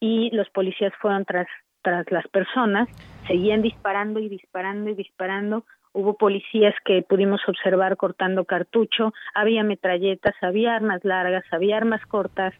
y 0.00 0.30
los 0.30 0.48
policías 0.50 0.92
fueron 1.00 1.24
tras 1.24 1.46
tras 1.82 2.10
las 2.10 2.26
personas, 2.28 2.88
seguían 3.26 3.60
disparando 3.60 4.20
y 4.20 4.28
disparando 4.28 4.90
y 4.90 4.94
disparando. 4.94 5.64
Hubo 5.92 6.16
policías 6.16 6.74
que 6.84 7.02
pudimos 7.02 7.40
observar 7.46 7.96
cortando 7.96 8.44
cartucho, 8.44 9.12
había 9.34 9.62
metralletas, 9.62 10.34
había 10.40 10.74
armas 10.74 11.04
largas, 11.04 11.44
había 11.50 11.76
armas 11.76 12.00
cortas 12.06 12.54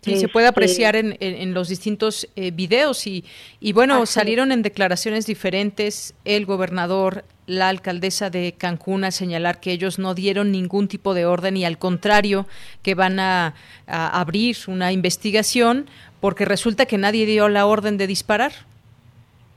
Sí, 0.00 0.16
se 0.16 0.28
puede 0.28 0.46
este, 0.46 0.56
apreciar 0.56 0.96
en, 0.96 1.16
en, 1.20 1.54
los 1.54 1.68
distintos 1.68 2.28
eh, 2.36 2.50
videos 2.52 3.06
y, 3.06 3.24
y 3.60 3.72
bueno, 3.72 4.06
salieron 4.06 4.52
en 4.52 4.62
declaraciones 4.62 5.26
diferentes 5.26 6.14
el 6.24 6.46
gobernador, 6.46 7.24
la 7.48 7.70
alcaldesa 7.70 8.30
de 8.30 8.54
Cancún 8.56 9.04
a 9.04 9.10
señalar 9.10 9.58
que 9.58 9.72
ellos 9.72 9.98
no 9.98 10.14
dieron 10.14 10.52
ningún 10.52 10.86
tipo 10.86 11.14
de 11.14 11.26
orden 11.26 11.56
y 11.56 11.64
al 11.64 11.78
contrario 11.78 12.46
que 12.82 12.94
van 12.94 13.18
a, 13.18 13.54
abrir 13.86 14.56
una 14.68 14.92
investigación 14.92 15.86
porque 16.20 16.44
resulta 16.44 16.84
que 16.86 16.98
nadie 16.98 17.24
dio 17.24 17.48
la 17.48 17.66
orden 17.66 17.96
de 17.96 18.06
disparar. 18.06 18.52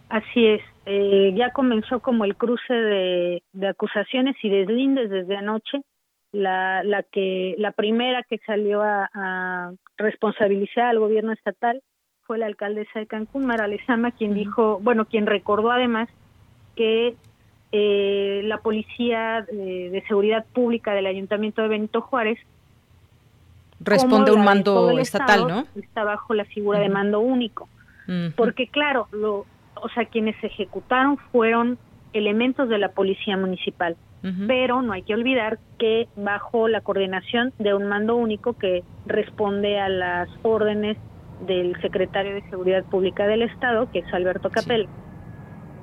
Así 0.09 0.45
es, 0.45 0.61
eh, 0.85 1.33
ya 1.35 1.51
comenzó 1.51 1.99
como 1.99 2.23
el 2.23 2.35
cruce 2.35 2.73
de, 2.73 3.67
acusaciones 3.67 4.35
y 4.41 4.49
deslindes 4.49 5.09
desde 5.09 5.35
anoche. 5.35 5.81
La, 6.31 6.83
la 6.83 7.03
que 7.03 7.55
la 7.57 7.73
primera 7.73 8.23
que 8.23 8.39
salió 8.45 8.81
a, 8.81 9.71
responsabilizar 9.97 10.85
al 10.85 10.99
gobierno 10.99 11.33
estatal 11.33 11.81
fue 12.21 12.37
la 12.37 12.45
alcaldesa 12.45 12.99
de 12.99 13.07
Cancún, 13.07 13.45
Mara 13.45 13.67
Lezama, 13.67 14.11
quien 14.11 14.33
dijo, 14.33 14.79
bueno, 14.81 15.05
quien 15.05 15.25
recordó 15.25 15.71
además 15.71 16.07
que 16.75 17.15
eh, 17.73 18.41
la 18.45 18.59
Policía 18.59 19.45
de, 19.51 20.03
Seguridad 20.07 20.45
Pública 20.53 20.93
del 20.93 21.07
Ayuntamiento 21.07 21.61
de 21.61 21.67
Benito 21.67 22.01
Juárez 22.01 22.39
responde 23.79 24.31
a 24.31 24.33
un 24.33 24.43
mando 24.43 24.97
estatal, 24.99 25.47
¿no? 25.47 25.65
Está 25.75 26.03
bajo 26.03 26.33
la 26.33 26.45
figura 26.45 26.79
de 26.79 26.89
mando 26.89 27.19
único. 27.19 27.67
Porque 28.35 28.67
claro, 28.67 29.07
lo, 29.11 29.45
o 29.75 29.89
sea, 29.89 30.05
quienes 30.05 30.35
ejecutaron 30.43 31.17
fueron 31.31 31.77
elementos 32.13 32.69
de 32.69 32.77
la 32.77 32.89
Policía 32.89 33.37
Municipal, 33.37 33.95
pero 34.47 34.81
no 34.81 34.93
hay 34.93 35.01
que 35.01 35.15
olvidar 35.15 35.57
que 35.79 36.07
bajo 36.15 36.67
la 36.67 36.81
coordinación 36.81 37.53
de 37.57 37.73
un 37.73 37.87
mando 37.87 38.15
único 38.15 38.53
que 38.53 38.83
responde 39.07 39.79
a 39.79 39.89
las 39.89 40.29
órdenes 40.43 40.97
del 41.47 41.79
secretario 41.81 42.35
de 42.35 42.47
Seguridad 42.49 42.83
Pública 42.85 43.25
del 43.25 43.41
Estado, 43.41 43.89
que 43.91 43.99
es 43.99 44.13
Alberto 44.13 44.49
Capel. 44.49 44.87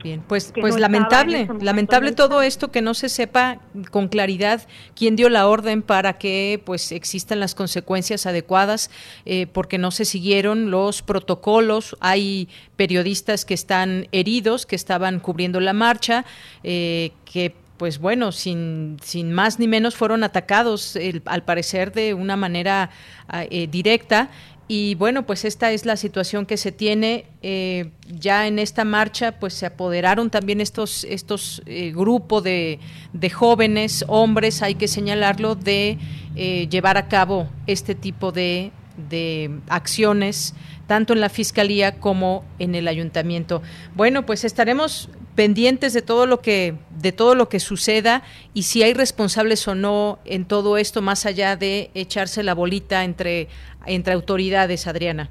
Bien, 0.02 0.22
pues, 0.26 0.52
pues 0.58 0.78
lamentable, 0.78 1.48
lamentable 1.60 2.12
todo 2.12 2.42
esto 2.42 2.70
que 2.70 2.82
no 2.82 2.94
se 2.94 3.08
sepa 3.08 3.58
con 3.90 4.08
claridad 4.08 4.66
quién 4.94 5.16
dio 5.16 5.28
la 5.28 5.48
orden 5.48 5.82
para 5.82 6.14
que 6.14 6.62
pues 6.64 6.92
existan 6.92 7.40
las 7.40 7.54
consecuencias 7.54 8.26
adecuadas, 8.26 8.90
eh, 9.24 9.46
porque 9.52 9.76
no 9.78 9.90
se 9.90 10.04
siguieron 10.04 10.70
los 10.70 11.02
protocolos. 11.02 11.96
Hay 12.00 12.48
periodistas 12.76 13.44
que 13.44 13.54
están 13.54 14.06
heridos, 14.12 14.66
que 14.66 14.76
estaban 14.76 15.18
cubriendo 15.18 15.58
la 15.58 15.72
marcha, 15.72 16.24
eh, 16.62 17.12
que 17.24 17.54
pues 17.78 17.98
bueno, 17.98 18.32
sin, 18.32 18.98
sin 19.02 19.32
más 19.32 19.58
ni 19.58 19.68
menos 19.68 19.94
fueron 19.94 20.24
atacados, 20.24 20.98
al 21.24 21.44
parecer 21.44 21.92
de 21.92 22.12
una 22.12 22.36
manera 22.36 22.90
ah, 23.28 23.44
eh, 23.50 23.68
directa 23.68 24.30
y 24.70 24.94
bueno, 24.96 25.24
pues 25.24 25.46
esta 25.46 25.72
es 25.72 25.86
la 25.86 25.96
situación 25.96 26.44
que 26.44 26.58
se 26.58 26.72
tiene 26.72 27.24
eh, 27.40 27.90
ya 28.06 28.46
en 28.46 28.58
esta 28.58 28.84
marcha, 28.84 29.40
pues 29.40 29.54
se 29.54 29.64
apoderaron 29.64 30.28
también 30.28 30.60
estos 30.60 31.04
estos 31.04 31.62
eh, 31.64 31.90
grupos 31.94 32.44
de, 32.44 32.78
de, 33.14 33.30
jóvenes, 33.30 34.04
hombres, 34.08 34.62
hay 34.62 34.74
que 34.74 34.86
señalarlo, 34.86 35.54
de 35.54 35.96
eh, 36.36 36.68
llevar 36.68 36.98
a 36.98 37.08
cabo 37.08 37.48
este 37.66 37.94
tipo 37.94 38.30
de, 38.30 38.70
de 39.08 39.58
acciones 39.68 40.54
tanto 40.86 41.12
en 41.12 41.20
la 41.20 41.28
fiscalía 41.28 42.00
como 42.00 42.44
en 42.58 42.74
el 42.74 42.88
ayuntamiento. 42.88 43.62
Bueno, 43.94 44.26
pues 44.26 44.44
estaremos 44.44 45.08
pendientes 45.38 45.92
de 45.94 46.02
todo 46.02 46.26
lo 46.26 46.40
que 46.40 46.74
de 47.00 47.12
todo 47.12 47.36
lo 47.36 47.48
que 47.48 47.60
suceda 47.60 48.22
y 48.54 48.62
si 48.62 48.82
hay 48.82 48.92
responsables 48.92 49.68
o 49.68 49.76
no 49.76 50.18
en 50.24 50.44
todo 50.44 50.76
esto 50.76 51.00
más 51.00 51.26
allá 51.26 51.54
de 51.54 51.92
echarse 51.94 52.42
la 52.42 52.56
bolita 52.56 53.04
entre 53.04 53.46
entre 53.86 54.14
autoridades, 54.14 54.88
Adriana. 54.88 55.30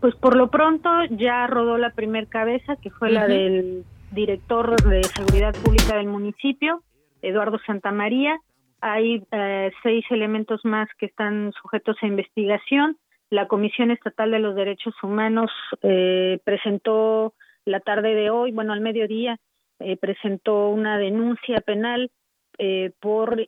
Pues 0.00 0.14
por 0.14 0.36
lo 0.36 0.52
pronto 0.52 0.88
ya 1.10 1.48
rodó 1.48 1.78
la 1.78 1.90
primer 1.90 2.28
cabeza 2.28 2.76
que 2.76 2.90
fue 2.90 3.10
la 3.10 3.26
del 3.26 3.82
director 4.12 4.80
de 4.84 5.02
seguridad 5.02 5.52
pública 5.64 5.96
del 5.96 6.06
municipio, 6.06 6.84
Eduardo 7.20 7.58
Santamaría. 7.66 8.38
Hay 8.80 9.24
eh, 9.32 9.72
seis 9.82 10.04
elementos 10.10 10.64
más 10.64 10.88
que 10.96 11.06
están 11.06 11.52
sujetos 11.60 11.96
a 12.02 12.06
investigación. 12.06 12.96
La 13.30 13.48
Comisión 13.48 13.90
Estatal 13.90 14.30
de 14.30 14.38
los 14.38 14.54
Derechos 14.54 14.94
Humanos 15.02 15.50
eh, 15.82 16.38
presentó 16.44 17.34
la 17.68 17.80
tarde 17.80 18.14
de 18.14 18.30
hoy, 18.30 18.52
bueno, 18.52 18.72
al 18.72 18.80
mediodía, 18.80 19.38
eh, 19.80 19.96
presentó 19.96 20.70
una 20.70 20.98
denuncia 20.98 21.60
penal 21.60 22.10
eh, 22.58 22.90
por 23.00 23.46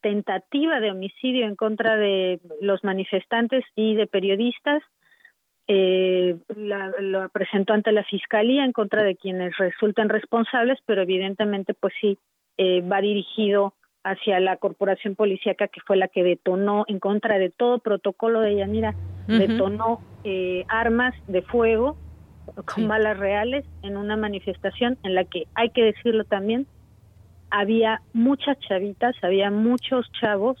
tentativa 0.00 0.80
de 0.80 0.90
homicidio 0.90 1.46
en 1.46 1.54
contra 1.54 1.96
de 1.96 2.40
los 2.60 2.82
manifestantes 2.82 3.64
y 3.76 3.94
de 3.94 4.06
periodistas. 4.06 4.82
Eh, 5.68 6.36
la, 6.56 6.90
lo 6.98 7.28
presentó 7.28 7.74
ante 7.74 7.92
la 7.92 8.02
fiscalía 8.04 8.64
en 8.64 8.72
contra 8.72 9.04
de 9.04 9.16
quienes 9.16 9.56
resultan 9.58 10.08
responsables, 10.08 10.78
pero 10.86 11.02
evidentemente, 11.02 11.74
pues 11.74 11.92
sí, 12.00 12.18
eh, 12.56 12.80
va 12.80 13.00
dirigido 13.00 13.74
hacia 14.02 14.40
la 14.40 14.56
corporación 14.56 15.14
policíaca 15.14 15.68
que 15.68 15.80
fue 15.86 15.96
la 15.96 16.08
que 16.08 16.24
detonó 16.24 16.84
en 16.88 16.98
contra 16.98 17.38
de 17.38 17.50
todo 17.50 17.78
protocolo 17.78 18.40
de 18.40 18.56
Yanira, 18.56 18.94
detonó 19.26 20.00
eh, 20.24 20.64
armas 20.68 21.14
de 21.28 21.42
fuego 21.42 21.96
con 22.64 22.88
balas 22.88 23.18
reales 23.18 23.64
en 23.82 23.96
una 23.96 24.16
manifestación 24.16 24.98
en 25.02 25.14
la 25.14 25.24
que, 25.24 25.46
hay 25.54 25.70
que 25.70 25.84
decirlo 25.84 26.24
también, 26.24 26.66
había 27.50 28.02
muchas 28.12 28.58
chavitas, 28.60 29.14
había 29.22 29.50
muchos 29.50 30.10
chavos, 30.20 30.56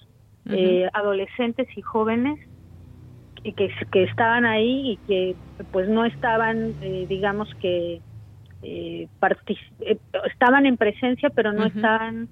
eh, 0.50 0.88
adolescentes 0.94 1.68
y 1.76 1.82
jóvenes 1.82 2.40
que, 3.42 3.70
que, 3.92 4.02
estaban 4.04 4.44
ahí 4.44 4.92
y 4.92 4.96
que 5.06 5.36
pues 5.72 5.88
no 5.88 6.04
estaban, 6.04 6.74
eh, 6.82 7.06
digamos 7.08 7.48
que, 7.60 8.00
eh, 8.62 9.08
eh, 9.80 9.98
estaban 10.30 10.66
en 10.66 10.76
presencia, 10.76 11.30
pero 11.30 11.52
no 11.52 11.66
estaban 11.66 12.28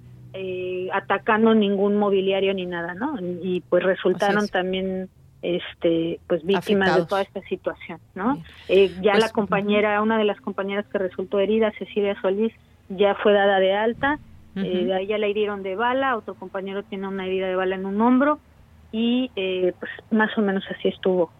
atacando 0.93 1.55
ningún 1.55 1.97
mobiliario 1.97 2.53
ni 2.53 2.67
nada, 2.67 2.93
¿no? 2.93 3.17
Y 3.41 3.61
pues 3.61 3.83
resultaron 3.83 4.47
también 4.47 5.09
este 5.41 6.19
pues 6.27 6.43
víctimas 6.43 6.95
de 6.95 7.05
toda 7.05 7.21
esta 7.21 7.41
situación 7.41 7.99
no 8.15 8.41
eh, 8.69 8.91
ya 9.01 9.11
pues, 9.13 9.23
la 9.23 9.29
compañera 9.29 10.01
una 10.01 10.17
de 10.17 10.23
las 10.23 10.41
compañeras 10.41 10.85
que 10.87 10.97
resultó 10.97 11.39
herida 11.39 11.71
Cecilia 11.77 12.19
Solís 12.21 12.53
ya 12.89 13.15
fue 13.15 13.33
dada 13.33 13.59
de 13.59 13.73
alta. 13.73 14.19
Eh, 14.55 14.91
a 14.91 14.99
ella 14.99 15.19
la 15.19 15.27
hirieron 15.27 15.61
de 15.61 15.75
bala 15.75 16.17
otro 16.17 16.33
compañero 16.33 16.81
tiene 16.81 17.07
una 17.07 17.27
herida 17.27 17.47
de 17.47 17.55
bala 17.55 17.75
en 17.75 17.85
un 17.85 18.01
hombro 18.01 18.39
y 18.91 19.29
eh, 19.35 19.71
pues 19.79 19.91
más 20.09 20.35
o 20.35 20.41
menos 20.41 20.63
así 20.71 20.87
estuvo 20.87 21.31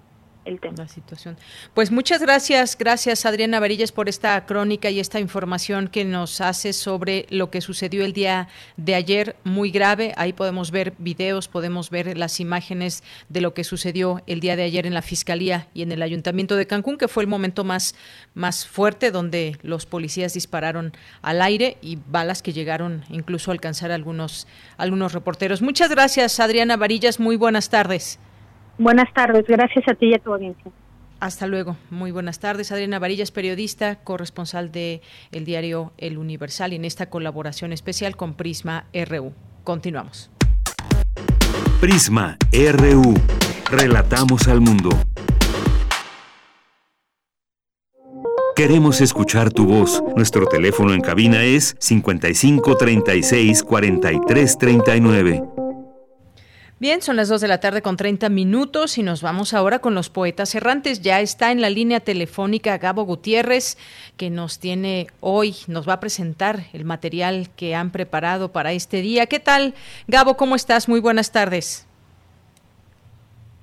el 0.47 0.59
tema. 0.59 0.75
La 0.77 0.87
situación. 0.87 1.37
Pues 1.73 1.91
muchas 1.91 2.21
gracias, 2.21 2.77
gracias 2.77 3.25
Adriana 3.25 3.59
Varillas 3.59 3.91
por 3.91 4.09
esta 4.09 4.45
crónica 4.45 4.89
y 4.89 4.99
esta 4.99 5.19
información 5.19 5.87
que 5.87 6.05
nos 6.05 6.41
hace 6.41 6.73
sobre 6.73 7.25
lo 7.29 7.51
que 7.51 7.61
sucedió 7.61 8.05
el 8.05 8.13
día 8.13 8.47
de 8.77 8.95
ayer, 8.95 9.35
muy 9.43 9.71
grave. 9.71 10.13
Ahí 10.17 10.33
podemos 10.33 10.71
ver 10.71 10.93
videos, 10.97 11.47
podemos 11.47 11.89
ver 11.89 12.17
las 12.17 12.39
imágenes 12.39 13.03
de 13.29 13.41
lo 13.41 13.53
que 13.53 13.63
sucedió 13.63 14.21
el 14.27 14.39
día 14.39 14.55
de 14.55 14.63
ayer 14.63 14.85
en 14.85 14.93
la 14.93 15.01
Fiscalía 15.01 15.67
y 15.73 15.81
en 15.81 15.91
el 15.91 16.01
Ayuntamiento 16.01 16.55
de 16.55 16.67
Cancún, 16.67 16.97
que 16.97 17.07
fue 17.07 17.23
el 17.23 17.29
momento 17.29 17.63
más, 17.63 17.95
más 18.33 18.65
fuerte 18.65 19.11
donde 19.11 19.57
los 19.61 19.85
policías 19.85 20.33
dispararon 20.33 20.93
al 21.21 21.41
aire 21.41 21.77
y 21.81 21.97
balas 22.07 22.41
que 22.41 22.53
llegaron 22.53 23.03
incluso 23.09 23.51
a 23.51 23.53
alcanzar 23.53 23.91
algunos, 23.91 24.47
algunos 24.77 25.13
reporteros. 25.13 25.61
Muchas 25.61 25.89
gracias, 25.89 26.39
Adriana 26.39 26.77
Varillas. 26.77 27.19
Muy 27.19 27.35
buenas 27.35 27.69
tardes. 27.69 28.19
Buenas 28.77 29.11
tardes, 29.13 29.45
gracias 29.47 29.87
a 29.87 29.95
ti 29.95 30.07
y 30.07 30.13
a 30.13 30.19
tu 30.19 30.33
audiencia. 30.33 30.71
Hasta 31.19 31.47
luego. 31.47 31.77
Muy 31.89 32.11
buenas 32.11 32.39
tardes. 32.39 32.71
Adriana 32.71 32.99
Varillas, 32.99 33.31
periodista, 33.31 33.95
corresponsal 33.95 34.71
de 34.71 35.01
el 35.31 35.45
diario 35.45 35.93
El 35.97 36.17
Universal, 36.17 36.73
y 36.73 36.75
en 36.75 36.85
esta 36.85 37.09
colaboración 37.09 37.73
especial 37.73 38.15
con 38.15 38.35
Prisma 38.35 38.85
RU. 38.93 39.33
Continuamos. 39.63 40.29
Prisma 41.81 42.37
RU. 42.51 43.15
Relatamos 43.71 44.47
al 44.47 44.61
mundo. 44.61 44.89
Queremos 48.55 49.01
escuchar 49.01 49.51
tu 49.51 49.65
voz. 49.65 50.03
Nuestro 50.15 50.47
teléfono 50.47 50.93
en 50.93 51.01
cabina 51.01 51.43
es 51.43 51.75
55 51.79 52.75
36 52.75 53.63
43 53.63 54.57
39. 54.57 55.56
Bien, 56.79 57.01
son 57.01 57.15
las 57.15 57.27
2 57.27 57.41
de 57.41 57.47
la 57.47 57.59
tarde 57.59 57.81
con 57.81 57.97
30 57.97 58.29
minutos 58.29 58.99
y 58.99 59.03
nos 59.03 59.23
vamos 59.23 59.55
ahora 59.55 59.79
con 59.79 59.95
los 59.95 60.11
poetas 60.11 60.53
errantes. 60.53 61.01
Ya 61.01 61.21
está 61.21 61.51
en 61.51 61.59
la 61.59 61.71
línea 61.71 62.01
telefónica 62.01 62.77
Gabo 62.77 63.01
Gutiérrez, 63.01 63.79
que 64.15 64.29
nos 64.29 64.59
tiene 64.59 65.07
hoy, 65.19 65.55
nos 65.67 65.89
va 65.89 65.93
a 65.93 65.99
presentar 65.99 66.59
el 66.73 66.85
material 66.85 67.49
que 67.55 67.73
han 67.73 67.89
preparado 67.89 68.51
para 68.51 68.73
este 68.73 69.01
día. 69.01 69.25
¿Qué 69.25 69.39
tal, 69.39 69.73
Gabo? 70.07 70.37
¿Cómo 70.37 70.55
estás? 70.55 70.87
Muy 70.87 70.99
buenas 70.99 71.31
tardes. 71.31 71.87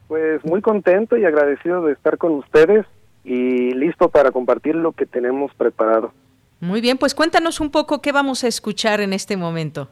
Pues 0.09 0.45
muy 0.45 0.61
contento 0.61 1.17
y 1.17 1.25
agradecido 1.25 1.85
de 1.85 1.93
estar 1.93 2.19
con 2.19 2.33
ustedes 2.33 2.85
y 3.23 3.75
listo 3.75 4.09
para 4.09 4.33
compartir 4.33 4.75
lo 4.75 4.91
que 4.91 5.07
tenemos 5.07 5.55
preparado. 5.55 6.13
Muy 6.59 6.81
bien, 6.81 6.99
pues 6.99 7.15
cuéntanos 7.15 7.61
un 7.61 7.71
poco 7.71 8.03
qué 8.03 8.11
vamos 8.11 8.43
a 8.43 8.49
escuchar 8.49 9.01
en 9.01 9.13
este 9.13 9.37
momento. 9.37 9.89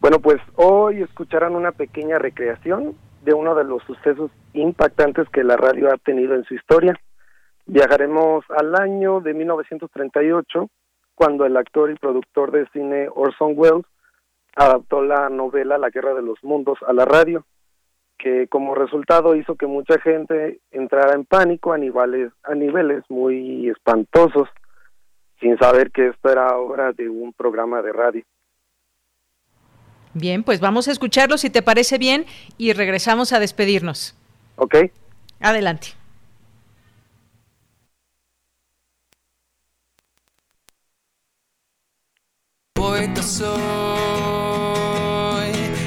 Bueno, 0.00 0.18
pues 0.18 0.38
hoy 0.56 1.02
escucharán 1.02 1.54
una 1.54 1.72
pequeña 1.72 2.18
recreación 2.18 2.96
de 3.22 3.34
uno 3.34 3.54
de 3.54 3.64
los 3.64 3.82
sucesos 3.82 4.30
impactantes 4.54 5.28
que 5.28 5.44
la 5.44 5.58
radio 5.58 5.92
ha 5.92 5.98
tenido 5.98 6.34
en 6.34 6.44
su 6.44 6.54
historia. 6.54 6.98
Viajaremos 7.66 8.42
al 8.48 8.74
año 8.76 9.20
de 9.20 9.34
1938, 9.34 10.70
cuando 11.14 11.44
el 11.44 11.54
actor 11.54 11.90
y 11.90 11.96
productor 11.96 12.50
de 12.50 12.66
cine 12.72 13.08
Orson 13.14 13.52
Welles 13.54 13.84
adaptó 14.56 15.02
la 15.02 15.28
novela 15.28 15.76
La 15.76 15.90
Guerra 15.90 16.14
de 16.14 16.22
los 16.22 16.42
Mundos 16.42 16.78
a 16.86 16.94
la 16.94 17.04
radio, 17.04 17.44
que 18.16 18.48
como 18.48 18.74
resultado 18.74 19.34
hizo 19.34 19.56
que 19.56 19.66
mucha 19.66 20.00
gente 20.00 20.60
entrara 20.70 21.14
en 21.14 21.26
pánico 21.26 21.74
a 21.74 21.78
niveles, 21.78 22.32
a 22.44 22.54
niveles 22.54 23.04
muy 23.10 23.68
espantosos, 23.68 24.48
sin 25.40 25.58
saber 25.58 25.90
que 25.90 26.08
esto 26.08 26.30
era 26.30 26.56
obra 26.56 26.92
de 26.92 27.10
un 27.10 27.34
programa 27.34 27.82
de 27.82 27.92
radio. 27.92 28.24
Bien, 30.14 30.42
pues 30.42 30.60
vamos 30.60 30.88
a 30.88 30.92
escucharlo 30.92 31.38
si 31.38 31.50
te 31.50 31.62
parece 31.62 31.98
bien 31.98 32.26
y 32.58 32.72
regresamos 32.72 33.32
a 33.32 33.38
despedirnos. 33.38 34.14
Ok. 34.56 34.74
Adelante. 35.40 35.94
Poeta 42.74 43.22
soy, 43.22 43.50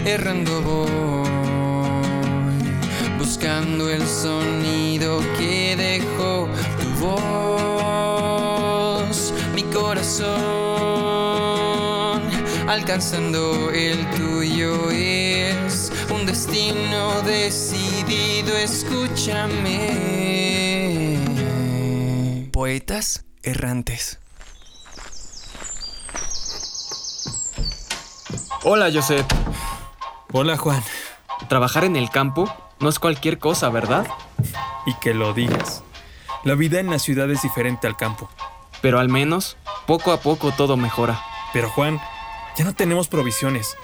errando 0.06 0.62
voy, 0.62 1.30
buscando 3.18 3.90
el 3.90 4.06
sonido 4.08 5.20
que 5.38 5.76
dejó 5.76 6.48
tu 6.80 6.88
voz, 8.24 9.34
mi 9.56 9.64
corazón, 9.64 10.63
alcanzando 12.74 13.70
el 13.70 14.10
tuyo 14.12 14.90
es 14.90 15.92
un 16.10 16.26
destino 16.26 17.22
decidido, 17.22 18.58
escúchame. 18.58 19.90
Poetas 22.52 23.26
errantes. 23.44 24.20
Hola, 28.64 28.90
Josep. 28.92 29.32
Hola, 30.32 30.58
Juan. 30.58 30.82
Trabajar 31.50 31.84
en 31.84 31.96
el 31.96 32.10
campo 32.10 32.52
no 32.80 32.90
es 32.90 32.98
cualquier 32.98 33.38
cosa, 33.38 33.70
¿verdad? 33.70 34.08
Y 34.88 34.96
que 34.96 35.14
lo 35.14 35.34
digas. 35.34 35.84
La 36.44 36.56
vida 36.56 36.80
en 36.80 36.90
la 36.90 36.98
ciudad 36.98 37.30
es 37.30 37.44
diferente 37.44 37.86
al 37.86 37.98
campo. 37.98 38.32
Pero 38.82 39.00
al 39.00 39.10
menos, 39.10 39.58
poco 39.86 40.12
a 40.12 40.22
poco 40.22 40.52
todo 40.52 40.76
mejora. 40.76 41.22
Pero 41.54 41.70
Juan, 41.70 42.02
ya 42.58 42.66
no 42.66 42.74
tenemos 42.74 43.08
provisiones. 43.08 43.76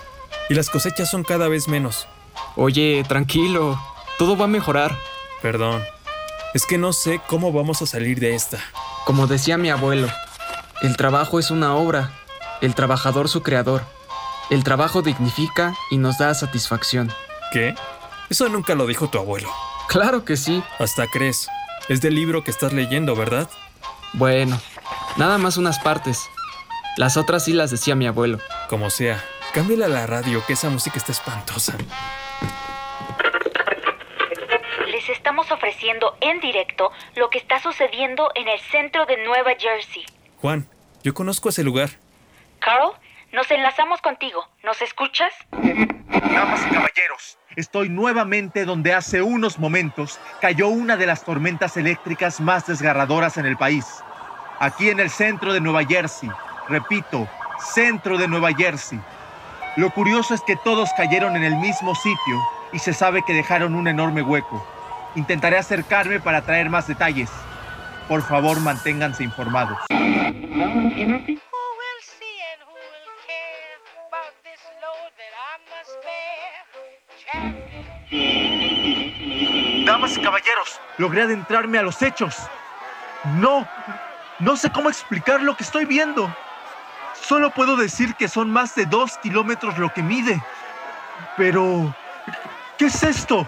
Y 0.49 0.53
las 0.53 0.69
cosechas 0.69 1.09
son 1.09 1.23
cada 1.23 1.47
vez 1.47 1.67
menos. 1.67 2.07
Oye, 2.55 3.03
tranquilo. 3.07 3.79
Todo 4.17 4.37
va 4.37 4.45
a 4.45 4.49
mejorar. 4.49 4.97
Perdón. 5.41 5.83
Es 6.53 6.65
que 6.65 6.77
no 6.77 6.93
sé 6.93 7.21
cómo 7.27 7.51
vamos 7.51 7.81
a 7.81 7.85
salir 7.85 8.19
de 8.19 8.35
esta. 8.35 8.59
Como 9.05 9.27
decía 9.27 9.57
mi 9.57 9.69
abuelo, 9.69 10.07
el 10.81 10.97
trabajo 10.97 11.39
es 11.39 11.51
una 11.51 11.75
obra, 11.75 12.11
el 12.61 12.75
trabajador 12.75 13.29
su 13.29 13.43
creador. 13.43 13.83
El 14.49 14.63
trabajo 14.63 15.03
dignifica 15.03 15.75
y 15.91 15.97
nos 15.97 16.17
da 16.17 16.33
satisfacción. 16.33 17.11
¿Qué? 17.53 17.75
Eso 18.29 18.49
nunca 18.49 18.73
lo 18.73 18.87
dijo 18.87 19.07
tu 19.07 19.19
abuelo. 19.19 19.49
Claro 19.87 20.25
que 20.25 20.37
sí. 20.37 20.63
Hasta 20.79 21.05
crees. 21.07 21.47
Es 21.87 22.01
del 22.01 22.15
libro 22.15 22.43
que 22.43 22.51
estás 22.51 22.73
leyendo, 22.73 23.15
¿verdad? 23.15 23.49
Bueno, 24.13 24.59
nada 25.17 25.37
más 25.37 25.57
unas 25.57 25.79
partes. 25.79 26.21
Las 26.99 27.15
otras 27.15 27.45
sí 27.45 27.53
las 27.53 27.71
decía 27.71 27.95
mi 27.95 28.07
abuelo. 28.07 28.39
Como 28.67 28.89
sea, 28.89 29.23
cámbiale 29.53 29.85
a 29.85 29.87
la 29.87 30.05
radio, 30.05 30.43
que 30.45 30.51
esa 30.51 30.69
música 30.69 30.97
está 30.97 31.13
espantosa. 31.13 31.77
Les 34.85 35.07
estamos 35.07 35.49
ofreciendo 35.49 36.17
en 36.19 36.41
directo 36.41 36.91
lo 37.15 37.29
que 37.29 37.37
está 37.37 37.57
sucediendo 37.61 38.31
en 38.35 38.49
el 38.49 38.59
centro 38.59 39.05
de 39.05 39.15
Nueva 39.23 39.51
Jersey. 39.57 40.03
Juan, 40.41 40.67
yo 41.01 41.13
conozco 41.13 41.47
ese 41.47 41.63
lugar. 41.63 41.91
Carl, 42.59 42.91
nos 43.31 43.49
enlazamos 43.49 44.01
contigo. 44.01 44.45
¿Nos 44.65 44.81
escuchas? 44.81 45.31
Damas 45.53 46.67
y 46.67 46.69
caballeros, 46.69 47.37
estoy 47.55 47.87
nuevamente 47.87 48.65
donde 48.65 48.93
hace 48.93 49.21
unos 49.21 49.57
momentos 49.57 50.19
cayó 50.41 50.67
una 50.67 50.97
de 50.97 51.05
las 51.05 51.23
tormentas 51.23 51.77
eléctricas 51.77 52.41
más 52.41 52.67
desgarradoras 52.67 53.37
en 53.37 53.45
el 53.45 53.55
país. 53.55 53.85
Aquí 54.59 54.89
en 54.89 54.99
el 54.99 55.09
centro 55.09 55.53
de 55.53 55.61
Nueva 55.61 55.85
Jersey. 55.85 56.29
Repito, 56.69 57.27
centro 57.73 58.19
de 58.19 58.27
Nueva 58.27 58.53
Jersey. 58.53 58.99
Lo 59.75 59.89
curioso 59.89 60.35
es 60.35 60.41
que 60.41 60.55
todos 60.55 60.91
cayeron 60.95 61.35
en 61.35 61.43
el 61.43 61.55
mismo 61.55 61.95
sitio 61.95 62.39
y 62.71 62.77
se 62.77 62.93
sabe 62.93 63.23
que 63.25 63.33
dejaron 63.33 63.73
un 63.73 63.87
enorme 63.87 64.21
hueco. 64.21 64.63
Intentaré 65.15 65.57
acercarme 65.57 66.19
para 66.19 66.43
traer 66.43 66.69
más 66.69 66.85
detalles. 66.85 67.31
Por 68.07 68.21
favor, 68.21 68.59
manténganse 68.59 69.23
informados. 69.23 69.79
Damas 79.85 80.17
y 80.17 80.21
caballeros, 80.21 80.79
logré 80.99 81.23
adentrarme 81.23 81.79
a 81.79 81.81
los 81.81 81.99
hechos. 82.03 82.37
No, 83.39 83.67
no 84.37 84.55
sé 84.55 84.71
cómo 84.71 84.89
explicar 84.89 85.41
lo 85.41 85.57
que 85.57 85.63
estoy 85.63 85.85
viendo. 85.85 86.31
Solo 87.29 87.51
puedo 87.51 87.75
decir 87.75 88.15
que 88.15 88.27
son 88.27 88.49
más 88.49 88.73
de 88.73 88.87
dos 88.87 89.19
kilómetros 89.19 89.77
lo 89.77 89.93
que 89.93 90.01
mide. 90.01 90.41
Pero, 91.37 91.93
¿qué 92.75 92.87
es 92.87 93.03
esto? 93.03 93.47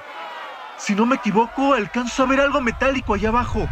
Si 0.77 0.93
no 0.93 1.07
me 1.07 1.15
equivoco, 1.15 1.73
alcanzo 1.73 2.21
a 2.21 2.27
ver 2.27 2.41
algo 2.41 2.61
metálico 2.61 3.15
allá 3.15 3.29
abajo. 3.29 3.67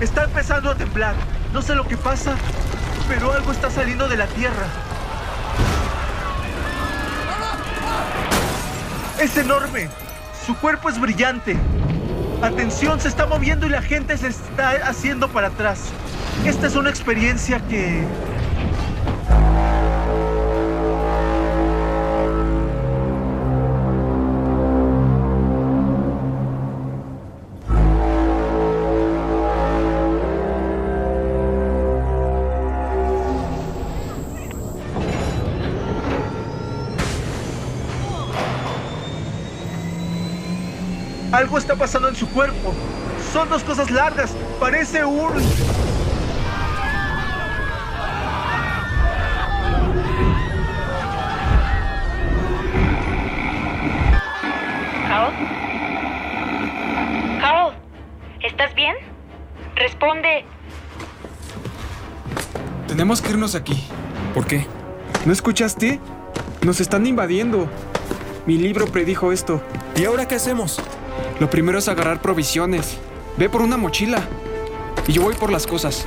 Está 0.00 0.24
empezando 0.24 0.70
a 0.70 0.74
temblar. 0.74 1.14
No 1.52 1.60
sé 1.60 1.74
lo 1.74 1.86
que 1.86 1.98
pasa, 1.98 2.34
pero 3.06 3.30
algo 3.30 3.52
está 3.52 3.70
saliendo 3.70 4.08
de 4.08 4.16
la 4.16 4.26
tierra. 4.28 4.66
Es 9.20 9.36
enorme. 9.36 9.90
Su 10.46 10.56
cuerpo 10.56 10.88
es 10.88 10.98
brillante. 10.98 11.58
Atención, 12.42 13.00
se 13.00 13.06
está 13.06 13.26
moviendo 13.26 13.66
y 13.66 13.70
la 13.70 13.82
gente 13.82 14.16
se 14.18 14.26
está 14.26 14.70
haciendo 14.88 15.28
para 15.28 15.46
atrás. 15.46 15.92
Esta 16.44 16.66
es 16.66 16.74
una 16.74 16.90
experiencia 16.90 17.60
que... 17.68 18.02
Algo 41.32 41.56
está 41.56 41.74
pasando 41.76 42.08
en 42.08 42.14
su 42.14 42.28
cuerpo. 42.28 42.74
Son 43.32 43.48
dos 43.48 43.64
cosas 43.64 43.90
largas. 43.90 44.34
Parece 44.60 45.02
un... 45.02 45.32
¿Carol? 55.08 55.32
¿Carol? 57.40 57.74
¿Estás 58.42 58.74
bien? 58.74 58.94
Responde. 59.76 60.44
Tenemos 62.86 63.22
que 63.22 63.30
irnos 63.30 63.54
aquí. 63.54 63.82
¿Por 64.34 64.46
qué? 64.46 64.66
¿No 65.24 65.32
escuchaste? 65.32 65.98
Nos 66.60 66.80
están 66.80 67.06
invadiendo. 67.06 67.70
Mi 68.44 68.58
libro 68.58 68.86
predijo 68.86 69.32
esto. 69.32 69.62
¿Y 69.96 70.04
ahora 70.04 70.28
qué 70.28 70.34
hacemos? 70.34 70.78
Lo 71.40 71.50
primero 71.50 71.78
es 71.78 71.88
agarrar 71.88 72.20
provisiones. 72.22 72.98
Ve 73.36 73.48
por 73.48 73.62
una 73.62 73.76
mochila. 73.76 74.22
Y 75.06 75.12
yo 75.12 75.22
voy 75.22 75.34
por 75.34 75.50
las 75.50 75.66
cosas. 75.66 76.06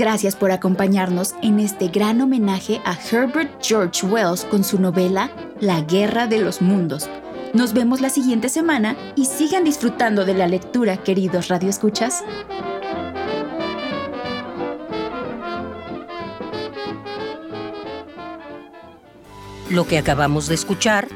Gracias 0.00 0.34
por 0.34 0.50
acompañarnos 0.50 1.34
en 1.42 1.60
este 1.60 1.88
gran 1.88 2.22
homenaje 2.22 2.80
a 2.86 2.96
Herbert 2.96 3.50
George 3.62 4.06
Wells 4.06 4.46
con 4.46 4.64
su 4.64 4.80
novela 4.80 5.30
La 5.60 5.82
Guerra 5.82 6.26
de 6.26 6.38
los 6.38 6.62
Mundos. 6.62 7.06
Nos 7.52 7.74
vemos 7.74 8.00
la 8.00 8.08
siguiente 8.08 8.48
semana 8.48 8.96
y 9.14 9.26
sigan 9.26 9.62
disfrutando 9.62 10.24
de 10.24 10.32
la 10.32 10.46
lectura, 10.46 10.96
queridos 10.96 11.48
radioescuchas. 11.48 12.24
Lo 19.68 19.86
que 19.86 19.98
acabamos 19.98 20.48
de 20.48 20.54
escuchar 20.54 21.08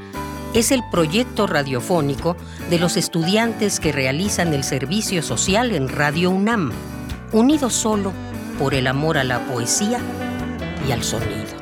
es 0.52 0.72
el 0.72 0.82
proyecto 0.90 1.46
radiofónico 1.46 2.36
de 2.68 2.78
los 2.78 2.98
estudiantes 2.98 3.80
que 3.80 3.92
realizan 3.92 4.52
el 4.52 4.62
servicio 4.62 5.22
social 5.22 5.74
en 5.74 5.88
Radio 5.88 6.28
UNAM, 6.28 6.70
unidos 7.32 7.72
solo 7.72 8.12
por 8.58 8.74
el 8.74 8.86
amor 8.86 9.18
a 9.18 9.24
la 9.24 9.40
poesía 9.46 10.00
y 10.86 10.92
al 10.92 11.02
sonido. 11.02 11.54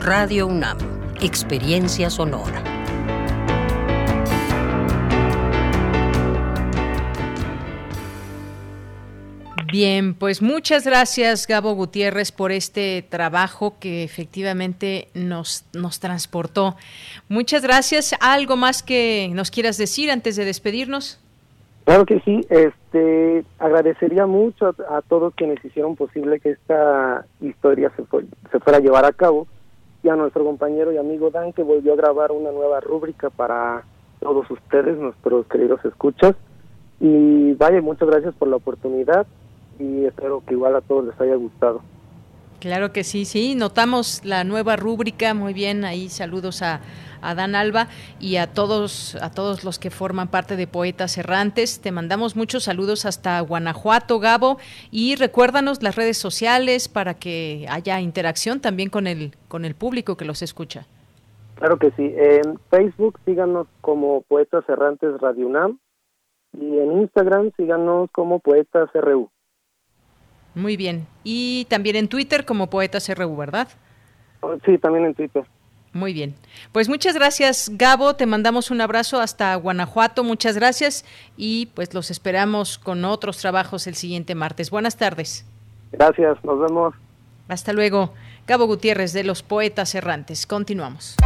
Radio 0.00 0.46
UNAM, 0.46 0.78
experiencia 1.20 2.08
sonora. 2.08 2.62
Bien, 9.70 10.14
pues 10.14 10.42
muchas 10.42 10.84
gracias 10.84 11.46
Gabo 11.46 11.74
Gutiérrez 11.74 12.32
por 12.32 12.50
este 12.50 13.06
trabajo 13.08 13.78
que 13.78 14.02
efectivamente 14.02 15.08
nos, 15.14 15.64
nos 15.74 16.00
transportó. 16.00 16.76
Muchas 17.28 17.62
gracias. 17.62 18.16
¿Algo 18.18 18.56
más 18.56 18.82
que 18.82 19.30
nos 19.32 19.52
quieras 19.52 19.76
decir 19.76 20.10
antes 20.10 20.34
de 20.34 20.44
despedirnos? 20.44 21.20
Claro 21.90 22.06
que 22.06 22.20
sí, 22.20 22.46
este, 22.50 23.44
agradecería 23.58 24.24
mucho 24.24 24.76
a, 24.88 25.02
todos 25.02 25.34
quienes 25.34 25.64
hicieron 25.64 25.96
posible 25.96 26.38
que 26.38 26.50
esta 26.50 27.26
historia 27.40 27.90
se, 27.96 28.04
se 28.52 28.60
fuera 28.60 28.78
a 28.78 28.80
llevar 28.80 29.04
a 29.04 29.12
cabo 29.12 29.48
y 30.04 30.08
a 30.08 30.14
nuestro 30.14 30.44
compañero 30.44 30.92
y 30.92 30.98
amigo 30.98 31.30
Dan 31.30 31.52
que 31.52 31.64
volvió 31.64 31.94
a 31.94 31.96
grabar 31.96 32.30
una 32.30 32.52
nueva 32.52 32.78
rúbrica 32.78 33.28
para 33.28 33.82
todos 34.20 34.48
ustedes, 34.52 34.98
nuestros 34.98 35.48
queridos 35.48 35.84
escuchas. 35.84 36.36
Y 37.00 37.54
vaya, 37.54 37.82
muchas 37.82 38.08
gracias 38.08 38.34
por 38.36 38.46
la 38.46 38.54
oportunidad 38.54 39.26
y 39.80 40.04
espero 40.04 40.44
que 40.46 40.54
igual 40.54 40.76
a 40.76 40.82
todos 40.82 41.06
les 41.06 41.20
haya 41.20 41.34
gustado. 41.34 41.82
Claro 42.60 42.92
que 42.92 43.02
sí, 43.02 43.24
sí, 43.24 43.56
notamos 43.56 44.20
la 44.22 44.44
nueva 44.44 44.76
rúbrica, 44.76 45.34
muy 45.34 45.54
bien, 45.54 45.84
ahí 45.84 46.08
saludos 46.08 46.62
a, 46.62 46.82
a, 47.22 47.34
Dan 47.34 47.54
Alba 47.54 47.88
y 48.18 48.36
a 48.36 48.52
todos, 48.52 49.16
a 49.16 49.30
todos 49.30 49.64
los 49.64 49.78
que 49.78 49.90
forman 49.90 50.28
parte 50.28 50.56
de 50.56 50.66
Poetas 50.66 51.18
Errantes. 51.18 51.80
Te 51.80 51.92
mandamos 51.92 52.36
muchos 52.36 52.64
saludos 52.64 53.06
hasta 53.06 53.40
Guanajuato, 53.40 54.18
Gabo, 54.18 54.58
y 54.90 55.16
recuérdanos 55.16 55.82
las 55.82 55.96
redes 55.96 56.18
sociales 56.18 56.88
para 56.88 57.14
que 57.14 57.66
haya 57.68 58.00
interacción 58.00 58.60
también 58.60 58.90
con 58.90 59.06
el, 59.06 59.36
con 59.48 59.64
el 59.64 59.74
público 59.74 60.16
que 60.16 60.24
los 60.24 60.42
escucha. 60.42 60.86
Claro 61.56 61.78
que 61.78 61.90
sí, 61.90 62.14
en 62.16 62.58
Facebook 62.70 63.20
síganos 63.26 63.66
como 63.82 64.22
Poetas 64.22 64.66
Errantes 64.68 65.20
Radio 65.20 65.46
UNAM 65.46 65.78
y 66.58 66.78
en 66.78 67.02
Instagram 67.02 67.52
síganos 67.56 68.10
como 68.12 68.38
Poetas 68.38 68.88
RU. 68.94 69.30
Muy 70.54 70.76
bien. 70.76 71.06
Y 71.22 71.66
también 71.68 71.96
en 71.96 72.08
Twitter 72.08 72.44
como 72.44 72.68
Poetas 72.68 73.08
RU, 73.14 73.36
¿verdad? 73.36 73.68
Sí, 74.64 74.78
también 74.78 75.04
en 75.04 75.14
Twitter. 75.14 75.44
Muy 75.92 76.12
bien. 76.12 76.36
Pues 76.72 76.88
muchas 76.88 77.14
gracias, 77.14 77.70
Gabo. 77.74 78.14
Te 78.14 78.26
mandamos 78.26 78.70
un 78.70 78.80
abrazo 78.80 79.20
hasta 79.20 79.54
Guanajuato. 79.56 80.22
Muchas 80.22 80.54
gracias. 80.54 81.04
Y 81.36 81.66
pues 81.74 81.94
los 81.94 82.10
esperamos 82.10 82.78
con 82.78 83.04
otros 83.04 83.38
trabajos 83.38 83.86
el 83.86 83.96
siguiente 83.96 84.34
martes. 84.34 84.70
Buenas 84.70 84.96
tardes. 84.96 85.44
Gracias, 85.90 86.42
nos 86.44 86.60
vemos. 86.60 86.94
Hasta 87.48 87.72
luego. 87.72 88.14
Gabo 88.46 88.66
Gutiérrez 88.66 89.12
de 89.12 89.24
los 89.24 89.42
Poetas 89.42 89.94
Errantes. 89.94 90.46
Continuamos. 90.46 91.16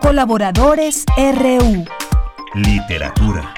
Colaboradores 0.00 1.04
RU. 1.16 1.84
Literatura. 2.54 3.54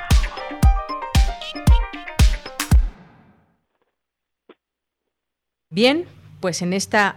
Bien, 5.70 6.06
pues 6.40 6.62
en 6.62 6.72
esta 6.72 7.16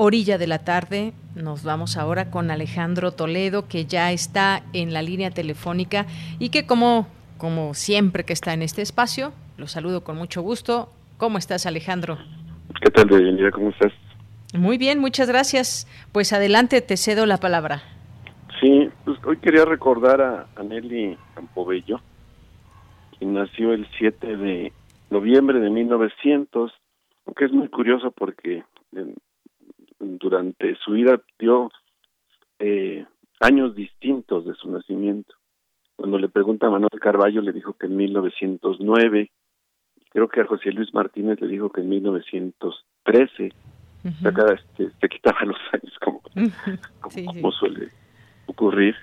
orilla 0.00 0.38
de 0.38 0.46
la 0.46 0.60
tarde 0.60 1.12
nos 1.34 1.62
vamos 1.62 1.98
ahora 1.98 2.30
con 2.30 2.50
Alejandro 2.50 3.12
Toledo, 3.12 3.68
que 3.68 3.84
ya 3.84 4.12
está 4.12 4.62
en 4.72 4.94
la 4.94 5.02
línea 5.02 5.30
telefónica 5.30 6.06
y 6.38 6.48
que 6.48 6.66
como, 6.66 7.06
como 7.36 7.74
siempre 7.74 8.24
que 8.24 8.32
está 8.32 8.54
en 8.54 8.62
este 8.62 8.80
espacio, 8.80 9.32
lo 9.58 9.66
saludo 9.66 10.02
con 10.02 10.16
mucho 10.16 10.40
gusto. 10.40 10.88
¿Cómo 11.18 11.36
estás, 11.36 11.66
Alejandro? 11.66 12.16
¿Qué 12.80 12.90
tal, 12.90 13.08
Deyanira? 13.08 13.50
¿Cómo 13.50 13.68
estás? 13.68 13.92
Muy 14.54 14.78
bien, 14.78 14.98
muchas 15.00 15.28
gracias. 15.28 15.86
Pues 16.12 16.32
adelante, 16.32 16.80
te 16.80 16.96
cedo 16.96 17.26
la 17.26 17.36
palabra. 17.36 17.82
Sí, 18.60 18.88
pues 19.04 19.18
hoy 19.26 19.36
quería 19.36 19.66
recordar 19.66 20.22
a, 20.22 20.46
a 20.56 20.62
Nelly 20.62 21.18
Campobello, 21.34 22.00
quien 23.18 23.34
nació 23.34 23.74
el 23.74 23.86
7 23.98 24.36
de 24.36 24.72
noviembre 25.10 25.60
de 25.60 25.68
1900 25.68 26.72
que 27.36 27.44
es 27.44 27.52
muy 27.52 27.68
curioso 27.68 28.10
porque 28.10 28.64
durante 30.00 30.74
su 30.76 30.92
vida 30.92 31.20
dio 31.38 31.70
eh, 32.58 33.04
años 33.40 33.74
distintos 33.74 34.44
de 34.44 34.54
su 34.54 34.70
nacimiento. 34.70 35.34
Cuando 35.96 36.18
le 36.18 36.28
pregunta 36.28 36.66
a 36.66 36.70
Manuel 36.70 37.00
Carballo 37.00 37.42
le 37.42 37.52
dijo 37.52 37.74
que 37.74 37.86
en 37.86 37.96
1909, 37.96 39.30
creo 40.10 40.28
que 40.28 40.40
a 40.40 40.46
José 40.46 40.72
Luis 40.72 40.92
Martínez 40.94 41.40
le 41.40 41.48
dijo 41.48 41.70
que 41.70 41.82
en 41.82 41.90
1913, 41.90 43.52
acá 44.24 44.54
este, 44.54 44.90
se 44.98 45.08
quitaba 45.08 45.44
los 45.44 45.58
años 45.72 45.98
como, 46.02 46.22
como, 47.34 47.52
suele 47.52 47.88
ocurrir, 48.46 48.96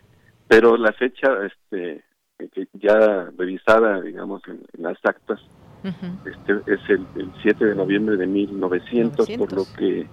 pero 0.48 0.76
la 0.76 0.92
fecha 0.94 1.46
este 1.46 2.04
que 2.38 2.68
ya 2.74 3.32
revisada 3.36 4.00
digamos 4.02 4.44
en 4.48 4.62
las 4.78 4.98
actas 5.04 5.40
este 6.26 6.74
es 6.74 6.80
el, 6.90 7.32
7 7.42 7.66
de 7.66 7.76
noviembre 7.76 8.18
de 8.18 8.28
1900, 8.28 9.30
por 9.38 9.54
lo 9.54 9.64
que 9.78 10.08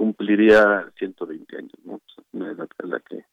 cumpliría 0.00 0.90
120 0.96 1.58
años, 1.58 1.72
¿no? 1.84 2.00
Una 2.32 2.52
edad 2.52 2.70
a 2.82 2.86
la 2.86 3.00
que 3.00 3.26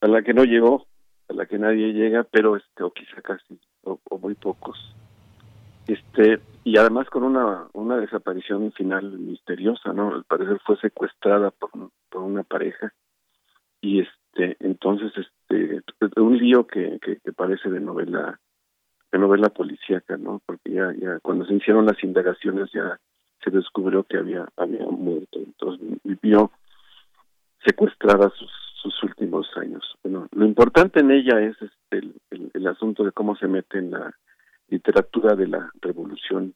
a 0.00 0.06
la 0.06 0.22
que 0.22 0.32
no 0.32 0.44
llegó, 0.44 0.86
a 1.28 1.34
la 1.34 1.44
que 1.44 1.58
nadie 1.58 1.92
llega, 1.92 2.24
pero 2.24 2.56
este 2.56 2.82
o 2.82 2.90
quizá 2.90 3.20
casi 3.20 3.60
o, 3.82 4.00
muy 4.22 4.34
pocos. 4.36 4.78
Este 5.86 6.40
y 6.64 6.78
además 6.78 7.10
con 7.10 7.24
una 7.24 7.66
una 7.74 7.98
desaparición 7.98 8.72
final 8.72 9.18
misteriosa, 9.18 9.92
¿no? 9.92 10.14
Al 10.14 10.24
parecer 10.24 10.58
fue 10.64 10.78
secuestrada 10.78 11.50
por, 11.50 11.72
por 12.08 12.22
una 12.22 12.42
pareja 12.42 12.94
y 13.82 14.00
este 14.00 14.56
entonces 14.60 15.12
este 15.14 15.82
un 16.16 16.38
lío 16.38 16.66
que, 16.66 16.98
que, 17.02 17.18
que 17.18 17.32
parece 17.34 17.68
de 17.68 17.80
novela 17.80 18.40
de 19.12 19.18
novela 19.18 19.50
policíaca, 19.50 20.16
¿no? 20.16 20.40
Porque 20.46 20.72
ya, 20.72 20.90
ya 20.98 21.18
cuando 21.20 21.44
se 21.44 21.52
hicieron 21.52 21.84
las 21.84 22.02
indagaciones 22.02 22.72
ya 22.72 22.98
se 23.42 23.50
descubrió 23.50 24.04
que 24.04 24.18
había 24.18 24.48
había 24.56 24.84
muerto, 24.86 25.38
entonces 25.38 25.98
vivió 26.04 26.50
secuestrada 27.64 28.30
sus, 28.30 28.50
sus 28.82 29.02
últimos 29.02 29.46
años. 29.56 29.82
Bueno, 30.02 30.26
lo 30.32 30.46
importante 30.46 31.00
en 31.00 31.10
ella 31.10 31.40
es 31.40 31.56
este, 31.60 31.98
el, 32.30 32.50
el, 32.54 32.66
asunto 32.66 33.04
de 33.04 33.12
cómo 33.12 33.36
se 33.36 33.48
mete 33.48 33.78
en 33.78 33.90
la 33.90 34.14
literatura 34.68 35.34
de 35.34 35.48
la 35.48 35.70
revolución. 35.80 36.54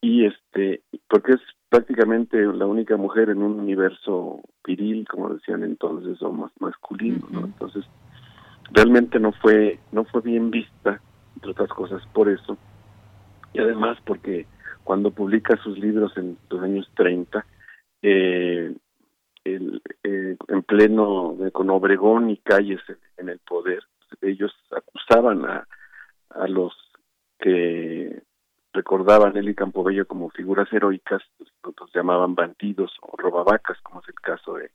Y 0.00 0.26
este 0.26 0.82
porque 1.08 1.32
es 1.32 1.40
prácticamente 1.68 2.38
la 2.44 2.66
única 2.66 2.96
mujer 2.96 3.30
en 3.30 3.42
un 3.42 3.58
universo 3.58 4.40
viril 4.64 5.06
como 5.08 5.34
decían 5.34 5.64
entonces 5.64 6.20
o 6.22 6.32
más 6.32 6.52
masculino 6.60 7.26
no 7.30 7.46
entonces 7.46 7.84
realmente 8.70 9.18
no 9.18 9.32
fue 9.32 9.80
no 9.90 10.04
fue 10.04 10.20
bien 10.20 10.50
vista 10.50 11.00
entre 11.36 11.50
otras 11.50 11.68
cosas 11.68 12.02
por 12.12 12.28
eso, 12.28 12.56
y 13.52 13.60
además 13.60 13.98
porque 14.04 14.46
cuando 14.86 15.10
publica 15.10 15.56
sus 15.56 15.76
libros 15.76 16.16
en 16.16 16.38
los 16.48 16.62
años 16.62 16.88
30, 16.94 17.44
eh, 18.02 18.72
el, 19.42 19.82
eh, 20.04 20.36
en 20.46 20.62
pleno 20.62 21.36
con 21.52 21.70
Obregón 21.70 22.30
y 22.30 22.36
Calles 22.36 22.80
en 23.16 23.28
el 23.28 23.40
poder, 23.40 23.82
ellos 24.22 24.54
acusaban 24.70 25.44
a, 25.44 25.66
a 26.30 26.46
los 26.46 26.72
que 27.40 28.22
recordaban 28.72 29.36
él 29.36 29.48
y 29.48 29.56
Campobello 29.56 30.06
como 30.06 30.30
figuras 30.30 30.72
heroicas, 30.72 31.22
los 31.40 31.92
llamaban 31.92 32.36
bandidos 32.36 32.92
o 33.02 33.16
robavacas, 33.16 33.80
como 33.82 34.02
es 34.02 34.08
el 34.08 34.14
caso 34.14 34.54
de, 34.54 34.70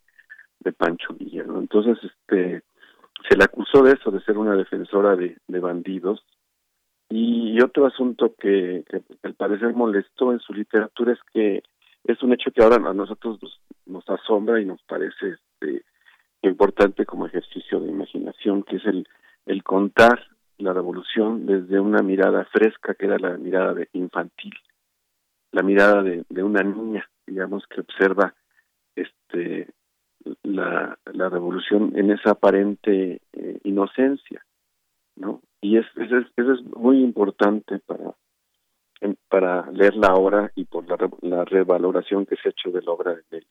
de 0.60 0.72
Pancho 0.72 1.14
Villa. 1.14 1.42
Entonces, 1.42 1.96
este 2.04 2.62
se 3.30 3.36
le 3.36 3.44
acusó 3.44 3.82
de 3.82 3.92
eso, 3.92 4.10
de 4.10 4.20
ser 4.24 4.36
una 4.36 4.56
defensora 4.56 5.16
de, 5.16 5.38
de 5.48 5.60
bandidos, 5.60 6.22
y 7.14 7.60
otro 7.60 7.86
asunto 7.86 8.34
que, 8.38 8.84
al 9.22 9.34
parecer 9.34 9.74
molestó 9.74 10.32
en 10.32 10.40
su 10.40 10.54
literatura 10.54 11.12
es 11.12 11.18
que 11.32 11.62
es 12.04 12.22
un 12.22 12.32
hecho 12.32 12.50
que 12.50 12.62
ahora 12.62 12.76
a 12.76 12.94
nosotros 12.94 13.38
nos, 13.86 14.08
asombra 14.08 14.60
y 14.60 14.64
nos 14.64 14.82
parece 14.84 15.36
este, 15.36 15.84
importante 16.42 17.04
como 17.04 17.26
ejercicio 17.26 17.80
de 17.80 17.90
imaginación, 17.90 18.62
que 18.62 18.76
es 18.76 18.86
el, 18.86 19.06
el 19.46 19.62
contar 19.62 20.26
la 20.56 20.72
revolución 20.72 21.44
desde 21.44 21.78
una 21.78 22.02
mirada 22.02 22.46
fresca, 22.46 22.94
que 22.94 23.06
era 23.06 23.18
la 23.18 23.36
mirada 23.36 23.74
de 23.74 23.88
infantil, 23.92 24.54
la 25.50 25.62
mirada 25.62 26.02
de, 26.02 26.24
de 26.28 26.42
una 26.42 26.62
niña, 26.62 27.08
digamos, 27.26 27.66
que 27.66 27.80
observa 27.80 28.34
este 28.96 29.68
la, 30.42 30.98
la 31.12 31.28
revolución 31.28 31.92
en 31.94 32.10
esa 32.10 32.30
aparente 32.30 33.20
eh, 33.32 33.58
inocencia, 33.64 34.44
¿no? 35.16 35.42
Y 35.62 35.78
es, 35.78 35.86
eso, 35.96 36.18
es, 36.18 36.26
eso 36.36 36.52
es 36.52 36.62
muy 36.76 37.02
importante 37.02 37.78
para 37.78 38.14
para 39.28 39.70
leer 39.72 39.96
la 39.96 40.14
obra 40.14 40.52
y 40.54 40.64
por 40.64 40.88
la, 40.88 40.96
la 41.22 41.44
revaloración 41.44 42.26
que 42.26 42.36
se 42.36 42.48
ha 42.48 42.50
hecho 42.50 42.70
de 42.70 42.82
la 42.82 42.92
obra 42.92 43.16
de 43.30 43.44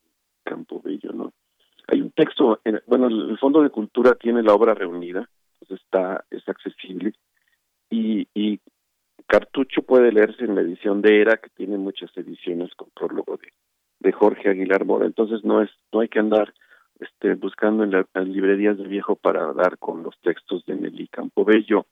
Campobello, 0.43 1.11
¿no? 1.11 1.33
Hay 1.87 2.01
un 2.01 2.11
texto, 2.11 2.61
bueno, 2.87 3.07
el 3.07 3.37
Fondo 3.37 3.61
de 3.61 3.69
Cultura 3.69 4.15
tiene 4.15 4.43
la 4.43 4.53
obra 4.53 4.73
reunida, 4.73 5.27
pues 5.59 5.71
está, 5.71 6.23
es 6.29 6.47
accesible, 6.47 7.13
y, 7.89 8.27
y 8.33 8.59
Cartucho 9.27 9.81
puede 9.81 10.11
leerse 10.11 10.45
en 10.45 10.55
la 10.55 10.61
edición 10.61 11.01
de 11.01 11.19
Era, 11.19 11.37
que 11.37 11.49
tiene 11.49 11.77
muchas 11.77 12.15
ediciones 12.15 12.73
con 12.75 12.89
prólogo 12.91 13.37
de, 13.37 13.51
de 13.99 14.11
Jorge 14.13 14.49
Aguilar 14.49 14.85
Mora, 14.85 15.05
entonces 15.05 15.43
no 15.43 15.61
es, 15.61 15.69
no 15.91 15.99
hay 15.99 16.07
que 16.07 16.19
andar 16.19 16.53
este, 16.99 17.33
buscando 17.33 17.83
en 17.83 17.91
las 17.91 18.27
librerías 18.27 18.77
del 18.77 18.87
viejo 18.87 19.15
para 19.15 19.51
dar 19.53 19.77
con 19.79 20.03
los 20.03 20.17
textos 20.21 20.63
de 20.65 20.75
Nelly 20.75 21.07
Campobello. 21.07 21.87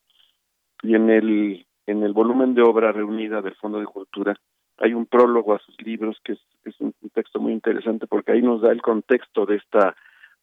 Y 0.82 0.96
en 0.96 1.10
el, 1.10 1.66
en 1.86 2.04
el 2.04 2.14
volumen 2.14 2.54
de 2.54 2.62
obra 2.62 2.92
reunida 2.92 3.42
del 3.42 3.56
Fondo 3.56 3.80
de 3.80 3.86
Cultura 3.86 4.36
hay 4.78 4.94
un 4.94 5.06
prólogo 5.06 5.54
a 5.54 5.60
sus 5.60 5.80
libros 5.82 6.18
que 6.24 6.34
es, 6.34 6.40
es 6.64 6.80
un, 6.80 6.94
texto 7.14 7.40
muy 7.40 7.52
interesante 7.52 8.08
porque 8.08 8.32
ahí 8.32 8.42
nos 8.42 8.62
da 8.62 8.72
el 8.72 8.82
contexto 8.82 9.46
de 9.46 9.58
esta 9.58 9.96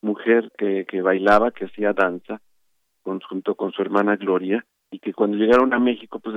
mujer 0.03 0.53
que, 0.59 0.85
que 0.85 1.01
bailaba, 1.01 1.53
que 1.53 1.65
hacía 1.65 1.93
danza, 1.95 2.41
junto 3.03 3.55
con 3.55 3.73
su 3.73 3.81
hermana 3.83 4.17
Gloria, 4.17 4.67
y 4.91 4.99
que 4.99 5.15
cuando 5.15 5.37
llegaron 5.37 5.73
a 5.73 5.79
México 5.79 6.19
pues 6.19 6.35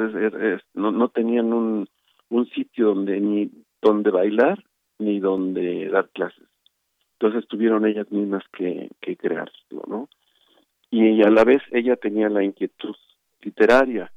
no, 0.73 0.91
no 0.91 1.09
tenían 1.09 1.51
un, 1.51 1.89
un 2.29 2.45
sitio 2.49 2.87
donde 2.87 3.19
ni 3.19 3.51
donde 3.81 4.11
bailar 4.11 4.63
ni 4.97 5.19
donde 5.19 5.89
dar 5.89 6.09
clases. 6.09 6.47
Entonces 7.19 7.47
tuvieron 7.47 7.85
ellas 7.85 8.09
mismas 8.11 8.43
que, 8.53 8.89
que 9.01 9.17
crearlo, 9.17 9.83
¿no? 9.87 10.09
Y 10.91 11.21
a 11.21 11.29
la 11.29 11.43
vez 11.43 11.61
ella 11.71 11.95
tenía 11.95 12.29
la 12.29 12.43
inquietud 12.43 12.95
literaria. 13.41 14.11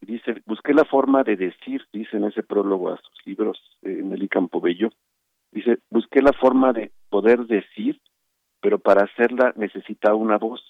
Dice, 0.00 0.42
busqué 0.46 0.72
la 0.72 0.84
forma 0.84 1.22
de 1.22 1.36
decir, 1.36 1.86
dice 1.92 2.16
en 2.16 2.24
ese 2.24 2.42
prólogo 2.42 2.90
a 2.90 2.96
sus 2.96 3.26
libros, 3.26 3.58
eh, 3.82 3.98
en 4.00 4.12
el 4.12 4.28
Bello, 4.62 4.90
dice, 5.52 5.78
busqué 5.90 6.22
la 6.22 6.32
forma 6.32 6.72
de 6.72 6.92
poder 7.10 7.46
decir, 7.46 8.00
pero 8.60 8.78
para 8.78 9.04
hacerla 9.04 9.52
necesitaba 9.56 10.14
una 10.14 10.38
voz 10.38 10.62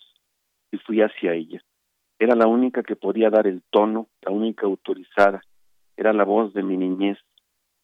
y 0.72 0.78
fui 0.78 1.00
hacia 1.00 1.34
ella. 1.34 1.62
Era 2.18 2.34
la 2.34 2.46
única 2.46 2.82
que 2.82 2.96
podía 2.96 3.30
dar 3.30 3.46
el 3.46 3.62
tono, 3.70 4.08
la 4.22 4.30
única 4.30 4.66
autorizada. 4.66 5.42
Era 5.96 6.12
la 6.12 6.24
voz 6.24 6.52
de 6.52 6.62
mi 6.62 6.76
niñez. 6.76 7.18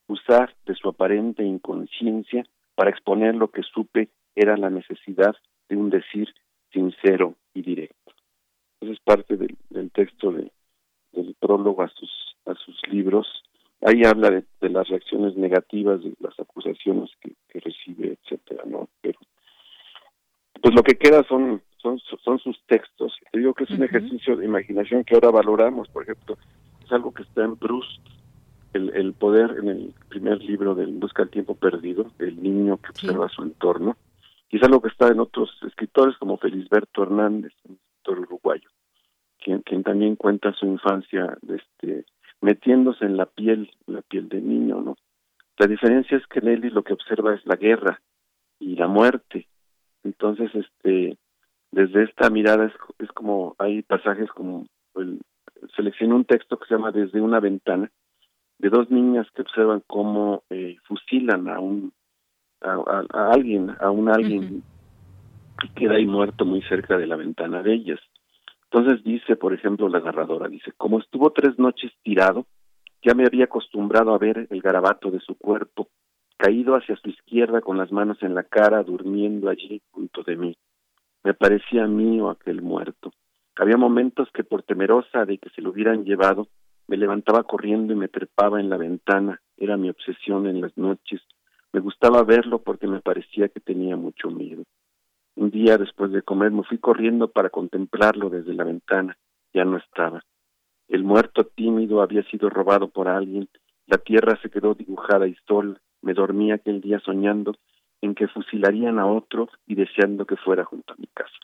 Usar 0.09 0.55
de 0.67 0.75
su 0.75 0.89
aparente 0.89 1.43
inconsciencia 1.43 2.45
para 2.75 2.91
exponer 2.91 3.35
lo 3.35 3.51
que 3.51 3.63
supe 3.63 4.11
era 4.35 4.57
la 4.57 4.71
necesidad 4.71 5.35
de 5.69 5.77
un 5.77 5.91
decir 5.91 6.33
sincero 6.71 7.35
y 7.55 7.63
directo. 7.63 8.13
Esa 8.81 8.93
es 8.93 9.01
parte 9.01 9.37
del, 9.37 9.91
texto 9.91 10.31
de, 10.31 10.53
del 11.13 11.35
prólogo 11.41 11.83
a 11.83 11.89
sus, 11.89 12.37
a 12.45 12.55
sus 12.55 12.79
libros. 12.89 13.27
Ahí 13.87 14.03
habla 14.03 14.33
de, 14.33 14.69
las 14.69 14.89
reacciones 14.89 15.37
negativas, 15.37 16.03
de 16.03 16.13
las 16.19 16.37
acusaciones 16.41 17.09
que, 17.21 17.61
recibe, 17.61 18.19
etcétera, 18.21 18.65
¿no? 18.67 18.89
Pero, 19.01 19.21
pues 20.61 20.75
lo 20.75 20.83
que 20.83 20.97
queda 20.97 21.23
son, 21.29 21.63
son, 21.81 22.01
son 22.01 22.41
sus 22.41 22.61
textos. 22.67 23.17
Te 23.31 23.39
digo 23.39 23.55
que 23.55 23.63
es 23.63 23.71
un 23.71 23.85
ejercicio 23.85 24.35
de 24.35 24.45
imaginación 24.45 25.05
que 25.05 25.15
ahora 25.15 25.31
valoramos, 25.31 25.89
por 25.89 26.03
ejemplo, 26.03 26.37
es 26.85 26.91
algo 26.91 27.15
que 27.15 27.23
está 27.23 27.45
en 27.45 27.57
Proust, 27.57 28.01
el, 28.73 29.13
poder 29.13 29.55
en 29.57 29.69
el 29.69 29.95
primer 30.09 30.43
libro 30.43 30.75
del 30.75 30.93
Busca 30.97 31.23
el 31.23 31.31
tiempo 31.31 31.55
perdido, 31.55 32.11
el 32.19 32.43
niño 32.43 32.79
que 32.79 32.91
observa 32.91 33.29
su 33.29 33.45
entorno, 33.45 33.97
y 34.51 34.57
es 34.57 34.65
algo 34.65 34.83
que 34.83 34.89
está 34.89 35.07
en 35.07 35.21
otros 35.21 35.51
escritores 35.65 36.17
como 36.19 36.39
Felisberto 36.39 37.05
Hernández, 37.05 37.53
un 37.69 37.77
escritor 37.77 38.19
uruguayo, 38.19 38.69
quien, 39.39 39.63
quien 39.63 39.85
también 39.85 40.17
cuenta 40.17 40.53
su 40.55 40.67
infancia 40.67 41.39
en 43.01 43.17
la 43.17 43.27
piel, 43.27 43.71
la 43.87 44.03
piel 44.03 44.29
del 44.29 44.47
niño, 44.47 44.81
¿no? 44.81 44.97
La 45.59 45.67
diferencia 45.67 46.17
es 46.17 46.27
que 46.27 46.41
Nelly 46.41 46.71
lo 46.71 46.83
que 46.83 46.93
observa 46.93 47.35
es 47.35 47.45
la 47.47 47.57
guerra 47.57 48.01
y 48.59 48.77
la 48.77 48.87
muerte. 48.87 49.49
Entonces, 50.05 50.55
este, 50.55 51.17
desde 51.71 52.05
esta 52.05 52.29
mirada 52.29 52.67
es, 52.67 52.73
es 52.99 53.11
como, 53.13 53.57
hay 53.59 53.83
pasajes 53.83 54.31
como, 54.31 54.67
el, 54.97 55.21
seleccioné 55.75 56.15
un 56.15 56.25
texto 56.25 56.59
que 56.59 56.67
se 56.67 56.75
llama 56.75 56.93
Desde 56.93 57.21
una 57.21 57.41
ventana, 57.41 57.91
de 58.59 58.69
dos 58.69 58.91
niñas 58.91 59.27
que 59.35 59.43
observan 59.43 59.83
cómo 59.87 60.43
eh, 60.51 60.77
fusilan 60.87 61.49
a 61.49 61.61
un 61.61 61.93
a, 62.63 63.33
alguien, 63.33 63.77
a 63.81 63.91
un 63.91 64.09
alguien 64.09 64.63
que 65.61 65.69
queda 65.75 65.97
ahí 65.97 66.07
muerto 66.07 66.45
muy 66.45 66.63
cerca 66.63 66.97
de 66.97 67.07
la 67.07 67.17
ventana 67.17 67.63
de 67.63 67.75
ellas. 67.75 68.01
Entonces 68.71 69.05
dice, 69.05 69.37
por 69.37 69.53
ejemplo, 69.53 69.89
la 69.89 69.99
agarradora, 69.99 70.49
dice, 70.49 70.73
como 70.77 70.99
estuvo 70.99 71.31
tres 71.31 71.59
noches 71.59 71.93
tirado, 72.03 72.47
ya 73.07 73.15
me 73.15 73.25
había 73.25 73.45
acostumbrado 73.45 74.13
a 74.13 74.19
ver 74.19 74.49
el 74.51 74.61
garabato 74.61 75.13
de 75.13 75.21
su 75.21 75.37
cuerpo, 75.37 75.87
caído 76.37 76.75
hacia 76.75 76.97
su 76.97 77.09
izquierda 77.09 77.61
con 77.61 77.79
las 77.79 77.93
manos 77.93 78.21
en 78.21 78.35
la 78.35 78.43
cara, 78.43 78.83
durmiendo 78.83 79.49
allí 79.49 79.81
junto 79.93 80.25
de 80.25 80.35
mí. 80.35 80.57
Me 81.23 81.33
parecía 81.33 81.87
mío 81.87 82.29
aquel 82.29 82.63
muerto. 82.63 83.13
Había 83.55 83.77
momentos 83.77 84.29
que 84.35 84.43
por 84.43 84.65
temerosa 84.65 85.25
de 85.25 85.39
que 85.39 85.51
se 85.51 85.63
lo 85.63 85.71
hubieran 85.71 86.05
llevado, 86.05 86.49
me 86.89 86.97
levantaba 86.97 87.45
corriendo 87.45 87.93
y 87.93 87.97
me 87.97 88.09
trepaba 88.09 88.59
en 88.59 88.69
la 88.69 88.77
ventana. 88.77 89.41
Era 89.57 89.77
mi 89.77 89.89
obsesión 89.89 90.49
en 90.49 90.61
las 90.61 90.77
noches. 90.77 91.21
Me 91.73 91.79
gustaba 91.79 92.25
verlo 92.25 92.59
porque 92.59 92.89
me 92.89 93.01
parecía 93.01 93.49
que 93.49 93.61
tenía 93.61 93.97
mucho 93.97 94.31
miedo. 94.31 94.65
Un 95.37 95.51
día 95.51 95.79
después 95.79 96.11
de 96.11 96.23
comer 96.23 96.51
me 96.51 96.65
fui 96.65 96.79
corriendo 96.79 97.29
para 97.29 97.51
contemplarlo 97.51 98.31
desde 98.31 98.53
la 98.53 98.65
ventana. 98.65 99.17
Ya 99.55 99.65
no 99.65 99.77
estaba. 99.77 100.25
El 100.89 101.05
muerto 101.05 101.45
tímido 101.45 102.03
había 102.03 102.23
sido 102.25 102.49
robado 102.49 102.89
por 102.89 103.09
alguien. 103.09 103.49
La 103.87 103.99
tierra 103.99 104.39
se 104.43 104.51
quedó 104.51 104.75
dibujada 104.75 105.27
y 105.27 105.35
sola. 105.47 105.81
Me 106.03 106.15
dormí 106.15 106.53
aquel 106.53 106.81
día 106.81 107.01
soñando 107.01 107.57
en 108.01 108.15
que 108.15 108.29
fusilarían 108.29 108.99
a 108.99 109.07
otro 109.07 109.49
y 109.67 109.75
deseando 109.75 110.27
que 110.27 110.37
fuera 110.37 110.65
junto 110.65 110.93
a 110.93 110.97
mi 110.97 111.07
casa. 111.09 111.37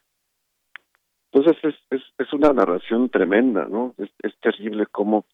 Entonces 1.33 1.77
es, 1.91 2.03
es, 2.19 2.33
una 2.35 2.53
narración 2.53 3.09
tremenda, 3.09 3.65
¿no? 3.65 3.95
Es, 3.97 4.11
es 4.23 4.39
terrible 4.41 4.87
cómo 4.87 5.25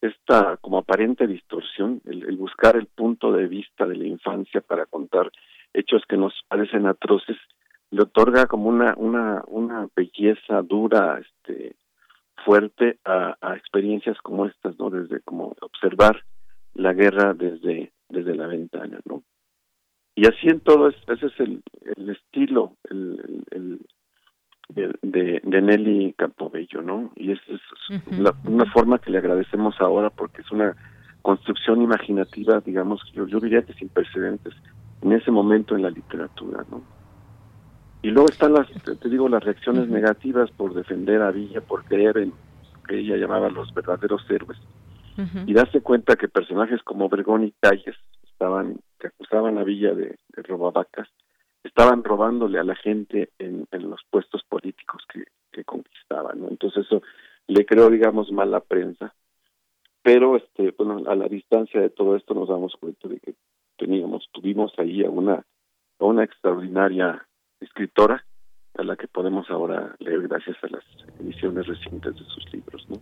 esta 0.00 0.56
como 0.58 0.78
aparente 0.78 1.26
distorsión, 1.26 2.02
el, 2.04 2.24
el, 2.24 2.36
buscar 2.36 2.76
el 2.76 2.86
punto 2.86 3.32
de 3.32 3.46
vista 3.46 3.86
de 3.86 3.96
la 3.96 4.06
infancia 4.06 4.60
para 4.60 4.86
contar 4.86 5.30
hechos 5.72 6.02
que 6.08 6.16
nos 6.16 6.34
parecen 6.48 6.86
atroces, 6.86 7.36
le 7.90 8.02
otorga 8.02 8.46
como 8.46 8.68
una, 8.68 8.94
una, 8.96 9.44
una 9.46 9.88
belleza 9.94 10.60
dura, 10.62 11.20
este, 11.20 11.76
fuerte 12.44 12.98
a, 13.04 13.36
a 13.40 13.56
experiencias 13.56 14.18
como 14.22 14.46
estas, 14.46 14.78
¿no? 14.78 14.90
Desde 14.90 15.20
como 15.20 15.54
observar 15.60 16.22
la 16.74 16.92
guerra 16.92 17.34
desde, 17.34 17.92
desde 18.08 18.34
la 18.34 18.46
ventana, 18.46 19.00
¿no? 19.04 19.22
Y 20.16 20.26
así 20.26 20.48
en 20.48 20.60
todo, 20.60 20.88
ese 20.88 21.26
es 21.26 21.40
el, 21.40 21.62
el 21.96 22.10
estilo, 22.10 22.76
el, 22.88 23.44
el, 23.50 23.80
de, 24.68 25.40
de, 25.42 25.62
Nelly 25.62 26.14
Campobello, 26.16 26.82
¿no? 26.82 27.12
Y 27.16 27.32
esa 27.32 27.42
es 27.48 27.60
una 28.44 28.64
forma 28.72 28.98
que 28.98 29.10
le 29.10 29.18
agradecemos 29.18 29.74
ahora 29.80 30.10
porque 30.10 30.42
es 30.42 30.50
una 30.52 30.76
construcción 31.22 31.82
imaginativa, 31.82 32.60
digamos, 32.60 33.00
yo, 33.12 33.26
yo 33.26 33.40
diría 33.40 33.62
que 33.62 33.72
sin 33.74 33.88
precedentes 33.88 34.54
en 35.02 35.12
ese 35.12 35.30
momento 35.30 35.74
en 35.74 35.82
la 35.82 35.90
literatura, 35.90 36.64
¿no? 36.70 36.82
Y 38.04 38.10
luego 38.10 38.28
están 38.28 38.52
las, 38.52 38.68
te 38.82 39.08
digo, 39.08 39.30
las 39.30 39.42
reacciones 39.42 39.88
negativas 39.88 40.50
por 40.50 40.74
defender 40.74 41.22
a 41.22 41.30
Villa, 41.30 41.62
por 41.62 41.86
creer 41.86 42.18
en 42.18 42.34
que 42.86 42.98
ella 42.98 43.16
llamaba 43.16 43.48
los 43.48 43.72
verdaderos 43.72 44.22
héroes. 44.28 44.58
Y 45.46 45.54
darse 45.54 45.80
cuenta 45.80 46.16
que 46.16 46.28
personajes 46.28 46.82
como 46.82 47.08
Vergón 47.08 47.44
y 47.44 47.52
Calles 47.52 47.96
estaban, 48.24 48.76
que 49.00 49.06
acusaban 49.06 49.56
a 49.56 49.64
Villa 49.64 49.94
de, 49.94 50.18
de 50.36 50.42
robavacas, 50.42 51.08
estaban 51.62 52.04
robándole 52.04 52.58
a 52.58 52.64
la 52.64 52.74
gente 52.74 53.30
en, 53.38 53.66
los 53.72 54.02
puestos 54.10 54.42
políticos 54.50 55.02
que, 55.10 55.24
que 55.50 55.64
conquistaban, 55.64 56.42
¿no? 56.42 56.48
Entonces 56.48 56.84
eso 56.84 57.00
le 57.46 57.64
creó, 57.64 57.88
digamos, 57.88 58.30
mala 58.30 58.60
prensa. 58.60 59.14
Pero, 60.02 60.36
este, 60.36 60.74
bueno, 60.76 61.10
a 61.10 61.14
la 61.14 61.28
distancia 61.28 61.80
de 61.80 61.88
todo 61.88 62.16
esto 62.16 62.34
nos 62.34 62.50
damos 62.50 62.74
cuenta 62.78 63.08
de 63.08 63.18
que 63.18 63.34
teníamos, 63.78 64.28
tuvimos 64.30 64.78
ahí 64.78 65.02
a 65.02 65.08
una, 65.08 65.46
a 66.00 66.04
una 66.04 66.22
extraordinaria 66.22 67.26
escritora 67.60 68.24
a 68.76 68.82
la 68.82 68.96
que 68.96 69.08
podemos 69.08 69.48
ahora 69.50 69.94
leer 70.00 70.22
gracias 70.22 70.56
a 70.62 70.68
las 70.68 70.84
ediciones 71.20 71.66
recientes 71.66 72.14
de 72.14 72.24
sus 72.24 72.52
libros, 72.52 72.84
¿no? 72.88 72.96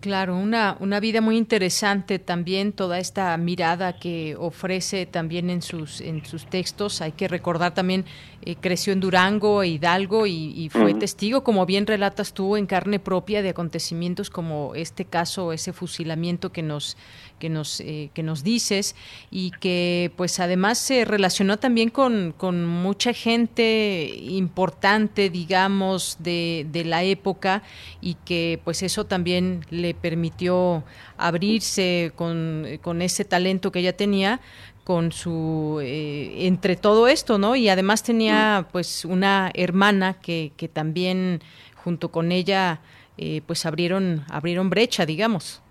Claro, 0.00 0.34
una, 0.38 0.78
una 0.80 0.98
vida 0.98 1.20
muy 1.20 1.36
interesante 1.36 2.18
también, 2.18 2.72
toda 2.72 2.98
esta 2.98 3.36
mirada 3.36 3.98
que 3.98 4.34
ofrece 4.34 5.04
también 5.04 5.50
en 5.50 5.60
sus, 5.60 6.00
en 6.00 6.24
sus 6.24 6.46
textos. 6.46 7.02
Hay 7.02 7.12
que 7.12 7.28
recordar 7.28 7.74
también, 7.74 8.06
eh, 8.40 8.56
creció 8.56 8.94
en 8.94 9.00
Durango 9.00 9.62
e 9.62 9.68
Hidalgo 9.68 10.26
y, 10.26 10.70
fue 10.70 10.94
testigo, 10.94 11.44
como 11.44 11.66
bien 11.66 11.86
relatas 11.86 12.32
tú, 12.32 12.56
en 12.56 12.64
carne 12.64 12.98
propia 12.98 13.42
de 13.42 13.50
acontecimientos 13.50 14.30
como 14.30 14.74
este 14.74 15.04
caso, 15.04 15.52
ese 15.52 15.74
fusilamiento 15.74 16.50
que 16.50 16.62
nos, 16.62 16.96
que 17.40 17.48
nos, 17.48 17.80
eh, 17.80 18.10
que 18.14 18.22
nos 18.22 18.44
dices 18.44 18.94
y 19.32 19.50
que 19.50 20.12
pues 20.16 20.38
además 20.38 20.78
se 20.78 21.04
relacionó 21.04 21.58
también 21.58 21.90
con, 21.90 22.32
con 22.36 22.64
mucha 22.64 23.12
gente 23.12 24.14
importante, 24.20 25.30
digamos, 25.30 26.18
de, 26.20 26.66
de, 26.70 26.84
la 26.84 27.02
época 27.02 27.64
y 28.00 28.14
que 28.24 28.60
pues 28.62 28.84
eso 28.84 29.06
también 29.06 29.64
le 29.70 29.94
permitió 29.94 30.84
abrirse 31.16 32.12
con, 32.14 32.66
con 32.82 33.02
ese 33.02 33.24
talento 33.24 33.72
que 33.72 33.80
ella 33.80 33.96
tenía 33.96 34.40
con 34.84 35.12
su 35.12 35.78
eh, 35.82 36.46
entre 36.46 36.76
todo 36.76 37.06
esto, 37.08 37.38
¿no? 37.38 37.54
Y 37.56 37.68
además 37.68 38.02
tenía 38.02 38.66
pues 38.72 39.04
una 39.04 39.50
hermana 39.54 40.14
que, 40.14 40.52
que 40.56 40.68
también 40.68 41.42
junto 41.76 42.10
con 42.10 42.32
ella 42.32 42.80
eh, 43.16 43.42
pues 43.46 43.66
abrieron 43.66 44.24
abrieron 44.28 44.70
brecha, 44.70 45.06
digamos. 45.06 45.62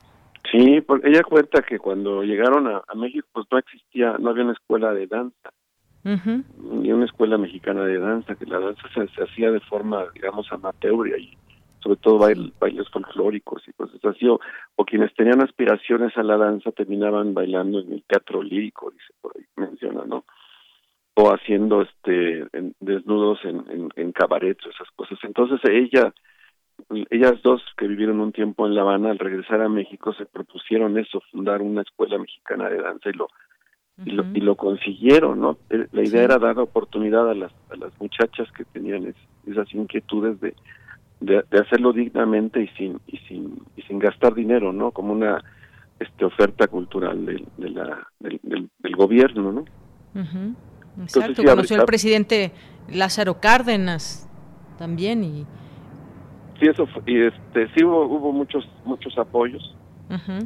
Sí, 0.52 0.82
porque 0.82 1.10
ella 1.10 1.24
cuenta 1.24 1.62
que 1.62 1.78
cuando 1.78 2.24
llegaron 2.24 2.68
a, 2.68 2.82
México 2.96 3.28
pues 3.32 3.46
no 3.52 3.58
existía, 3.58 4.18
no 4.20 4.30
había 4.30 4.44
una 4.44 4.54
escuela 4.54 4.94
de 4.94 5.08
danza, 5.08 5.52
ni 6.04 6.92
una 6.92 7.06
escuela 7.06 7.38
mexicana 7.38 7.84
de 7.84 8.00
danza, 8.00 8.36
que 8.36 8.46
la 8.46 8.60
danza 8.60 8.82
se, 8.94 9.08
se 9.10 9.24
hacía 9.24 9.52
de 9.52 9.60
forma, 9.60 10.06
digamos, 10.14 10.52
amateur 10.52 11.08
y 11.20 11.38
sobre 11.82 11.98
todo 11.98 12.18
bailes 12.18 12.90
folclóricos 12.90 13.64
y 13.68 13.74
cosas 13.74 14.04
así, 14.04 14.28
o, 14.28 14.40
quienes 14.86 15.14
tenían 15.14 15.42
aspiraciones 15.42 16.18
a 16.18 16.24
la 16.24 16.38
danza 16.38 16.72
terminaban 16.72 17.34
bailando 17.34 17.80
en 17.80 17.94
el 17.94 18.04
teatro 18.04 18.42
lírico, 18.42 18.92
dice 18.92 19.14
por 19.22 19.34
ahí, 19.38 19.46
menciona, 19.56 20.04
¿no? 20.06 20.26
O 21.16 21.30
haciendo 21.32 21.82
este 21.82 22.48
desnudos 22.80 23.40
en, 23.44 23.64
en, 23.70 23.90
en 23.96 24.12
cabarets, 24.12 24.66
esas 24.66 24.90
cosas. 24.96 25.20
Entonces 25.24 25.60
ella, 25.70 26.14
ellas 27.10 27.42
dos 27.44 27.62
que 27.78 27.88
vivieron 27.88 28.20
un 28.20 28.32
tiempo 28.32 28.66
en 28.66 28.76
La 28.76 28.82
Habana, 28.82 29.12
al 29.12 29.20
regresar 29.20 29.62
a 29.62 29.70
México 29.70 30.14
se 30.14 30.26
propusieron 30.26 30.98
eso, 30.98 31.22
fundar 31.32 31.62
una 31.62 31.82
escuela 31.82 32.18
mexicana 32.18 32.70
de 32.70 32.82
danza 32.82 33.10
y 33.10 33.14
lo 33.14 33.28
y, 34.06 34.12
lo, 34.12 34.26
y 34.34 34.40
lo 34.40 34.56
consiguieron, 34.56 35.42
¿no? 35.42 35.58
Eh, 35.70 35.88
la 35.92 36.04
idea 36.04 36.24
era 36.24 36.38
dar 36.38 36.58
oportunidad 36.60 37.30
a 37.30 37.34
las, 37.34 37.52
a 37.70 37.76
las 37.76 37.92
muchachas 38.00 38.50
que 38.54 38.64
tenían 38.64 39.14
esas 39.46 39.74
inquietudes 39.74 40.40
de, 40.40 40.54
de, 41.20 41.44
hacerlo 41.60 41.92
dignamente 41.92 42.62
y 42.62 42.68
sin 42.78 43.00
y 43.08 43.18
sin 43.28 43.62
y 43.76 43.82
sin 43.84 44.00
gastar 44.00 44.34
dinero 44.34 44.72
no 44.72 44.92
como 44.92 45.12
una 45.12 45.44
este 46.00 46.24
oferta 46.24 46.68
cultural 46.68 47.26
del 47.26 47.46
de 47.58 47.70
la, 47.70 48.08
del, 48.20 48.40
del, 48.44 48.96
gobierno 48.96 49.52
no 49.52 49.66
exacto. 51.02 51.44
conoció 51.44 51.80
al 51.80 51.86
presidente 51.86 52.52
Lázaro 52.90 53.42
Cárdenas 53.42 54.30
también 54.78 55.24
y 55.24 55.46
sí 56.60 56.68
eso 56.68 56.88
y 57.06 57.22
este 57.22 57.68
sí 57.74 57.84
hubo, 57.84 58.06
hubo 58.06 58.32
muchos 58.32 58.68
muchos 58.86 59.18
apoyos 59.18 59.76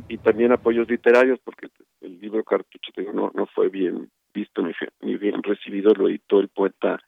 y 0.09 0.17
también 0.17 0.51
apoyos 0.51 0.89
literarios 0.89 1.39
porque 1.43 1.69
el 2.01 2.19
libro 2.19 2.43
cartucho 2.43 2.91
no 3.13 3.31
no 3.33 3.45
fue 3.47 3.69
bien 3.69 4.09
visto 4.33 4.61
ni, 4.61 4.73
ni 5.01 5.15
bien 5.17 5.41
recibido 5.41 5.93
lo 5.93 6.09
editó 6.09 6.39
el 6.39 6.49
poeta 6.49 6.99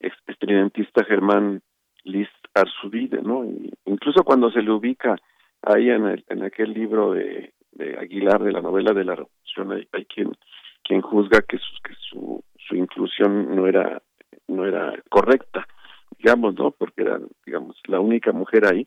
experimentista 0.00 1.04
Germán 1.04 1.62
Liszt 2.04 2.32
Arzubide, 2.54 3.22
¿no? 3.22 3.44
incluso 3.84 4.24
cuando 4.24 4.50
se 4.50 4.62
le 4.62 4.72
ubica 4.72 5.16
ahí 5.62 5.90
en, 5.90 6.06
el, 6.06 6.24
en 6.28 6.42
aquel 6.42 6.74
libro 6.74 7.12
de, 7.12 7.52
de 7.70 7.96
Aguilar, 7.98 8.42
de 8.42 8.52
la 8.52 8.60
novela 8.60 8.92
de 8.92 9.04
la 9.04 9.14
Revolución, 9.14 9.72
hay, 9.72 9.88
hay 9.92 10.04
quien 10.06 10.32
quien 10.82 11.00
juzga 11.00 11.42
que 11.42 11.58
su, 11.58 11.82
que 11.84 11.94
su, 11.94 12.44
su 12.58 12.74
inclusión 12.74 13.54
no 13.54 13.66
era 13.66 14.02
no 14.48 14.66
era 14.66 14.92
correcta, 15.08 15.66
digamos, 16.22 16.54
¿no? 16.54 16.70
Porque 16.70 17.02
era, 17.02 17.18
digamos, 17.44 17.76
la 17.86 18.00
única 18.00 18.32
mujer 18.32 18.66
ahí 18.66 18.86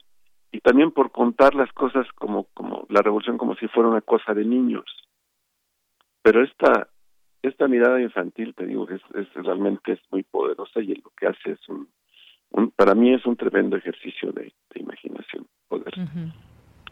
y 0.51 0.61
también 0.61 0.91
por 0.91 1.11
contar 1.11 1.53
las 1.53 1.71
cosas 1.73 2.07
como 2.15 2.45
como 2.53 2.85
la 2.89 3.01
revolución 3.01 3.37
como 3.37 3.55
si 3.55 3.67
fuera 3.67 3.89
una 3.89 4.01
cosa 4.01 4.33
de 4.33 4.45
niños. 4.45 4.85
Pero 6.21 6.43
esta 6.43 6.87
esta 7.41 7.67
mirada 7.67 8.01
infantil, 8.01 8.55
te 8.55 8.65
digo, 8.65 8.87
es, 8.89 9.01
es 9.13 9.31
realmente 9.33 9.91
es 9.91 9.99
muy 10.11 10.23
poderosa 10.23 10.79
y 10.81 10.95
lo 10.95 11.11
que 11.17 11.27
hace 11.27 11.51
es 11.51 11.69
un 11.69 11.87
para 12.75 12.95
mí 12.95 13.13
es 13.13 13.25
un 13.25 13.35
tremendo 13.35 13.75
ejercicio 13.75 14.31
de, 14.31 14.53
imaginación 14.75 15.45
poder 15.67 15.93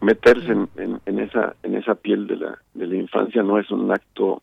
meterse 0.01 0.51
en, 0.51 0.99
en, 1.05 1.19
esa 1.19 1.55
en 1.63 1.75
esa 1.75 1.95
piel 1.95 2.27
de 2.27 2.37
la 2.37 2.57
de 2.73 2.87
la 2.87 2.95
infancia 2.95 3.43
no 3.43 3.59
es 3.59 3.69
un 3.71 3.91
acto 3.91 4.41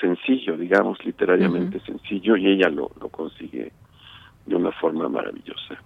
sencillo 0.00 0.56
digamos 0.56 1.02
literariamente 1.04 1.78
sencillo 1.80 2.36
y 2.36 2.48
ella 2.48 2.68
lo, 2.68 2.90
lo 3.00 3.08
consigue 3.10 3.72
de 4.46 4.56
una 4.56 4.72
forma 4.72 5.08
maravillosa 5.08 5.80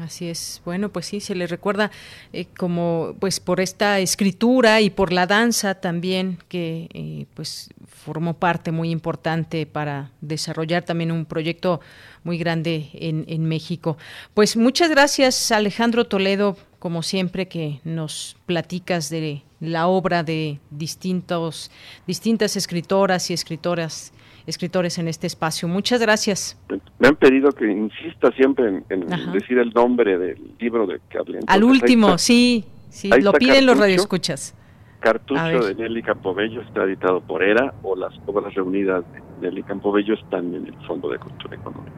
Así 0.00 0.28
es. 0.28 0.62
Bueno, 0.64 0.88
pues 0.88 1.06
sí, 1.06 1.20
se 1.20 1.34
le 1.34 1.46
recuerda 1.46 1.90
eh, 2.32 2.46
como, 2.56 3.14
pues, 3.20 3.40
por 3.40 3.60
esta 3.60 3.98
escritura 3.98 4.80
y 4.80 4.88
por 4.88 5.12
la 5.12 5.26
danza 5.26 5.74
también 5.74 6.38
que, 6.48 6.88
eh, 6.94 7.26
pues, 7.34 7.70
formó 7.86 8.34
parte 8.34 8.72
muy 8.72 8.90
importante 8.90 9.66
para 9.66 10.10
desarrollar 10.20 10.82
también 10.82 11.12
un 11.12 11.26
proyecto 11.26 11.80
muy 12.24 12.38
grande 12.38 12.88
en, 12.94 13.24
en 13.28 13.44
México. 13.44 13.98
Pues 14.32 14.56
muchas 14.56 14.90
gracias, 14.90 15.52
Alejandro 15.52 16.06
Toledo, 16.06 16.56
como 16.78 17.02
siempre 17.02 17.46
que 17.46 17.80
nos 17.84 18.36
platicas 18.46 19.10
de 19.10 19.42
la 19.60 19.88
obra 19.88 20.22
de 20.22 20.58
distintos, 20.70 21.70
distintas 22.06 22.56
escritoras 22.56 23.30
y 23.30 23.34
escritoras 23.34 24.12
escritores 24.46 24.98
en 24.98 25.08
este 25.08 25.26
espacio. 25.26 25.68
Muchas 25.68 26.00
gracias. 26.00 26.58
Me 26.98 27.08
han 27.08 27.16
pedido 27.16 27.52
que 27.52 27.70
insista 27.70 28.30
siempre 28.32 28.82
en, 28.88 29.06
decir 29.32 29.58
el 29.58 29.70
nombre 29.70 30.18
del 30.18 30.38
libro 30.58 30.86
de 30.86 31.00
que 31.10 31.18
hablé. 31.18 31.40
Al 31.46 31.64
último, 31.64 32.18
sí, 32.18 32.64
sí, 32.88 33.10
lo 33.20 33.32
piden 33.32 33.66
los 33.66 33.78
radioescuchas. 33.78 34.54
Cartucho 35.00 35.66
de 35.66 35.74
Nelly 35.74 36.02
Campobello 36.02 36.62
está 36.62 36.84
editado 36.84 37.20
por 37.20 37.42
ERA 37.42 37.74
o 37.82 37.96
las 37.96 38.14
obras 38.26 38.54
reunidas 38.54 39.04
de 39.12 39.48
Nelly 39.48 39.64
Campobello 39.64 40.14
están 40.14 40.54
en 40.54 40.66
el 40.66 40.74
Fondo 40.86 41.08
de 41.10 41.18
Cultura 41.18 41.56
Económica. 41.56 41.92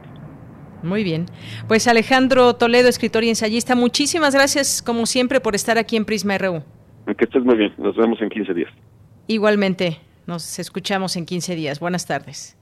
Muy 0.83 1.03
bien. 1.03 1.27
Pues 1.67 1.89
Alejandro 1.89 2.55
Toledo, 2.55 2.89
escritor 2.89 3.25
y 3.25 3.31
ensayista, 3.31 3.75
muchísimas 3.75 4.35
gracias 4.35 4.83
como 4.83 5.07
siempre 5.07 5.41
por 5.41 5.55
estar 5.55 5.79
aquí 5.79 5.97
en 5.97 6.05
Prisma 6.05 6.37
RU. 6.39 6.63
Que 7.19 7.25
estés 7.25 7.45
muy 7.45 7.57
bien. 7.57 7.73
Nos 7.79 7.97
vemos 7.97 8.21
en 8.21 8.29
15 8.29 8.55
días. 8.55 8.71
Igualmente. 9.27 9.99
Nos 10.27 10.59
escuchamos 10.59 11.17
en 11.17 11.27
15 11.27 11.55
días. 11.55 11.81
Buenas 11.81 12.07
tardes. 12.07 12.57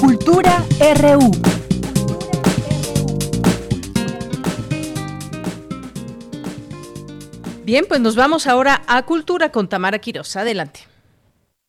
Cultura 0.00 0.64
RU. 0.96 1.30
Bien, 7.64 7.84
pues 7.86 8.00
nos 8.00 8.16
vamos 8.16 8.46
ahora 8.46 8.82
a 8.86 9.02
Cultura 9.04 9.52
con 9.52 9.68
Tamara 9.68 9.98
Quiroz. 9.98 10.36
Adelante. 10.36 10.80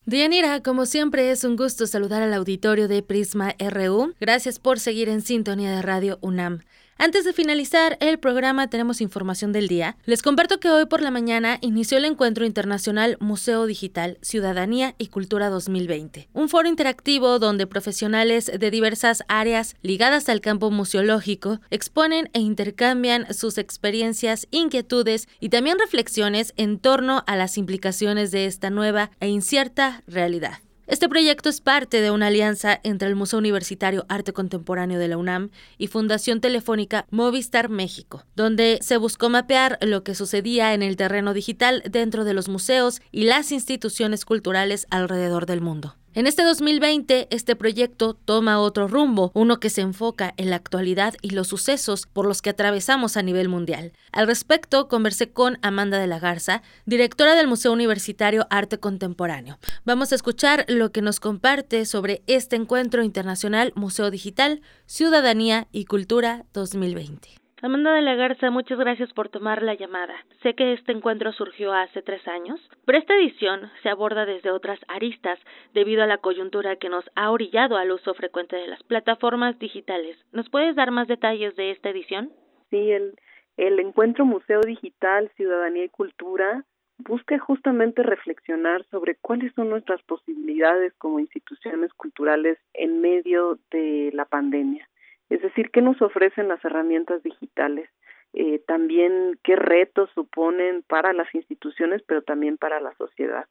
Dianira, 0.05 0.63
como 0.63 0.87
siempre 0.87 1.29
es 1.29 1.43
un 1.43 1.55
gusto 1.55 1.85
saludar 1.85 2.23
al 2.23 2.33
auditorio 2.33 2.87
de 2.87 3.03
Prisma 3.03 3.53
RU. 3.59 4.15
Gracias 4.19 4.57
por 4.57 4.79
seguir 4.79 5.09
en 5.09 5.21
sintonía 5.21 5.71
de 5.71 5.81
Radio 5.81 6.17
UNAM. 6.21 6.61
Antes 7.01 7.23
de 7.23 7.31
finalizar 7.31 7.95
el 8.01 8.19
programa 8.19 8.69
tenemos 8.69 8.99
información 8.99 9.53
del 9.53 9.69
día. 9.69 9.95
Les 10.03 10.21
comparto 10.21 10.59
que 10.59 10.69
hoy 10.69 10.85
por 10.85 11.01
la 11.01 11.11
mañana 11.11 11.57
inició 11.61 11.97
el 11.97 12.03
encuentro 12.03 12.45
internacional 12.45 13.15
Museo 13.21 13.65
Digital, 13.65 14.17
Ciudadanía 14.21 14.95
y 14.97 15.07
Cultura 15.07 15.49
2020, 15.49 16.27
un 16.33 16.49
foro 16.49 16.67
interactivo 16.67 17.39
donde 17.39 17.67
profesionales 17.67 18.51
de 18.53 18.69
diversas 18.69 19.23
áreas 19.29 19.77
ligadas 19.81 20.27
al 20.27 20.41
campo 20.41 20.71
museológico 20.71 21.61
exponen 21.69 22.29
e 22.33 22.41
intercambian 22.41 23.33
sus 23.33 23.57
experiencias, 23.57 24.49
inquietudes 24.51 25.29
y 25.39 25.47
también 25.47 25.79
reflexiones 25.79 26.53
en 26.57 26.79
torno 26.79 27.23
a 27.27 27.37
las 27.37 27.57
implicaciones 27.57 28.31
de 28.31 28.45
esta 28.45 28.71
nueva 28.71 29.09
e 29.21 29.29
incierta 29.29 30.03
realidad. 30.05 30.59
Este 30.89 31.07
proyecto 31.07 31.49
es 31.49 31.61
parte 31.61 32.01
de 32.01 32.09
una 32.09 32.27
alianza 32.27 32.79
entre 32.81 33.07
el 33.07 33.15
Museo 33.15 33.37
Universitario 33.37 34.07
Arte 34.09 34.33
Contemporáneo 34.33 34.97
de 34.97 35.07
la 35.07 35.17
UNAM 35.17 35.51
y 35.77 35.85
Fundación 35.85 36.41
Telefónica 36.41 37.05
Movistar 37.11 37.69
México, 37.69 38.25
donde 38.35 38.79
se 38.81 38.97
buscó 38.97 39.29
mapear 39.29 39.77
lo 39.83 40.03
que 40.03 40.15
sucedía 40.15 40.73
en 40.73 40.81
el 40.81 40.95
terreno 40.95 41.35
digital 41.35 41.83
dentro 41.87 42.23
de 42.23 42.33
los 42.33 42.49
museos 42.49 43.03
y 43.11 43.25
las 43.25 43.51
instituciones 43.51 44.25
culturales 44.25 44.87
alrededor 44.89 45.45
del 45.45 45.61
mundo. 45.61 45.95
En 46.19 46.27
este 46.27 46.43
2020, 46.43 47.29
este 47.33 47.55
proyecto 47.55 48.13
toma 48.13 48.59
otro 48.59 48.89
rumbo, 48.89 49.31
uno 49.33 49.61
que 49.61 49.69
se 49.69 49.79
enfoca 49.79 50.33
en 50.35 50.49
la 50.49 50.57
actualidad 50.57 51.13
y 51.21 51.29
los 51.29 51.47
sucesos 51.47 52.07
por 52.11 52.25
los 52.25 52.41
que 52.41 52.49
atravesamos 52.49 53.15
a 53.15 53.21
nivel 53.21 53.47
mundial. 53.47 53.93
Al 54.11 54.27
respecto, 54.27 54.89
conversé 54.89 55.31
con 55.31 55.59
Amanda 55.61 55.97
de 55.97 56.07
la 56.07 56.19
Garza, 56.19 56.61
directora 56.85 57.35
del 57.35 57.47
Museo 57.47 57.71
Universitario 57.71 58.47
Arte 58.49 58.81
Contemporáneo. 58.81 59.59
Vamos 59.85 60.11
a 60.11 60.15
escuchar 60.15 60.65
lo 60.67 60.91
que 60.91 61.01
nos 61.01 61.21
comparte 61.21 61.85
sobre 61.85 62.21
este 62.27 62.57
encuentro 62.57 63.01
internacional 63.01 63.71
Museo 63.75 64.11
Digital, 64.11 64.59
Ciudadanía 64.87 65.69
y 65.71 65.85
Cultura 65.85 66.43
2020. 66.51 67.38
Amanda 67.61 67.93
de 67.93 68.01
la 68.01 68.15
Garza, 68.15 68.51
muchas 68.51 68.79
gracias 68.79 69.11
por 69.11 69.27
tomar 69.27 69.61
la 69.63 69.73
llamada. 69.73 70.15
Sé 70.43 70.53
que 70.53 70.71
este 70.71 70.93
encuentro 70.93 71.33
surgió 71.33 71.73
hace 71.73 72.01
tres 72.01 72.25
años, 72.25 72.57
pero 72.85 72.97
esta 72.97 73.13
edición 73.15 73.69
se 73.83 73.89
aborda 73.89 74.25
desde 74.25 74.49
otras 74.49 74.79
aristas 74.87 75.37
debido 75.73 76.01
a 76.01 76.07
la 76.07 76.19
coyuntura 76.19 76.77
que 76.77 76.87
nos 76.87 77.03
ha 77.15 77.31
orillado 77.31 77.75
al 77.75 77.91
uso 77.91 78.13
frecuente 78.13 78.55
de 78.55 78.67
las 78.67 78.81
plataformas 78.83 79.59
digitales. 79.59 80.17
¿Nos 80.31 80.49
puedes 80.49 80.73
dar 80.77 80.91
más 80.91 81.09
detalles 81.09 81.53
de 81.57 81.71
esta 81.71 81.89
edición? 81.89 82.31
Sí, 82.69 82.91
el, 82.91 83.15
el 83.57 83.77
encuentro 83.81 84.23
Museo 84.23 84.61
Digital, 84.61 85.29
Ciudadanía 85.35 85.83
y 85.83 85.89
Cultura 85.89 86.63
busca 86.99 87.37
justamente 87.39 88.03
reflexionar 88.03 88.85
sobre 88.85 89.15
cuáles 89.15 89.53
son 89.55 89.69
nuestras 89.69 90.01
posibilidades 90.03 90.93
como 90.93 91.19
instituciones 91.19 91.91
culturales 91.93 92.57
en 92.73 93.01
medio 93.01 93.59
de 93.69 94.11
la 94.13 94.23
pandemia 94.23 94.87
es 95.29 95.41
decir, 95.41 95.71
¿qué 95.71 95.81
nos 95.81 96.01
ofrecen 96.01 96.47
las 96.47 96.63
herramientas 96.63 97.23
digitales? 97.23 97.89
eh, 98.33 98.59
también 98.67 99.39
qué 99.43 99.55
retos 99.55 100.09
suponen 100.13 100.83
para 100.83 101.13
las 101.13 101.33
instituciones, 101.33 102.01
pero 102.05 102.21
también 102.21 102.57
para 102.57 102.79
la 102.79 102.93
sociedad. 102.95 103.45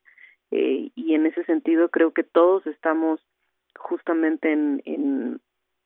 Eh, 0.51 0.91
y 0.95 1.15
en 1.15 1.27
ese 1.27 1.45
sentido 1.45 1.89
creo 1.91 2.13
que 2.13 2.23
todos 2.23 2.67
estamos 2.67 3.21
justamente 3.77 4.53
en, 4.53 4.83
en, 4.85 5.41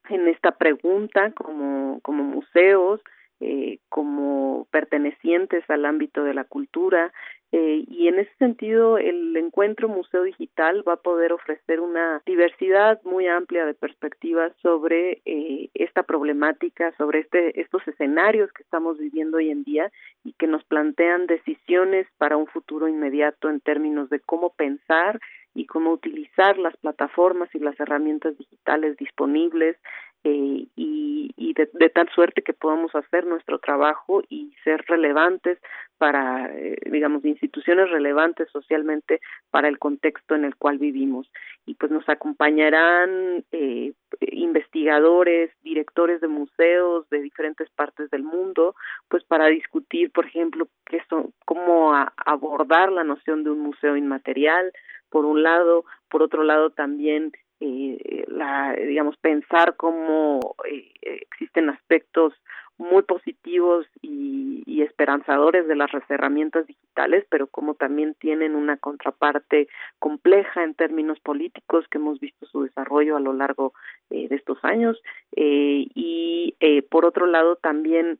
en 0.08 0.28
esta 0.28 0.52
pregunta 0.52 1.32
como, 1.32 2.00
como 2.02 2.22
museos, 2.22 3.00
eh, 3.40 3.78
como 3.88 4.68
pertenecientes 4.70 5.68
al 5.68 5.84
ámbito 5.84 6.22
de 6.22 6.34
la 6.34 6.44
cultura 6.44 7.12
eh, 7.54 7.84
y 7.86 8.08
en 8.08 8.18
ese 8.18 8.34
sentido 8.38 8.96
el 8.96 9.36
encuentro 9.36 9.86
Museo 9.86 10.22
Digital 10.22 10.82
va 10.88 10.94
a 10.94 11.02
poder 11.02 11.34
ofrecer 11.34 11.80
una 11.80 12.22
diversidad 12.24 12.98
muy 13.04 13.26
amplia 13.28 13.66
de 13.66 13.74
perspectivas 13.74 14.52
sobre 14.62 15.20
eh, 15.26 15.68
esta 15.74 16.02
problemática, 16.02 16.94
sobre 16.96 17.20
este, 17.20 17.60
estos 17.60 17.86
escenarios 17.86 18.50
que 18.54 18.62
estamos 18.62 18.98
viviendo 18.98 19.36
hoy 19.36 19.50
en 19.50 19.64
día 19.64 19.92
y 20.24 20.32
que 20.32 20.46
nos 20.46 20.64
plantean 20.64 21.26
decisiones 21.26 22.06
para 22.16 22.38
un 22.38 22.46
futuro 22.46 22.88
inmediato 22.88 23.50
en 23.50 23.60
términos 23.60 24.08
de 24.08 24.20
cómo 24.20 24.54
pensar 24.54 25.20
y 25.54 25.66
cómo 25.66 25.92
utilizar 25.92 26.56
las 26.56 26.74
plataformas 26.78 27.54
y 27.54 27.58
las 27.58 27.78
herramientas 27.78 28.38
digitales 28.38 28.96
disponibles 28.96 29.76
eh, 30.24 30.66
y, 30.76 31.34
y 31.36 31.52
de, 31.54 31.68
de, 31.72 31.90
tal 31.90 32.08
suerte 32.14 32.42
que 32.42 32.52
podamos 32.52 32.94
hacer 32.94 33.26
nuestro 33.26 33.58
trabajo 33.58 34.22
y 34.28 34.54
ser 34.62 34.84
relevantes 34.86 35.58
para, 35.98 36.50
eh, 36.52 36.76
digamos, 36.86 37.24
instituciones 37.24 37.90
relevantes 37.90 38.48
socialmente 38.50 39.20
para 39.50 39.68
el 39.68 39.78
contexto 39.78 40.34
en 40.34 40.44
el 40.44 40.56
cual 40.56 40.78
vivimos. 40.78 41.30
Y 41.66 41.74
pues 41.74 41.90
nos 41.90 42.08
acompañarán 42.08 43.44
eh, 43.52 43.92
investigadores, 44.20 45.50
directores 45.62 46.20
de 46.20 46.28
museos 46.28 47.08
de 47.10 47.20
diferentes 47.20 47.68
partes 47.70 48.10
del 48.10 48.22
mundo, 48.22 48.74
pues 49.08 49.24
para 49.24 49.46
discutir, 49.46 50.10
por 50.12 50.26
ejemplo, 50.26 50.68
qué 50.86 51.00
son, 51.08 51.32
cómo 51.44 51.94
abordar 52.26 52.92
la 52.92 53.04
noción 53.04 53.44
de 53.44 53.50
un 53.50 53.60
museo 53.60 53.96
inmaterial, 53.96 54.72
por 55.08 55.24
un 55.24 55.42
lado, 55.42 55.84
por 56.08 56.22
otro 56.22 56.42
lado 56.42 56.70
también 56.70 57.32
eh, 57.62 58.24
la, 58.28 58.74
digamos, 58.74 59.16
pensar 59.18 59.76
cómo 59.76 60.40
eh, 60.68 60.92
existen 61.02 61.70
aspectos 61.70 62.34
muy 62.78 63.02
positivos 63.02 63.86
y, 64.00 64.62
y, 64.66 64.82
esperanzadores 64.82 65.68
de 65.68 65.76
las 65.76 65.90
herramientas 66.08 66.66
digitales, 66.66 67.24
pero 67.30 67.46
como 67.46 67.74
también 67.74 68.14
tienen 68.14 68.56
una 68.56 68.76
contraparte 68.76 69.68
compleja 69.98 70.64
en 70.64 70.74
términos 70.74 71.20
políticos 71.20 71.86
que 71.90 71.98
hemos 71.98 72.18
visto 72.18 72.46
su 72.46 72.62
desarrollo 72.62 73.16
a 73.16 73.20
lo 73.20 73.32
largo 73.34 73.72
eh, 74.10 74.28
de 74.28 74.36
estos 74.36 74.58
años 74.64 75.00
eh, 75.36 75.86
y 75.94 76.56
eh, 76.60 76.82
por 76.82 77.04
otro 77.04 77.26
lado 77.26 77.56
también 77.56 78.18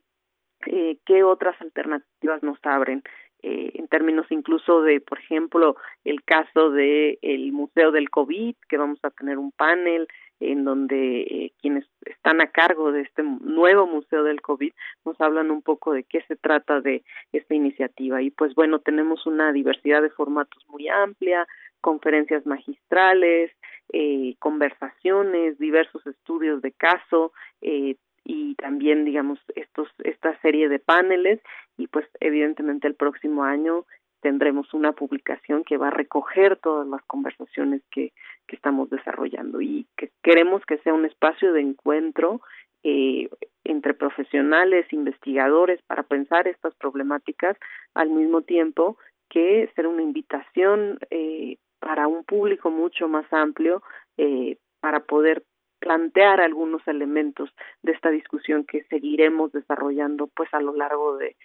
eh, 0.67 0.97
qué 1.05 1.23
otras 1.23 1.59
alternativas 1.61 2.41
nos 2.41 2.57
abren 2.63 3.03
eh, 3.43 3.71
en 3.75 3.87
términos 3.87 4.25
incluso 4.29 4.81
de, 4.81 5.01
por 5.01 5.19
ejemplo, 5.19 5.75
el 6.05 6.23
caso 6.23 6.71
de 6.71 7.19
el 7.21 7.51
Museo 7.51 7.91
del 7.91 8.09
COVID, 8.09 8.55
que 8.69 8.77
vamos 8.77 8.99
a 9.03 9.11
tener 9.11 9.37
un 9.37 9.51
panel 9.51 10.07
en 10.39 10.63
donde 10.63 11.21
eh, 11.21 11.53
quienes 11.61 11.85
están 12.05 12.41
a 12.41 12.47
cargo 12.47 12.91
de 12.91 13.01
este 13.01 13.23
nuevo 13.23 13.87
Museo 13.87 14.23
del 14.23 14.41
COVID 14.41 14.71
nos 15.05 15.19
hablan 15.21 15.51
un 15.51 15.61
poco 15.61 15.93
de 15.93 16.03
qué 16.03 16.21
se 16.27 16.35
trata 16.35 16.81
de 16.81 17.03
esta 17.31 17.53
iniciativa. 17.53 18.21
Y 18.21 18.31
pues 18.31 18.55
bueno, 18.55 18.79
tenemos 18.79 19.25
una 19.25 19.51
diversidad 19.51 20.01
de 20.01 20.09
formatos 20.09 20.63
muy 20.67 20.87
amplia, 20.87 21.47
conferencias 21.81 22.45
magistrales, 22.45 23.51
eh, 23.91 24.35
conversaciones, 24.39 25.57
diversos 25.59 26.05
estudios 26.07 26.61
de 26.61 26.71
caso, 26.71 27.33
eh, 27.61 27.95
y 28.23 28.55
también 28.55 29.05
digamos 29.05 29.39
estos 29.55 29.89
esta 30.03 30.39
serie 30.41 30.69
de 30.69 30.79
paneles 30.79 31.39
y 31.77 31.87
pues 31.87 32.07
evidentemente 32.19 32.87
el 32.87 32.95
próximo 32.95 33.43
año 33.43 33.85
tendremos 34.21 34.73
una 34.73 34.93
publicación 34.93 35.63
que 35.65 35.77
va 35.77 35.89
a 35.89 35.97
recoger 35.97 36.55
todas 36.57 36.87
las 36.87 37.03
conversaciones 37.03 37.81
que, 37.91 38.13
que 38.47 38.55
estamos 38.55 38.89
desarrollando 38.89 39.61
y 39.61 39.85
que 39.97 40.11
queremos 40.23 40.65
que 40.65 40.77
sea 40.77 40.93
un 40.93 41.05
espacio 41.05 41.51
de 41.51 41.61
encuentro 41.61 42.41
eh, 42.83 43.29
entre 43.65 43.93
profesionales, 43.93 44.91
investigadores, 44.91 45.81
para 45.87 46.03
pensar 46.03 46.47
estas 46.47 46.73
problemáticas 46.75 47.57
al 47.93 48.09
mismo 48.09 48.41
tiempo 48.41 48.97
que 49.29 49.69
ser 49.75 49.87
una 49.87 50.01
invitación 50.01 50.99
eh, 51.09 51.57
para 51.79 52.07
un 52.07 52.23
público 52.23 52.69
mucho 52.71 53.07
más 53.07 53.25
amplio 53.31 53.83
eh, 54.17 54.57
para 54.79 55.01
poder 55.01 55.43
plantear 55.83 56.39
algunos 56.39 56.81
elementos 56.87 57.49
de 57.81 57.91
esta 57.91 58.09
discusión 58.09 58.63
que 58.63 58.83
seguiremos 58.83 59.51
desarrollando 59.51 60.27
pues 60.27 60.47
a 60.53 60.61
lo 60.61 60.73
largo 60.73 61.17
de, 61.17 61.35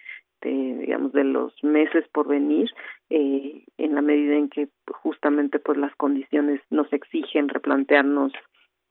digamos 0.41 1.11
de 1.11 1.25
los 1.25 1.53
meses 1.61 2.07
por 2.13 2.29
venir 2.29 2.71
eh, 3.09 3.65
en 3.77 3.95
la 3.95 4.01
medida 4.01 4.35
en 4.35 4.47
que 4.47 4.69
justamente 5.03 5.59
pues 5.59 5.77
las 5.77 5.93
condiciones 5.97 6.61
nos 6.69 6.91
exigen 6.93 7.49
replantearnos 7.49 8.31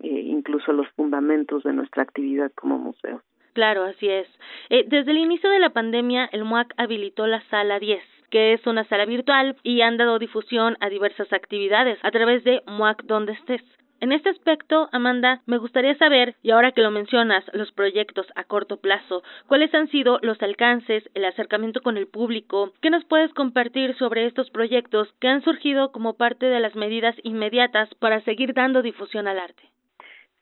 eh, 0.00 0.08
incluso 0.08 0.72
los 0.72 0.86
fundamentos 0.90 1.62
de 1.62 1.72
nuestra 1.72 2.02
actividad 2.02 2.52
como 2.54 2.78
museo. 2.78 3.22
Claro, 3.54 3.84
así 3.84 4.06
es. 4.06 4.28
Eh, 4.68 4.84
desde 4.86 5.12
el 5.12 5.16
inicio 5.16 5.48
de 5.48 5.60
la 5.60 5.70
pandemia, 5.70 6.28
el 6.30 6.44
MUAC 6.44 6.74
habilitó 6.76 7.26
la 7.26 7.40
sala 7.48 7.78
10 7.78 8.02
que 8.30 8.52
es 8.52 8.66
una 8.66 8.84
sala 8.84 9.06
virtual 9.06 9.56
y 9.62 9.80
han 9.80 9.96
dado 9.96 10.18
difusión 10.18 10.76
a 10.80 10.90
diversas 10.90 11.32
actividades 11.32 11.98
a 12.02 12.10
través 12.10 12.44
de 12.44 12.62
MUAC 12.66 13.04
donde 13.04 13.32
estés. 13.32 13.62
En 14.00 14.12
este 14.12 14.30
aspecto, 14.30 14.88
Amanda, 14.92 15.42
me 15.46 15.58
gustaría 15.58 15.96
saber, 15.96 16.36
y 16.42 16.52
ahora 16.52 16.70
que 16.70 16.82
lo 16.82 16.92
mencionas, 16.92 17.44
los 17.52 17.72
proyectos 17.72 18.26
a 18.36 18.44
corto 18.44 18.76
plazo, 18.76 19.24
¿cuáles 19.48 19.74
han 19.74 19.88
sido 19.88 20.20
los 20.22 20.40
alcances, 20.40 21.02
el 21.14 21.24
acercamiento 21.24 21.80
con 21.80 21.96
el 21.96 22.06
público? 22.06 22.72
¿Qué 22.80 22.90
nos 22.90 23.04
puedes 23.04 23.34
compartir 23.34 23.96
sobre 23.96 24.26
estos 24.26 24.50
proyectos 24.50 25.12
que 25.20 25.26
han 25.26 25.42
surgido 25.42 25.90
como 25.90 26.14
parte 26.14 26.46
de 26.46 26.60
las 26.60 26.76
medidas 26.76 27.16
inmediatas 27.24 27.92
para 27.96 28.20
seguir 28.20 28.54
dando 28.54 28.82
difusión 28.82 29.26
al 29.26 29.40
arte? 29.40 29.62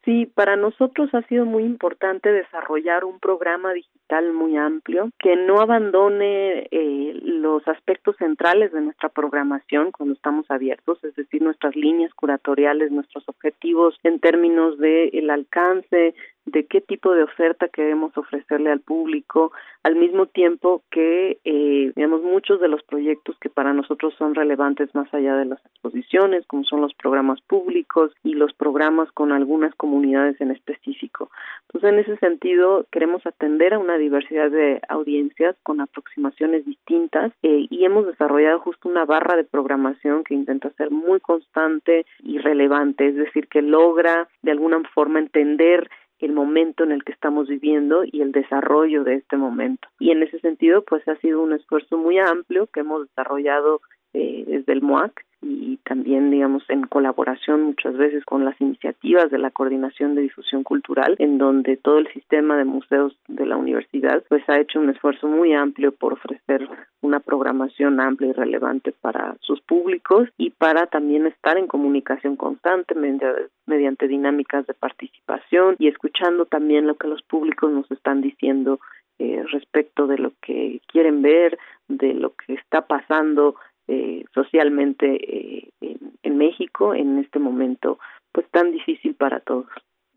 Sí, 0.04 0.26
para 0.26 0.56
nosotros 0.56 1.08
ha 1.14 1.22
sido 1.22 1.46
muy 1.46 1.64
importante 1.64 2.30
desarrollar 2.30 3.06
un 3.06 3.18
programa 3.20 3.72
digital 3.72 3.95
muy 4.32 4.56
amplio 4.56 5.10
que 5.18 5.36
no 5.36 5.60
abandone 5.60 6.68
eh, 6.70 7.12
los 7.22 7.66
aspectos 7.66 8.16
centrales 8.16 8.72
de 8.72 8.80
nuestra 8.80 9.08
programación 9.08 9.90
cuando 9.90 10.14
estamos 10.14 10.46
abiertos, 10.48 11.02
es 11.02 11.14
decir, 11.16 11.42
nuestras 11.42 11.74
líneas 11.74 12.14
curatoriales, 12.14 12.92
nuestros 12.92 13.28
objetivos 13.28 13.98
en 14.04 14.20
términos 14.20 14.78
de 14.78 15.08
el 15.08 15.30
alcance, 15.30 16.14
de 16.46 16.64
qué 16.64 16.80
tipo 16.80 17.12
de 17.12 17.24
oferta 17.24 17.68
queremos 17.68 18.16
ofrecerle 18.16 18.70
al 18.70 18.80
público, 18.80 19.52
al 19.82 19.96
mismo 19.96 20.26
tiempo 20.26 20.82
que, 20.90 21.38
eh, 21.44 21.92
digamos, 21.94 22.22
muchos 22.22 22.60
de 22.60 22.68
los 22.68 22.82
proyectos 22.84 23.36
que 23.40 23.50
para 23.50 23.72
nosotros 23.72 24.14
son 24.16 24.34
relevantes 24.34 24.94
más 24.94 25.12
allá 25.12 25.36
de 25.36 25.44
las 25.44 25.64
exposiciones, 25.66 26.46
como 26.46 26.64
son 26.64 26.80
los 26.80 26.94
programas 26.94 27.40
públicos 27.42 28.12
y 28.22 28.34
los 28.34 28.52
programas 28.54 29.10
con 29.12 29.32
algunas 29.32 29.74
comunidades 29.74 30.40
en 30.40 30.52
específico. 30.52 31.30
Entonces, 31.62 31.92
en 31.92 31.98
ese 31.98 32.16
sentido, 32.18 32.86
queremos 32.90 33.26
atender 33.26 33.74
a 33.74 33.78
una 33.78 33.98
diversidad 33.98 34.50
de 34.50 34.80
audiencias 34.88 35.56
con 35.62 35.80
aproximaciones 35.80 36.64
distintas 36.64 37.32
eh, 37.42 37.66
y 37.68 37.84
hemos 37.84 38.06
desarrollado 38.06 38.60
justo 38.60 38.88
una 38.88 39.04
barra 39.04 39.36
de 39.36 39.44
programación 39.44 40.24
que 40.24 40.34
intenta 40.34 40.70
ser 40.70 40.90
muy 40.90 41.20
constante 41.20 42.06
y 42.22 42.38
relevante, 42.38 43.08
es 43.08 43.16
decir, 43.16 43.48
que 43.48 43.62
logra 43.62 44.28
de 44.42 44.52
alguna 44.52 44.80
forma 44.94 45.18
entender 45.18 45.90
el 46.18 46.32
momento 46.32 46.84
en 46.84 46.92
el 46.92 47.04
que 47.04 47.12
estamos 47.12 47.48
viviendo 47.48 48.04
y 48.04 48.22
el 48.22 48.32
desarrollo 48.32 49.04
de 49.04 49.16
este 49.16 49.36
momento. 49.36 49.88
Y 49.98 50.10
en 50.10 50.22
ese 50.22 50.38
sentido, 50.40 50.82
pues 50.82 51.06
ha 51.08 51.16
sido 51.16 51.42
un 51.42 51.52
esfuerzo 51.52 51.98
muy 51.98 52.18
amplio 52.18 52.66
que 52.68 52.80
hemos 52.80 53.08
desarrollado 53.08 53.80
eh, 54.14 54.44
desde 54.46 54.72
el 54.72 54.82
MOAC 54.82 55.24
y 55.42 55.76
también, 55.84 56.30
digamos, 56.30 56.64
en 56.68 56.82
colaboración 56.86 57.62
muchas 57.62 57.96
veces 57.96 58.24
con 58.24 58.44
las 58.44 58.60
iniciativas 58.60 59.30
de 59.30 59.38
la 59.38 59.50
Coordinación 59.50 60.14
de 60.14 60.22
Difusión 60.22 60.64
Cultural, 60.64 61.14
en 61.18 61.38
donde 61.38 61.76
todo 61.76 61.98
el 61.98 62.08
sistema 62.08 62.56
de 62.56 62.64
museos 62.64 63.16
de 63.28 63.46
la 63.46 63.56
universidad 63.56 64.24
pues 64.28 64.48
ha 64.48 64.58
hecho 64.58 64.80
un 64.80 64.90
esfuerzo 64.90 65.28
muy 65.28 65.52
amplio 65.52 65.92
por 65.92 66.14
ofrecer 66.14 66.68
una 67.02 67.20
programación 67.20 68.00
amplia 68.00 68.30
y 68.30 68.32
relevante 68.32 68.92
para 68.92 69.36
sus 69.40 69.60
públicos 69.60 70.28
y 70.38 70.50
para 70.50 70.86
también 70.86 71.26
estar 71.26 71.58
en 71.58 71.66
comunicación 71.66 72.36
constante 72.36 72.94
mediante, 72.94 73.26
mediante 73.66 74.08
dinámicas 74.08 74.66
de 74.66 74.74
participación 74.74 75.76
y 75.78 75.88
escuchando 75.88 76.46
también 76.46 76.86
lo 76.86 76.96
que 76.96 77.08
los 77.08 77.22
públicos 77.22 77.70
nos 77.70 77.90
están 77.90 78.20
diciendo 78.20 78.80
eh, 79.18 79.44
respecto 79.50 80.06
de 80.06 80.18
lo 80.18 80.32
que 80.42 80.80
quieren 80.88 81.22
ver, 81.22 81.58
de 81.88 82.14
lo 82.14 82.34
que 82.34 82.54
está 82.54 82.82
pasando 82.82 83.54
eh, 83.88 84.24
socialmente 84.34 85.06
eh, 85.06 85.70
en, 85.80 86.12
en 86.22 86.36
México 86.36 86.94
en 86.94 87.18
este 87.18 87.38
momento 87.38 87.98
pues 88.32 88.48
tan 88.50 88.72
difícil 88.72 89.14
para 89.14 89.40
todos. 89.40 89.66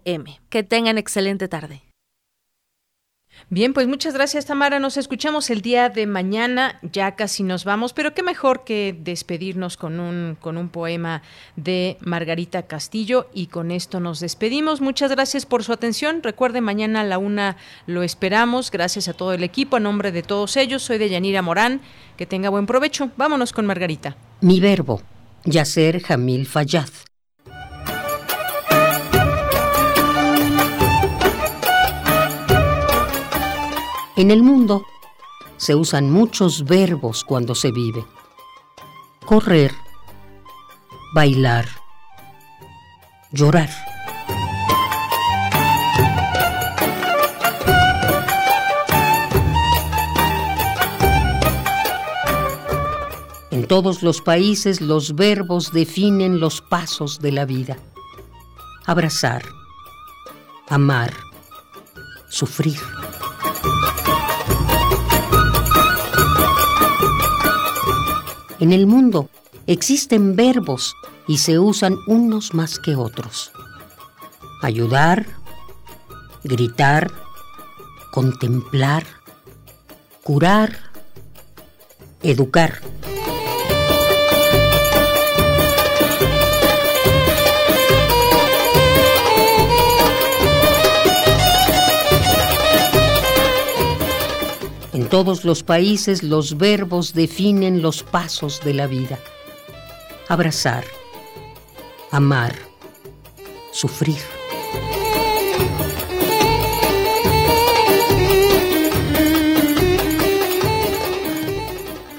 m 0.06 0.40
Que 0.50 0.64
tengan 0.64 0.98
excelente 0.98 1.48
tarde. 1.48 1.93
Bien, 3.50 3.74
pues 3.74 3.88
muchas 3.88 4.14
gracias 4.14 4.46
Tamara. 4.46 4.80
Nos 4.80 4.98
escuchamos 4.98 5.50
el 5.50 5.62
día 5.62 5.90
de 5.90 6.08
mañana. 6.08 6.80
Ya 6.82 7.16
casi 7.16 7.44
nos 7.44 7.66
vamos, 7.66 7.94
pero 7.94 8.14
qué 8.14 8.24
mejor 8.24 8.64
que 8.64 8.98
despedirnos 8.98 9.78
con 9.78 10.00
un, 10.00 10.38
con 10.40 10.58
un 10.58 10.70
poema 10.70 11.22
de 11.56 11.98
Margarita 12.02 12.64
Castillo 12.64 13.30
y 13.34 13.48
con 13.48 13.72
esto 13.72 14.00
nos 14.00 14.20
despedimos. 14.20 14.82
Muchas 14.82 15.12
gracias 15.12 15.46
por 15.46 15.64
su 15.64 15.74
atención. 15.74 16.24
Recuerde, 16.24 16.62
mañana 16.62 17.02
a 17.02 17.04
la 17.04 17.18
una 17.18 17.58
lo 17.86 18.04
esperamos. 18.04 18.72
Gracias 18.72 19.08
a 19.08 19.14
todo 19.14 19.34
el 19.34 19.44
equipo. 19.44 19.76
A 19.76 19.80
nombre 19.80 20.12
de 20.12 20.24
todos 20.24 20.58
ellos, 20.58 20.84
soy 20.84 20.98
de 20.98 21.10
Yanira 21.10 21.42
Morán. 21.42 21.82
Que 22.18 22.26
tenga 22.26 22.50
buen 22.50 22.66
provecho. 22.66 23.12
Vámonos 23.18 23.54
con 23.54 23.66
Margarita. 23.66 24.16
Mi 24.42 24.60
verbo, 24.60 25.02
Yacer 25.46 26.02
Jamil 26.02 26.48
Fayad. 26.48 26.90
En 34.16 34.30
el 34.30 34.44
mundo 34.44 34.86
se 35.58 35.74
usan 35.74 36.12
muchos 36.12 36.66
verbos 36.66 37.24
cuando 37.24 37.56
se 37.56 37.72
vive. 37.72 38.06
Correr, 39.26 39.74
bailar, 41.16 41.68
llorar. 43.32 43.72
En 53.50 53.68
todos 53.68 54.04
los 54.04 54.22
países 54.22 54.80
los 54.80 55.16
verbos 55.16 55.72
definen 55.72 56.40
los 56.40 56.62
pasos 56.62 57.20
de 57.20 57.32
la 57.32 57.46
vida. 57.46 57.78
Abrazar, 58.86 59.44
amar, 60.70 61.12
sufrir. 62.30 62.78
En 68.64 68.72
el 68.72 68.88
mundo 68.88 69.30
existen 69.68 70.38
verbos 70.38 70.96
y 71.28 71.40
se 71.40 71.60
usan 71.60 71.98
unos 72.08 72.54
más 72.54 72.80
que 72.80 72.96
otros. 72.96 73.52
Ayudar, 74.62 75.26
gritar, 76.46 77.12
contemplar, 78.14 79.04
curar, 80.24 80.80
educar. 82.22 82.80
En 94.94 95.10
todos 95.10 95.44
los 95.44 95.64
países 95.64 96.22
los 96.22 96.56
verbos 96.58 97.16
definen 97.16 97.82
los 97.82 98.04
pasos 98.04 98.62
de 98.64 98.76
la 98.76 98.86
vida. 98.86 99.18
Abrazar, 100.28 100.84
amar, 102.12 102.54
sufrir. 103.72 104.20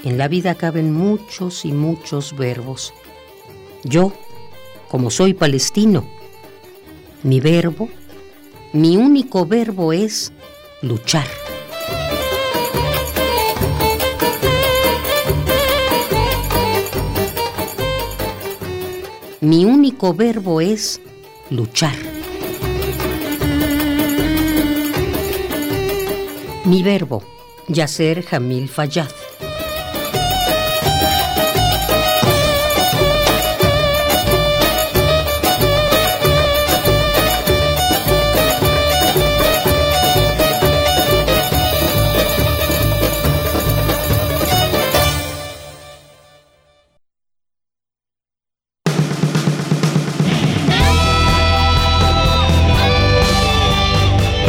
En 0.03 0.19
la 0.19 0.27
vida 0.27 0.57
caben 0.57 0.93
muchos 0.93 1.65
y 1.65 1.71
muchos 1.71 2.37
verbos. 2.37 2.93
Yo, 3.85 4.13
como 4.89 5.13
soy 5.13 5.33
palestino, 5.33 6.05
mi 7.23 7.39
verbo, 7.39 7.89
mi 8.73 8.97
único 8.97 9.47
verbo 9.47 9.93
es 9.93 10.33
luchar. 10.83 11.44
Mi 19.45 19.67
único 19.67 20.15
verbo 20.15 20.61
es 20.63 21.01
luchar. 21.51 21.95
Mi 26.65 26.83
verbo, 26.83 27.23
Yacer 27.69 28.23
Jamil 28.23 28.69
Fayad. 28.71 29.24